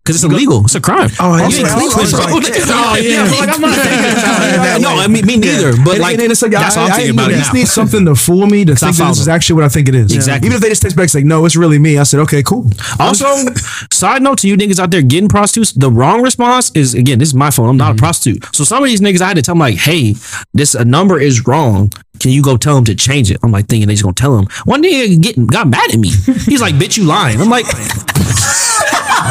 Because 0.02 0.16
it's 0.16 0.24
illegal. 0.24 0.64
It's 0.64 0.74
a 0.74 0.80
crime. 0.80 1.10
Oh, 1.20 1.30
also- 1.30 1.58
ain't 1.58 1.70
also 1.70 1.90
Cleveland, 1.94 2.10
bro. 2.10 2.20
like- 2.20 2.32
Oh, 2.32 2.94
oh 2.94 2.96
yeah. 2.96 3.22
Like, 3.22 3.54
I'm 3.54 3.60
not 3.60 3.70
that 3.70 4.78
No. 4.82 4.88
I 4.98 5.06
mean 5.06 5.24
me 5.24 5.36
neither. 5.36 5.76
But 5.84 5.94
And, 5.94 6.00
like, 6.00 6.18
and 6.18 6.32
it's 6.32 6.42
like 6.42 6.50
that's 6.50 6.76
I, 6.76 6.80
how 6.80 6.86
I'm 6.86 6.92
I, 6.92 6.96
thinking 6.96 7.18
I 7.18 7.22
about 7.22 7.30
it 7.30 7.36
least 7.36 7.52
now. 7.52 7.58
need 7.60 7.68
something 7.68 8.04
to 8.06 8.14
fool 8.16 8.46
me 8.46 8.64
to 8.64 8.74
think 8.74 8.96
that 8.96 9.08
this 9.08 9.20
is 9.20 9.28
actually 9.28 9.56
what 9.56 9.64
I 9.64 9.68
think 9.68 9.88
it 9.88 9.94
is. 9.94 10.12
Exactly. 10.12 10.46
Even 10.46 10.56
if 10.56 10.62
they 10.62 10.70
just 10.70 10.82
text 10.82 10.96
back 10.96 11.04
it's 11.04 11.14
like, 11.14 11.24
no, 11.24 11.44
it's 11.44 11.54
really 11.54 11.78
me. 11.78 11.98
I 11.98 12.02
said, 12.02 12.18
okay, 12.20 12.42
cool. 12.42 12.68
Also, 12.98 13.26
side 13.92 14.22
note 14.22 14.38
to 14.38 14.48
you 14.48 14.56
niggas 14.56 14.80
out 14.80 14.90
there 14.90 15.02
getting 15.02 15.28
prostitutes, 15.28 15.70
the 15.72 15.90
wrong 15.90 16.20
response 16.20 16.72
is 16.74 16.94
again, 16.94 17.20
this 17.20 17.28
is 17.28 17.34
my 17.34 17.50
phone. 17.50 17.68
I'm 17.68 17.76
not 17.76 17.90
a 17.90 17.94
mm-hmm. 17.94 17.98
prostitute. 17.98 18.44
So 18.56 18.64
some 18.64 18.82
of 18.82 18.88
these 18.88 19.00
niggas 19.00 19.20
I 19.20 19.28
had 19.28 19.36
to 19.36 19.42
tell 19.42 19.54
them 19.54 19.60
like, 19.60 19.76
hey, 19.76 20.16
this 20.52 20.74
a 20.74 20.84
number 20.84 21.20
is 21.20 21.46
wrong. 21.46 21.92
Can 22.18 22.30
you 22.30 22.42
go 22.42 22.56
tell 22.56 22.74
them 22.74 22.84
to 22.86 22.94
change 22.94 23.30
it? 23.30 23.38
I'm 23.42 23.52
like 23.52 23.66
thinking 23.66 23.86
they 23.88 23.94
just 23.94 24.02
gonna 24.02 24.14
tell 24.14 24.36
him. 24.36 24.46
One 24.64 24.82
nigga 24.82 25.20
get, 25.20 25.46
got 25.46 25.68
mad 25.68 25.92
at 25.92 25.98
me. 25.98 26.08
He's 26.08 26.60
like, 26.60 26.74
bitch, 26.74 26.96
you 26.96 27.04
lying. 27.04 27.40
I'm 27.40 27.48
like, 27.48 27.66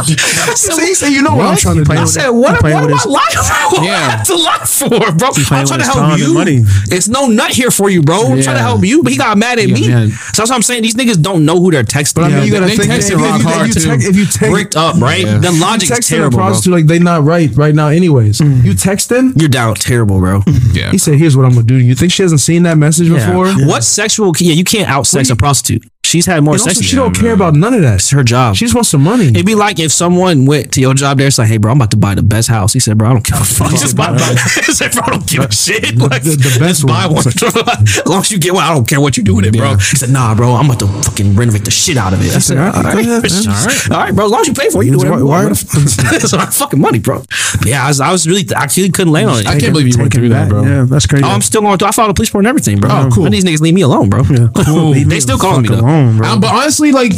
So 0.56 0.78
he 0.80 0.93
said, 0.93 1.10
you 1.10 1.22
know 1.22 1.36
what, 1.36 1.47
I'm 1.47 1.58
trying 1.58 1.78
to 1.78 1.84
do. 1.84 1.91
I 1.91 2.06
said, 2.06 2.30
what, 2.30 2.52
what 2.54 2.60
playing 2.62 2.78
am 2.78 2.91
with 2.91 3.06
I 3.06 3.10
lying 3.10 3.70
for? 3.70 3.78
What 3.78 3.86
Yeah. 3.86 3.91
I 3.91 4.10
have 4.12 4.28
to 4.28 4.36
lie 4.36 4.66
for, 4.66 4.89
bro? 5.18 5.30
I'm 5.58 5.66
trying 5.66 5.80
to 5.80 5.86
help 5.86 6.20
you. 6.20 6.34
money. 6.34 6.62
It's 6.89 7.08
no 7.08 7.28
nut 7.28 7.52
here 7.52 7.72
for 7.72 7.89
you, 7.89 8.02
bro. 8.02 8.18
I'm 8.32 8.41
trying 8.41 8.58
to 8.58 8.62
help 8.62 8.84
you, 8.84 9.04
but 9.04 9.12
he 9.12 9.18
got 9.18 9.38
mad 9.38 9.60
at 9.60 9.68
Yeah, 9.68 9.74
me. 9.76 9.88
man. 9.88 10.10
So 10.10 10.41
that's 10.41 10.49
what 10.49 10.52
I'm 10.52 10.62
saying. 10.62 10.84
These 10.84 10.95
niggas 10.95 11.22
don't 11.22 11.45
know 11.45 11.60
who 11.60 11.72
they're 11.72 11.84
texting. 11.84 12.16
But 12.16 12.24
I 12.26 12.30
mean, 12.30 12.45
you 12.45 12.52
gotta 12.52 12.66
they 12.68 12.76
think 12.78 12.91
texted 12.91 13.12
if 13.12 13.22
rock 13.22 13.41
hard, 13.41 13.70
if 13.70 13.76
you 13.76 13.82
too. 13.82 13.91
if 14.10 14.16
you 14.16 14.26
text 14.26 14.39
bricked 14.52 14.76
up, 14.76 14.95
right? 14.99 15.26
Yeah. 15.26 15.38
The 15.38 15.52
logic's 15.52 15.91
texting 15.91 16.14
a 16.14 16.18
terrible, 16.18 16.38
bro. 16.38 16.45
prostitute 16.47 16.74
like 16.74 16.86
they 16.88 16.99
not 16.99 17.24
right 17.24 17.49
right 17.56 17.74
now. 17.76 17.88
Anyways, 17.88 18.39
mm. 18.39 18.64
you 18.64 18.72
texting. 18.74 19.39
You're 19.39 19.49
down 19.49 19.76
terrible, 19.76 20.20
bro. 20.20 20.41
Yeah. 20.74 20.91
He 20.91 20.97
said, 20.97 21.16
"Here's 21.16 21.36
what 21.36 21.45
I'm 21.45 21.52
gonna 21.54 21.64
do." 21.66 21.76
You 21.76 21.95
think 21.95 22.12
she 22.14 22.22
hasn't 22.24 22.39
seen 22.39 22.64
that 22.64 22.78
message 22.78 23.10
before? 23.10 23.52
What 23.68 23.84
sexual? 23.84 24.32
Yeah, 24.39 24.54
you 24.54 24.64
can't 24.64 24.88
outsex 24.88 25.30
a 25.32 25.36
prostitute. 25.36 25.84
She's 26.12 26.26
had 26.26 26.43
more 26.43 26.55
And 26.55 26.62
sex. 26.62 26.72
also, 26.78 26.80
than 26.82 26.88
she 26.88 26.95
you. 26.97 27.01
don't 27.03 27.16
care 27.16 27.32
about 27.34 27.53
none 27.55 27.74
of 27.74 27.82
that. 27.84 27.95
It's 27.95 28.09
her 28.12 28.24
job. 28.24 28.55
She 28.57 28.66
just 28.66 28.76
wants 28.76 28.89
some 28.89 29.01
money. 29.01 29.28
It'd 29.28 29.45
be 29.45 29.55
like 29.55 29.80
if 29.80 29.91
someone 29.93 30.45
went 30.45 30.74
to 30.74 30.82
your 30.82 30.93
job 30.93 31.18
there, 31.20 31.28
it's 31.28 31.38
like, 31.38 31.47
hey, 31.47 31.57
bro, 31.57 31.72
I'm 31.72 31.78
about 31.78 31.91
to 31.91 31.97
buy 31.97 32.16
the 32.16 32.22
best 32.24 32.49
house. 32.49 32.74
He 32.74 32.80
said, 32.82 32.97
bro, 32.97 33.09
I 33.09 33.14
don't 33.14 33.26
give 33.26 33.39
a 33.39 33.45
fuck. 33.45 33.72
Just 33.72 33.95
buy, 33.95 34.12
buy. 34.12 34.18
He 34.66 34.74
said, 34.74 34.91
bro, 34.91 35.03
I 35.05 35.09
don't 35.12 35.26
give 35.28 35.43
a 35.43 35.51
shit. 35.53 35.95
Like, 35.97 36.24
the- 36.24 36.32
the 36.36 36.57
best 36.59 36.82
just 36.82 36.88
buy 36.88 37.05
one. 37.07 37.16
one. 37.24 37.28
as 37.88 38.05
long 38.05 38.20
as 38.22 38.32
you 38.32 38.39
get 38.39 38.53
one, 38.53 38.64
I 38.64 38.74
don't 38.74 38.88
care 38.88 38.99
what 38.99 39.16
you 39.16 39.24
do 39.24 39.36
with 39.36 39.45
it, 39.45 39.53
bro. 39.55 39.76
He 39.78 39.95
said, 39.95 40.09
nah, 40.09 40.36
bro, 40.36 40.51
I'm 40.53 40.66
about 40.66 40.80
to 40.80 40.88
fucking 40.88 41.36
renovate 41.36 41.64
the 41.64 41.72
shit 41.72 41.95
out 41.97 42.12
of 42.14 42.20
it. 42.22 42.36
I 42.36 42.39
said, 42.39 42.57
all 42.57 42.72
right, 42.84 42.93
go 42.93 42.99
ahead, 42.99 43.24
man. 43.24 43.47
all 43.47 43.66
right, 43.66 43.91
all 43.91 43.97
right, 43.97 44.16
bro. 44.16 44.26
As 44.26 44.32
long 44.32 44.41
as 44.41 44.47
you 44.49 44.53
pay 44.53 44.70
for 44.70 44.82
it, 44.84 44.88
you 44.88 44.91
do 44.91 44.97
Why- 44.97 45.03
whatever 45.05 45.20
you 45.24 45.28
why 45.28 45.45
want. 45.45 45.66
bro. 45.72 45.82
It's 46.18 46.34
our 46.34 46.51
fucking 46.51 46.80
money, 46.82 46.99
bro. 46.99 47.24
Yeah, 47.66 47.86
I 47.86 47.88
was, 47.88 48.01
I 48.01 48.12
was 48.12 48.28
really, 48.28 48.43
I 48.55 48.64
actually 48.64 48.89
couldn't 48.89 49.14
land 49.14 49.30
on 49.30 49.39
it. 49.39 49.47
I 49.47 49.57
can't 49.59 49.72
believe 49.72 49.88
you 49.88 49.97
went 49.97 50.14
through 50.14 50.30
that, 50.30 50.49
bro. 50.49 50.64
Yeah, 50.64 50.84
that's 50.89 51.07
crazy. 51.07 51.24
Oh, 51.24 51.30
I'm 51.30 51.41
still 51.41 51.62
going 51.62 51.78
through. 51.78 51.88
I 51.88 51.91
filed 51.91 52.09
a 52.12 52.14
police 52.14 52.30
report 52.30 52.43
and 52.45 52.49
everything, 52.49 52.80
bro. 52.80 52.89
Oh, 52.91 53.09
cool. 53.14 53.26
And 53.26 53.34
these 53.34 53.43
niggas 53.45 53.62
leave 53.62 53.74
me 53.74 53.82
alone, 53.82 54.09
bro. 54.09 54.22
Leave 54.22 55.09
They 55.09 55.20
still 55.20 55.38
calling 55.38 55.62
me 55.64 55.70
fuck 55.70 55.82
though. 56.10 56.18
bro. 56.18 56.28
Um, 56.30 56.39
but 56.41 56.54
honestly, 56.54 56.91
like, 56.91 57.14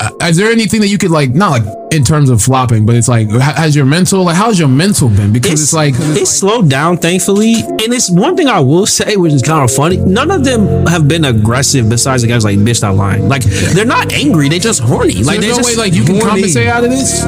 uh, 0.00 0.10
is 0.22 0.36
there 0.36 0.50
anything 0.50 0.80
that 0.80 0.88
you 0.88 0.98
could 0.98 1.10
like, 1.10 1.30
not 1.30 1.50
like 1.50 1.62
in 1.92 2.04
terms 2.04 2.30
of 2.30 2.40
flopping, 2.40 2.86
but 2.86 2.94
it's 2.94 3.08
like, 3.08 3.28
has 3.30 3.74
your 3.74 3.84
mental, 3.84 4.24
like, 4.24 4.36
how's 4.36 4.58
your 4.58 4.68
mental 4.68 5.08
been? 5.08 5.32
Because 5.32 5.60
it's, 5.60 5.72
like, 5.72 5.94
it's 5.98 6.30
slowed 6.30 6.70
down, 6.70 6.96
thankfully. 6.98 7.54
And 7.54 7.92
it's 7.92 8.08
one 8.10 8.36
thing 8.36 8.46
I 8.46 8.60
will 8.60 8.86
say, 8.86 9.16
which 9.16 9.32
is 9.32 9.42
kind 9.42 9.64
of 9.68 9.74
funny. 9.74 9.96
None 9.96 10.30
of 10.30 10.44
them 10.44 10.86
have 10.86 11.08
been 11.08 11.24
aggressive. 11.24 11.88
Besides 11.88 12.22
the 12.22 12.28
guys 12.28 12.44
like 12.44 12.58
bitch, 12.58 12.76
stop 12.76 12.96
lying. 12.96 13.28
Like 13.28 13.42
they're 13.42 13.84
not 13.84 14.12
angry. 14.12 14.48
They 14.48 14.58
just 14.58 14.80
horny. 14.80 15.22
Like 15.22 15.40
there's 15.40 15.56
no 15.56 15.62
just 15.62 15.76
way 15.76 15.82
like 15.82 15.92
you 15.94 16.04
can 16.04 16.16
horny. 16.16 16.30
compensate 16.30 16.68
out 16.68 16.84
of 16.84 16.90
this. 16.90 17.24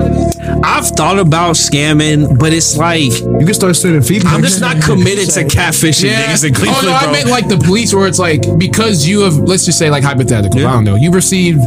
I've 0.64 0.86
thought 0.86 1.18
about 1.18 1.56
scamming, 1.56 2.38
but 2.38 2.52
it's 2.52 2.76
like 2.76 3.10
You 3.10 3.44
can 3.44 3.54
start 3.54 3.74
sending 3.76 4.02
feedback. 4.02 4.34
I'm 4.34 4.42
just 4.42 4.60
not 4.60 4.80
committed 4.82 5.28
to 5.30 5.44
catfishing 5.44 6.10
niggas 6.10 6.46
in 6.46 6.54
Cleveland, 6.54 6.86
oh 6.86 6.92
no, 6.92 6.98
bro. 6.98 7.08
I 7.08 7.12
meant 7.12 7.28
like 7.28 7.48
the 7.48 7.58
police, 7.58 7.92
where 7.94 8.06
it's 8.06 8.18
like 8.18 8.42
because 8.58 9.06
you 9.06 9.20
have, 9.20 9.36
let's 9.38 9.64
just 9.64 9.78
say 9.78 9.90
like 9.90 10.04
hypothetical. 10.04 10.64
I 10.66 10.72
don't 10.72 10.84
know. 10.84 10.91
You 10.96 11.10
received 11.10 11.60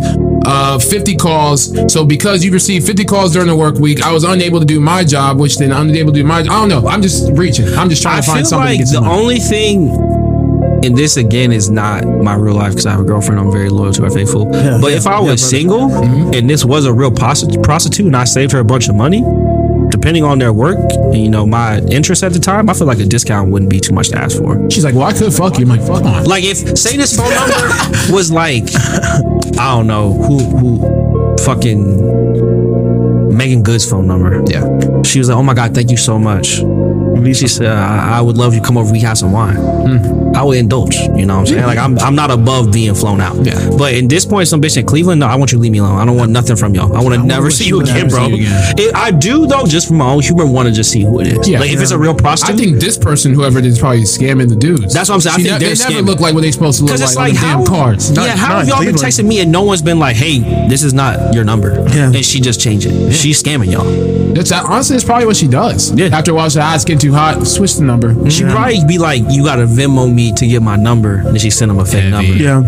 uh 0.46 0.78
50 0.80 1.16
calls, 1.16 1.92
so 1.92 2.06
because 2.06 2.44
you 2.46 2.52
received 2.52 2.86
50 2.86 3.06
calls 3.06 3.34
during 3.34 3.48
the 3.48 3.56
work 3.56 3.76
week, 3.76 4.04
I 4.04 4.12
was 4.12 4.24
unable 4.24 4.60
to 4.60 4.66
do 4.66 4.80
my 4.80 5.04
job, 5.04 5.40
which 5.40 5.58
then 5.58 5.72
I'm 5.74 5.90
unable 5.90 6.12
to 6.14 6.20
do 6.20 6.24
my. 6.26 6.40
I 6.40 6.44
don't 6.44 6.70
know. 6.70 6.88
I'm 6.88 7.02
just 7.02 7.32
reaching. 7.34 7.68
I'm 7.74 7.90
just 7.90 8.02
trying 8.02 8.18
I 8.18 8.22
to 8.22 8.26
find 8.28 8.40
feel 8.40 8.46
something. 8.46 8.68
to 8.68 8.78
like 8.78 8.86
get 8.86 8.94
the 8.94 9.02
money. 9.02 9.14
only 9.22 9.40
thing, 9.40 9.90
and 10.86 10.96
this 10.98 11.18
again 11.18 11.52
is 11.52 11.70
not 11.70 12.06
my 12.06 12.36
real 12.36 12.54
life 12.56 12.72
because 12.72 12.86
I 12.86 12.92
have 12.92 13.00
a 13.02 13.06
girlfriend. 13.06 13.40
I'm 13.40 13.52
very 13.52 13.70
loyal 13.70 13.94
to 13.94 14.04
her, 14.04 14.10
faithful. 14.10 14.46
but 14.46 14.92
if 14.92 15.08
I 15.08 15.20
was 15.20 15.42
single 15.48 15.92
and 16.36 16.50
this 16.50 16.64
was 16.64 16.86
a 16.86 16.94
real 16.94 17.12
prostitute 17.12 18.06
and 18.06 18.16
I 18.16 18.24
saved 18.26 18.52
her 18.52 18.60
a 18.60 18.66
bunch 18.66 18.88
of 18.90 18.96
money, 18.96 19.24
depending 19.96 20.24
on 20.26 20.40
their 20.40 20.52
work 20.52 20.78
and 20.92 21.18
you 21.18 21.30
know 21.30 21.46
my 21.46 21.80
interest 21.80 22.22
at 22.24 22.34
the 22.34 22.40
time, 22.40 22.70
I 22.70 22.74
feel 22.74 22.88
like 22.88 23.00
a 23.00 23.06
discount 23.06 23.50
wouldn't 23.50 23.72
be 23.72 23.80
too 23.80 23.94
much 23.94 24.10
to 24.10 24.18
ask 24.18 24.38
for. 24.38 24.70
She's 24.70 24.84
like, 24.84 24.94
well, 24.94 25.06
I 25.06 25.14
could 25.14 25.34
fuck 25.34 25.58
you. 25.58 25.64
I'm 25.64 25.70
like, 25.70 25.82
fuck 25.82 26.04
on. 26.04 26.26
Like 26.26 26.44
if 26.44 26.78
say 26.78 26.98
this 26.98 27.16
phone 27.16 27.30
number 27.34 27.56
was 28.14 28.32
like 28.32 28.66
I 29.58 29.72
don't 29.76 29.88
know 29.88 30.14
who 30.14 30.40
who 30.40 31.38
fucking 31.46 33.36
Meagan 33.36 33.64
Good's 33.64 33.90
phone 33.90 34.08
number. 34.08 34.44
Yeah. 34.48 34.64
She 35.04 35.20
was 35.20 35.30
like, 35.30 35.38
"Oh 35.38 35.44
my 35.44 35.54
god, 35.54 35.74
thank 35.74 35.92
you 35.92 35.98
so 35.98 36.18
much." 36.20 36.60
She 37.34 37.48
said, 37.48 37.68
"I, 37.68 38.18
I 38.20 38.22
would 38.22 38.38
love 38.38 38.54
you 38.54 38.60
to 38.62 38.66
come 38.66 38.78
over. 38.78 38.92
We 38.92 39.00
have 39.02 39.18
some 39.18 39.32
wine." 39.32 39.58
I 40.36 40.44
would 40.44 40.58
indulge. 40.58 40.96
You 40.98 41.26
know 41.26 41.36
what 41.36 41.40
I'm 41.42 41.46
saying? 41.48 41.64
Like 41.66 41.78
I'm, 41.78 41.98
I'm 42.00 42.14
not 42.16 42.30
above 42.30 42.74
being 42.74 42.94
flown 42.94 43.22
out. 43.22 43.38
Yeah. 43.46 43.70
But 43.78 43.94
in 43.94 44.10
this 44.10 44.26
point, 44.26 44.50
some 44.50 44.62
bitch 44.62 44.76
in 44.78 44.86
Cleveland, 44.86 45.22
no, 45.22 45.28
I 45.28 45.36
want 45.36 45.54
you 45.54 45.58
to 45.58 45.62
leave 45.62 45.72
me 45.72 45.78
alone. 45.78 45.98
I 45.98 46.04
don't 46.06 46.18
want 46.18 46.32
nothing 46.32 46.58
from 46.58 46.76
y'all. 46.76 46.94
I 46.96 47.02
want 47.02 47.16
to 47.16 47.24
never 47.24 47.50
see 47.50 47.68
you 47.68 47.80
again, 47.80 48.10
bro. 48.10 48.28
you 48.28 48.36
again. 48.36 48.74
It, 48.78 48.94
I 48.96 49.12
do 49.12 49.48
though, 49.48 49.66
just 49.66 49.88
from 49.88 49.98
my 49.98 50.10
own 50.12 50.22
humor, 50.22 50.46
want 50.46 50.68
to 50.68 50.74
just 50.74 50.92
see 50.92 51.04
who 51.04 51.22
it 51.22 51.28
is. 51.28 51.48
Yeah. 51.48 51.60
like 51.62 51.72
if 51.72 51.80
it's 51.82 51.92
a 51.92 51.98
real 51.98 52.14
prostitute, 52.14 52.56
I 52.56 52.58
think 52.58 52.80
this 52.82 52.98
person, 52.98 53.34
whoever 53.34 53.60
it 53.60 53.66
is, 53.66 53.80
probably 53.80 54.02
scamming 54.02 54.50
the 54.50 54.56
dudes. 54.58 54.94
That's 54.94 55.08
what 55.08 55.16
I'm 55.16 55.22
saying. 55.22 55.34
I 55.36 55.38
She 55.38 55.44
think 55.44 55.54
ne- 55.62 55.66
they're 55.68 55.76
they 55.76 55.84
never 55.84 56.02
scamming. 56.04 56.06
look 56.08 56.20
like 56.20 56.34
what 56.34 56.42
they're 56.42 56.52
supposed 56.52 56.80
to 56.80 56.84
look 56.86 56.96
Because 57.00 57.16
like 57.16 57.32
it's 57.32 57.42
on 57.42 57.48
like 57.48 57.56
the 57.56 57.58
how, 57.58 57.58
damn 57.64 57.66
cards. 57.66 58.12
yeah, 58.12 58.36
how 58.36 58.48
not 58.50 58.58
have 58.60 58.68
y'all 58.68 58.78
been 58.80 58.88
Cleveland. 58.96 59.14
texting 59.14 59.28
me 59.28 59.40
and 59.40 59.52
no 59.54 59.62
one's 59.64 59.82
been 59.82 60.00
like, 60.00 60.18
"Hey, 60.18 60.40
this 60.68 60.84
is 60.84 60.94
not 60.94 61.34
your 61.34 61.46
number," 61.46 61.76
Yeah. 61.96 62.08
and 62.12 62.26
she 62.26 62.42
just 62.42 62.60
changed 62.60 62.88
it. 62.88 63.14
She's 63.14 63.42
scamming 63.42 63.72
y'all. 63.72 63.86
That's 64.34 64.52
honestly, 64.52 64.96
that's 64.98 65.06
probably 65.06 65.28
what 65.28 65.38
she 65.38 65.48
does. 65.48 65.94
Yeah. 65.94 66.08
After 66.08 66.32
a 66.32 66.34
while, 66.34 66.48
like, 66.48 66.58
"Ah, 66.58 66.76
it's 66.76 66.84
getting 66.84 67.00
too 67.06 67.14
hot. 67.14 67.46
Switch 67.46 67.76
the 67.76 67.84
number. 67.84 68.14
She'd 68.30 68.50
probably 68.50 68.80
be 68.88 68.98
like, 68.98 69.24
"You 69.30 69.44
got 69.44 69.58
to 69.58 69.66
Venmo 69.66 70.12
me 70.14 70.34
to 70.34 70.48
get 70.48 70.62
my 70.62 70.76
number," 70.76 71.16
and 71.18 71.28
then 71.28 71.38
she 71.40 71.50
send 71.50 71.72
him 71.72 71.80
a 71.80 71.86
fake 71.86 72.10
number. 72.10 72.34
yeah. 72.34 72.62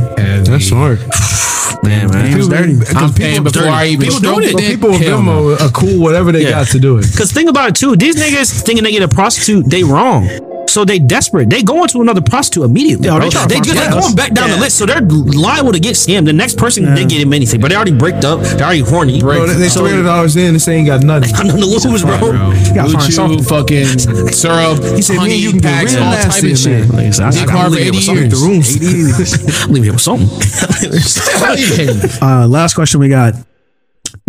That's 0.43 0.69
hard. 0.69 0.99
Damn, 1.83 2.09
man. 2.11 2.31
Game's 2.31 2.47
dirty. 2.49 2.77
I'm 2.95 3.13
paying 3.13 3.43
before 3.43 3.61
dirty. 3.63 3.73
I 3.73 3.85
even 3.87 4.01
People 4.07 4.19
stroke 4.19 4.35
doing 4.41 4.47
it. 4.49 4.59
it. 4.63 4.67
People 4.71 4.89
with 4.91 5.01
Hell 5.01 5.21
no. 5.21 5.31
Venmo 5.31 5.61
are 5.61 5.71
cool, 5.71 6.01
whatever 6.01 6.31
they 6.31 6.43
Yeah. 6.43 6.51
got 6.51 6.67
to 6.67 6.79
do 6.79 6.97
it. 6.97 7.05
Cause 7.15 7.31
think 7.31 7.49
about 7.49 7.69
it 7.69 7.75
too. 7.75 7.95
These 7.95 8.15
niggas 8.15 8.61
thinking 8.63 8.83
they 8.83 8.91
get 8.91 9.03
a 9.03 9.07
prostitute, 9.07 9.69
they 9.69 9.83
wrong. 9.83 10.27
So 10.69 10.85
they 10.85 10.99
desperate. 10.99 11.49
They 11.49 11.63
go 11.63 11.81
into 11.83 12.01
another 12.01 12.21
prostitute 12.21 12.63
immediately. 12.65 13.07
Yeah, 13.07 13.17
bro. 13.17 13.25
they 13.25 13.29
try 13.31 13.45
they 13.47 13.55
find 13.55 13.65
just 13.65 13.77
something 13.79 13.99
going 14.01 14.15
back 14.15 14.33
down 14.33 14.49
the 14.51 14.57
list. 14.57 14.77
So 14.77 14.85
they're 14.85 15.01
liable 15.01 15.71
to 15.71 15.79
get 15.79 15.95
scammed. 15.95 16.25
The 16.25 16.33
next 16.33 16.57
person 16.57 16.93
they 16.93 17.05
get 17.05 17.21
him 17.21 17.33
anything, 17.33 17.61
but 17.61 17.69
they 17.69 17.75
already 17.75 17.93
bricked 17.97 18.25
up. 18.25 18.41
They're 18.41 18.61
already 18.67 18.81
horny. 18.81 19.19
Bro, 19.19 19.47
they, 19.47 19.53
they 19.55 19.69
So- 19.69 19.81
three 19.81 19.91
hundred 19.91 20.03
dollars 20.03 20.35
in. 20.35 20.53
This 20.53 20.67
ain't 20.67 20.85
got 20.87 21.01
nothing. 21.03 21.33
I'm 21.35 21.49
on 21.49 21.59
the 21.59 21.65
lose, 21.65 21.83
bro. 22.03 22.15
You 22.17 22.73
gotta 22.75 22.91
find 22.91 23.09
BlueChew, 23.09 23.11
something. 23.11 23.43
fucking 23.43 23.87
syrup, 24.33 24.83
He 24.95 25.01
said, 25.01 25.17
honey 25.17 25.31
"Me, 25.31 25.37
you 25.37 25.51
can 25.51 25.59
get 25.61 25.71
packs, 25.71 25.95
all 25.95 26.13
type 26.13 26.43
of 26.43 26.49
in 26.49 26.55
shit. 26.55 26.87
there." 26.89 27.03
Like, 27.05 27.13
so 27.13 27.23
I- 27.25 27.31
Dick 27.31 27.41
I'm 27.43 27.49
hard 27.49 27.71
for 27.73 27.79
leaving 27.79 27.95
80 27.95 27.97
with 27.97 28.65
something. 28.65 28.81
years. 28.81 29.63
I'm 29.63 29.71
leaving 29.71 29.83
here 29.83 29.93
with 29.93 30.01
something. 30.01 30.27
Uh, 32.21 32.47
last 32.47 32.73
question 32.73 32.99
we 32.99 33.09
got. 33.09 33.33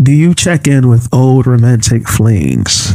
Do 0.01 0.13
you 0.13 0.35
check 0.35 0.67
in 0.67 0.89
with 0.89 1.09
old 1.13 1.47
romantic 1.47 2.09
flings? 2.09 2.95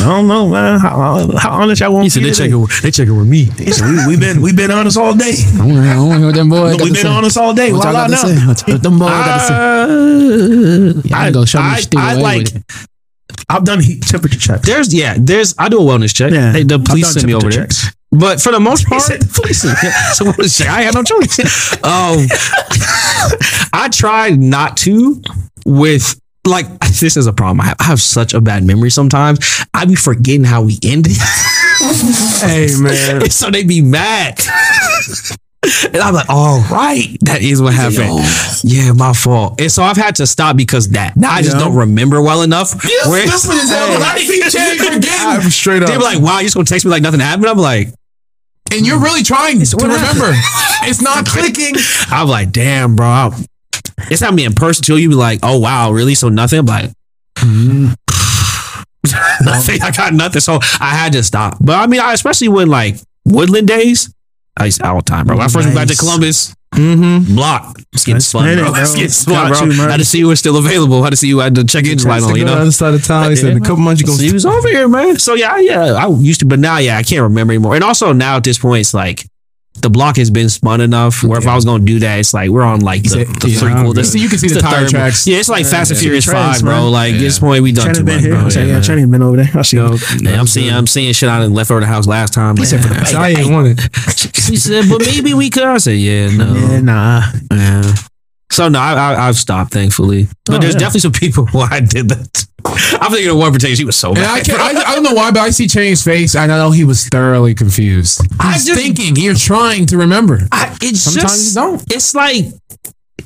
I 0.00 0.04
don't 0.04 0.28
know, 0.28 0.48
man. 0.48 0.78
How, 0.78 1.28
how 1.38 1.50
honest 1.50 1.80
y'all 1.80 1.92
want 1.92 2.04
He 2.04 2.10
said 2.10 2.22
they 2.22 2.30
to 2.30 2.34
check 2.34 2.50
it. 2.52 2.82
They 2.82 2.90
check 2.90 3.08
it 3.08 3.12
with 3.12 3.26
me. 3.26 3.44
He 3.44 3.72
said, 3.72 3.88
we, 3.90 4.06
we've 4.08 4.20
been 4.20 4.40
we've 4.40 4.56
been 4.56 4.70
honest 4.70 4.96
all 4.96 5.14
day. 5.14 5.32
I 5.58 5.64
want 5.64 5.72
to 5.74 5.82
hear 6.18 6.26
what 6.26 6.34
them 6.34 6.48
boys 6.50 6.76
got 6.76 6.84
We've 6.84 6.92
been 6.94 7.02
say. 7.02 7.08
honest 7.08 7.36
all 7.36 7.52
day. 7.54 7.72
What 7.72 7.84
y'all 7.84 7.92
got 7.92 8.10
to 8.10 8.16
say? 8.16 8.46
What 8.46 8.62
what 8.68 8.82
them 8.82 8.98
boys 8.98 9.08
got 9.08 9.38
to 9.48 11.02
say? 11.02 11.14
I, 11.14 11.26
I 11.26 11.30
go 11.32 11.44
show 11.44 11.58
me 11.60 11.66
I, 11.66 11.82
I 11.96 12.14
like. 12.14 12.48
I've 13.48 13.64
done 13.64 13.80
heat 13.80 14.02
temperature 14.02 14.38
checks. 14.38 14.66
There's 14.66 14.92
yeah. 14.94 15.16
There's 15.18 15.54
I 15.58 15.68
do 15.68 15.78
a 15.78 15.82
wellness 15.82 16.14
check. 16.14 16.32
Yeah, 16.32 16.52
Hey, 16.52 16.62
the 16.64 16.78
police 16.78 17.12
send 17.12 17.26
me 17.26 17.34
over 17.34 17.50
temperature 17.50 17.74
there. 17.84 17.92
But 18.20 18.40
for 18.40 18.52
the 18.52 18.60
most 18.60 18.86
part, 18.86 19.02
police 19.34 19.62
send- 19.62 19.78
so 20.14 20.26
what 20.26 20.38
is 20.40 20.60
I 20.60 20.82
had 20.82 20.94
no 20.94 21.02
choice. 21.02 21.38
Um, 21.84 22.26
I 23.72 23.88
try 23.92 24.30
not 24.30 24.76
to 24.78 25.20
with 25.64 26.20
like 26.48 26.66
this 27.00 27.16
is 27.16 27.26
a 27.26 27.32
problem. 27.32 27.60
I 27.60 27.64
have, 27.66 27.76
I 27.80 27.84
have 27.84 28.00
such 28.00 28.34
a 28.34 28.40
bad 28.40 28.64
memory 28.64 28.90
sometimes. 28.90 29.38
I 29.74 29.84
be 29.84 29.94
forgetting 29.94 30.44
how 30.44 30.62
we 30.62 30.78
ended. 30.82 31.16
Hey 31.80 32.66
man, 32.80 33.30
so 33.30 33.52
they 33.52 33.62
be 33.62 33.80
mad. 33.82 34.40
And 35.92 35.96
I'm 35.98 36.12
like, 36.12 36.28
all 36.28 36.60
right, 36.70 37.16
that 37.22 37.40
is 37.40 37.62
what 37.62 37.72
happened. 37.72 38.18
Yeah, 38.64 38.92
my 38.92 39.12
fault. 39.12 39.60
And 39.60 39.70
so 39.70 39.84
I've 39.84 39.96
had 39.96 40.16
to 40.16 40.26
stop 40.26 40.56
because 40.56 40.88
that. 40.90 41.16
Now 41.16 41.30
I 41.32 41.42
just 41.42 41.54
Yeah. 41.56 41.62
don't 41.64 41.76
remember 41.76 42.20
well 42.20 42.42
enough. 42.42 42.72
Where- 43.06 43.26
Stupid 43.28 43.58
as 43.62 43.70
hell. 43.70 44.00
How 44.02 44.16
do 44.16 44.24
you 44.24 44.42
keep 44.42 44.52
forgetting? 44.80 45.08
I'm 45.10 45.50
straight 45.50 45.82
up. 45.84 45.88
They 45.88 45.96
be 45.96 46.02
like, 46.02 46.18
wow, 46.20 46.34
you're 46.38 46.44
just 46.44 46.54
gonna 46.56 46.64
text 46.64 46.84
me 46.84 46.90
like 46.90 47.02
nothing 47.02 47.20
happened? 47.20 47.46
I'm 47.46 47.58
like, 47.58 47.88
And 48.72 48.84
you're 48.86 48.98
really 49.00 49.22
trying 49.22 49.60
to 49.62 49.76
remember. 49.76 50.32
It's 50.82 51.00
not 51.00 51.26
clicking. 51.26 51.74
I'm 52.10 52.26
like, 52.28 52.50
damn, 52.50 52.96
bro. 52.96 53.06
I- 53.06 53.44
It's 54.10 54.20
not 54.20 54.34
me 54.34 54.44
in 54.44 54.54
person 54.54 54.84
too. 54.84 54.96
You 54.96 55.08
be 55.08 55.14
like, 55.14 55.40
oh 55.42 55.58
wow, 55.58 55.92
really? 55.92 56.14
So 56.14 56.28
nothing. 56.28 56.60
I'm 56.60 56.66
like, 56.66 56.90
nothing. 59.42 59.82
I 59.82 59.90
got 59.90 60.12
nothing. 60.14 60.40
So 60.40 60.58
I 60.80 60.94
had 60.94 61.12
to 61.12 61.22
stop. 61.22 61.56
But 61.60 61.76
I 61.76 61.86
mean, 61.86 62.00
I, 62.00 62.12
especially 62.12 62.48
when 62.48 62.68
like 62.68 62.96
Woodland 63.24 63.68
days, 63.68 64.12
I 64.56 64.66
used 64.66 64.82
all 64.82 64.96
the 64.96 65.02
time, 65.02 65.26
bro. 65.26 65.36
When 65.36 65.44
I 65.44 65.48
first 65.48 65.66
moved 65.66 65.76
back 65.76 65.86
to 65.86 65.92
Nice. 65.92 66.00
Columbus, 66.00 66.54
mm-hmm. 66.74 67.34
block. 67.34 67.78
It's 67.92 68.04
getting 68.04 68.20
bro. 68.32 68.72
It's 68.74 69.24
getting 69.24 69.48
bro. 69.48 69.60
you, 69.62 69.76
man. 69.76 69.90
had 69.90 69.98
to 69.98 70.04
see 70.04 70.18
you 70.18 70.28
was 70.28 70.38
still 70.38 70.56
available. 70.56 71.02
Had 71.02 71.10
to 71.10 71.16
see 71.16 71.28
you 71.28 71.38
had 71.38 71.54
the 71.54 71.64
check-in 71.64 71.98
light 72.02 72.22
on. 72.22 72.36
You 72.36 72.44
know. 72.44 72.58
other 72.58 72.72
side 72.72 72.94
of 72.94 73.04
town. 73.04 73.30
He 73.30 73.36
said 73.36 73.52
in 73.52 73.58
a 73.58 73.60
couple 73.60 73.78
months 73.78 74.00
you 74.00 74.06
So 74.08 74.14
gonna 74.14 74.24
he 74.24 74.32
was 74.32 74.46
over 74.46 74.68
here, 74.68 74.88
man. 74.88 75.18
So 75.18 75.34
yeah, 75.34 75.58
yeah, 75.58 75.92
I 75.92 76.08
used 76.08 76.40
to, 76.40 76.46
but 76.46 76.58
now, 76.58 76.78
yeah, 76.78 76.98
I 76.98 77.02
can't 77.02 77.22
remember 77.22 77.52
anymore. 77.52 77.74
And 77.74 77.84
also 77.84 78.12
now 78.12 78.36
at 78.36 78.44
this 78.44 78.58
point, 78.58 78.80
it's 78.80 78.94
like 78.94 79.26
the 79.82 79.90
block 79.90 80.16
has 80.16 80.30
been 80.30 80.48
spun 80.48 80.80
enough 80.80 81.22
where 81.22 81.38
if 81.38 81.46
I 81.46 81.54
was 81.54 81.64
gonna 81.64 81.84
do 81.84 81.98
that, 82.00 82.18
it's 82.20 82.32
like 82.34 82.50
we're 82.50 82.62
on 82.62 82.80
like 82.80 83.02
the, 83.02 83.08
said- 83.10 83.26
the 83.40 83.48
yeah. 83.50 83.58
prequel. 83.60 83.86
You 83.88 83.92
This- 83.94 84.14
you 84.14 84.28
can 84.28 84.38
see 84.38 84.46
it's 84.46 84.54
the 84.56 84.60
tire 84.60 84.80
third 84.82 84.90
tracks. 84.90 85.26
Yeah, 85.26 85.38
it's 85.38 85.48
like 85.48 85.66
Fast 85.66 85.90
and 85.90 85.98
yeah. 85.98 86.02
Furious 86.02 86.24
Five, 86.26 86.60
bro. 86.60 86.70
man. 86.82 86.90
Like 86.92 87.12
Yeah. 87.14 87.20
this 87.20 87.38
point, 87.38 87.62
we 87.62 87.72
done 87.72 87.86
Channing 87.94 88.06
too 88.06 88.12
much, 88.12 88.20
here. 88.22 88.34
bro. 88.40 88.48
Said, 88.48 88.66
Yeah, 88.68 88.80
yeah, 88.80 88.94
man. 88.96 89.10
Been 89.10 89.22
over 89.22 89.36
there. 89.36 89.50
I 89.54 89.62
see. 89.62 89.76
Yo, 89.76 89.96
Yeah, 90.20 90.38
I'm 90.40 90.46
seeing, 90.46 90.72
I'm 90.72 90.86
seeing 90.86 91.12
shit 91.12 91.28
I 91.28 91.38
done 91.40 91.54
left 91.54 91.70
over 91.70 91.80
the 91.80 91.86
house 91.86 92.06
last 92.06 92.32
time. 92.34 92.56
He 92.56 92.64
said 92.64 92.82
for 92.82 92.88
the 92.88 93.16
I 93.18 93.30
ain't 93.30 93.50
want 93.50 93.68
it. 93.78 93.80
She 94.34 94.56
said, 94.56 94.84
but 94.88 95.00
maybe 95.00 95.34
we 95.34 95.50
could. 95.50 95.64
I 95.64 95.78
said, 95.78 95.98
yeah, 95.98 96.28
no. 96.36 96.54
Yeah, 96.54 96.80
nah. 96.80 97.22
Yeah. 97.52 97.94
So 98.50 98.68
no, 98.68 98.78
I, 98.80 98.94
I, 98.94 99.28
I've 99.28 99.36
stopped, 99.36 99.72
thankfully. 99.72 100.26
But 100.46 100.54
Oh, 100.56 100.58
there's 100.58 100.72
yeah. 100.74 100.80
definitely 100.80 101.00
some 101.00 101.12
people 101.12 101.46
who 101.52 101.60
I 101.60 101.80
did 101.80 102.08
that. 102.08 102.46
I'm 102.66 103.10
thinking 103.12 103.30
of 103.30 103.36
one 103.36 103.52
particular. 103.52 103.76
She 103.76 103.84
was 103.84 103.96
so 103.96 104.12
mad. 104.12 104.24
I, 104.24 104.40
can't, 104.42 104.60
I, 104.60 104.90
I 104.90 104.94
don't 104.94 105.04
know 105.04 105.14
why, 105.14 105.30
but 105.30 105.40
I 105.40 105.50
see 105.50 105.68
Chain's 105.68 106.02
face. 106.02 106.34
and 106.34 106.50
I 106.52 106.58
know 106.58 106.70
he 106.70 106.84
was 106.84 107.06
thoroughly 107.08 107.54
confused. 107.54 108.20
I 108.40 108.54
He's 108.54 108.66
just- 108.66 108.80
thinking. 108.80 109.16
You're 109.16 109.34
trying 109.36 109.86
to 109.86 109.98
remember. 109.98 110.40
I, 110.52 110.76
it's 110.82 111.00
Sometimes 111.02 111.32
just, 111.32 111.54
you 111.56 111.62
don't. 111.62 111.94
It's 111.94 112.14
like, 112.14 112.44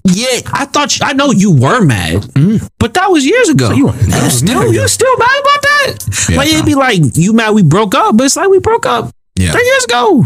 yeah, 0.04 0.40
I 0.52 0.66
thought 0.66 0.98
you, 0.98 1.06
I 1.06 1.12
know 1.12 1.30
you 1.30 1.52
were 1.54 1.80
mad, 1.84 2.22
mm. 2.22 2.68
but 2.78 2.94
that 2.94 3.06
was 3.10 3.24
years 3.24 3.48
ago. 3.48 3.70
you 3.70 3.86
were- 3.86 3.96
you 3.96 4.30
still 4.30 4.72
you 4.72 4.86
still 4.88 5.16
mad 5.16 5.40
about 5.40 5.62
that? 5.62 6.26
Yeah. 6.30 6.36
like 6.36 6.48
it'd 6.48 6.66
be 6.66 6.74
like 6.74 7.00
you 7.14 7.32
mad 7.32 7.50
we 7.54 7.62
broke 7.62 7.94
up, 7.94 8.16
but 8.16 8.24
it's 8.24 8.36
like 8.36 8.48
we 8.48 8.58
broke 8.58 8.84
up 8.86 9.10
Yeah. 9.36 9.52
three 9.52 9.64
years 9.64 9.84
ago. 9.84 10.24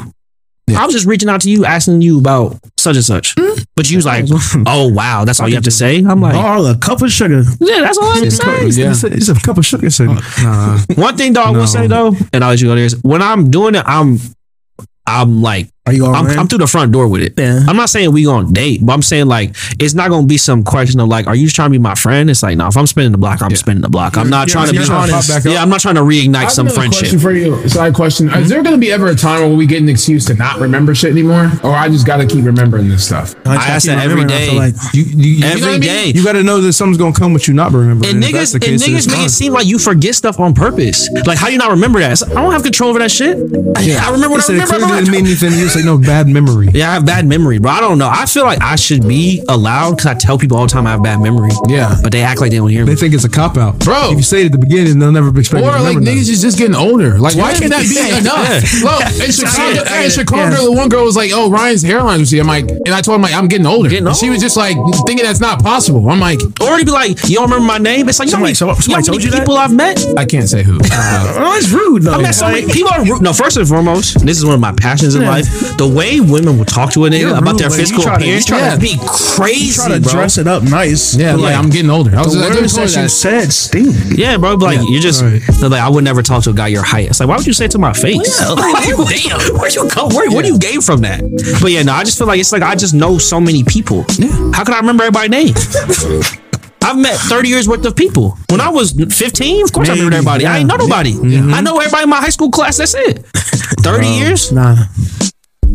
Yeah. 0.66 0.80
I 0.82 0.86
was 0.86 0.94
just 0.94 1.06
reaching 1.06 1.28
out 1.28 1.42
to 1.42 1.50
you, 1.50 1.64
asking 1.64 2.00
you 2.02 2.18
about 2.18 2.58
such 2.78 2.96
and 2.96 3.04
such, 3.04 3.34
mm. 3.36 3.65
But 3.76 3.90
you 3.90 3.98
was 3.98 4.06
like, 4.06 4.24
"Oh 4.66 4.88
wow, 4.88 5.24
that's 5.24 5.38
all 5.38 5.48
you 5.48 5.54
have 5.54 5.64
to 5.64 5.70
say." 5.70 5.98
I'm 5.98 6.20
like, 6.20 6.34
Oh, 6.34 6.66
a 6.70 6.76
cup 6.76 7.02
of 7.02 7.12
sugar. 7.12 7.42
"Yeah, 7.60 7.80
that's 7.80 7.98
all 7.98 8.10
I 8.10 8.14
have 8.16 8.24
to 8.24 8.30
say." 8.30 8.68
Yeah. 8.82 8.90
It's, 8.90 9.04
a, 9.04 9.06
it's 9.08 9.28
a 9.28 9.34
cup 9.34 9.58
of 9.58 9.66
sugar. 9.66 9.90
Said, 9.90 10.06
nah. 10.42 10.78
One 10.96 11.16
thing, 11.16 11.34
though, 11.34 11.42
I 11.44 11.52
No. 11.52 11.58
will 11.60 11.66
say 11.66 11.86
though, 11.86 12.12
and 12.32 12.42
I'll 12.42 12.50
let 12.50 12.60
you 12.60 12.68
go 12.68 12.74
there 12.74 12.84
is 12.84 12.96
when 13.02 13.20
I'm 13.22 13.50
doing 13.50 13.74
it, 13.74 13.84
I'm, 13.86 14.18
I'm 15.06 15.42
like, 15.42 15.68
Are 15.86 15.92
you 15.92 16.04
all 16.06 16.14
I'm, 16.14 16.26
right? 16.26 16.36
I'm 16.36 16.48
through 16.48 16.58
the 16.58 16.66
front 16.66 16.92
door 16.92 17.06
with 17.08 17.22
it. 17.22 17.34
Yeah. 17.38 17.60
I'm 17.68 17.76
not 17.76 17.88
saying 17.90 18.12
we 18.12 18.24
gonna 18.24 18.50
date, 18.52 18.80
but 18.84 18.92
I'm 18.92 19.02
saying 19.02 19.26
like 19.26 19.54
it's 19.78 19.94
not 19.94 20.10
gonna 20.10 20.26
be 20.26 20.36
some 20.36 20.64
question 20.64 20.98
of 21.00 21.08
like, 21.08 21.26
are 21.26 21.34
you 21.36 21.44
just 21.46 21.56
trying 21.56 21.68
to 21.68 21.72
be 21.72 21.78
my 21.78 21.94
friend? 21.94 22.28
It's 22.28 22.42
like, 22.42 22.56
no, 22.56 22.66
if 22.66 22.76
I'm 22.76 22.86
spinning 22.86 23.12
the 23.12 23.18
block, 23.18 23.40
I'm 23.42 23.54
spinning 23.54 23.82
the 23.82 23.88
block. 23.88 24.16
I'm 24.16 24.28
not 24.28 24.48
Yeah, 24.48 24.52
trying 24.52 24.66
to 24.66 24.72
be 24.72 24.84
trying 24.84 25.06
to 25.08 25.14
pop 25.14 25.28
back 25.28 25.46
up. 25.46 25.52
Yeah, 25.52 25.62
I'm 25.62 25.68
not 25.68 25.80
trying 25.80 25.94
to 25.94 26.00
reignite 26.02 26.50
some 26.50 26.66
I 26.66 26.70
have 26.70 26.76
another 26.76 26.90
friendship. 26.90 27.00
Question 27.00 27.18
for 27.20 27.32
you, 27.32 27.68
side 27.68 27.94
question: 27.94 28.26
Is 28.28 28.32
mm-hmm. 28.34 28.48
there 28.48 28.62
going 28.62 28.74
to 28.74 28.80
be 28.80 28.90
ever 28.90 29.06
a 29.08 29.14
time 29.14 29.40
where 29.42 29.54
we 29.56 29.66
get 29.66 29.80
an 29.80 29.88
excuse 29.88 30.24
to 30.26 30.34
not 30.34 30.58
remember 30.58 30.94
shit 30.94 31.12
anymore, 31.12 31.52
or 31.62 31.70
I 31.72 31.88
just 31.88 32.06
got 32.06 32.16
to 32.16 32.26
keep 32.26 32.44
remembering 32.44 32.88
this 32.88 33.06
stuff? 33.06 33.34
I 33.46 33.52
I 33.54 33.56
ask 33.68 33.86
keep 33.86 33.94
that 33.94 34.04
every 34.04 34.22
remembering, 34.22 34.30
I 34.32 34.38
day. 34.38 34.50
feel 34.50 34.58
Like, 34.58 34.94
You, 34.94 35.02
you, 35.04 35.32
you, 35.38 35.44
Every 35.46 35.60
know 35.60 35.66
what 35.68 35.74
I 35.74 35.78
mean? 35.78 35.88
day. 35.88 36.12
you 36.14 36.24
got 36.24 36.32
to 36.32 36.42
know 36.42 36.60
that 36.60 36.72
something's 36.72 36.98
gonna 36.98 37.12
come 37.14 37.32
with 37.32 37.46
you 37.46 37.54
not 37.54 37.72
remembering. 37.72 38.16
And 38.16 38.24
if 38.24 38.32
that's 38.32 38.50
niggas, 38.54 38.60
the 38.60 38.66
and 38.70 38.80
case, 38.82 39.06
niggas 39.06 39.12
make 39.16 39.26
it 39.26 39.30
seem 39.30 39.52
like 39.52 39.66
you 39.66 39.78
forget 39.78 40.14
stuff 40.14 40.40
on 40.40 40.52
purpose. 40.54 41.08
Like, 41.26 41.38
how 41.38 41.46
do 41.46 41.52
you 41.52 41.58
not 41.58 41.70
remember 41.70 42.00
that? 42.00 42.20
Like, 42.20 42.30
I 42.30 42.42
don't 42.42 42.52
have 42.52 42.62
control 42.62 42.90
over 42.90 42.98
that 42.98 43.10
shit. 43.10 43.36
I 43.36 44.10
remember 44.10 44.30
what 44.30 44.38
I 44.38 44.40
said 44.40 44.56
it 44.56 44.62
remember. 44.64 44.66
clearly 44.66 44.92
I 44.92 44.98
didn't 45.00 45.12
mean 45.12 45.26
anything. 45.26 45.52
You 45.76 45.82
just 45.84 46.04
no 46.04 46.06
bad 46.06 46.28
memory. 46.28 46.68
Yeah, 46.72 46.90
I 46.90 46.94
have 46.94 47.06
bad 47.06 47.26
memory, 47.26 47.58
bro. 47.58 47.70
I 47.70 47.80
don't 47.80 47.98
know. 47.98 48.08
I 48.10 48.26
feel 48.26 48.44
like 48.44 48.60
I 48.62 48.76
should 48.76 49.06
be 49.06 49.42
allowed 49.48 49.92
because 49.96 50.06
I 50.06 50.14
tell 50.14 50.38
people 50.38 50.56
all 50.56 50.66
the 50.66 50.72
time 50.72 50.86
I 50.86 50.90
have 50.92 51.02
bad 51.02 51.20
memory. 51.20 51.50
Yeah. 51.68 51.96
But 52.02 52.12
they 52.12 52.22
act 52.22 52.40
like 52.40 52.50
they 52.50 52.56
don't 52.58 52.68
hear 52.70 52.84
me. 52.84 52.92
They 52.92 52.96
think 53.00 53.14
it's 53.14 53.24
a 53.24 53.28
cop 53.28 53.56
out, 53.56 53.78
Bro. 53.80 54.10
If 54.12 54.16
you 54.18 54.22
say 54.22 54.42
it 54.42 54.46
at 54.46 54.52
the 54.52 54.58
beginning, 54.58 54.98
they'll 54.98 55.12
never 55.12 55.28
expect 55.38 55.64
you 55.64 55.70
Or 55.70 55.76
to 55.76 55.82
like 55.82 55.96
niggas 55.98 56.04
nothing. 56.04 56.18
is 56.18 56.42
just 56.42 56.58
getting 56.58 56.74
older. 56.76 57.18
Like, 57.18 57.36
why 57.36 57.54
can't 57.54 57.70
that 57.70 57.82
be 57.82 57.98
enough? 58.20 58.82
Look, 58.82 59.02
in 59.26 59.32
Chicago, 59.32 59.82
in 60.04 60.10
Chicago, 60.10 60.64
the 60.64 60.72
one 60.72 60.88
girl 60.88 61.04
was 61.04 61.16
like, 61.16 61.30
"Oh, 61.34 61.50
Ryan's 61.50 61.82
hairline 61.82 62.20
was 62.20 62.30
here." 62.30 62.40
I'm 62.42 62.46
like, 62.48 62.68
and 62.68 62.88
I 62.90 63.00
told 63.00 63.16
him 63.16 63.22
like, 63.22 63.34
"I'm 63.34 63.48
getting 63.48 63.66
older." 63.66 63.88
Getting 63.88 64.06
And 64.06 64.16
she 64.16 64.30
was 64.30 64.40
just 64.40 64.56
like 64.56 64.76
thinking 65.06 65.24
that's 65.24 65.40
not 65.40 65.62
possible. 65.62 66.08
I'm 66.08 66.20
like, 66.20 66.40
Or 66.60 66.78
to 66.78 66.84
be 66.84 66.90
like, 66.90 67.28
you 67.28 67.36
don't 67.36 67.44
remember 67.50 67.66
my 67.66 67.78
name? 67.78 68.08
It's 68.08 68.18
like, 68.18 68.26
you 68.28 68.32
know 68.38 68.52
Somebody- 68.52 68.54
somebody 68.54 68.82
you 68.86 68.96
know 68.96 69.02
told 69.02 69.18
many 69.18 69.24
you 69.24 69.30
that? 69.32 69.40
people 69.40 69.56
I've 69.56 69.72
met? 69.74 70.04
I 70.16 70.24
can't 70.24 70.48
say 70.48 70.62
who. 70.62 70.78
Uh, 70.98 71.34
oh, 71.38 71.56
it's 71.56 71.70
rude 71.70 72.02
though. 72.02 72.12
I 72.14 72.22
met 72.22 72.34
so 72.34 72.48
many 72.48 72.66
people 72.72 72.90
are 72.92 73.04
rude. 73.04 73.20
No, 73.22 73.32
first 73.32 73.56
and 73.56 73.68
foremost, 73.68 74.24
this 74.24 74.38
is 74.38 74.44
one 74.44 74.54
of 74.54 74.60
my 74.60 74.72
passions 74.72 75.14
in 75.14 75.22
Yeah. 75.22 75.28
life. 75.30 75.46
The 75.76 75.86
way 75.86 76.20
women 76.20 76.56
will 76.58 76.64
talk 76.64 76.92
to 76.92 77.04
a 77.04 77.10
nigga 77.10 77.20
You're 77.20 77.30
about 77.36 77.52
rude, 77.52 77.58
their 77.60 77.68
man. 77.70 77.78
You 77.78 77.84
physical 77.84 78.02
try 78.04 78.18
to- 78.18 78.24
you 78.24 78.38
appearance 78.38 78.46
try 78.46 78.74
to- 78.74 78.80
be 78.80 78.96
crazy, 79.06 79.74
try 79.74 79.88
to 79.94 80.00
bro. 80.00 80.12
dress 80.12 80.38
it 80.38 80.46
up 80.46 80.62
nice. 80.62 81.14
yeah, 81.14 81.32
but, 81.32 81.42
like 81.42 81.54
I'm 81.56 81.68
getting 81.70 81.90
older. 81.90 82.16
I 82.16 82.22
was 82.22 82.32
the 82.34 82.40
I 82.40 82.48
told 82.48 82.60
words 82.62 82.74
that 82.74 83.02
you 83.02 83.08
said 83.08 83.52
sting. 83.52 83.92
Yeah, 84.16 84.36
bro. 84.38 84.56
But 84.56 84.66
like, 84.76 84.88
you're 84.88 85.00
just 85.02 85.22
Right. 85.22 85.42
like, 85.60 85.80
I 85.80 85.88
would 85.88 86.04
never 86.04 86.22
talk 86.22 86.42
to 86.44 86.50
a 86.50 86.54
guy 86.54 86.68
your 86.68 86.82
height. 86.82 87.08
It's 87.10 87.20
like, 87.20 87.28
why 87.28 87.36
would 87.36 87.46
you 87.46 87.52
say 87.52 87.66
it 87.66 87.70
to 87.72 87.78
my 87.78 87.92
face? 87.92 88.40
like, 88.48 88.84
damn, 88.96 89.56
where 89.58 89.70
you 89.70 89.86
come? 89.88 90.08
Where, 90.14 90.30
What 90.30 90.44
do 90.44 90.52
you 90.52 90.58
gain 90.58 90.80
from 90.80 91.00
that? 91.02 91.20
But 91.60 91.72
yeah, 91.72 91.82
no, 91.82 91.92
I 91.92 92.04
just 92.04 92.16
feel 92.18 92.26
like 92.26 92.40
it's 92.40 92.52
like 92.52 92.62
I 92.62 92.74
just 92.74 92.94
know 92.94 93.18
so 93.18 93.40
many 93.40 93.62
people. 93.64 94.04
Yeah. 94.18 94.28
How 94.54 94.64
could 94.64 94.74
I 94.74 94.78
remember 94.80 95.04
everybody's 95.04 95.30
name? 95.30 95.54
I've 96.82 96.96
met 96.96 97.16
30 97.18 97.48
years 97.48 97.68
worth 97.68 97.84
of 97.84 97.96
people. 97.96 98.38
When 98.48 98.60
I 98.60 98.68
was 98.68 98.92
15, 98.92 99.64
of 99.64 99.72
course 99.72 99.88
I 99.88 99.92
remember 99.92 100.10
Maybe, 100.10 100.16
everybody. 100.18 100.46
I 100.46 100.58
ain't 100.58 100.68
know 100.68 100.74
yeah. 100.76 100.86
nobody. 100.86 101.12
Mm-hmm. 101.14 101.52
I 101.54 101.60
know 101.60 101.78
everybody 101.80 102.04
in 102.04 102.08
my 102.10 102.18
high 102.20 102.28
school 102.28 102.50
class. 102.50 102.76
That's 102.78 102.94
it. 102.94 103.26
30 103.80 104.06
years? 104.06 104.52
Nah. 104.52 104.76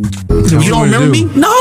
You 0.01 0.69
don't 0.69 0.83
remember 0.85 1.09
me? 1.09 1.25
No. 1.35 1.51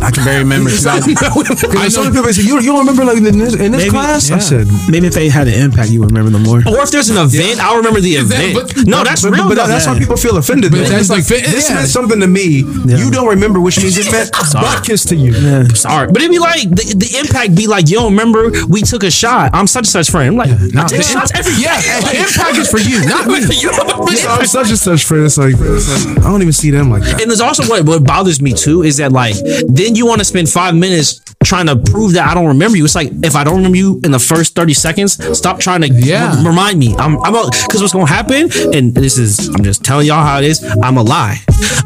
I 0.00 0.10
can 0.12 0.24
barely 0.24 0.44
remember. 0.44 0.70
'cause 0.78 0.86
I, 0.86 0.98
I 0.98 1.88
some 1.88 2.12
people 2.12 2.32
say 2.32 2.42
you, 2.42 2.60
you 2.60 2.72
don't 2.72 2.80
remember 2.86 3.04
like 3.04 3.18
in 3.18 3.24
this, 3.38 3.54
in 3.54 3.72
this 3.72 3.82
Maybe, 3.82 3.90
class. 3.90 4.30
I 4.30 4.38
said 4.38 4.66
maybe 4.88 5.06
if 5.06 5.14
they 5.14 5.28
had 5.28 5.48
an 5.48 5.54
impact, 5.54 5.90
you 5.90 6.00
would 6.00 6.10
remember 6.10 6.30
them 6.30 6.42
more. 6.44 6.58
Or 6.66 6.82
if 6.82 6.90
there's 6.90 7.08
an 7.10 7.16
event, 7.18 7.60
I'll 7.60 7.76
remember 7.76 8.00
the 8.00 8.14
event. 8.16 8.54
but- 8.54 8.86
no, 8.86 9.02
that's 9.04 9.22
but, 9.22 9.32
real. 9.32 9.48
but 9.48 9.56
though. 9.56 9.66
that's 9.66 9.86
why 9.86 9.98
people 9.98 10.16
feel 10.16 10.36
offended. 10.36 10.70
But 10.72 10.86
that's 10.88 11.10
It's 11.10 11.10
like- 11.10 11.26
this 11.26 11.68
yeah. 11.68 11.76
meant 11.76 11.88
something 11.88 12.20
to 12.20 12.26
me. 12.26 12.64
You 12.86 13.10
don't 13.10 13.28
remember, 13.28 13.60
which 13.60 13.78
means 13.78 13.98
it 13.98 14.10
meant 14.12 14.30
butt 14.52 14.84
kiss 14.84 15.04
to 15.06 15.16
you. 15.16 15.32
Sorry, 15.74 16.06
but 16.08 16.18
it'd 16.22 16.30
be 16.30 16.38
like 16.38 16.68
the, 16.70 16.94
the 16.96 17.18
impact 17.18 17.54
be 17.54 17.66
like, 17.66 17.88
you 17.88 17.96
don't 17.96 18.12
remember 18.12 18.50
we 18.68 18.82
took 18.82 19.02
a 19.02 19.10
shot. 19.10 19.50
I'm 19.54 19.66
such 19.66 19.80
and 19.80 19.98
such 19.98 20.10
friend. 20.10 20.28
I'm 20.28 20.36
like, 20.36 20.50
I 20.76 20.86
take 20.86 21.02
shots 21.02 21.32
im- 21.32 21.38
every 21.40 21.54
yeah, 21.62 21.80
day. 21.80 22.00
the 22.00 22.16
impact 22.22 22.56
is 22.58 22.70
for 22.70 22.78
you, 22.78 23.04
not 23.06 23.26
me. 23.26 23.40
Don't 23.44 24.08
I'm 24.28 24.46
such 24.46 24.68
and 24.70 24.78
such 24.78 25.04
friend. 25.04 25.24
It's 25.24 25.38
like, 25.38 25.54
I 25.56 26.28
don't 26.30 26.42
even 26.42 26.52
see 26.52 26.70
them 26.70 26.90
like 26.90 27.02
that. 27.02 27.20
And 27.20 27.30
there's 27.30 27.40
also 27.40 27.64
what 27.68 27.84
what 27.88 28.04
bothers 28.04 28.40
me 28.40 28.52
too 28.52 28.82
is 28.82 28.96
that 28.98 29.12
like 29.12 29.34
then 29.66 29.94
you 29.94 30.06
want 30.06 30.18
to 30.20 30.24
spend 30.24 30.48
five 30.48 30.74
minutes 30.74 31.20
trying 31.44 31.66
to 31.66 31.76
prove 31.76 32.12
that 32.14 32.28
I 32.28 32.34
don't 32.34 32.46
remember 32.48 32.76
you. 32.76 32.84
It's 32.84 32.94
like 32.94 33.10
if 33.22 33.36
I 33.36 33.44
don't 33.44 33.56
remember 33.56 33.76
you 33.76 34.00
in 34.04 34.10
the 34.10 34.18
first 34.18 34.54
thirty 34.54 34.74
seconds, 34.74 35.12
stop 35.38 35.58
trying 35.60 35.82
to 35.82 35.88
Yeah. 35.88 36.34
r- 36.38 36.44
remind 36.46 36.78
me. 36.78 36.94
I'm 36.96 37.18
I'm 37.22 37.32
because 37.32 37.80
what's 37.80 37.92
gonna 37.92 38.06
happen, 38.06 38.50
and 38.74 38.94
this 38.94 39.18
is 39.18 39.48
I'm 39.48 39.62
just 39.64 39.84
telling 39.84 40.06
y'all 40.06 40.24
how 40.24 40.38
it 40.38 40.44
is. 40.44 40.62
I'm 40.82 40.96
a 40.98 41.02
lie. 41.02 41.38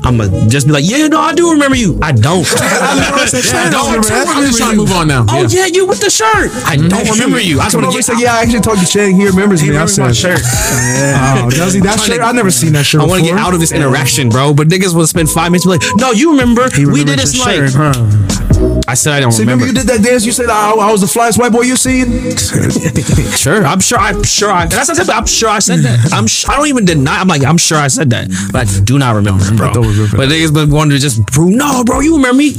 I'm 0.05 0.19
gonna 0.19 0.49
just 0.49 0.67
be 0.67 0.73
like, 0.73 0.85
yeah, 0.85 1.07
no, 1.09 1.21
I 1.21 1.35
do 1.35 1.53
remember 1.53 1.77
you. 1.77 1.99
I 2.03 2.13
don't. 2.13 2.47
I 2.59 3.69
don't. 3.71 3.95
I'm 3.95 4.03
just 4.47 4.59
trying 4.59 4.73
to 4.73 4.77
move 4.77 4.93
on 4.93 5.09
now. 5.09 5.25
Oh 5.29 5.43
Yeah. 5.43 5.65
yeah, 5.65 5.67
you 5.67 5.87
with 5.87 6.01
the 6.01 6.11
shirt. 6.11 6.51
I 6.67 6.77
don't 6.77 6.89
mm-hmm. 6.91 7.13
remember 7.13 7.41
you. 7.41 7.61
I 7.61 7.65
to 7.65 7.71
Somebody 7.71 7.95
get. 7.95 8.05
said, 8.05 8.19
"Yeah, 8.19 8.35
I 8.35 8.43
actually 8.43 8.61
talked 8.61 8.81
to 8.81 8.87
Chad. 8.87 9.13
He 9.15 9.27
remembers 9.27 9.63
me." 9.63 9.77
I 9.77 9.87
said, 9.87 10.03
my 10.03 10.13
shirt. 10.13 10.41
"Oh, 10.43 11.51
does 11.51 11.75
he 11.75 11.81
that 11.81 12.01
shirt? 12.05 12.21
I've 12.21 12.35
never 12.35 12.51
seen 12.51 12.73
that 12.75 12.85
shirt. 12.85 13.01
I 13.01 13.05
want 13.07 13.23
to 13.25 13.31
get 13.31 13.39
out 13.39 13.55
of 13.55 13.61
this 13.61 13.73
interaction, 13.73 14.29
bro. 14.29 14.55
But 14.55 14.69
niggas 14.69 14.95
will 14.95 15.07
spend 15.07 15.31
five 15.31 15.51
minutes 15.53 15.65
be 15.65 15.71
like, 15.71 15.83
no, 15.97 16.11
you 16.13 16.31
remember? 16.33 16.69
He 16.71 16.87
we 16.87 17.05
did 17.05 17.19
this 17.19 17.33
the 17.33 17.41
like. 17.41 17.57
shirt, 17.57 17.73
huh? 17.75 18.83
I 18.87 18.95
said 18.95 19.15
I 19.15 19.21
don't 19.21 19.33
See, 19.33 19.43
remember. 19.43 19.65
remember 19.65 19.81
you 19.81 19.87
did 19.87 20.03
that 20.03 20.09
dance? 20.09 20.25
You 20.25 20.33
said 20.33 20.49
I, 20.49 20.73
I 20.73 20.91
was 20.93 21.01
the 21.01 21.07
flyest 21.07 21.39
white 21.39 21.53
boy 21.53 21.63
you 21.63 21.77
seen. 21.77 22.07
Sure, 23.43 23.65
I'm 23.67 23.81
sure. 23.81 23.99
I'm 23.99 24.23
sure. 24.23 24.51
I, 24.53 24.67
that's 24.67 24.89
not. 24.97 25.11
I'm 25.11 25.27
sure 25.27 25.49
I 25.49 25.59
said 25.59 25.81
that. 25.81 26.13
I'm. 26.13 26.27
Sh- 26.29 26.49
I 26.49 26.57
don't 26.57 26.69
even 26.69 26.85
deny. 26.85 27.19
I'm 27.19 27.27
like. 27.27 27.43
I'm 27.45 27.59
sure 27.59 27.77
I 27.79 27.89
said 27.89 28.11
that, 28.11 28.29
but 28.53 28.69
I 28.69 28.81
do 28.85 28.99
not 28.99 29.17
remember, 29.17 29.45
bro. 29.57 29.73
remember. 29.73 30.17
But 30.17 30.29
niggas 30.29 30.55
been 30.55 30.71
wanting 30.71 30.93
to 30.93 30.99
just 30.99 31.27
prove. 31.27 31.51
No, 31.51 31.83
bro, 31.83 32.01
you 32.01 32.17
remember 32.17 32.39
me? 32.39 32.55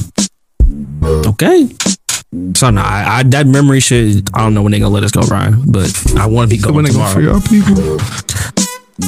Okay. 1.30 1.70
So 2.56 2.70
no, 2.72 2.82
I, 2.82 3.20
I 3.20 3.24
that 3.24 3.48
memory 3.48 3.80
should. 3.80 4.30
I 4.34 4.40
don't 4.42 4.54
know 4.54 4.62
when 4.64 4.72
they 4.74 4.80
gonna 4.80 4.94
let 4.94 5.04
us 5.04 5.12
go, 5.12 5.22
Ryan. 5.22 5.64
But 5.72 5.88
I 6.18 6.26
want 6.26 6.50
to 6.50 6.56
be 6.58 6.62
going 6.62 6.76
when 6.76 6.86
they 6.86 6.92
go 6.92 6.98
tomorrow. 7.08 7.14
for 7.14 7.22
y'all 7.22 7.42
people. 7.42 8.00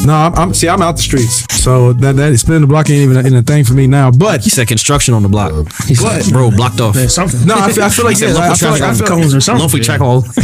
No, 0.06 0.14
I'm, 0.14 0.34
I'm 0.36 0.54
see. 0.54 0.68
I'm 0.68 0.82
out 0.82 0.96
the 0.96 1.02
streets, 1.04 1.46
so 1.62 1.94
that 1.94 2.16
that 2.16 2.36
spinning 2.40 2.62
the 2.62 2.68
block 2.68 2.90
ain't 2.90 3.12
even 3.12 3.34
a, 3.34 3.38
a 3.40 3.42
thing 3.44 3.64
for 3.64 3.74
me 3.74 3.86
now. 3.86 4.10
But 4.10 4.44
He 4.44 4.50
said 4.50 4.68
construction 4.68 5.14
on 5.14 5.22
the 5.22 5.30
block. 5.30 5.54
Uh, 5.54 5.64
he 5.86 5.94
said, 5.94 6.32
bro, 6.34 6.50
blocked 6.50 6.82
off. 6.82 6.96
There's 6.96 7.14
something. 7.14 7.46
no, 7.46 7.56
I 7.56 7.72
feel, 7.72 7.84
I 7.84 7.90
feel 7.90 8.06
like 8.06 8.20
yeah, 8.20 8.30
local 8.30 8.42
I 8.42 8.56
feel 8.56 8.70
like 8.72 8.82
I 8.82 8.86
traffic 8.88 9.08
feel, 9.08 9.16
cones 9.18 9.36
or 9.36 9.42
something. 9.42 9.62
Monthly 9.62 9.82
track 9.82 10.02
all. 10.02 10.24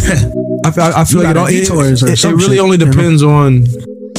I 0.63 0.71
feel, 0.71 0.83
I 0.83 1.03
feel 1.05 1.23
like 1.23 1.31
it, 1.31 1.37
all, 1.37 1.47
it, 1.47 1.69
or 1.71 1.85
it, 1.87 2.01
it 2.03 2.23
really 2.23 2.59
only 2.59 2.77
you 2.77 2.85
know? 2.85 2.91
depends 2.91 3.23
on 3.23 3.65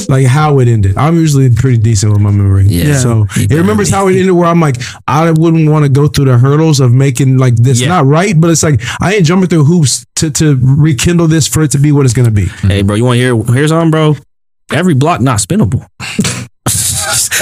like 0.09 0.25
how 0.27 0.59
it 0.59 0.67
ended. 0.67 0.97
I'm 0.97 1.15
usually 1.15 1.49
pretty 1.49 1.77
decent 1.77 2.11
with 2.11 2.21
my 2.21 2.31
memory. 2.31 2.65
Yeah. 2.65 2.97
So 2.97 3.25
You 3.37 3.47
it 3.49 3.55
remembers 3.55 3.89
how 3.89 4.09
it 4.09 4.17
ended 4.17 4.31
where 4.31 4.47
I'm 4.47 4.59
like, 4.59 4.75
I 5.07 5.31
wouldn't 5.31 5.69
want 5.69 5.85
to 5.85 5.89
go 5.89 6.07
through 6.09 6.25
the 6.25 6.37
hurdles 6.37 6.81
of 6.81 6.91
making 6.91 7.37
like 7.37 7.55
this 7.55 7.79
Yeah. 7.79 7.87
not 7.87 8.05
right, 8.05 8.39
but 8.39 8.49
it's 8.49 8.63
like 8.63 8.81
I 8.99 9.15
ain't 9.15 9.25
jumping 9.25 9.47
through 9.47 9.63
hoops 9.63 10.05
to 10.15 10.29
to 10.31 10.59
rekindle 10.61 11.27
this 11.27 11.47
for 11.47 11.63
it 11.63 11.71
to 11.71 11.77
be 11.79 11.93
what 11.93 12.03
it's 12.03 12.13
gonna 12.13 12.31
be. 12.31 12.47
Hey, 12.61 12.81
bro, 12.81 12.95
you 12.95 13.05
want 13.05 13.17
to 13.17 13.21
hear? 13.21 13.55
Here's 13.55 13.71
on, 13.71 13.89
bro. 13.89 14.15
Every 14.73 14.93
block 14.95 15.21
not 15.21 15.39
spinnable. 15.39 15.85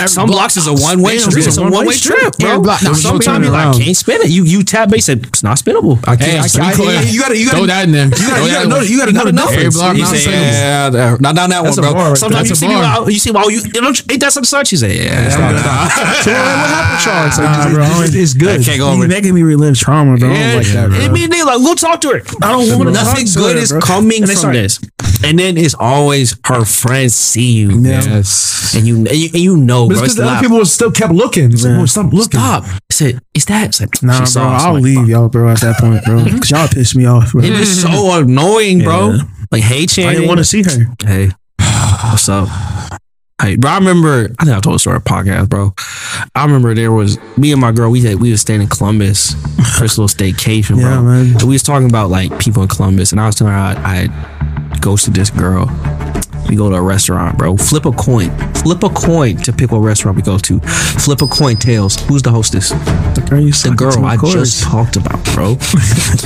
Some 0.08 0.28
blocks 0.28 0.58
is 0.58 0.66
a 0.66 0.74
one 0.74 1.02
way 1.04 1.20
street. 1.20 1.46
It's 1.46 1.58
a 1.58 1.62
one 1.64 1.86
way 1.86 1.94
trip, 1.96 2.34
bro. 2.40 2.50
Every 2.50 2.64
block- 2.64 2.82
no, 2.82 2.94
Sometimes 2.94 3.46
you 3.46 3.52
like 3.52 3.78
can't 3.78 3.96
spin 3.96 4.22
it. 4.22 4.30
You 4.32 4.44
you 4.46 4.64
tap 4.64 4.90
base 4.90 5.06
said 5.06 5.26
it's 5.28 5.44
not 5.44 5.58
spinnable. 5.58 6.00
I 6.08 6.16
can't. 6.16 6.42
I, 6.42 6.46
I- 6.46 6.74
can't- 6.74 6.80
I- 6.90 7.02
you 7.04 7.20
gotta 7.20 7.38
you 7.38 7.46
gotta 7.52 7.68
that 7.68 7.84
in 7.86 7.92
there. 7.92 8.06
you 8.08 8.28
gotta, 8.28 8.42
you 8.44 8.52
gotta 8.52 8.68
know 8.68 8.80
you 8.80 8.98
gotta 8.98 9.12
know 9.12 9.26
the 9.26 9.42
Every 9.54 9.70
block 9.70 9.96
not 9.98 10.16
spinnable. 10.16 10.94
yeah, 10.94 11.18
not 11.20 11.36
down 11.36 11.50
that 11.52 11.64
one, 11.64 11.76
bro. 11.76 12.16
Sometimes 12.16 12.50
you 12.50 12.56
see 12.56 12.68
me, 12.68 13.14
you 13.14 13.20
see, 13.20 13.32
well, 13.32 13.52
you, 13.52 13.62
ain't 13.62 14.22
that 14.22 14.34
some 14.34 14.44
such? 14.44 14.72
He 14.72 14.78
said, 14.78 14.92
yeah. 14.92 15.30
So 16.22 16.32
what 16.32 16.42
happened, 16.70 17.02
Charles? 17.04 18.16
It's- 18.16 18.36
I 18.36 18.38
good. 18.40 18.66
can't 18.66 18.80
go 18.80 18.88
You 18.90 18.94
over 18.96 19.06
it. 19.06 19.08
making 19.10 19.34
me 19.36 19.44
relive 19.44 19.78
trauma, 19.78 20.18
bro. 20.18 20.30
I 20.32 20.34
don't 20.34 20.56
like 20.58 20.68
that, 20.68 20.90
bro. 20.90 21.00
It 21.00 21.12
mean 21.12 21.30
they 21.30 21.44
like, 21.44 21.58
go 21.60 21.76
talk 21.76 22.02
to 22.02 22.10
her. 22.10 22.22
I 22.42 22.52
don't 22.52 22.68
want 22.78 22.88
to 22.90 22.92
Nothing 22.94 23.28
good 23.36 23.58
is 23.58 23.72
coming 23.82 24.26
from 24.26 24.54
this. 24.54 24.80
And 25.24 25.38
then 25.38 25.58
it's 25.58 25.76
always 25.76 26.36
her 26.46 26.66
friends 26.66 27.14
see 27.16 27.52
you. 27.54 27.72
Yeah. 27.82 28.02
Yes. 28.04 28.74
And 28.76 28.88
you, 28.88 28.98
and 28.98 29.12
you, 29.16 29.26
and 29.34 29.42
you 29.42 29.58
know, 29.58 29.88
But 29.88 29.96
bro. 29.96 30.04
it's 30.04 30.14
It's 30.14 30.16
because 30.16 30.16
the 30.16 30.24
other 30.24 30.32
loud. 30.34 30.42
people 30.42 30.66
still 30.66 30.92
kept 30.92 31.14
looking. 31.14 31.52
It's 31.52 31.64
like, 31.64 31.72
Yeah. 31.74 31.80
"Boy, 31.80 31.86
stop 31.86 32.14
looking. 32.14 32.40
Stop. 32.40 32.64
I 32.66 32.80
said, 32.92 33.20
is 33.34 33.46
that? 33.46 33.68
It's 33.70 33.82
like, 33.82 34.02
Nah, 34.04 34.26
bro. 34.34 34.42
I'm 34.44 34.62
I'll 34.62 34.74
like, 34.76 34.84
leave 34.84 35.08
y'all, 35.10 35.30
bro. 35.30 35.50
At 35.50 35.62
that 35.62 35.78
point, 35.80 36.04
bro, 36.06 36.24
because 36.32 36.52
y'all 36.52 36.68
pissed 36.68 36.96
me 36.96 37.06
off. 37.06 37.32
Bro. 37.34 37.44
It 37.44 37.54
is 37.54 37.82
so 37.82 38.18
annoying, 38.20 38.80
bro. 38.84 39.12
Yeah. 39.12 39.22
Like, 39.52 39.64
hey, 39.64 39.84
I 39.84 39.86
didn't 39.86 40.28
want 40.28 40.40
to 40.40 40.46
see 40.46 40.64
her. 40.64 40.96
Hey, 41.06 41.30
what's 41.60 42.28
up? 42.30 42.48
Hey, 43.42 43.56
bro, 43.56 43.72
I 43.72 43.78
remember. 43.80 44.30
I 44.40 44.46
think 44.46 44.56
I 44.56 44.60
told 44.60 44.76
a 44.76 44.80
story 44.80 44.96
on 44.98 45.02
podcast, 45.02 45.50
bro. 45.50 45.74
I 46.36 46.46
remember 46.46 46.74
there 46.76 46.92
was 46.92 47.18
me 47.38 47.52
and 47.52 47.60
my 47.60 47.72
girl. 47.72 47.90
We 47.90 48.02
had 48.02 48.20
we 48.22 48.32
was 48.32 48.42
staying 48.42 48.62
in 48.62 48.68
Columbus, 48.68 49.34
first 49.80 49.98
little 49.98 50.08
staycation, 50.08 50.76
bro. 50.80 50.90
Yeah, 50.90 51.02
man. 51.02 51.26
And 51.32 51.42
we 51.44 51.54
was 51.56 51.64
talking 51.64 51.90
about 51.90 52.10
like 52.12 52.38
people 52.40 52.62
in 52.62 52.70
Columbus, 52.70 53.12
and 53.12 53.20
I 53.20 53.26
was 53.26 53.36
telling 53.36 53.52
her 53.54 53.60
I, 53.60 53.74
I 53.74 54.71
ghosted 54.82 55.14
this 55.14 55.30
girl. 55.30 55.68
We 56.52 56.58
go 56.58 56.70
to 56.70 56.76
a 56.76 56.82
restaurant, 56.82 57.38
bro. 57.38 57.56
Flip 57.56 57.86
a 57.86 57.93
coin. 57.93 58.30
Flip 58.56 58.84
a 58.84 58.89
coin 58.89 59.38
to 59.38 59.54
pick 59.54 59.72
what 59.72 59.80
restaurant 59.80 60.18
we 60.18 60.22
go 60.22 60.38
to. 60.38 60.60
Flip 60.60 61.22
a 61.22 61.28
coin. 61.28 61.56
Tails. 61.56 61.95
Who's 62.08 62.22
the 62.22 62.30
hostess? 62.30 62.72
The 62.72 63.26
girl, 63.30 63.39
you 63.39 63.54
The 63.54 63.74
girl 63.74 64.06
I 64.06 64.18
course. 64.18 64.34
just 64.34 64.64
talked 64.64 64.97
about, 64.97 65.24
bro. 65.34 65.52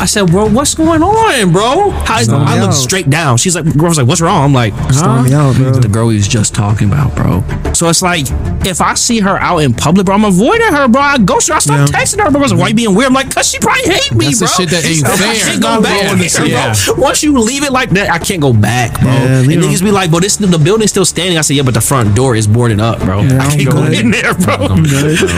I 0.02 0.06
said, 0.06 0.26
bro, 0.32 0.48
what's 0.50 0.74
going 0.74 1.04
on, 1.04 1.52
bro? 1.52 1.92
How 1.92 2.20
is, 2.22 2.30
I 2.30 2.40
me 2.56 2.60
look 2.60 2.70
out. 2.70 2.74
straight 2.74 3.08
down. 3.10 3.38
She's 3.38 3.56
like, 3.56 3.66
girl 3.78 3.90
was 3.90 4.00
like, 4.00 4.08
what's 4.08 4.20
wrong? 4.22 4.44
I'm 4.46 4.54
like, 4.54 4.74
Storm 4.92 5.26
me 5.26 5.34
out, 5.34 5.56
bro. 5.58 5.72
the 5.74 5.88
girl 5.88 6.08
we 6.08 6.16
was 6.16 6.28
just 6.28 6.56
talking 6.56 6.88
about, 6.88 7.16
bro. 7.16 7.44
So 7.74 7.88
it's 7.90 8.02
like, 8.02 8.26
if 8.66 8.82
I 8.82 8.96
see 8.96 9.20
her 9.20 9.38
out 9.38 9.60
in 9.60 9.76
public, 9.76 10.08
bro, 10.08 10.16
I'm 10.16 10.26
avoiding 10.26 10.74
her, 10.74 10.88
bro. 10.88 11.02
I 11.02 11.18
ghost 11.20 11.50
her. 11.50 11.54
I 11.54 11.60
start 11.60 11.92
Yeah. 11.92 12.00
texting 12.00 12.24
her, 12.24 12.32
bro. 12.32 12.40
I 12.40 12.44
was 12.44 12.52
like, 12.52 12.62
why 12.62 12.68
you 12.70 12.74
being 12.76 12.96
weird? 12.96 13.10
I'm 13.10 13.14
like, 13.14 13.30
cause 13.34 13.48
she 13.48 13.60
probably 13.60 13.84
hate 13.94 14.14
me, 14.14 14.26
That's 14.34 14.40
the 14.40 14.46
bro. 14.46 14.56
shit 14.56 14.70
that 14.72 14.86
ain't 14.86 15.06
I 15.06 15.36
can't 15.36 15.64
oh, 15.64 15.78
go 15.78 15.84
back 15.84 16.02
Yeah. 16.02 16.16
here, 16.16 16.46
Yeah. 16.48 16.76
bro. 16.88 16.96
Once 16.96 17.22
you 17.22 17.38
leave 17.38 17.64
it 17.64 17.72
like 17.72 17.92
that, 17.92 18.10
I 18.10 18.18
can't 18.18 18.42
go 18.42 18.54
back, 18.54 19.00
bro. 19.00 19.12
Yeah, 19.12 19.40
and 19.42 19.48
niggas 19.50 19.84
be 19.84 19.92
like, 19.92 20.10
bro, 20.16 20.22
this 20.22 20.38
the 20.38 20.58
building's 20.58 20.92
still 20.92 21.06
standing. 21.06 21.38
I 21.38 21.42
said, 21.42 21.58
yeah, 21.58 21.64
but 21.64 21.74
the 21.74 21.82
front 21.82 22.16
door 22.16 22.36
is 22.36 22.48
boarded 22.48 22.80
up, 22.80 23.00
bro. 23.00 23.22
Yeah, 23.22 23.40
I 23.40 23.56
can't 23.56 23.70
go 23.70 23.84
good. 23.84 23.94
in 23.94 24.12
there, 24.12 24.34
bro. 24.34 24.68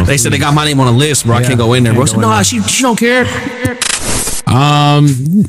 They 0.05 0.17
said 0.17 0.31
they 0.31 0.37
got 0.37 0.53
my 0.53 0.65
name 0.65 0.79
on 0.79 0.87
a 0.87 0.91
list, 0.91 1.25
bro. 1.25 1.35
I 1.35 1.43
can't 1.43 1.57
go 1.57 1.73
in 1.73 1.83
there, 1.83 1.93
bro. 1.93 2.03
I 2.03 2.05
said, 2.05 2.19
no, 2.19 2.43
she, 2.43 2.61
she 2.61 2.83
don't 2.83 2.97
care. 2.97 3.25
Um. 4.45 5.45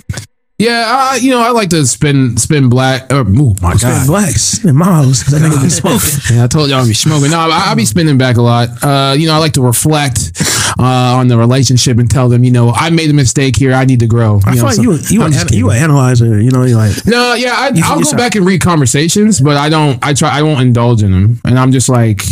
Yeah, 0.60 0.86
I, 0.88 1.16
you 1.22 1.30
know, 1.30 1.40
I 1.40 1.50
like 1.50 1.68
to 1.70 1.86
spin 1.86 2.36
spin 2.36 2.68
black. 2.68 3.12
Or, 3.12 3.20
oh 3.20 3.54
my 3.62 3.76
Spend 3.76 3.80
god! 3.80 4.06
blacks 4.08 4.64
in 4.64 4.74
miles. 4.74 5.22
That 5.26 5.40
nigga 5.40 5.60
been 5.60 5.70
smoking. 5.70 6.34
Yeah, 6.34 6.44
I 6.44 6.46
told 6.48 6.68
y'all 6.68 6.80
I'd 6.80 6.88
be 6.88 6.94
smoking. 6.94 7.30
No, 7.30 7.38
I, 7.38 7.70
I 7.70 7.74
be 7.76 7.84
spinning 7.84 8.18
back 8.18 8.38
a 8.38 8.42
lot. 8.42 8.70
Uh, 8.82 9.14
you 9.16 9.28
know, 9.28 9.34
I 9.34 9.38
like 9.38 9.52
to 9.52 9.62
reflect 9.62 10.32
uh, 10.78 10.82
on 11.18 11.28
the 11.28 11.36
relationship 11.36 11.98
and 11.98 12.08
tell 12.10 12.28
them, 12.28 12.44
you 12.44 12.50
know, 12.50 12.70
I 12.70 12.90
made 12.90 13.10
a 13.10 13.12
mistake 13.14 13.56
here. 13.56 13.72
I 13.74 13.84
need 13.84 14.00
to 14.00 14.06
grow. 14.06 14.40
I 14.46 14.50
You 14.50 14.54
feel 14.54 14.54
know, 14.56 14.62
like 14.64 14.74
so- 14.76 14.82
you 14.82 14.92
you 15.10 15.20
I'm 15.22 15.26
an, 15.26 15.32
just 15.32 15.50
you 15.54 15.66
kidding. 15.68 15.82
an 15.82 15.90
analyzer. 15.90 16.40
You 16.40 16.50
know, 16.50 16.62
you 16.64 16.76
like 16.76 16.94
No, 17.06 17.34
yeah, 17.34 17.54
I, 17.56 17.68
You- 17.70 17.82
I'll 17.84 17.98
you 17.98 18.04
go 18.04 18.10
sound- 18.10 18.18
back 18.18 18.34
and 18.36 18.46
read 18.46 18.60
conversations, 18.60 19.40
but 19.40 19.56
I 19.56 19.68
don't. 19.68 19.98
I 20.04 20.14
try. 20.14 20.30
I 20.38 20.42
won't 20.42 20.60
indulge 20.60 21.02
in 21.02 21.10
them, 21.12 21.40
and 21.44 21.58
I'm 21.58 21.72
just 21.72 21.88
like, 21.88 22.22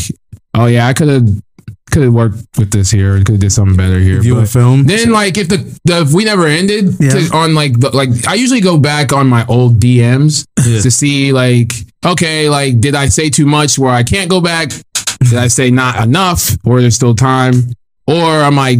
oh 0.55 0.67
yeah, 0.67 0.87
I 0.87 0.93
could 0.93 1.09
have 1.09 1.29
could 1.93 2.03
have 2.03 2.13
worked 2.13 2.39
with 2.59 2.71
this 2.73 2.91
here. 2.91 3.17
Could 3.19 3.29
have 3.33 3.41
did 3.41 3.53
something 3.53 3.77
better 3.77 3.99
here. 3.99 4.21
View 4.21 4.39
a 4.39 4.47
film. 4.47 4.85
Then 4.85 5.11
like 5.13 5.37
if 5.39 5.49
the, 5.49 5.59
the 5.85 6.03
if 6.03 6.13
we 6.13 6.25
never 6.25 6.47
ended 6.47 6.95
Yeah. 7.01 7.11
to, 7.11 7.31
on 7.37 7.55
like 7.55 7.79
the, 7.81 7.91
like 7.97 8.11
I 8.29 8.35
usually 8.35 8.61
go 8.61 8.77
back 8.79 9.13
on 9.13 9.29
my 9.29 9.47
old 9.47 9.79
DMs 9.81 10.47
to 10.63 10.91
see 10.91 11.33
like 11.33 11.73
okay 12.05 12.49
like 12.49 12.81
did 12.81 12.95
I 12.95 13.07
say 13.07 13.31
too 13.31 13.47
much 13.47 13.79
where 13.79 13.91
I 13.93 14.03
can't 14.03 14.29
go 14.29 14.41
back? 14.41 14.71
Did 15.21 15.35
I 15.39 15.49
say 15.49 15.71
not 15.71 16.03
enough 16.05 16.57
or 16.65 16.81
there's 16.81 16.97
still 16.97 17.15
time? 17.15 17.55
Or 18.07 18.25
I'm 18.25 18.57
like 18.57 18.79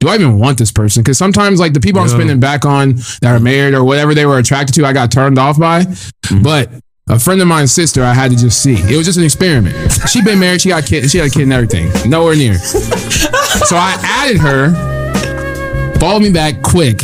do 0.00 0.08
I 0.08 0.14
even 0.14 0.38
want 0.38 0.58
this 0.58 0.70
person? 0.70 1.02
Because 1.02 1.18
sometimes 1.18 1.58
like 1.58 1.72
the 1.72 1.80
people 1.80 2.00
I'm 2.00 2.08
spending 2.08 2.38
back 2.38 2.64
on 2.64 2.94
that 3.20 3.34
are 3.34 3.40
married 3.40 3.74
or 3.74 3.82
whatever 3.82 4.14
they 4.14 4.26
were 4.26 4.38
attracted 4.38 4.74
to, 4.76 4.84
I 4.84 4.92
got 4.92 5.10
turned 5.10 5.38
off 5.38 5.58
by. 5.58 5.82
Mm-hmm. 5.82 6.42
But 6.42 6.70
a 7.08 7.18
friend 7.18 7.40
of 7.40 7.48
mine's 7.48 7.72
sister, 7.72 8.04
I 8.04 8.14
had 8.14 8.30
to 8.30 8.36
just 8.36 8.62
see. 8.62 8.74
It 8.74 8.96
was 8.96 9.06
just 9.06 9.18
an 9.18 9.24
experiment. 9.24 9.74
She'd 10.08 10.24
been 10.24 10.38
married, 10.38 10.60
she 10.60 10.68
got 10.68 10.86
kid, 10.86 11.10
she 11.10 11.18
had 11.18 11.28
a 11.28 11.30
kid 11.30 11.42
and 11.42 11.52
everything. 11.52 11.90
Nowhere 12.08 12.36
near. 12.36 12.58
So 12.58 13.76
I 13.76 13.98
added 14.02 14.38
her, 14.38 15.98
followed 15.98 16.22
me 16.22 16.32
back 16.32 16.62
quick. 16.62 16.98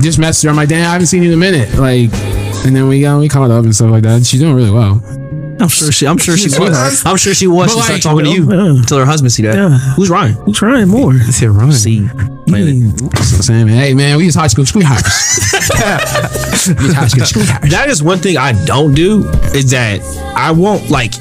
Just 0.00 0.18
messaged 0.18 0.44
her. 0.44 0.50
I'm 0.50 0.56
like, 0.56 0.68
damn, 0.68 0.86
I 0.86 0.92
haven't 0.92 1.08
seen 1.08 1.22
you 1.22 1.28
in 1.28 1.34
a 1.34 1.38
minute. 1.38 1.74
Like, 1.74 2.10
and 2.64 2.74
then 2.74 2.88
we 2.88 3.02
got 3.02 3.20
we 3.20 3.28
caught 3.28 3.50
up 3.50 3.64
and 3.64 3.74
stuff 3.74 3.90
like 3.90 4.04
that. 4.04 4.24
She's 4.24 4.40
doing 4.40 4.54
really 4.54 4.70
well. 4.70 5.02
I'm 5.60 5.68
sure 5.68 5.90
she. 5.92 6.06
I'm 6.06 6.18
sure 6.18 6.36
she 6.36 6.48
was. 6.58 7.04
I'm 7.06 7.16
sure 7.16 7.34
she 7.34 7.46
was. 7.46 7.66
But 7.66 7.70
She 7.72 7.76
like- 7.76 8.02
started 8.02 8.02
talking 8.02 8.24
to 8.24 8.30
you 8.30 8.50
Yeah. 8.52 8.78
until 8.80 8.98
her 8.98 9.06
husband 9.06 9.32
see 9.32 9.42
that. 9.42 9.54
Yeah. 9.54 9.78
Who's 9.96 10.10
Ryan? 10.10 10.36
I'm 10.46 10.52
trying 10.52 10.88
more. 10.88 11.12
It's 11.14 11.38
here, 11.38 11.52
Ryan. 11.52 11.72
See, 11.86 12.08
I'm 12.16 13.22
saying, 13.42 13.66
man, 13.66 13.76
hey 13.78 13.94
man, 13.94 14.16
we 14.18 14.26
just 14.26 14.38
high 14.38 14.46
school 14.46 14.66
sweethearts. 14.66 15.52
high 15.80 17.06
school 17.08 17.26
sweethearts. 17.26 17.70
That 17.70 17.88
is 17.88 18.02
one 18.02 18.18
thing 18.18 18.36
I 18.36 18.52
don't 18.64 18.94
do 18.94 19.24
is 19.54 19.70
that 19.70 20.00
I 20.36 20.52
won't 20.52 20.90
like. 20.90 21.12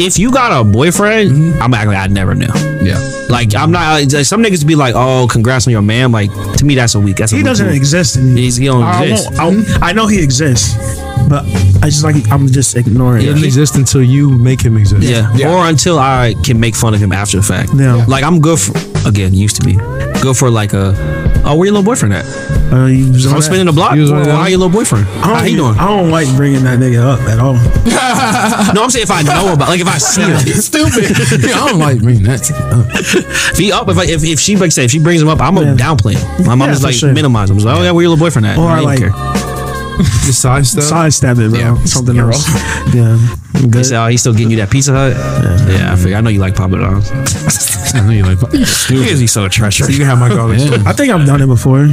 If 0.00 0.16
you 0.18 0.30
got 0.30 0.58
a 0.60 0.62
boyfriend, 0.64 1.30
mm-hmm. 1.32 1.62
I'm 1.62 1.74
acting 1.74 1.88
like 1.88 1.98
I 1.98 2.06
never 2.06 2.34
knew. 2.34 2.46
Yeah. 2.82 2.98
Like 3.28 3.54
I'm 3.56 3.70
not. 3.72 4.00
Like, 4.12 4.24
some 4.24 4.42
niggas 4.42 4.66
be 4.66 4.74
like, 4.76 4.94
"Oh, 4.96 5.26
congrats 5.30 5.66
on 5.66 5.72
your 5.72 5.82
man." 5.82 6.12
Like 6.12 6.30
to 6.58 6.64
me, 6.64 6.76
that's 6.76 6.94
a 6.94 7.00
weak. 7.00 7.16
That's 7.16 7.32
a 7.32 7.36
He 7.36 7.42
doesn't 7.42 7.66
move. 7.66 7.74
exist. 7.74 8.16
In 8.16 8.36
He's, 8.36 8.56
he 8.56 8.66
don't 8.66 8.82
I, 8.82 9.04
exist. 9.06 9.28
I, 9.38 9.88
I 9.88 9.92
know 9.92 10.06
he 10.06 10.22
exists, 10.22 10.74
but 11.28 11.44
I 11.82 11.88
just 11.90 12.04
like 12.04 12.16
I'm 12.30 12.46
just 12.48 12.76
ignoring 12.76 13.22
He 13.22 13.28
it. 13.28 13.32
doesn't 13.32 13.44
exist 13.44 13.76
until 13.76 14.02
you 14.02 14.30
make 14.30 14.60
him 14.60 14.76
exist. 14.76 15.02
Yeah. 15.06 15.30
Yeah. 15.34 15.52
Or 15.54 15.66
until 15.66 15.98
I 15.98 16.34
can 16.44 16.58
make 16.58 16.74
fun 16.74 16.94
of 16.94 17.00
him 17.00 17.12
after 17.12 17.36
the 17.36 17.42
fact. 17.42 17.70
Yeah. 17.74 18.04
Like 18.06 18.24
I'm 18.24 18.40
good 18.40 18.58
for 18.58 18.72
again, 19.08 19.34
used 19.34 19.56
to 19.56 19.62
be. 19.64 19.74
Good 20.20 20.36
for 20.36 20.50
like 20.50 20.72
a 20.72 20.94
Oh, 21.44 21.54
where 21.56 21.66
your 21.66 21.72
little 21.74 21.84
boyfriend 21.84 22.12
at? 22.12 22.26
Uh, 22.70 22.86
he 22.86 23.08
was 23.08 23.24
on 23.24 23.32
I'm 23.32 23.38
that. 23.38 23.42
spinning 23.44 23.64
the 23.66 23.72
block. 23.72 23.94
He 23.94 24.00
was 24.00 24.10
Well, 24.10 24.20
on 24.20 24.26
that. 24.26 24.34
How 24.36 24.46
your 24.48 24.58
little 24.58 24.72
boyfriend? 24.72 25.06
I 25.06 25.10
How 25.22 25.34
don't, 25.36 25.46
he 25.46 25.56
doing? 25.56 25.78
I 25.78 25.86
don't 25.86 26.10
like 26.10 26.28
bringing 26.36 26.62
that 26.64 26.78
nigga 26.78 27.00
up 27.00 27.20
at 27.20 27.38
all. 27.38 27.54
No, 28.74 28.82
I'm 28.84 28.90
saying 28.90 29.04
if 29.04 29.10
I 29.10 29.22
know 29.22 29.52
about, 29.54 29.68
like 29.68 29.80
if 29.80 29.86
I 29.88 29.96
see 29.98 30.20
him, 30.22 30.36
Stupid. 30.60 31.04
I 31.50 31.68
don't 31.68 31.78
like 31.78 32.00
bringing 32.02 32.24
that. 32.24 32.42
to- 32.44 32.86
if 33.52 33.56
he 33.58 33.72
up, 33.72 33.88
if 33.88 33.96
I, 33.96 34.04
if, 34.04 34.22
if 34.24 34.38
she 34.40 34.56
like 34.56 34.72
say 34.72 34.84
if 34.84 34.90
she 34.90 34.98
brings 34.98 35.22
him 35.22 35.28
up, 35.28 35.40
I'm 35.40 35.54
gonna 35.54 35.68
Yeah. 35.70 35.76
downplay 35.76 36.14
him. 36.18 36.46
My 36.46 36.54
mom 36.54 36.68
Yeah, 36.68 36.74
is 36.74 36.80
for 36.80 36.86
like 36.88 36.94
sure. 36.96 37.12
minimize 37.14 37.48
him. 37.50 37.56
She's 37.56 37.64
like, 37.64 37.78
oh 37.78 37.82
yeah, 37.82 37.92
where 37.92 38.02
your 38.02 38.10
little 38.10 38.22
boyfriend 38.24 38.46
at? 38.46 38.58
Or 38.58 38.68
I 38.68 38.76
don't 38.76 38.84
like- 38.84 38.98
care. 38.98 39.12
Just 39.98 40.40
side 40.40 40.66
stuff. 40.66 40.84
Sidestep 40.84 41.38
it, 41.38 41.50
bro. 41.50 41.58
Yeah. 41.58 41.84
Something 41.84 42.16
You're 42.16 42.30
else. 42.32 42.48
Yeah. 42.94 43.18
I'm 43.54 43.70
good. 43.70 43.84
say, 43.84 43.96
oh, 43.96 44.06
he's 44.06 44.20
still 44.20 44.32
getting 44.32 44.50
you 44.50 44.56
that 44.58 44.70
Pizza 44.70 44.92
Hut. 44.92 45.12
Yeah, 45.68 45.92
I 45.92 45.96
figure. 45.96 46.16
I 46.16 46.20
know 46.20 46.30
you 46.30 46.38
like 46.40 46.54
Papa 46.54 46.76
John's. 46.76 47.10
Uh, 47.10 47.98
I 47.98 48.06
know 48.06 48.12
you 48.12 48.22
like. 48.24 48.40
Because 48.40 49.18
he's 49.20 49.32
so 49.32 49.48
treacherous. 49.48 49.90
You 49.90 49.98
can 49.98 50.06
have 50.06 50.18
my 50.20 50.28
garlic. 50.28 50.60
Yeah. 50.60 50.82
I 50.86 50.92
think 50.92 51.12
I've 51.12 51.26
done 51.26 51.42
it 51.42 51.46
before, 51.46 51.88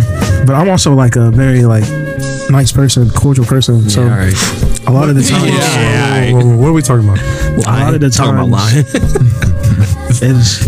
but 0.46 0.52
I'm 0.54 0.70
also 0.70 0.94
like 0.94 1.16
a 1.16 1.32
very 1.32 1.66
like 1.66 1.86
nice 2.50 2.72
person, 2.72 3.10
cordial 3.10 3.46
person. 3.46 3.90
So 3.90 4.04
Yeah, 4.04 4.12
all 4.12 4.18
right. 4.18 4.88
a 4.88 4.92
lot 4.92 5.10
of 5.10 5.16
the 5.16 5.24
time, 5.24 5.48
Yeah. 5.48 6.32
Whoa, 6.32 6.40
whoa, 6.40 6.46
whoa, 6.46 6.58
what 6.58 6.68
are 6.70 6.74
we 6.74 6.82
talking 6.82 7.08
about? 7.08 7.20
a 7.20 7.60
lot 7.62 7.94
of 7.96 8.02
the 8.02 8.10
Talking 8.10 8.36
about 8.36 8.50
times 8.58 8.94
lying. 8.94 9.52
is 10.22 10.62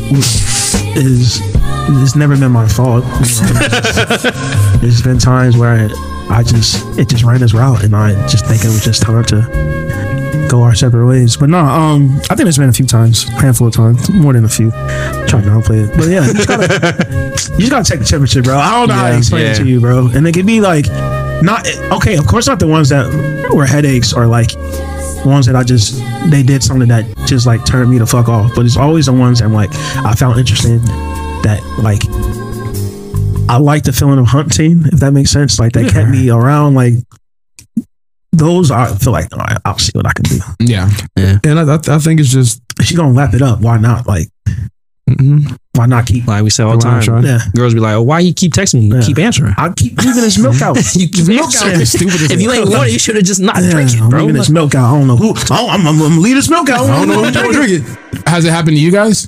is 0.97 1.41
it's 1.89 2.15
never 2.15 2.37
been 2.37 2.51
my 2.51 2.67
fault. 2.67 3.03
There's 4.81 5.01
been 5.01 5.19
times 5.19 5.57
where 5.57 5.85
I 5.85 6.16
just 6.43 6.97
it 6.97 7.07
just 7.09 7.23
ran 7.23 7.41
its 7.41 7.53
route, 7.53 7.83
and 7.83 7.95
I 7.95 8.13
just 8.27 8.45
think 8.45 8.63
it 8.63 8.67
was 8.67 8.83
just 8.83 9.01
time 9.01 9.23
to 9.25 10.47
go 10.49 10.61
our 10.63 10.75
separate 10.75 11.05
ways. 11.07 11.37
But 11.37 11.49
no, 11.49 11.59
um, 11.59 12.17
I 12.29 12.35
think 12.35 12.47
it's 12.47 12.57
been 12.57 12.69
a 12.69 12.73
few 12.73 12.85
times, 12.85 13.23
handful 13.23 13.67
of 13.67 13.73
times, 13.73 14.09
more 14.09 14.33
than 14.33 14.45
a 14.45 14.49
few. 14.49 14.71
Try 14.71 15.41
to 15.41 15.47
downplay 15.49 15.87
it, 15.89 15.97
but 15.97 16.07
yeah, 16.07 16.25
you 16.27 16.33
just 16.33 16.47
gotta, 16.47 16.63
you 17.53 17.59
just 17.59 17.71
gotta 17.71 17.83
check 17.89 17.99
the 17.99 18.05
temperature, 18.05 18.41
bro. 18.41 18.57
I 18.57 18.71
don't 18.71 18.87
know 18.89 18.93
how 18.95 19.07
to 19.07 19.11
Yeah, 19.13 19.17
explain 19.17 19.45
it 19.47 19.55
to 19.57 19.65
you, 19.65 19.79
bro. 19.79 20.07
And 20.13 20.27
it 20.27 20.33
could 20.33 20.45
be 20.45 20.61
like 20.61 20.85
not 21.41 21.67
okay. 21.93 22.17
Of 22.17 22.27
course, 22.27 22.47
not 22.47 22.59
the 22.59 22.67
ones 22.67 22.89
that 22.89 23.07
were 23.53 23.65
headaches 23.65 24.13
or 24.13 24.27
like 24.27 24.51
ones 25.25 25.45
that 25.47 25.55
I 25.55 25.63
just 25.63 26.01
they 26.29 26.43
did 26.43 26.63
something 26.63 26.87
that 26.89 27.05
just 27.25 27.45
like 27.47 27.65
turned 27.65 27.89
me 27.89 27.97
the 27.97 28.07
fuck 28.07 28.27
off. 28.29 28.51
But 28.55 28.65
it's 28.65 28.77
always 28.77 29.05
the 29.07 29.13
ones 29.13 29.39
that 29.39 29.49
like 29.49 29.69
I 29.73 30.13
found 30.15 30.39
interesting 30.39 30.79
that 31.43 31.61
like 31.79 32.01
I 33.49 33.57
like 33.57 33.83
the 33.83 33.93
feeling 33.93 34.19
of 34.19 34.27
hunting, 34.27 34.83
if 34.85 34.99
that 34.99 35.11
makes 35.11 35.31
sense. 35.31 35.59
Like 35.59 35.73
they 35.73 35.87
kept 35.89 36.09
me 36.09 36.29
around. 36.29 36.75
Like 36.75 36.93
those 38.31 38.71
I 38.71 38.93
feel 38.95 39.13
like 39.13 39.31
all 39.33 39.39
right, 39.39 39.57
I'll 39.65 39.77
see 39.79 39.91
what 39.95 40.05
I 40.05 40.13
can 40.13 40.23
do. 40.23 40.37
Yeah. 40.59 40.89
Yeah. 41.15 41.37
And 41.43 41.59
I, 41.59 41.75
I, 41.75 41.79
I 41.95 41.99
think 41.99 42.19
it's 42.19 42.29
just 42.29 42.61
If 42.79 42.85
she 42.87 42.95
gonna 42.95 43.13
wrap 43.13 43.33
it 43.33 43.41
up, 43.41 43.61
why 43.61 43.77
not? 43.77 44.05
Like 44.07 44.27
mm-hmm. 45.09 45.55
why 45.73 45.85
not 45.85 46.05
keep? 46.05 46.27
Like 46.27 46.43
we 46.43 46.49
say 46.49 46.63
all 46.63 46.77
the 46.77 46.83
Go 46.83 46.89
on, 46.89 46.93
time. 46.95 47.01
Sean. 47.01 47.23
Yeah, 47.23 47.39
Girls 47.55 47.73
be 47.73 47.79
like, 47.79 47.93
oh, 47.95 48.03
why 48.03 48.19
you 48.19 48.33
keep 48.33 48.53
texting 48.53 48.81
me? 48.81 48.87
You 48.87 48.95
Yeah. 48.95 49.01
keep 49.01 49.17
answering. 49.19 49.53
I 49.57 49.71
keep 49.75 49.97
leaving 49.97 50.21
this 50.21 50.37
milk 50.37 50.61
out. 50.61 50.77
You 50.95 51.07
keep 51.09 51.27
milk 51.27 51.45
answering. 51.45 51.81
out. 51.81 51.87
Stupid 51.87 52.31
If 52.31 52.41
you 52.41 52.51
ain't 52.51 52.69
want 52.69 52.89
it, 52.89 52.93
you 52.93 52.99
should 52.99 53.15
have 53.15 53.25
just 53.25 53.41
not 53.41 53.55
Yeah, 53.61 53.71
drink 53.71 53.93
it, 53.93 54.01
I'm 54.01 54.09
bro. 54.09 54.19
leaving 54.21 54.35
this 54.35 54.49
milk 54.49 54.75
out. 54.75 54.93
I 54.93 54.97
don't 54.97 55.07
know 55.07 55.17
who. 55.17 55.33
Oh, 55.49 55.69
I'm, 55.69 55.87
I'm, 55.87 56.01
I'm 56.01 56.19
gonna 56.19 56.35
this 56.35 56.49
milk 56.49 56.69
out. 56.69 56.81
I 56.89 57.05
don't 57.05 57.07
know 57.07 57.23
who 57.43 57.53
drink 57.53 57.71
it. 57.83 58.27
Has 58.27 58.45
it 58.45 58.51
happened 58.51 58.77
to 58.77 58.81
you 58.81 58.91
guys? 58.91 59.27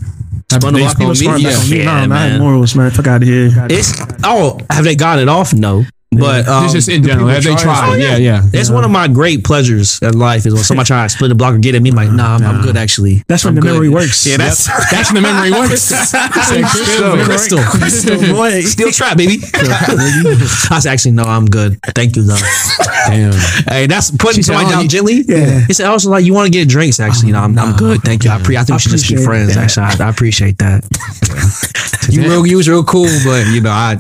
Have 0.52 0.62
Spun 0.64 0.74
the 0.74 0.80
they 0.80 0.84
block 0.86 0.96
spun 0.98 1.06
on 1.08 1.14
me? 1.14 1.38
me? 1.38 1.44
Back 1.44 1.60
on 1.60 1.70
me. 1.70 1.78
Yeah, 1.78 1.86
Nah, 1.86 2.06
nah, 2.08 2.16
I 2.16 2.20
had 2.20 2.30
man. 2.32 2.40
morals, 2.42 2.76
man. 2.76 2.90
Fuck 2.92 3.08
out 3.08 3.22
of 3.22 3.28
here. 3.28 3.52
It's 3.70 3.94
oh, 4.24 4.60
have 4.72 4.84
they 4.84 4.96
gotten 4.96 5.22
it 5.24 5.30
off? 5.30 5.54
No, 5.54 5.86
but 6.20 6.48
um, 6.48 6.66
It's 6.66 6.74
just 6.74 6.90
in 6.90 7.04
general. 7.04 7.28
people 7.28 7.34
Have 7.36 7.44
they 7.44 7.56
try 7.64 7.76
tried? 7.96 8.00
it. 8.00 8.02
Yeah, 8.02 8.18
yeah. 8.18 8.42
it's 8.54 8.70
one 8.70 8.84
of 8.84 8.92
my 8.92 9.08
great 9.08 9.44
pleasures 9.44 10.00
in 10.02 10.18
life 10.20 10.46
is 10.46 10.54
when 10.54 10.64
somebody 10.64 10.88
try 10.88 11.04
to 11.06 11.10
split 11.10 11.30
the 11.30 11.36
block 11.36 11.54
or 11.56 11.58
get 11.60 11.76
at 11.76 11.82
me. 11.82 11.92
Like, 11.92 12.12
nah, 12.12 12.36
I'm, 12.36 12.44
I'm 12.46 12.62
good 12.62 12.78
actually. 12.78 13.24
That's 13.28 13.44
when 13.44 13.52
I'm 13.52 13.56
the 13.56 13.62
good. 13.62 13.72
memory 13.74 13.90
works. 13.90 14.26
Yeah, 14.28 14.38
that's 14.38 14.66
That's 14.92 15.12
when 15.14 15.22
the 15.24 15.30
memory 15.30 15.52
works. 15.52 15.90
crystal, 15.92 17.24
crystal, 17.26 17.60
Crystal, 17.64 18.34
boy. 18.36 18.62
still 18.62 18.92
trap, 18.92 19.18
baby. 19.22 19.38
I 19.54 20.68
was 20.72 20.86
actually 20.86 21.12
no, 21.12 21.24
I'm 21.24 21.46
good. 21.46 21.80
Thank 21.96 22.16
you, 22.16 22.24
though. 22.24 22.38
Damn. 23.08 23.34
Hey, 23.68 23.88
that's 23.88 24.12
putting 24.12 24.44
said, 24.44 24.54
somebody 24.54 24.68
oh, 24.68 24.72
down 24.72 24.84
you- 24.84 24.90
gently. 24.90 25.22
Yeah. 25.28 25.66
He 25.68 25.74
said, 25.74 25.88
also 25.88 26.10
like 26.10 26.26
you 26.26 26.34
want 26.34 26.46
to 26.48 26.52
get 26.52 26.68
drinks. 26.68 27.00
Actually, 27.00 27.32
no, 27.32 27.40
I'm, 27.40 27.58
I'm 27.58 27.76
good. 27.76 28.02
Thank 28.02 28.24
you. 28.24 28.30
I, 28.32 28.42
pre- 28.42 28.58
I 28.58 28.64
think 28.64 28.76
we 28.78 28.80
should 28.80 28.92
just 28.92 29.10
be 29.10 29.18
friends. 29.24 29.56
Actually, 29.58 29.88
I, 29.88 30.08
I 30.08 30.10
appreciate 30.10 30.58
that. 30.60 30.84
you 32.10 32.22
real, 32.24 32.46
you 32.46 32.58
was 32.58 32.68
real 32.70 32.84
cool, 32.84 33.08
but 33.26 33.48
you 33.48 33.62
know, 33.62 33.72
I, 33.72 33.98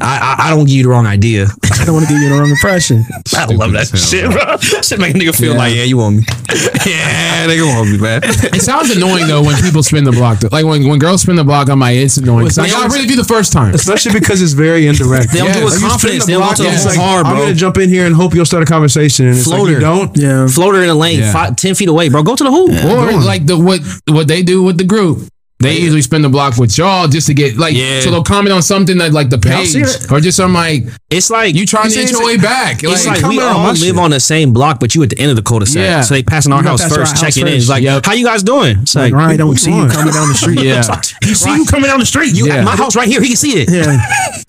I, 0.00 0.36
I- 0.38 0.46
I 0.46 0.50
don't 0.50 0.64
give 0.66 0.76
you 0.76 0.82
the 0.84 0.88
wrong 0.88 1.06
idea. 1.06 1.46
I 1.64 1.84
don't 1.84 1.94
want 1.94 2.06
to 2.08 2.12
give 2.12 2.22
you 2.22 2.28
the 2.28 2.34
wrong 2.38 2.50
impression. 2.50 3.04
I 3.36 3.46
love 3.46 3.72
that 3.72 3.88
hell, 3.88 4.00
shit, 4.00 4.28
bro. 4.30 4.56
Shit 4.82 4.98
make 5.00 5.14
a 5.14 5.18
nigga 5.18 5.34
feel 5.34 5.52
Yeah. 5.52 5.58
like, 5.58 5.74
yeah, 5.74 5.84
you 5.84 5.96
want 5.96 6.16
me. 6.18 6.22
yeah, 6.86 7.46
nigga 7.46 7.64
want 7.74 7.90
me, 7.90 7.98
man. 7.98 8.20
It 8.24 8.60
sounds 8.62 8.90
annoying 8.94 9.26
though 9.28 9.42
when 9.42 9.56
people 9.62 9.82
spin 9.82 10.04
the 10.04 10.12
block. 10.12 10.42
Like 10.52 10.64
when, 10.64 10.86
when 10.88 10.98
girls 10.98 11.22
spin 11.22 11.36
the 11.36 11.44
block, 11.44 11.68
I'm 11.68 11.80
like, 11.80 11.96
it's 11.96 12.16
annoying. 12.18 12.44
Well, 12.44 12.54
Like, 12.56 12.58
I 12.58 12.68
sometimes- 12.70 12.94
really 12.94 13.06
do 13.06 13.16
the 13.16 13.24
first 13.24 13.52
time. 13.52 13.74
especially 13.74 14.18
because 14.18 14.42
it's 14.42 14.52
very 14.52 14.86
indirect. 14.86 15.32
They 15.32 15.38
don't 15.38 15.52
do 15.52 15.60
it 15.60 15.62
Yes. 15.62 15.64
with 15.74 15.82
You 15.82 15.88
confidence. 15.88 16.24
the 16.24 16.26
They 16.26 16.32
don't 16.34 16.42
block, 16.42 16.56
go 16.58 16.64
to 16.64 16.70
it's 16.70 16.82
the 16.82 16.88
like, 16.90 16.98
hard, 16.98 17.26
I'm 17.26 17.36
gonna 17.38 17.54
jump 17.54 17.78
in 17.78 17.88
here 17.88 18.06
and 18.06 18.14
hope 18.14 18.34
you'll 18.34 18.44
start 18.46 18.62
a 18.62 18.66
conversation. 18.66 19.26
And 19.28 19.36
it's 19.38 19.46
like 19.46 19.56
Floater. 19.58 19.72
you 19.72 19.80
don't. 19.80 20.16
Yeah. 20.16 20.46
Floater 20.48 20.82
in 20.82 20.88
the 20.88 20.94
lane, 20.94 21.20
Yeah. 21.20 21.32
five, 21.32 21.56
10 21.56 21.74
feet 21.74 21.88
away, 21.88 22.08
bro. 22.08 22.22
Go 22.22 22.36
to 22.36 22.44
the 22.44 22.50
hoop. 22.50 22.70
Or 22.84 23.12
like 23.20 23.46
the 23.46 23.56
what 23.58 23.80
what 24.08 24.28
they 24.28 24.42
do 24.42 24.62
with 24.62 24.76
the 24.78 24.84
group. 24.84 25.22
They 25.60 25.78
usually 25.78 26.00
spin 26.00 26.22
the 26.22 26.28
block 26.30 26.56
with 26.56 26.76
y'all 26.78 27.06
just 27.06 27.26
to 27.26 27.34
get 27.34 27.58
like 27.58 27.74
Yeah. 27.76 28.00
so 28.00 28.10
they'll 28.10 28.22
comment 28.24 28.52
on 28.52 28.62
something 28.62 28.96
that 28.98 29.12
like 29.12 29.28
the 29.28 29.36
I've 29.36 29.42
page 29.42 29.74
it. 29.76 30.10
or 30.10 30.18
just 30.18 30.36
some 30.38 30.54
like 30.54 30.84
It's 31.10 31.28
like 31.30 31.54
you 31.54 31.66
trying 31.66 31.90
to 31.90 32.00
inch 32.00 32.10
your 32.12 32.24
way 32.24 32.38
back. 32.38 32.82
It's 32.82 33.04
Like, 33.06 33.20
like 33.20 33.28
we 33.30 33.36
comment 33.38 33.42
on 33.42 33.56
all 33.56 33.66
live 33.68 33.76
shit. 33.78 33.98
on 33.98 34.10
the 34.10 34.20
same 34.20 34.52
block, 34.54 34.80
but 34.80 34.94
you 34.94 35.02
at 35.02 35.10
the 35.10 35.18
end 35.18 35.30
of 35.30 35.36
the 35.36 35.42
cul-de-sac. 35.42 35.76
Yeah. 35.76 36.00
So 36.00 36.14
they 36.14 36.22
passing 36.22 36.52
our 36.52 36.62
house 36.62 36.80
pass 36.80 36.88
first, 36.96 36.98
our 37.14 37.24
house 37.26 37.34
checking 37.34 37.46
in. 37.46 37.54
It's 37.58 37.68
like, 37.68 37.82
Yep. 37.82 38.06
how 38.06 38.14
you 38.14 38.24
guys 38.24 38.42
doing? 38.42 38.78
It's 38.80 38.94
like, 38.94 39.12
Ryan 39.12 39.36
don't 39.38 39.56
see 39.58 39.70
you 39.70 39.82
you 39.82 39.88
coming 39.90 40.14
down 40.14 40.28
the 40.28 40.34
street. 40.34 40.60
Yeah. 40.64 40.82
He 41.24 41.34
see 41.34 41.54
you 41.54 41.66
coming 41.66 41.90
down 41.90 41.98
the 42.00 42.06
street. 42.06 42.34
you, 42.34 42.46
Yeah. 42.46 42.62
my 42.62 42.74
house 42.76 42.96
right 42.96 43.06
here. 43.08 43.20
He 43.20 43.28
can 43.28 43.36
see 43.36 43.60
it. 43.60 43.70
Yeah. 43.70 44.00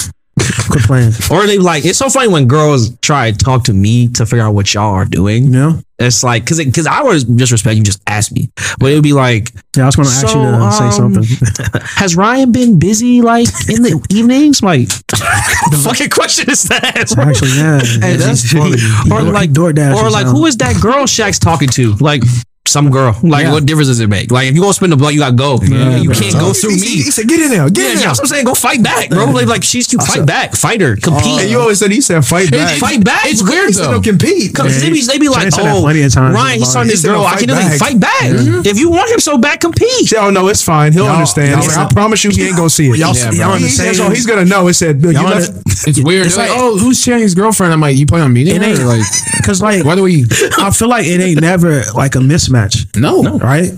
Quit 0.70 0.84
playing. 0.84 1.14
Or 1.32 1.46
they 1.46 1.58
like, 1.58 1.86
it's 1.86 2.00
so 2.00 2.10
funny 2.10 2.28
when 2.28 2.48
girls 2.48 2.96
try 2.98 3.32
to 3.32 3.38
talk 3.38 3.66
to 3.66 3.74
me 3.74 4.08
to 4.10 4.26
figure 4.26 4.44
out 4.44 4.54
what 4.54 4.74
y'all 4.74 4.94
are 4.94 5.06
doing. 5.06 5.46
You 5.46 5.50
know? 5.50 5.80
It's 6.00 6.24
like, 6.24 6.46
cause, 6.46 6.58
it, 6.60 6.74
cause 6.74 6.88
I 6.88 7.04
would 7.04 7.38
just 7.38 7.52
respect 7.52 7.78
you, 7.78 7.84
just 7.84 8.02
ask 8.08 8.32
me. 8.32 8.50
But 8.80 8.92
it 8.92 8.96
would 8.96 9.04
be 9.04 9.14
like, 9.14 9.52
Yeah, 9.78 9.84
I 9.84 9.86
was 9.86 9.96
going 9.96 10.08
to 10.08 10.14
ask 10.14 10.28
you 10.28 10.42
to 10.42 10.48
uh, 10.48 10.72
say 10.72 10.86
um, 10.86 11.14
something. 11.14 11.82
has 11.96 12.16
Ryan 12.16 12.52
been 12.52 12.80
busy 12.80 13.22
like 13.22 13.48
in 13.70 13.84
the 13.84 14.06
evenings? 14.12 14.64
Like, 14.64 14.88
the 14.88 15.82
fucking 15.84 16.10
question 16.10 16.50
is 16.50 16.64
that? 16.64 17.16
Actually, 17.18 17.52
yeah. 17.52 17.80
Hey, 17.80 18.16
that's 18.16 18.52
funny. 18.52 18.78
Or 19.12 19.22
like, 19.32 19.52
DoorDash 19.52 19.96
or 19.96 20.08
or 20.08 20.10
like, 20.10 20.26
who 20.26 20.46
is 20.46 20.58
that 20.58 20.82
girl 20.82 21.06
Shaq's 21.06 21.40
talking 21.40 21.70
to? 21.70 21.94
Like, 21.96 22.24
some 22.68 22.92
girl. 22.92 23.18
Like, 23.24 23.46
Yeah. 23.46 23.52
what 23.54 23.66
difference 23.66 23.88
does 23.90 24.00
it 24.00 24.08
make? 24.08 24.32
Like, 24.32 24.48
if 24.48 24.54
you 24.56 24.62
gonna 24.62 24.74
spend 24.74 24.92
the 24.94 24.96
block, 24.98 25.14
you 25.14 25.20
gotta 25.20 25.36
go. 25.36 25.60
you 25.62 26.10
can't 26.12 26.34
go 26.34 26.50
oh, 26.50 26.54
through 26.54 26.76
He, 26.76 26.82
me. 26.82 26.88
he 27.04 27.12
said, 27.12 27.28
"Get 27.28 27.42
in 27.42 27.50
there, 27.50 27.68
get 27.70 27.82
yeah, 27.84 27.90
in 27.92 27.96
there." 27.98 28.06
that's 28.08 28.20
what 28.20 28.26
I'm 28.26 28.28
saying. 28.28 28.46
Go 28.46 28.54
fight 28.54 28.84
back, 28.84 29.10
bro. 29.10 29.26
Like, 29.26 29.48
like 29.48 29.64
she's 29.64 29.92
you 29.92 30.00
fight 30.00 30.26
back, 30.26 30.56
fighter, 30.56 30.96
oh, 30.98 31.02
compete, 31.02 31.42
And 31.42 31.50
you 31.50 31.60
always 31.60 31.80
said 31.80 31.92
he 31.92 32.00
said 32.02 32.24
fight 32.24 32.52
back. 32.52 32.78
fight 32.78 33.04
back. 33.04 33.26
It's 33.26 33.42
weird 33.44 33.68
He 33.68 33.74
said 33.74 33.86
though. 33.88 33.94
don't 33.94 34.04
compete. 34.04 34.54
Cause 34.56 34.80
they 34.80 34.90
be, 34.92 35.02
they 35.02 35.18
be 35.18 35.28
like, 35.28 35.52
said 35.52 35.66
oh, 35.68 35.82
plenty 35.82 36.04
of 36.04 36.14
times. 36.14 36.36
Ryan, 36.36 36.60
he's 36.60 36.74
He 36.74 36.84
this 36.86 37.02
said 37.02 37.08
girl. 37.10 37.26
I 37.26 37.36
can 37.40 37.50
fight 37.50 37.58
only 37.58 37.70
back. 37.70 37.80
fight 37.80 38.00
back. 38.00 38.22
Mm-hmm. 38.32 38.62
If 38.68 38.80
you 38.80 38.90
want 38.92 39.10
him 39.12 39.20
so 39.20 39.38
bad, 39.38 39.60
compete. 39.60 40.08
Say, 40.08 40.18
oh 40.18 40.30
no, 40.30 40.48
it's 40.48 40.62
fine. 40.64 40.94
He'll 40.94 41.06
Y'all- 41.06 41.14
understand. 41.16 41.64
y'all- 41.64 41.88
I 41.88 41.92
promise 41.92 42.24
you, 42.24 42.30
he 42.30 42.44
ain't 42.48 42.56
gonna 42.56 42.70
see 42.70 42.90
it. 42.90 42.98
Y'all- 42.98 43.16
Yeah, 43.16 43.32
y'all 43.32 43.36
bro. 43.38 43.46
on 43.56 43.62
the 43.62 43.68
He- 43.68 43.74
same- 43.74 43.86
that's 43.88 44.00
all 44.00 44.10
he's 44.12 44.26
gonna 44.28 44.46
know. 44.46 44.68
It 44.68 44.76
said, 44.76 45.02
you 45.02 45.10
Y'all 45.12 45.26
on 45.26 45.32
left, 45.42 45.52
It's 45.88 46.00
weird. 46.00 46.28
It's 46.28 46.36
It's 46.36 46.38
like, 46.38 46.52
oh, 46.54 46.78
who's 46.78 47.02
Shannon's 47.02 47.34
girlfriend? 47.34 47.74
I'm 47.74 47.82
like, 47.82 47.98
you 47.98 48.06
play 48.06 48.22
on 48.22 48.32
meeting 48.32 48.56
It 48.56 48.62
ain't- 48.64 48.86
like, 48.86 49.02
Because, 49.42 49.62
like, 49.62 49.84
why 49.84 49.96
do 49.96 50.04
we? 50.04 50.26
I 50.60 50.70
feel 50.70 50.88
like 50.88 51.08
it 51.08 51.20
ain't 51.20 51.42
never 51.42 51.82
like 51.96 52.14
a 52.14 52.22
mismatch, 52.52 52.96
No, 52.96 53.38
right? 53.40 53.72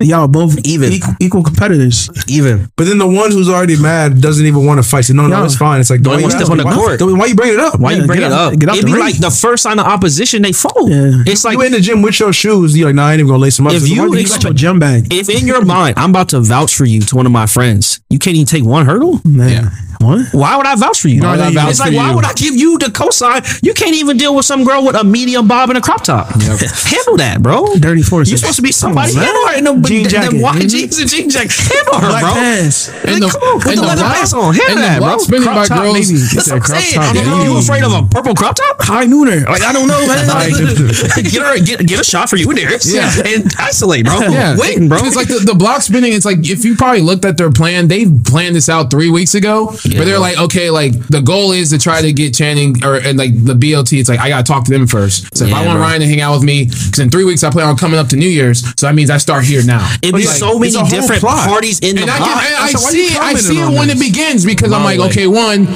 Y'all 0.00 0.28
both 0.28 0.56
Even. 0.64 0.92
equal, 0.92 1.14
equal 1.18 1.42
competitors. 1.42 2.08
Even 2.28 2.70
But 2.76 2.86
then 2.86 2.98
the 2.98 3.06
one 3.08 3.32
who's 3.32 3.48
already 3.48 3.76
mad 3.76 4.20
doesn't 4.20 4.46
even 4.46 4.64
want 4.64 4.80
to 4.80 4.88
fight. 4.88 5.06
Say, 5.06 5.12
no, 5.12 5.26
no, 5.26 5.44
it's 5.44 5.56
fine. 5.56 5.80
It's 5.80 5.90
like, 5.90 6.02
Don't 6.02 6.12
why 6.12 6.18
even 6.20 6.30
step 6.30 6.48
on 6.50 6.56
the 6.58 6.64
asking? 6.64 6.80
court. 6.84 7.00
Why, 7.02 7.12
why 7.18 7.26
you 7.26 7.34
bring 7.34 7.52
it 7.52 7.58
up? 7.58 7.80
why 7.80 7.90
Yeah, 7.90 8.02
you 8.02 8.06
bring 8.06 8.20
get 8.20 8.26
it 8.30 8.32
up? 8.32 8.56
get 8.56 8.68
It'd 8.68 8.86
be 8.86 8.92
ring. 8.92 9.00
like 9.00 9.18
the 9.18 9.32
first 9.32 9.64
sign 9.64 9.80
of 9.80 9.86
opposition, 9.86 10.42
they 10.42 10.52
fold. 10.52 10.88
Yeah. 10.88 11.10
It's 11.26 11.44
like 11.44 11.54
you 11.58 11.62
in 11.64 11.72
the 11.72 11.80
gym 11.80 12.02
with 12.02 12.20
your 12.20 12.32
shoes. 12.32 12.78
You're 12.78 12.90
like, 12.90 12.94
nah, 12.94 13.06
I 13.08 13.12
ain't 13.14 13.18
even 13.18 13.26
gonna 13.30 13.42
lace 13.42 13.56
them 13.56 13.66
up. 13.66 13.72
If 13.72 13.80
So 13.80 13.86
you 13.88 14.08
why 14.08 14.18
You 14.18 14.28
got 14.28 14.44
your 14.44 14.52
gym 14.52 14.78
bag. 14.78 15.12
if 15.12 15.28
in 15.28 15.48
your 15.48 15.64
mind 15.64 15.98
I'm 15.98 16.10
about 16.10 16.28
to 16.28 16.40
vouch 16.42 16.76
for 16.76 16.84
you 16.84 17.00
to 17.00 17.16
one 17.16 17.26
of 17.26 17.32
my 17.32 17.46
friends, 17.46 18.00
you 18.08 18.20
can't 18.20 18.36
even 18.36 18.46
take 18.46 18.64
one 18.64 18.86
hurdle. 18.86 19.20
Man. 19.24 19.50
Yeah. 19.50 19.70
What? 20.00 20.26
Why 20.32 20.56
would 20.56 20.66
I 20.66 20.76
vouch 20.76 21.00
for 21.00 21.08
you? 21.08 21.22
Why 21.22 21.32
would 21.32 21.40
I 21.40 21.50
vouch 21.52 21.70
it's 21.70 21.80
like 21.80 21.90
for 21.90 21.96
why 21.96 22.14
would 22.14 22.24
I 22.24 22.32
give 22.34 22.54
you 22.54 22.78
the 22.78 22.86
cosign? 22.86 23.42
You 23.62 23.74
can't 23.74 23.94
even 23.96 24.16
deal 24.16 24.34
with 24.34 24.44
some 24.44 24.64
girl 24.64 24.84
with 24.84 24.94
a 24.94 25.02
medium 25.04 25.48
bob 25.48 25.70
and 25.70 25.78
a 25.78 25.80
crop 25.80 26.04
top. 26.04 26.28
Handle 26.40 27.16
that, 27.18 27.38
bro. 27.42 27.66
Dirty 27.78 28.02
forces. 28.02 28.30
You're 28.30 28.38
supposed 28.38 28.56
to 28.56 28.62
be 28.62 28.70
somebody. 28.72 29.12
On, 29.16 29.22
Handle 29.22 29.46
her 29.48 29.58
in 29.58 29.64
them, 29.64 29.82
Jean 29.82 30.08
jacket. 30.08 30.40
white 30.40 30.62
Mhm. 30.62 30.70
jeans 30.70 30.98
and 30.98 31.10
jean 31.10 31.28
jacket. 31.30 31.50
Handle 31.52 31.94
her, 32.00 32.08
Black 32.08 32.22
bro. 32.22 32.32
pants. 32.34 32.88
Like, 33.04 33.20
come 33.32 33.42
on, 33.42 33.60
put 33.60 33.74
the 33.74 33.82
leather 33.82 34.02
block- 34.02 34.14
pants 34.14 34.32
on. 34.32 34.54
Handle 34.54 34.76
and 34.76 34.78
that, 34.84 35.00
bro. 35.00 35.18
spinning 35.18 35.42
Crop 35.42 35.56
by 35.56 35.66
top, 35.66 35.78
girls. 35.82 35.94
maybe. 35.94 36.20
That's 36.20 36.50
what 36.50 36.56
I'm 36.56 36.64
saying. 36.64 36.94
top, 36.94 37.14
yeah. 37.14 37.44
you 37.44 37.56
afraid 37.58 37.82
of 37.82 37.92
a 37.92 38.02
purple 38.04 38.34
crop 38.34 38.54
top? 38.54 38.82
High 38.82 39.06
nooner. 39.06 39.44
Like, 39.48 39.62
I 39.62 39.72
don't 39.72 39.88
know, 39.88 40.06
man. 40.06 40.28
Like, 40.28 40.52
get 41.24 41.42
her, 41.42 41.58
get, 41.58 41.86
get 41.86 42.00
a 42.00 42.04
shot 42.04 42.30
for 42.30 42.36
you 42.36 42.48
in 42.50 42.56
there. 42.56 42.70
Yeah. 42.84 43.10
and 43.26 43.52
isolate, 43.58 44.04
bro. 44.06 44.20
Yeah, 44.20 44.56
waiting, 44.56 44.88
bro. 44.88 44.98
It's 45.02 45.16
like 45.16 45.28
the, 45.28 45.40
the 45.40 45.54
block 45.54 45.82
spinning. 45.82 46.12
It's 46.12 46.24
like 46.24 46.48
if 46.48 46.64
you 46.64 46.76
probably 46.76 47.00
looked 47.02 47.24
at 47.24 47.36
their 47.36 47.50
plan, 47.50 47.88
they've 47.88 48.12
planned 48.24 48.54
this 48.54 48.68
out 48.68 48.90
three 48.90 49.10
weeks 49.10 49.34
ago. 49.34 49.74
Where 49.94 50.04
they're 50.04 50.18
like, 50.18 50.38
okay, 50.38 50.70
like 50.70 50.92
the 51.08 51.20
goal 51.20 51.52
is 51.52 51.70
to 51.70 51.78
try 51.78 52.02
to 52.02 52.12
get 52.12 52.34
Channing 52.34 52.84
or 52.84 52.96
and 52.96 53.18
like 53.18 53.32
the 53.44 53.54
BLT. 53.54 53.98
It's 54.00 54.08
like 54.08 54.20
I 54.20 54.28
gotta 54.28 54.44
talk 54.44 54.64
to 54.64 54.70
them 54.70 54.86
first. 54.86 55.36
So 55.36 55.44
if 55.46 55.52
I 55.52 55.64
want 55.66 55.78
bro. 55.78 55.82
Ryan 55.86 56.00
to 56.00 56.06
hang 56.06 56.20
out 56.20 56.34
with 56.34 56.42
me, 56.44 56.64
because 56.66 56.98
in 56.98 57.10
three 57.10 57.24
weeks 57.24 57.42
I 57.44 57.50
plan 57.50 57.66
on 57.68 57.76
coming 57.76 57.98
up 57.98 58.08
to 58.08 58.16
New 58.16 58.28
Year's, 58.28 58.60
so 58.78 58.86
that 58.86 58.94
means 58.94 59.10
I 59.10 59.16
start 59.18 59.44
here 59.44 59.62
now. 59.64 59.84
It'd 60.02 60.02
be 60.02 60.10
But 60.12 60.20
it's 60.22 60.38
so 60.38 60.58
many 60.58 60.68
it's 60.68 60.76
a 60.76 60.80
whole 60.80 60.88
different 60.88 61.20
plot. 61.20 61.48
parties 61.48 61.78
in 61.80 61.96
the 61.96 62.02
And 62.02 62.10
I, 62.10 62.18
block. 62.18 62.28
can, 62.40 62.46
and 62.46 62.56
I 62.64 62.68
So 62.72 62.78
see 62.78 63.16
I 63.16 63.34
see 63.34 63.58
it 63.60 63.68
when 63.78 63.88
this? 63.88 64.00
it 64.00 64.12
begins 64.12 64.44
because 64.44 64.72
I'm 64.72 64.84
like, 64.84 64.98
way. 65.00 65.06
okay, 65.08 65.26
one, 65.26 65.66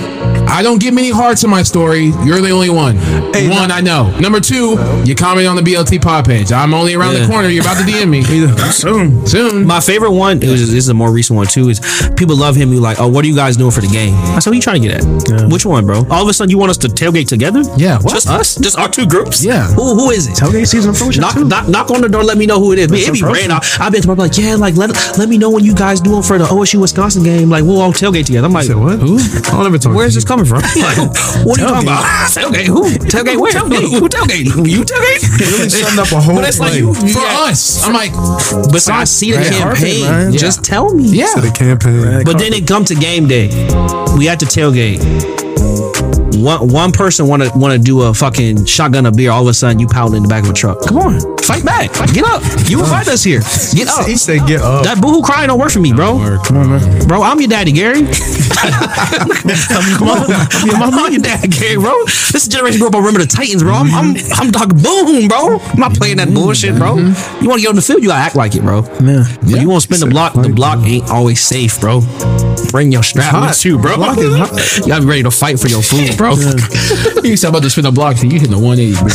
I 0.48 0.62
don't 0.62 0.80
get 0.80 0.92
many 0.94 1.10
hearts 1.10 1.44
in 1.44 1.50
my 1.50 1.62
story. 1.62 2.06
You're 2.24 2.40
the 2.40 2.50
only 2.50 2.70
one. 2.70 2.96
one, 2.96 3.70
I 3.70 3.80
know. 3.80 4.10
Number 4.18 4.40
two, 4.40 4.76
you 5.04 5.14
comment 5.14 5.46
on 5.46 5.56
the 5.56 5.62
BLT 5.62 6.00
pod 6.02 6.24
page. 6.26 6.52
I'm 6.52 6.74
only 6.74 6.94
around 6.94 7.14
Yeah. 7.14 7.20
the 7.26 7.32
corner. 7.32 7.48
You're 7.48 7.62
about 7.64 7.78
to 7.78 7.90
DM 7.90 8.08
me. 8.10 8.22
Soon. 8.72 9.26
Soon. 9.26 9.66
My 9.66 9.80
favorite 9.80 10.12
one, 10.12 10.42
it 10.42 10.48
was 10.48 10.60
this 10.70 10.84
is 10.84 10.88
a 10.88 10.94
more 10.94 11.12
recent 11.12 11.36
one 11.36 11.46
too, 11.46 11.68
is 11.68 11.80
people 12.16 12.36
love 12.36 12.56
him. 12.56 12.72
You 12.72 12.80
like, 12.80 12.98
oh, 13.00 13.08
what 13.08 13.24
are 13.24 13.28
you 13.28 13.34
guys 13.36 13.56
doing 13.56 13.70
for 13.70 13.80
the 13.80 13.88
game? 13.88 14.01
I 14.10 14.38
said, 14.38 14.50
what 14.50 14.52
are 14.52 14.54
you 14.54 14.60
trying 14.62 14.82
to 14.82 14.88
get 14.88 15.04
at? 15.04 15.50
Which 15.52 15.64
one, 15.66 15.86
bro? 15.86 16.04
All 16.10 16.22
of 16.22 16.28
a 16.28 16.32
sudden, 16.32 16.50
you 16.50 16.58
want 16.58 16.70
us 16.70 16.78
to 16.78 16.88
tailgate 16.88 17.28
together? 17.28 17.62
Yeah, 17.76 17.98
what? 18.00 18.14
just 18.14 18.28
us, 18.28 18.56
just 18.56 18.78
our 18.78 18.88
two 18.88 19.06
groups. 19.06 19.44
Yeah. 19.44 19.66
who 19.68 19.94
who 19.94 20.10
is 20.10 20.26
it? 20.26 20.34
Tailgate 20.34 20.66
season 20.66 20.94
approaching 20.94 21.20
Knock, 21.20 21.36
knock, 21.36 21.68
knock 21.68 21.90
on 21.90 22.00
the 22.00 22.08
door. 22.08 22.24
Let 22.24 22.38
me 22.38 22.46
know 22.46 22.58
who 22.58 22.72
it 22.72 22.78
is. 22.78 22.86
It 22.86 22.90
be 22.90 23.04
approaching. 23.20 23.48
rain. 23.48 23.50
I, 23.50 23.60
I've 23.80 23.92
been 23.92 24.02
to 24.02 24.12
like, 24.14 24.36
yeah, 24.36 24.54
like 24.56 24.76
let 24.76 24.90
let 25.18 25.28
me 25.28 25.38
know 25.38 25.50
when 25.50 25.64
you 25.64 25.74
guys 25.74 26.00
doing 26.00 26.22
for 26.22 26.38
the 26.38 26.44
OSU 26.44 26.80
Wisconsin 26.80 27.22
game. 27.22 27.48
Like 27.50 27.64
we'll 27.64 27.80
all 27.80 27.92
tailgate 27.92 28.26
together. 28.26 28.46
I'm 28.46 28.52
like, 28.52 28.66
Said 28.66 28.76
what? 28.76 28.98
Who? 28.98 29.18
I 29.18 29.40
don't 29.52 29.66
ever 29.66 29.78
talk. 29.78 29.94
Where's 29.94 30.14
this 30.14 30.24
coming 30.24 30.44
from? 30.46 30.62
Like, 30.82 30.98
what 31.46 31.58
are 31.60 31.62
you 31.62 31.68
talking 31.68 31.88
about? 31.88 32.02
Tailgate? 32.32 32.66
Who? 32.66 32.82
Tailgate? 33.08 33.38
Where? 33.40 33.52
Tailgate? 33.52 33.98
Who 34.00 34.08
tailgate? 34.08 34.46
You 34.68 34.82
tailgate? 34.82 35.22
Really 35.40 35.68
summed 35.68 35.98
up 35.98 36.10
a 36.12 36.20
whole 36.20 36.34
But 36.36 36.48
it's 36.48 36.58
like 36.58 36.70
play. 36.72 36.78
you, 36.80 36.94
For 36.94 37.20
yeah. 37.20 37.46
us. 37.50 37.84
I'm 37.84 37.92
like, 37.92 38.12
But 38.72 38.88
I 38.90 39.04
see 39.04 39.32
the 39.32 39.38
Red 39.38 39.52
campaign. 39.52 40.06
carpet. 40.06 40.40
Just 40.40 40.64
tell 40.64 40.92
me. 40.94 41.04
yeah. 41.04 41.26
to 41.34 41.40
the 41.40 41.50
campaign. 41.52 42.24
But 42.24 42.38
then 42.38 42.52
it 42.52 42.66
come 42.66 42.84
to 42.86 42.94
game 42.94 43.28
day. 43.28 43.48
We 44.16 44.26
had 44.26 44.38
to 44.40 44.46
tailgate. 44.46 46.01
One 46.42 46.68
one 46.68 46.92
person 46.92 47.28
wanna 47.28 47.50
wanna 47.54 47.78
do 47.78 48.02
a 48.02 48.12
fucking 48.14 48.64
shotgun 48.64 49.06
of 49.06 49.14
beer. 49.14 49.30
All 49.30 49.42
of 49.42 49.48
a 49.48 49.54
sudden, 49.54 49.78
you 49.78 49.86
pounding 49.86 50.18
in 50.18 50.22
the 50.24 50.28
back 50.28 50.42
of 50.44 50.50
a 50.50 50.52
truck. 50.52 50.84
Come 50.86 50.98
on, 50.98 51.20
fight 51.38 51.64
back. 51.64 51.92
Get 52.12 52.24
up. 52.24 52.42
You 52.68 52.80
invite 52.80 53.06
us 53.08 53.22
here. 53.22 53.40
Get 53.74 53.88
up. 53.88 54.06
He 54.06 54.16
said, 54.16 54.46
"Get 54.46 54.60
up." 54.60 54.84
That 54.84 55.00
boohoo 55.00 55.22
crying 55.22 55.48
don't 55.48 55.58
work 55.60 55.70
for 55.70 55.78
me, 55.80 55.92
bro. 55.92 56.18
Come 56.44 56.56
on, 56.56 56.70
man. 56.70 57.06
Bro, 57.06 57.22
I'm 57.22 57.38
your 57.40 57.48
daddy, 57.48 57.70
Gary. 57.72 58.02
Come 58.62 60.08
on, 60.08 60.30
I'm, 60.30 60.94
I'm 60.94 61.12
your 61.12 61.22
daddy, 61.22 61.48
Gary, 61.48 61.76
bro. 61.76 62.04
This 62.04 62.34
is 62.34 62.48
generation 62.48 62.78
grew 62.80 62.88
up 62.88 62.94
on 62.94 63.02
Remember 63.02 63.20
the 63.20 63.26
Titans, 63.26 63.62
bro. 63.62 63.74
I'm, 63.74 63.94
I'm, 63.94 64.16
I'm 64.34 64.52
talking 64.52 64.78
boom, 64.82 65.28
bro. 65.28 65.58
I'm 65.58 65.78
not 65.78 65.94
playing 65.94 66.16
that 66.18 66.32
bullshit, 66.32 66.76
bro. 66.76 66.96
You 66.96 67.48
want 67.48 67.60
to 67.60 67.62
get 67.62 67.68
on 67.68 67.76
the 67.76 67.82
field, 67.82 68.02
you 68.02 68.08
gotta 68.08 68.24
act 68.24 68.36
like 68.36 68.54
it, 68.54 68.62
bro. 68.62 68.82
Yeah. 69.02 69.24
But 69.42 69.60
you 69.60 69.68
want 69.68 69.82
to 69.82 69.86
spin 69.94 70.00
the 70.00 70.06
block, 70.12 70.34
the 70.34 70.48
block 70.48 70.84
ain't 70.86 71.08
always 71.10 71.40
safe, 71.40 71.80
bro. 71.80 72.00
Bring 72.70 72.90
your 72.90 73.02
strap 73.02 73.30
hot. 73.30 73.48
with 73.48 73.64
you, 73.64 73.78
bro. 73.78 73.96
Block 73.96 74.18
is 74.18 74.34
hot. 74.34 74.78
You 74.78 74.88
gotta 74.88 75.02
be 75.02 75.08
ready 75.08 75.22
to 75.24 75.30
fight 75.30 75.58
for 75.60 75.68
your 75.68 75.82
food, 75.82 76.16
bro. 76.16 76.31
You 77.22 77.36
said 77.36 77.50
about 77.50 77.62
to 77.62 77.70
spin 77.70 77.86
a 77.86 77.92
block, 77.92 78.16
so 78.16 78.26
you 78.26 78.34
hitting 78.34 78.50
the 78.50 78.58
180. 78.58 78.98
bro. 78.98 79.06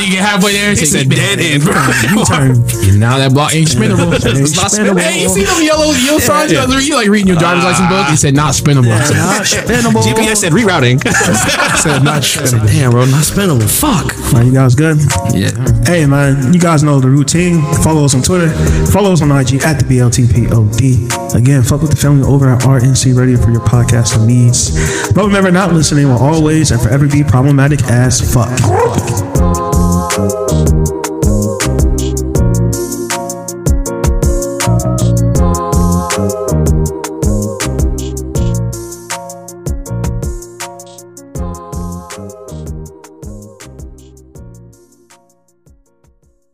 you 0.00 0.16
get 0.16 0.24
halfway 0.24 0.52
there? 0.52 0.72
It's 0.72 0.94
a 0.94 1.04
dead 1.04 1.38
end, 1.38 1.62
bro. 1.62 1.74
Turn. 2.24 2.56
Now 2.98 3.18
that 3.18 3.30
block 3.34 3.54
ain't 3.54 3.68
spinnable. 3.68 4.08
It's 4.16 4.56
not 4.56 4.72
Spinnable. 4.72 5.00
Hey, 5.00 5.22
you 5.22 5.28
see 5.28 5.44
them 5.44 5.62
yellow 5.62 5.92
yellow 5.92 6.18
signs? 6.18 6.52
Yeah. 6.52 6.66
You 6.66 6.96
like 6.96 7.08
reading 7.08 7.28
your 7.28 7.36
driver's 7.36 7.64
ah. 7.64 7.68
license 7.68 7.88
book? 7.88 8.06
It 8.08 8.16
said 8.16 8.34
not 8.34 8.54
spinnable. 8.54 8.88
Not 8.88 9.44
spinnable. 9.44 10.02
GPS 10.02 10.36
said 10.38 10.52
rerouting. 10.52 10.98
said 11.78 12.02
not 12.02 12.22
spinnable. 12.22 12.66
Damn, 12.66 12.90
bro, 12.90 13.04
not 13.04 13.24
spinnable. 13.24 13.68
Fuck. 13.68 14.16
Man, 14.32 14.46
you 14.46 14.52
guys 14.52 14.74
good? 14.74 14.98
Yeah. 15.34 15.52
Hey 15.84 16.06
man, 16.06 16.52
you 16.52 16.60
guys 16.60 16.82
know 16.82 17.00
the 17.00 17.08
routine. 17.08 17.62
Follow 17.84 18.04
us 18.04 18.14
on 18.14 18.22
Twitter. 18.22 18.48
Follow 18.90 19.12
us 19.12 19.22
on 19.22 19.30
IG 19.30 19.62
at 19.62 19.78
the 19.78 19.84
BLTPOD. 19.84 21.34
Again, 21.34 21.62
fuck 21.62 21.82
with 21.82 21.90
the 21.90 21.96
family 21.96 22.26
over 22.26 22.48
at 22.48 22.62
RNC 22.62 23.16
Radio 23.16 23.36
for 23.36 23.50
your 23.50 23.60
podcasting 23.60 24.26
needs. 24.26 24.72
But 25.12 25.26
remember, 25.26 25.50
not 25.50 25.72
listening 25.90 26.12
will 26.12 26.22
always 26.22 26.70
and 26.70 26.82
forever 26.82 27.08
be 27.08 27.24
problematic 27.24 27.80
as 27.84 28.20
fuck. 28.20 28.52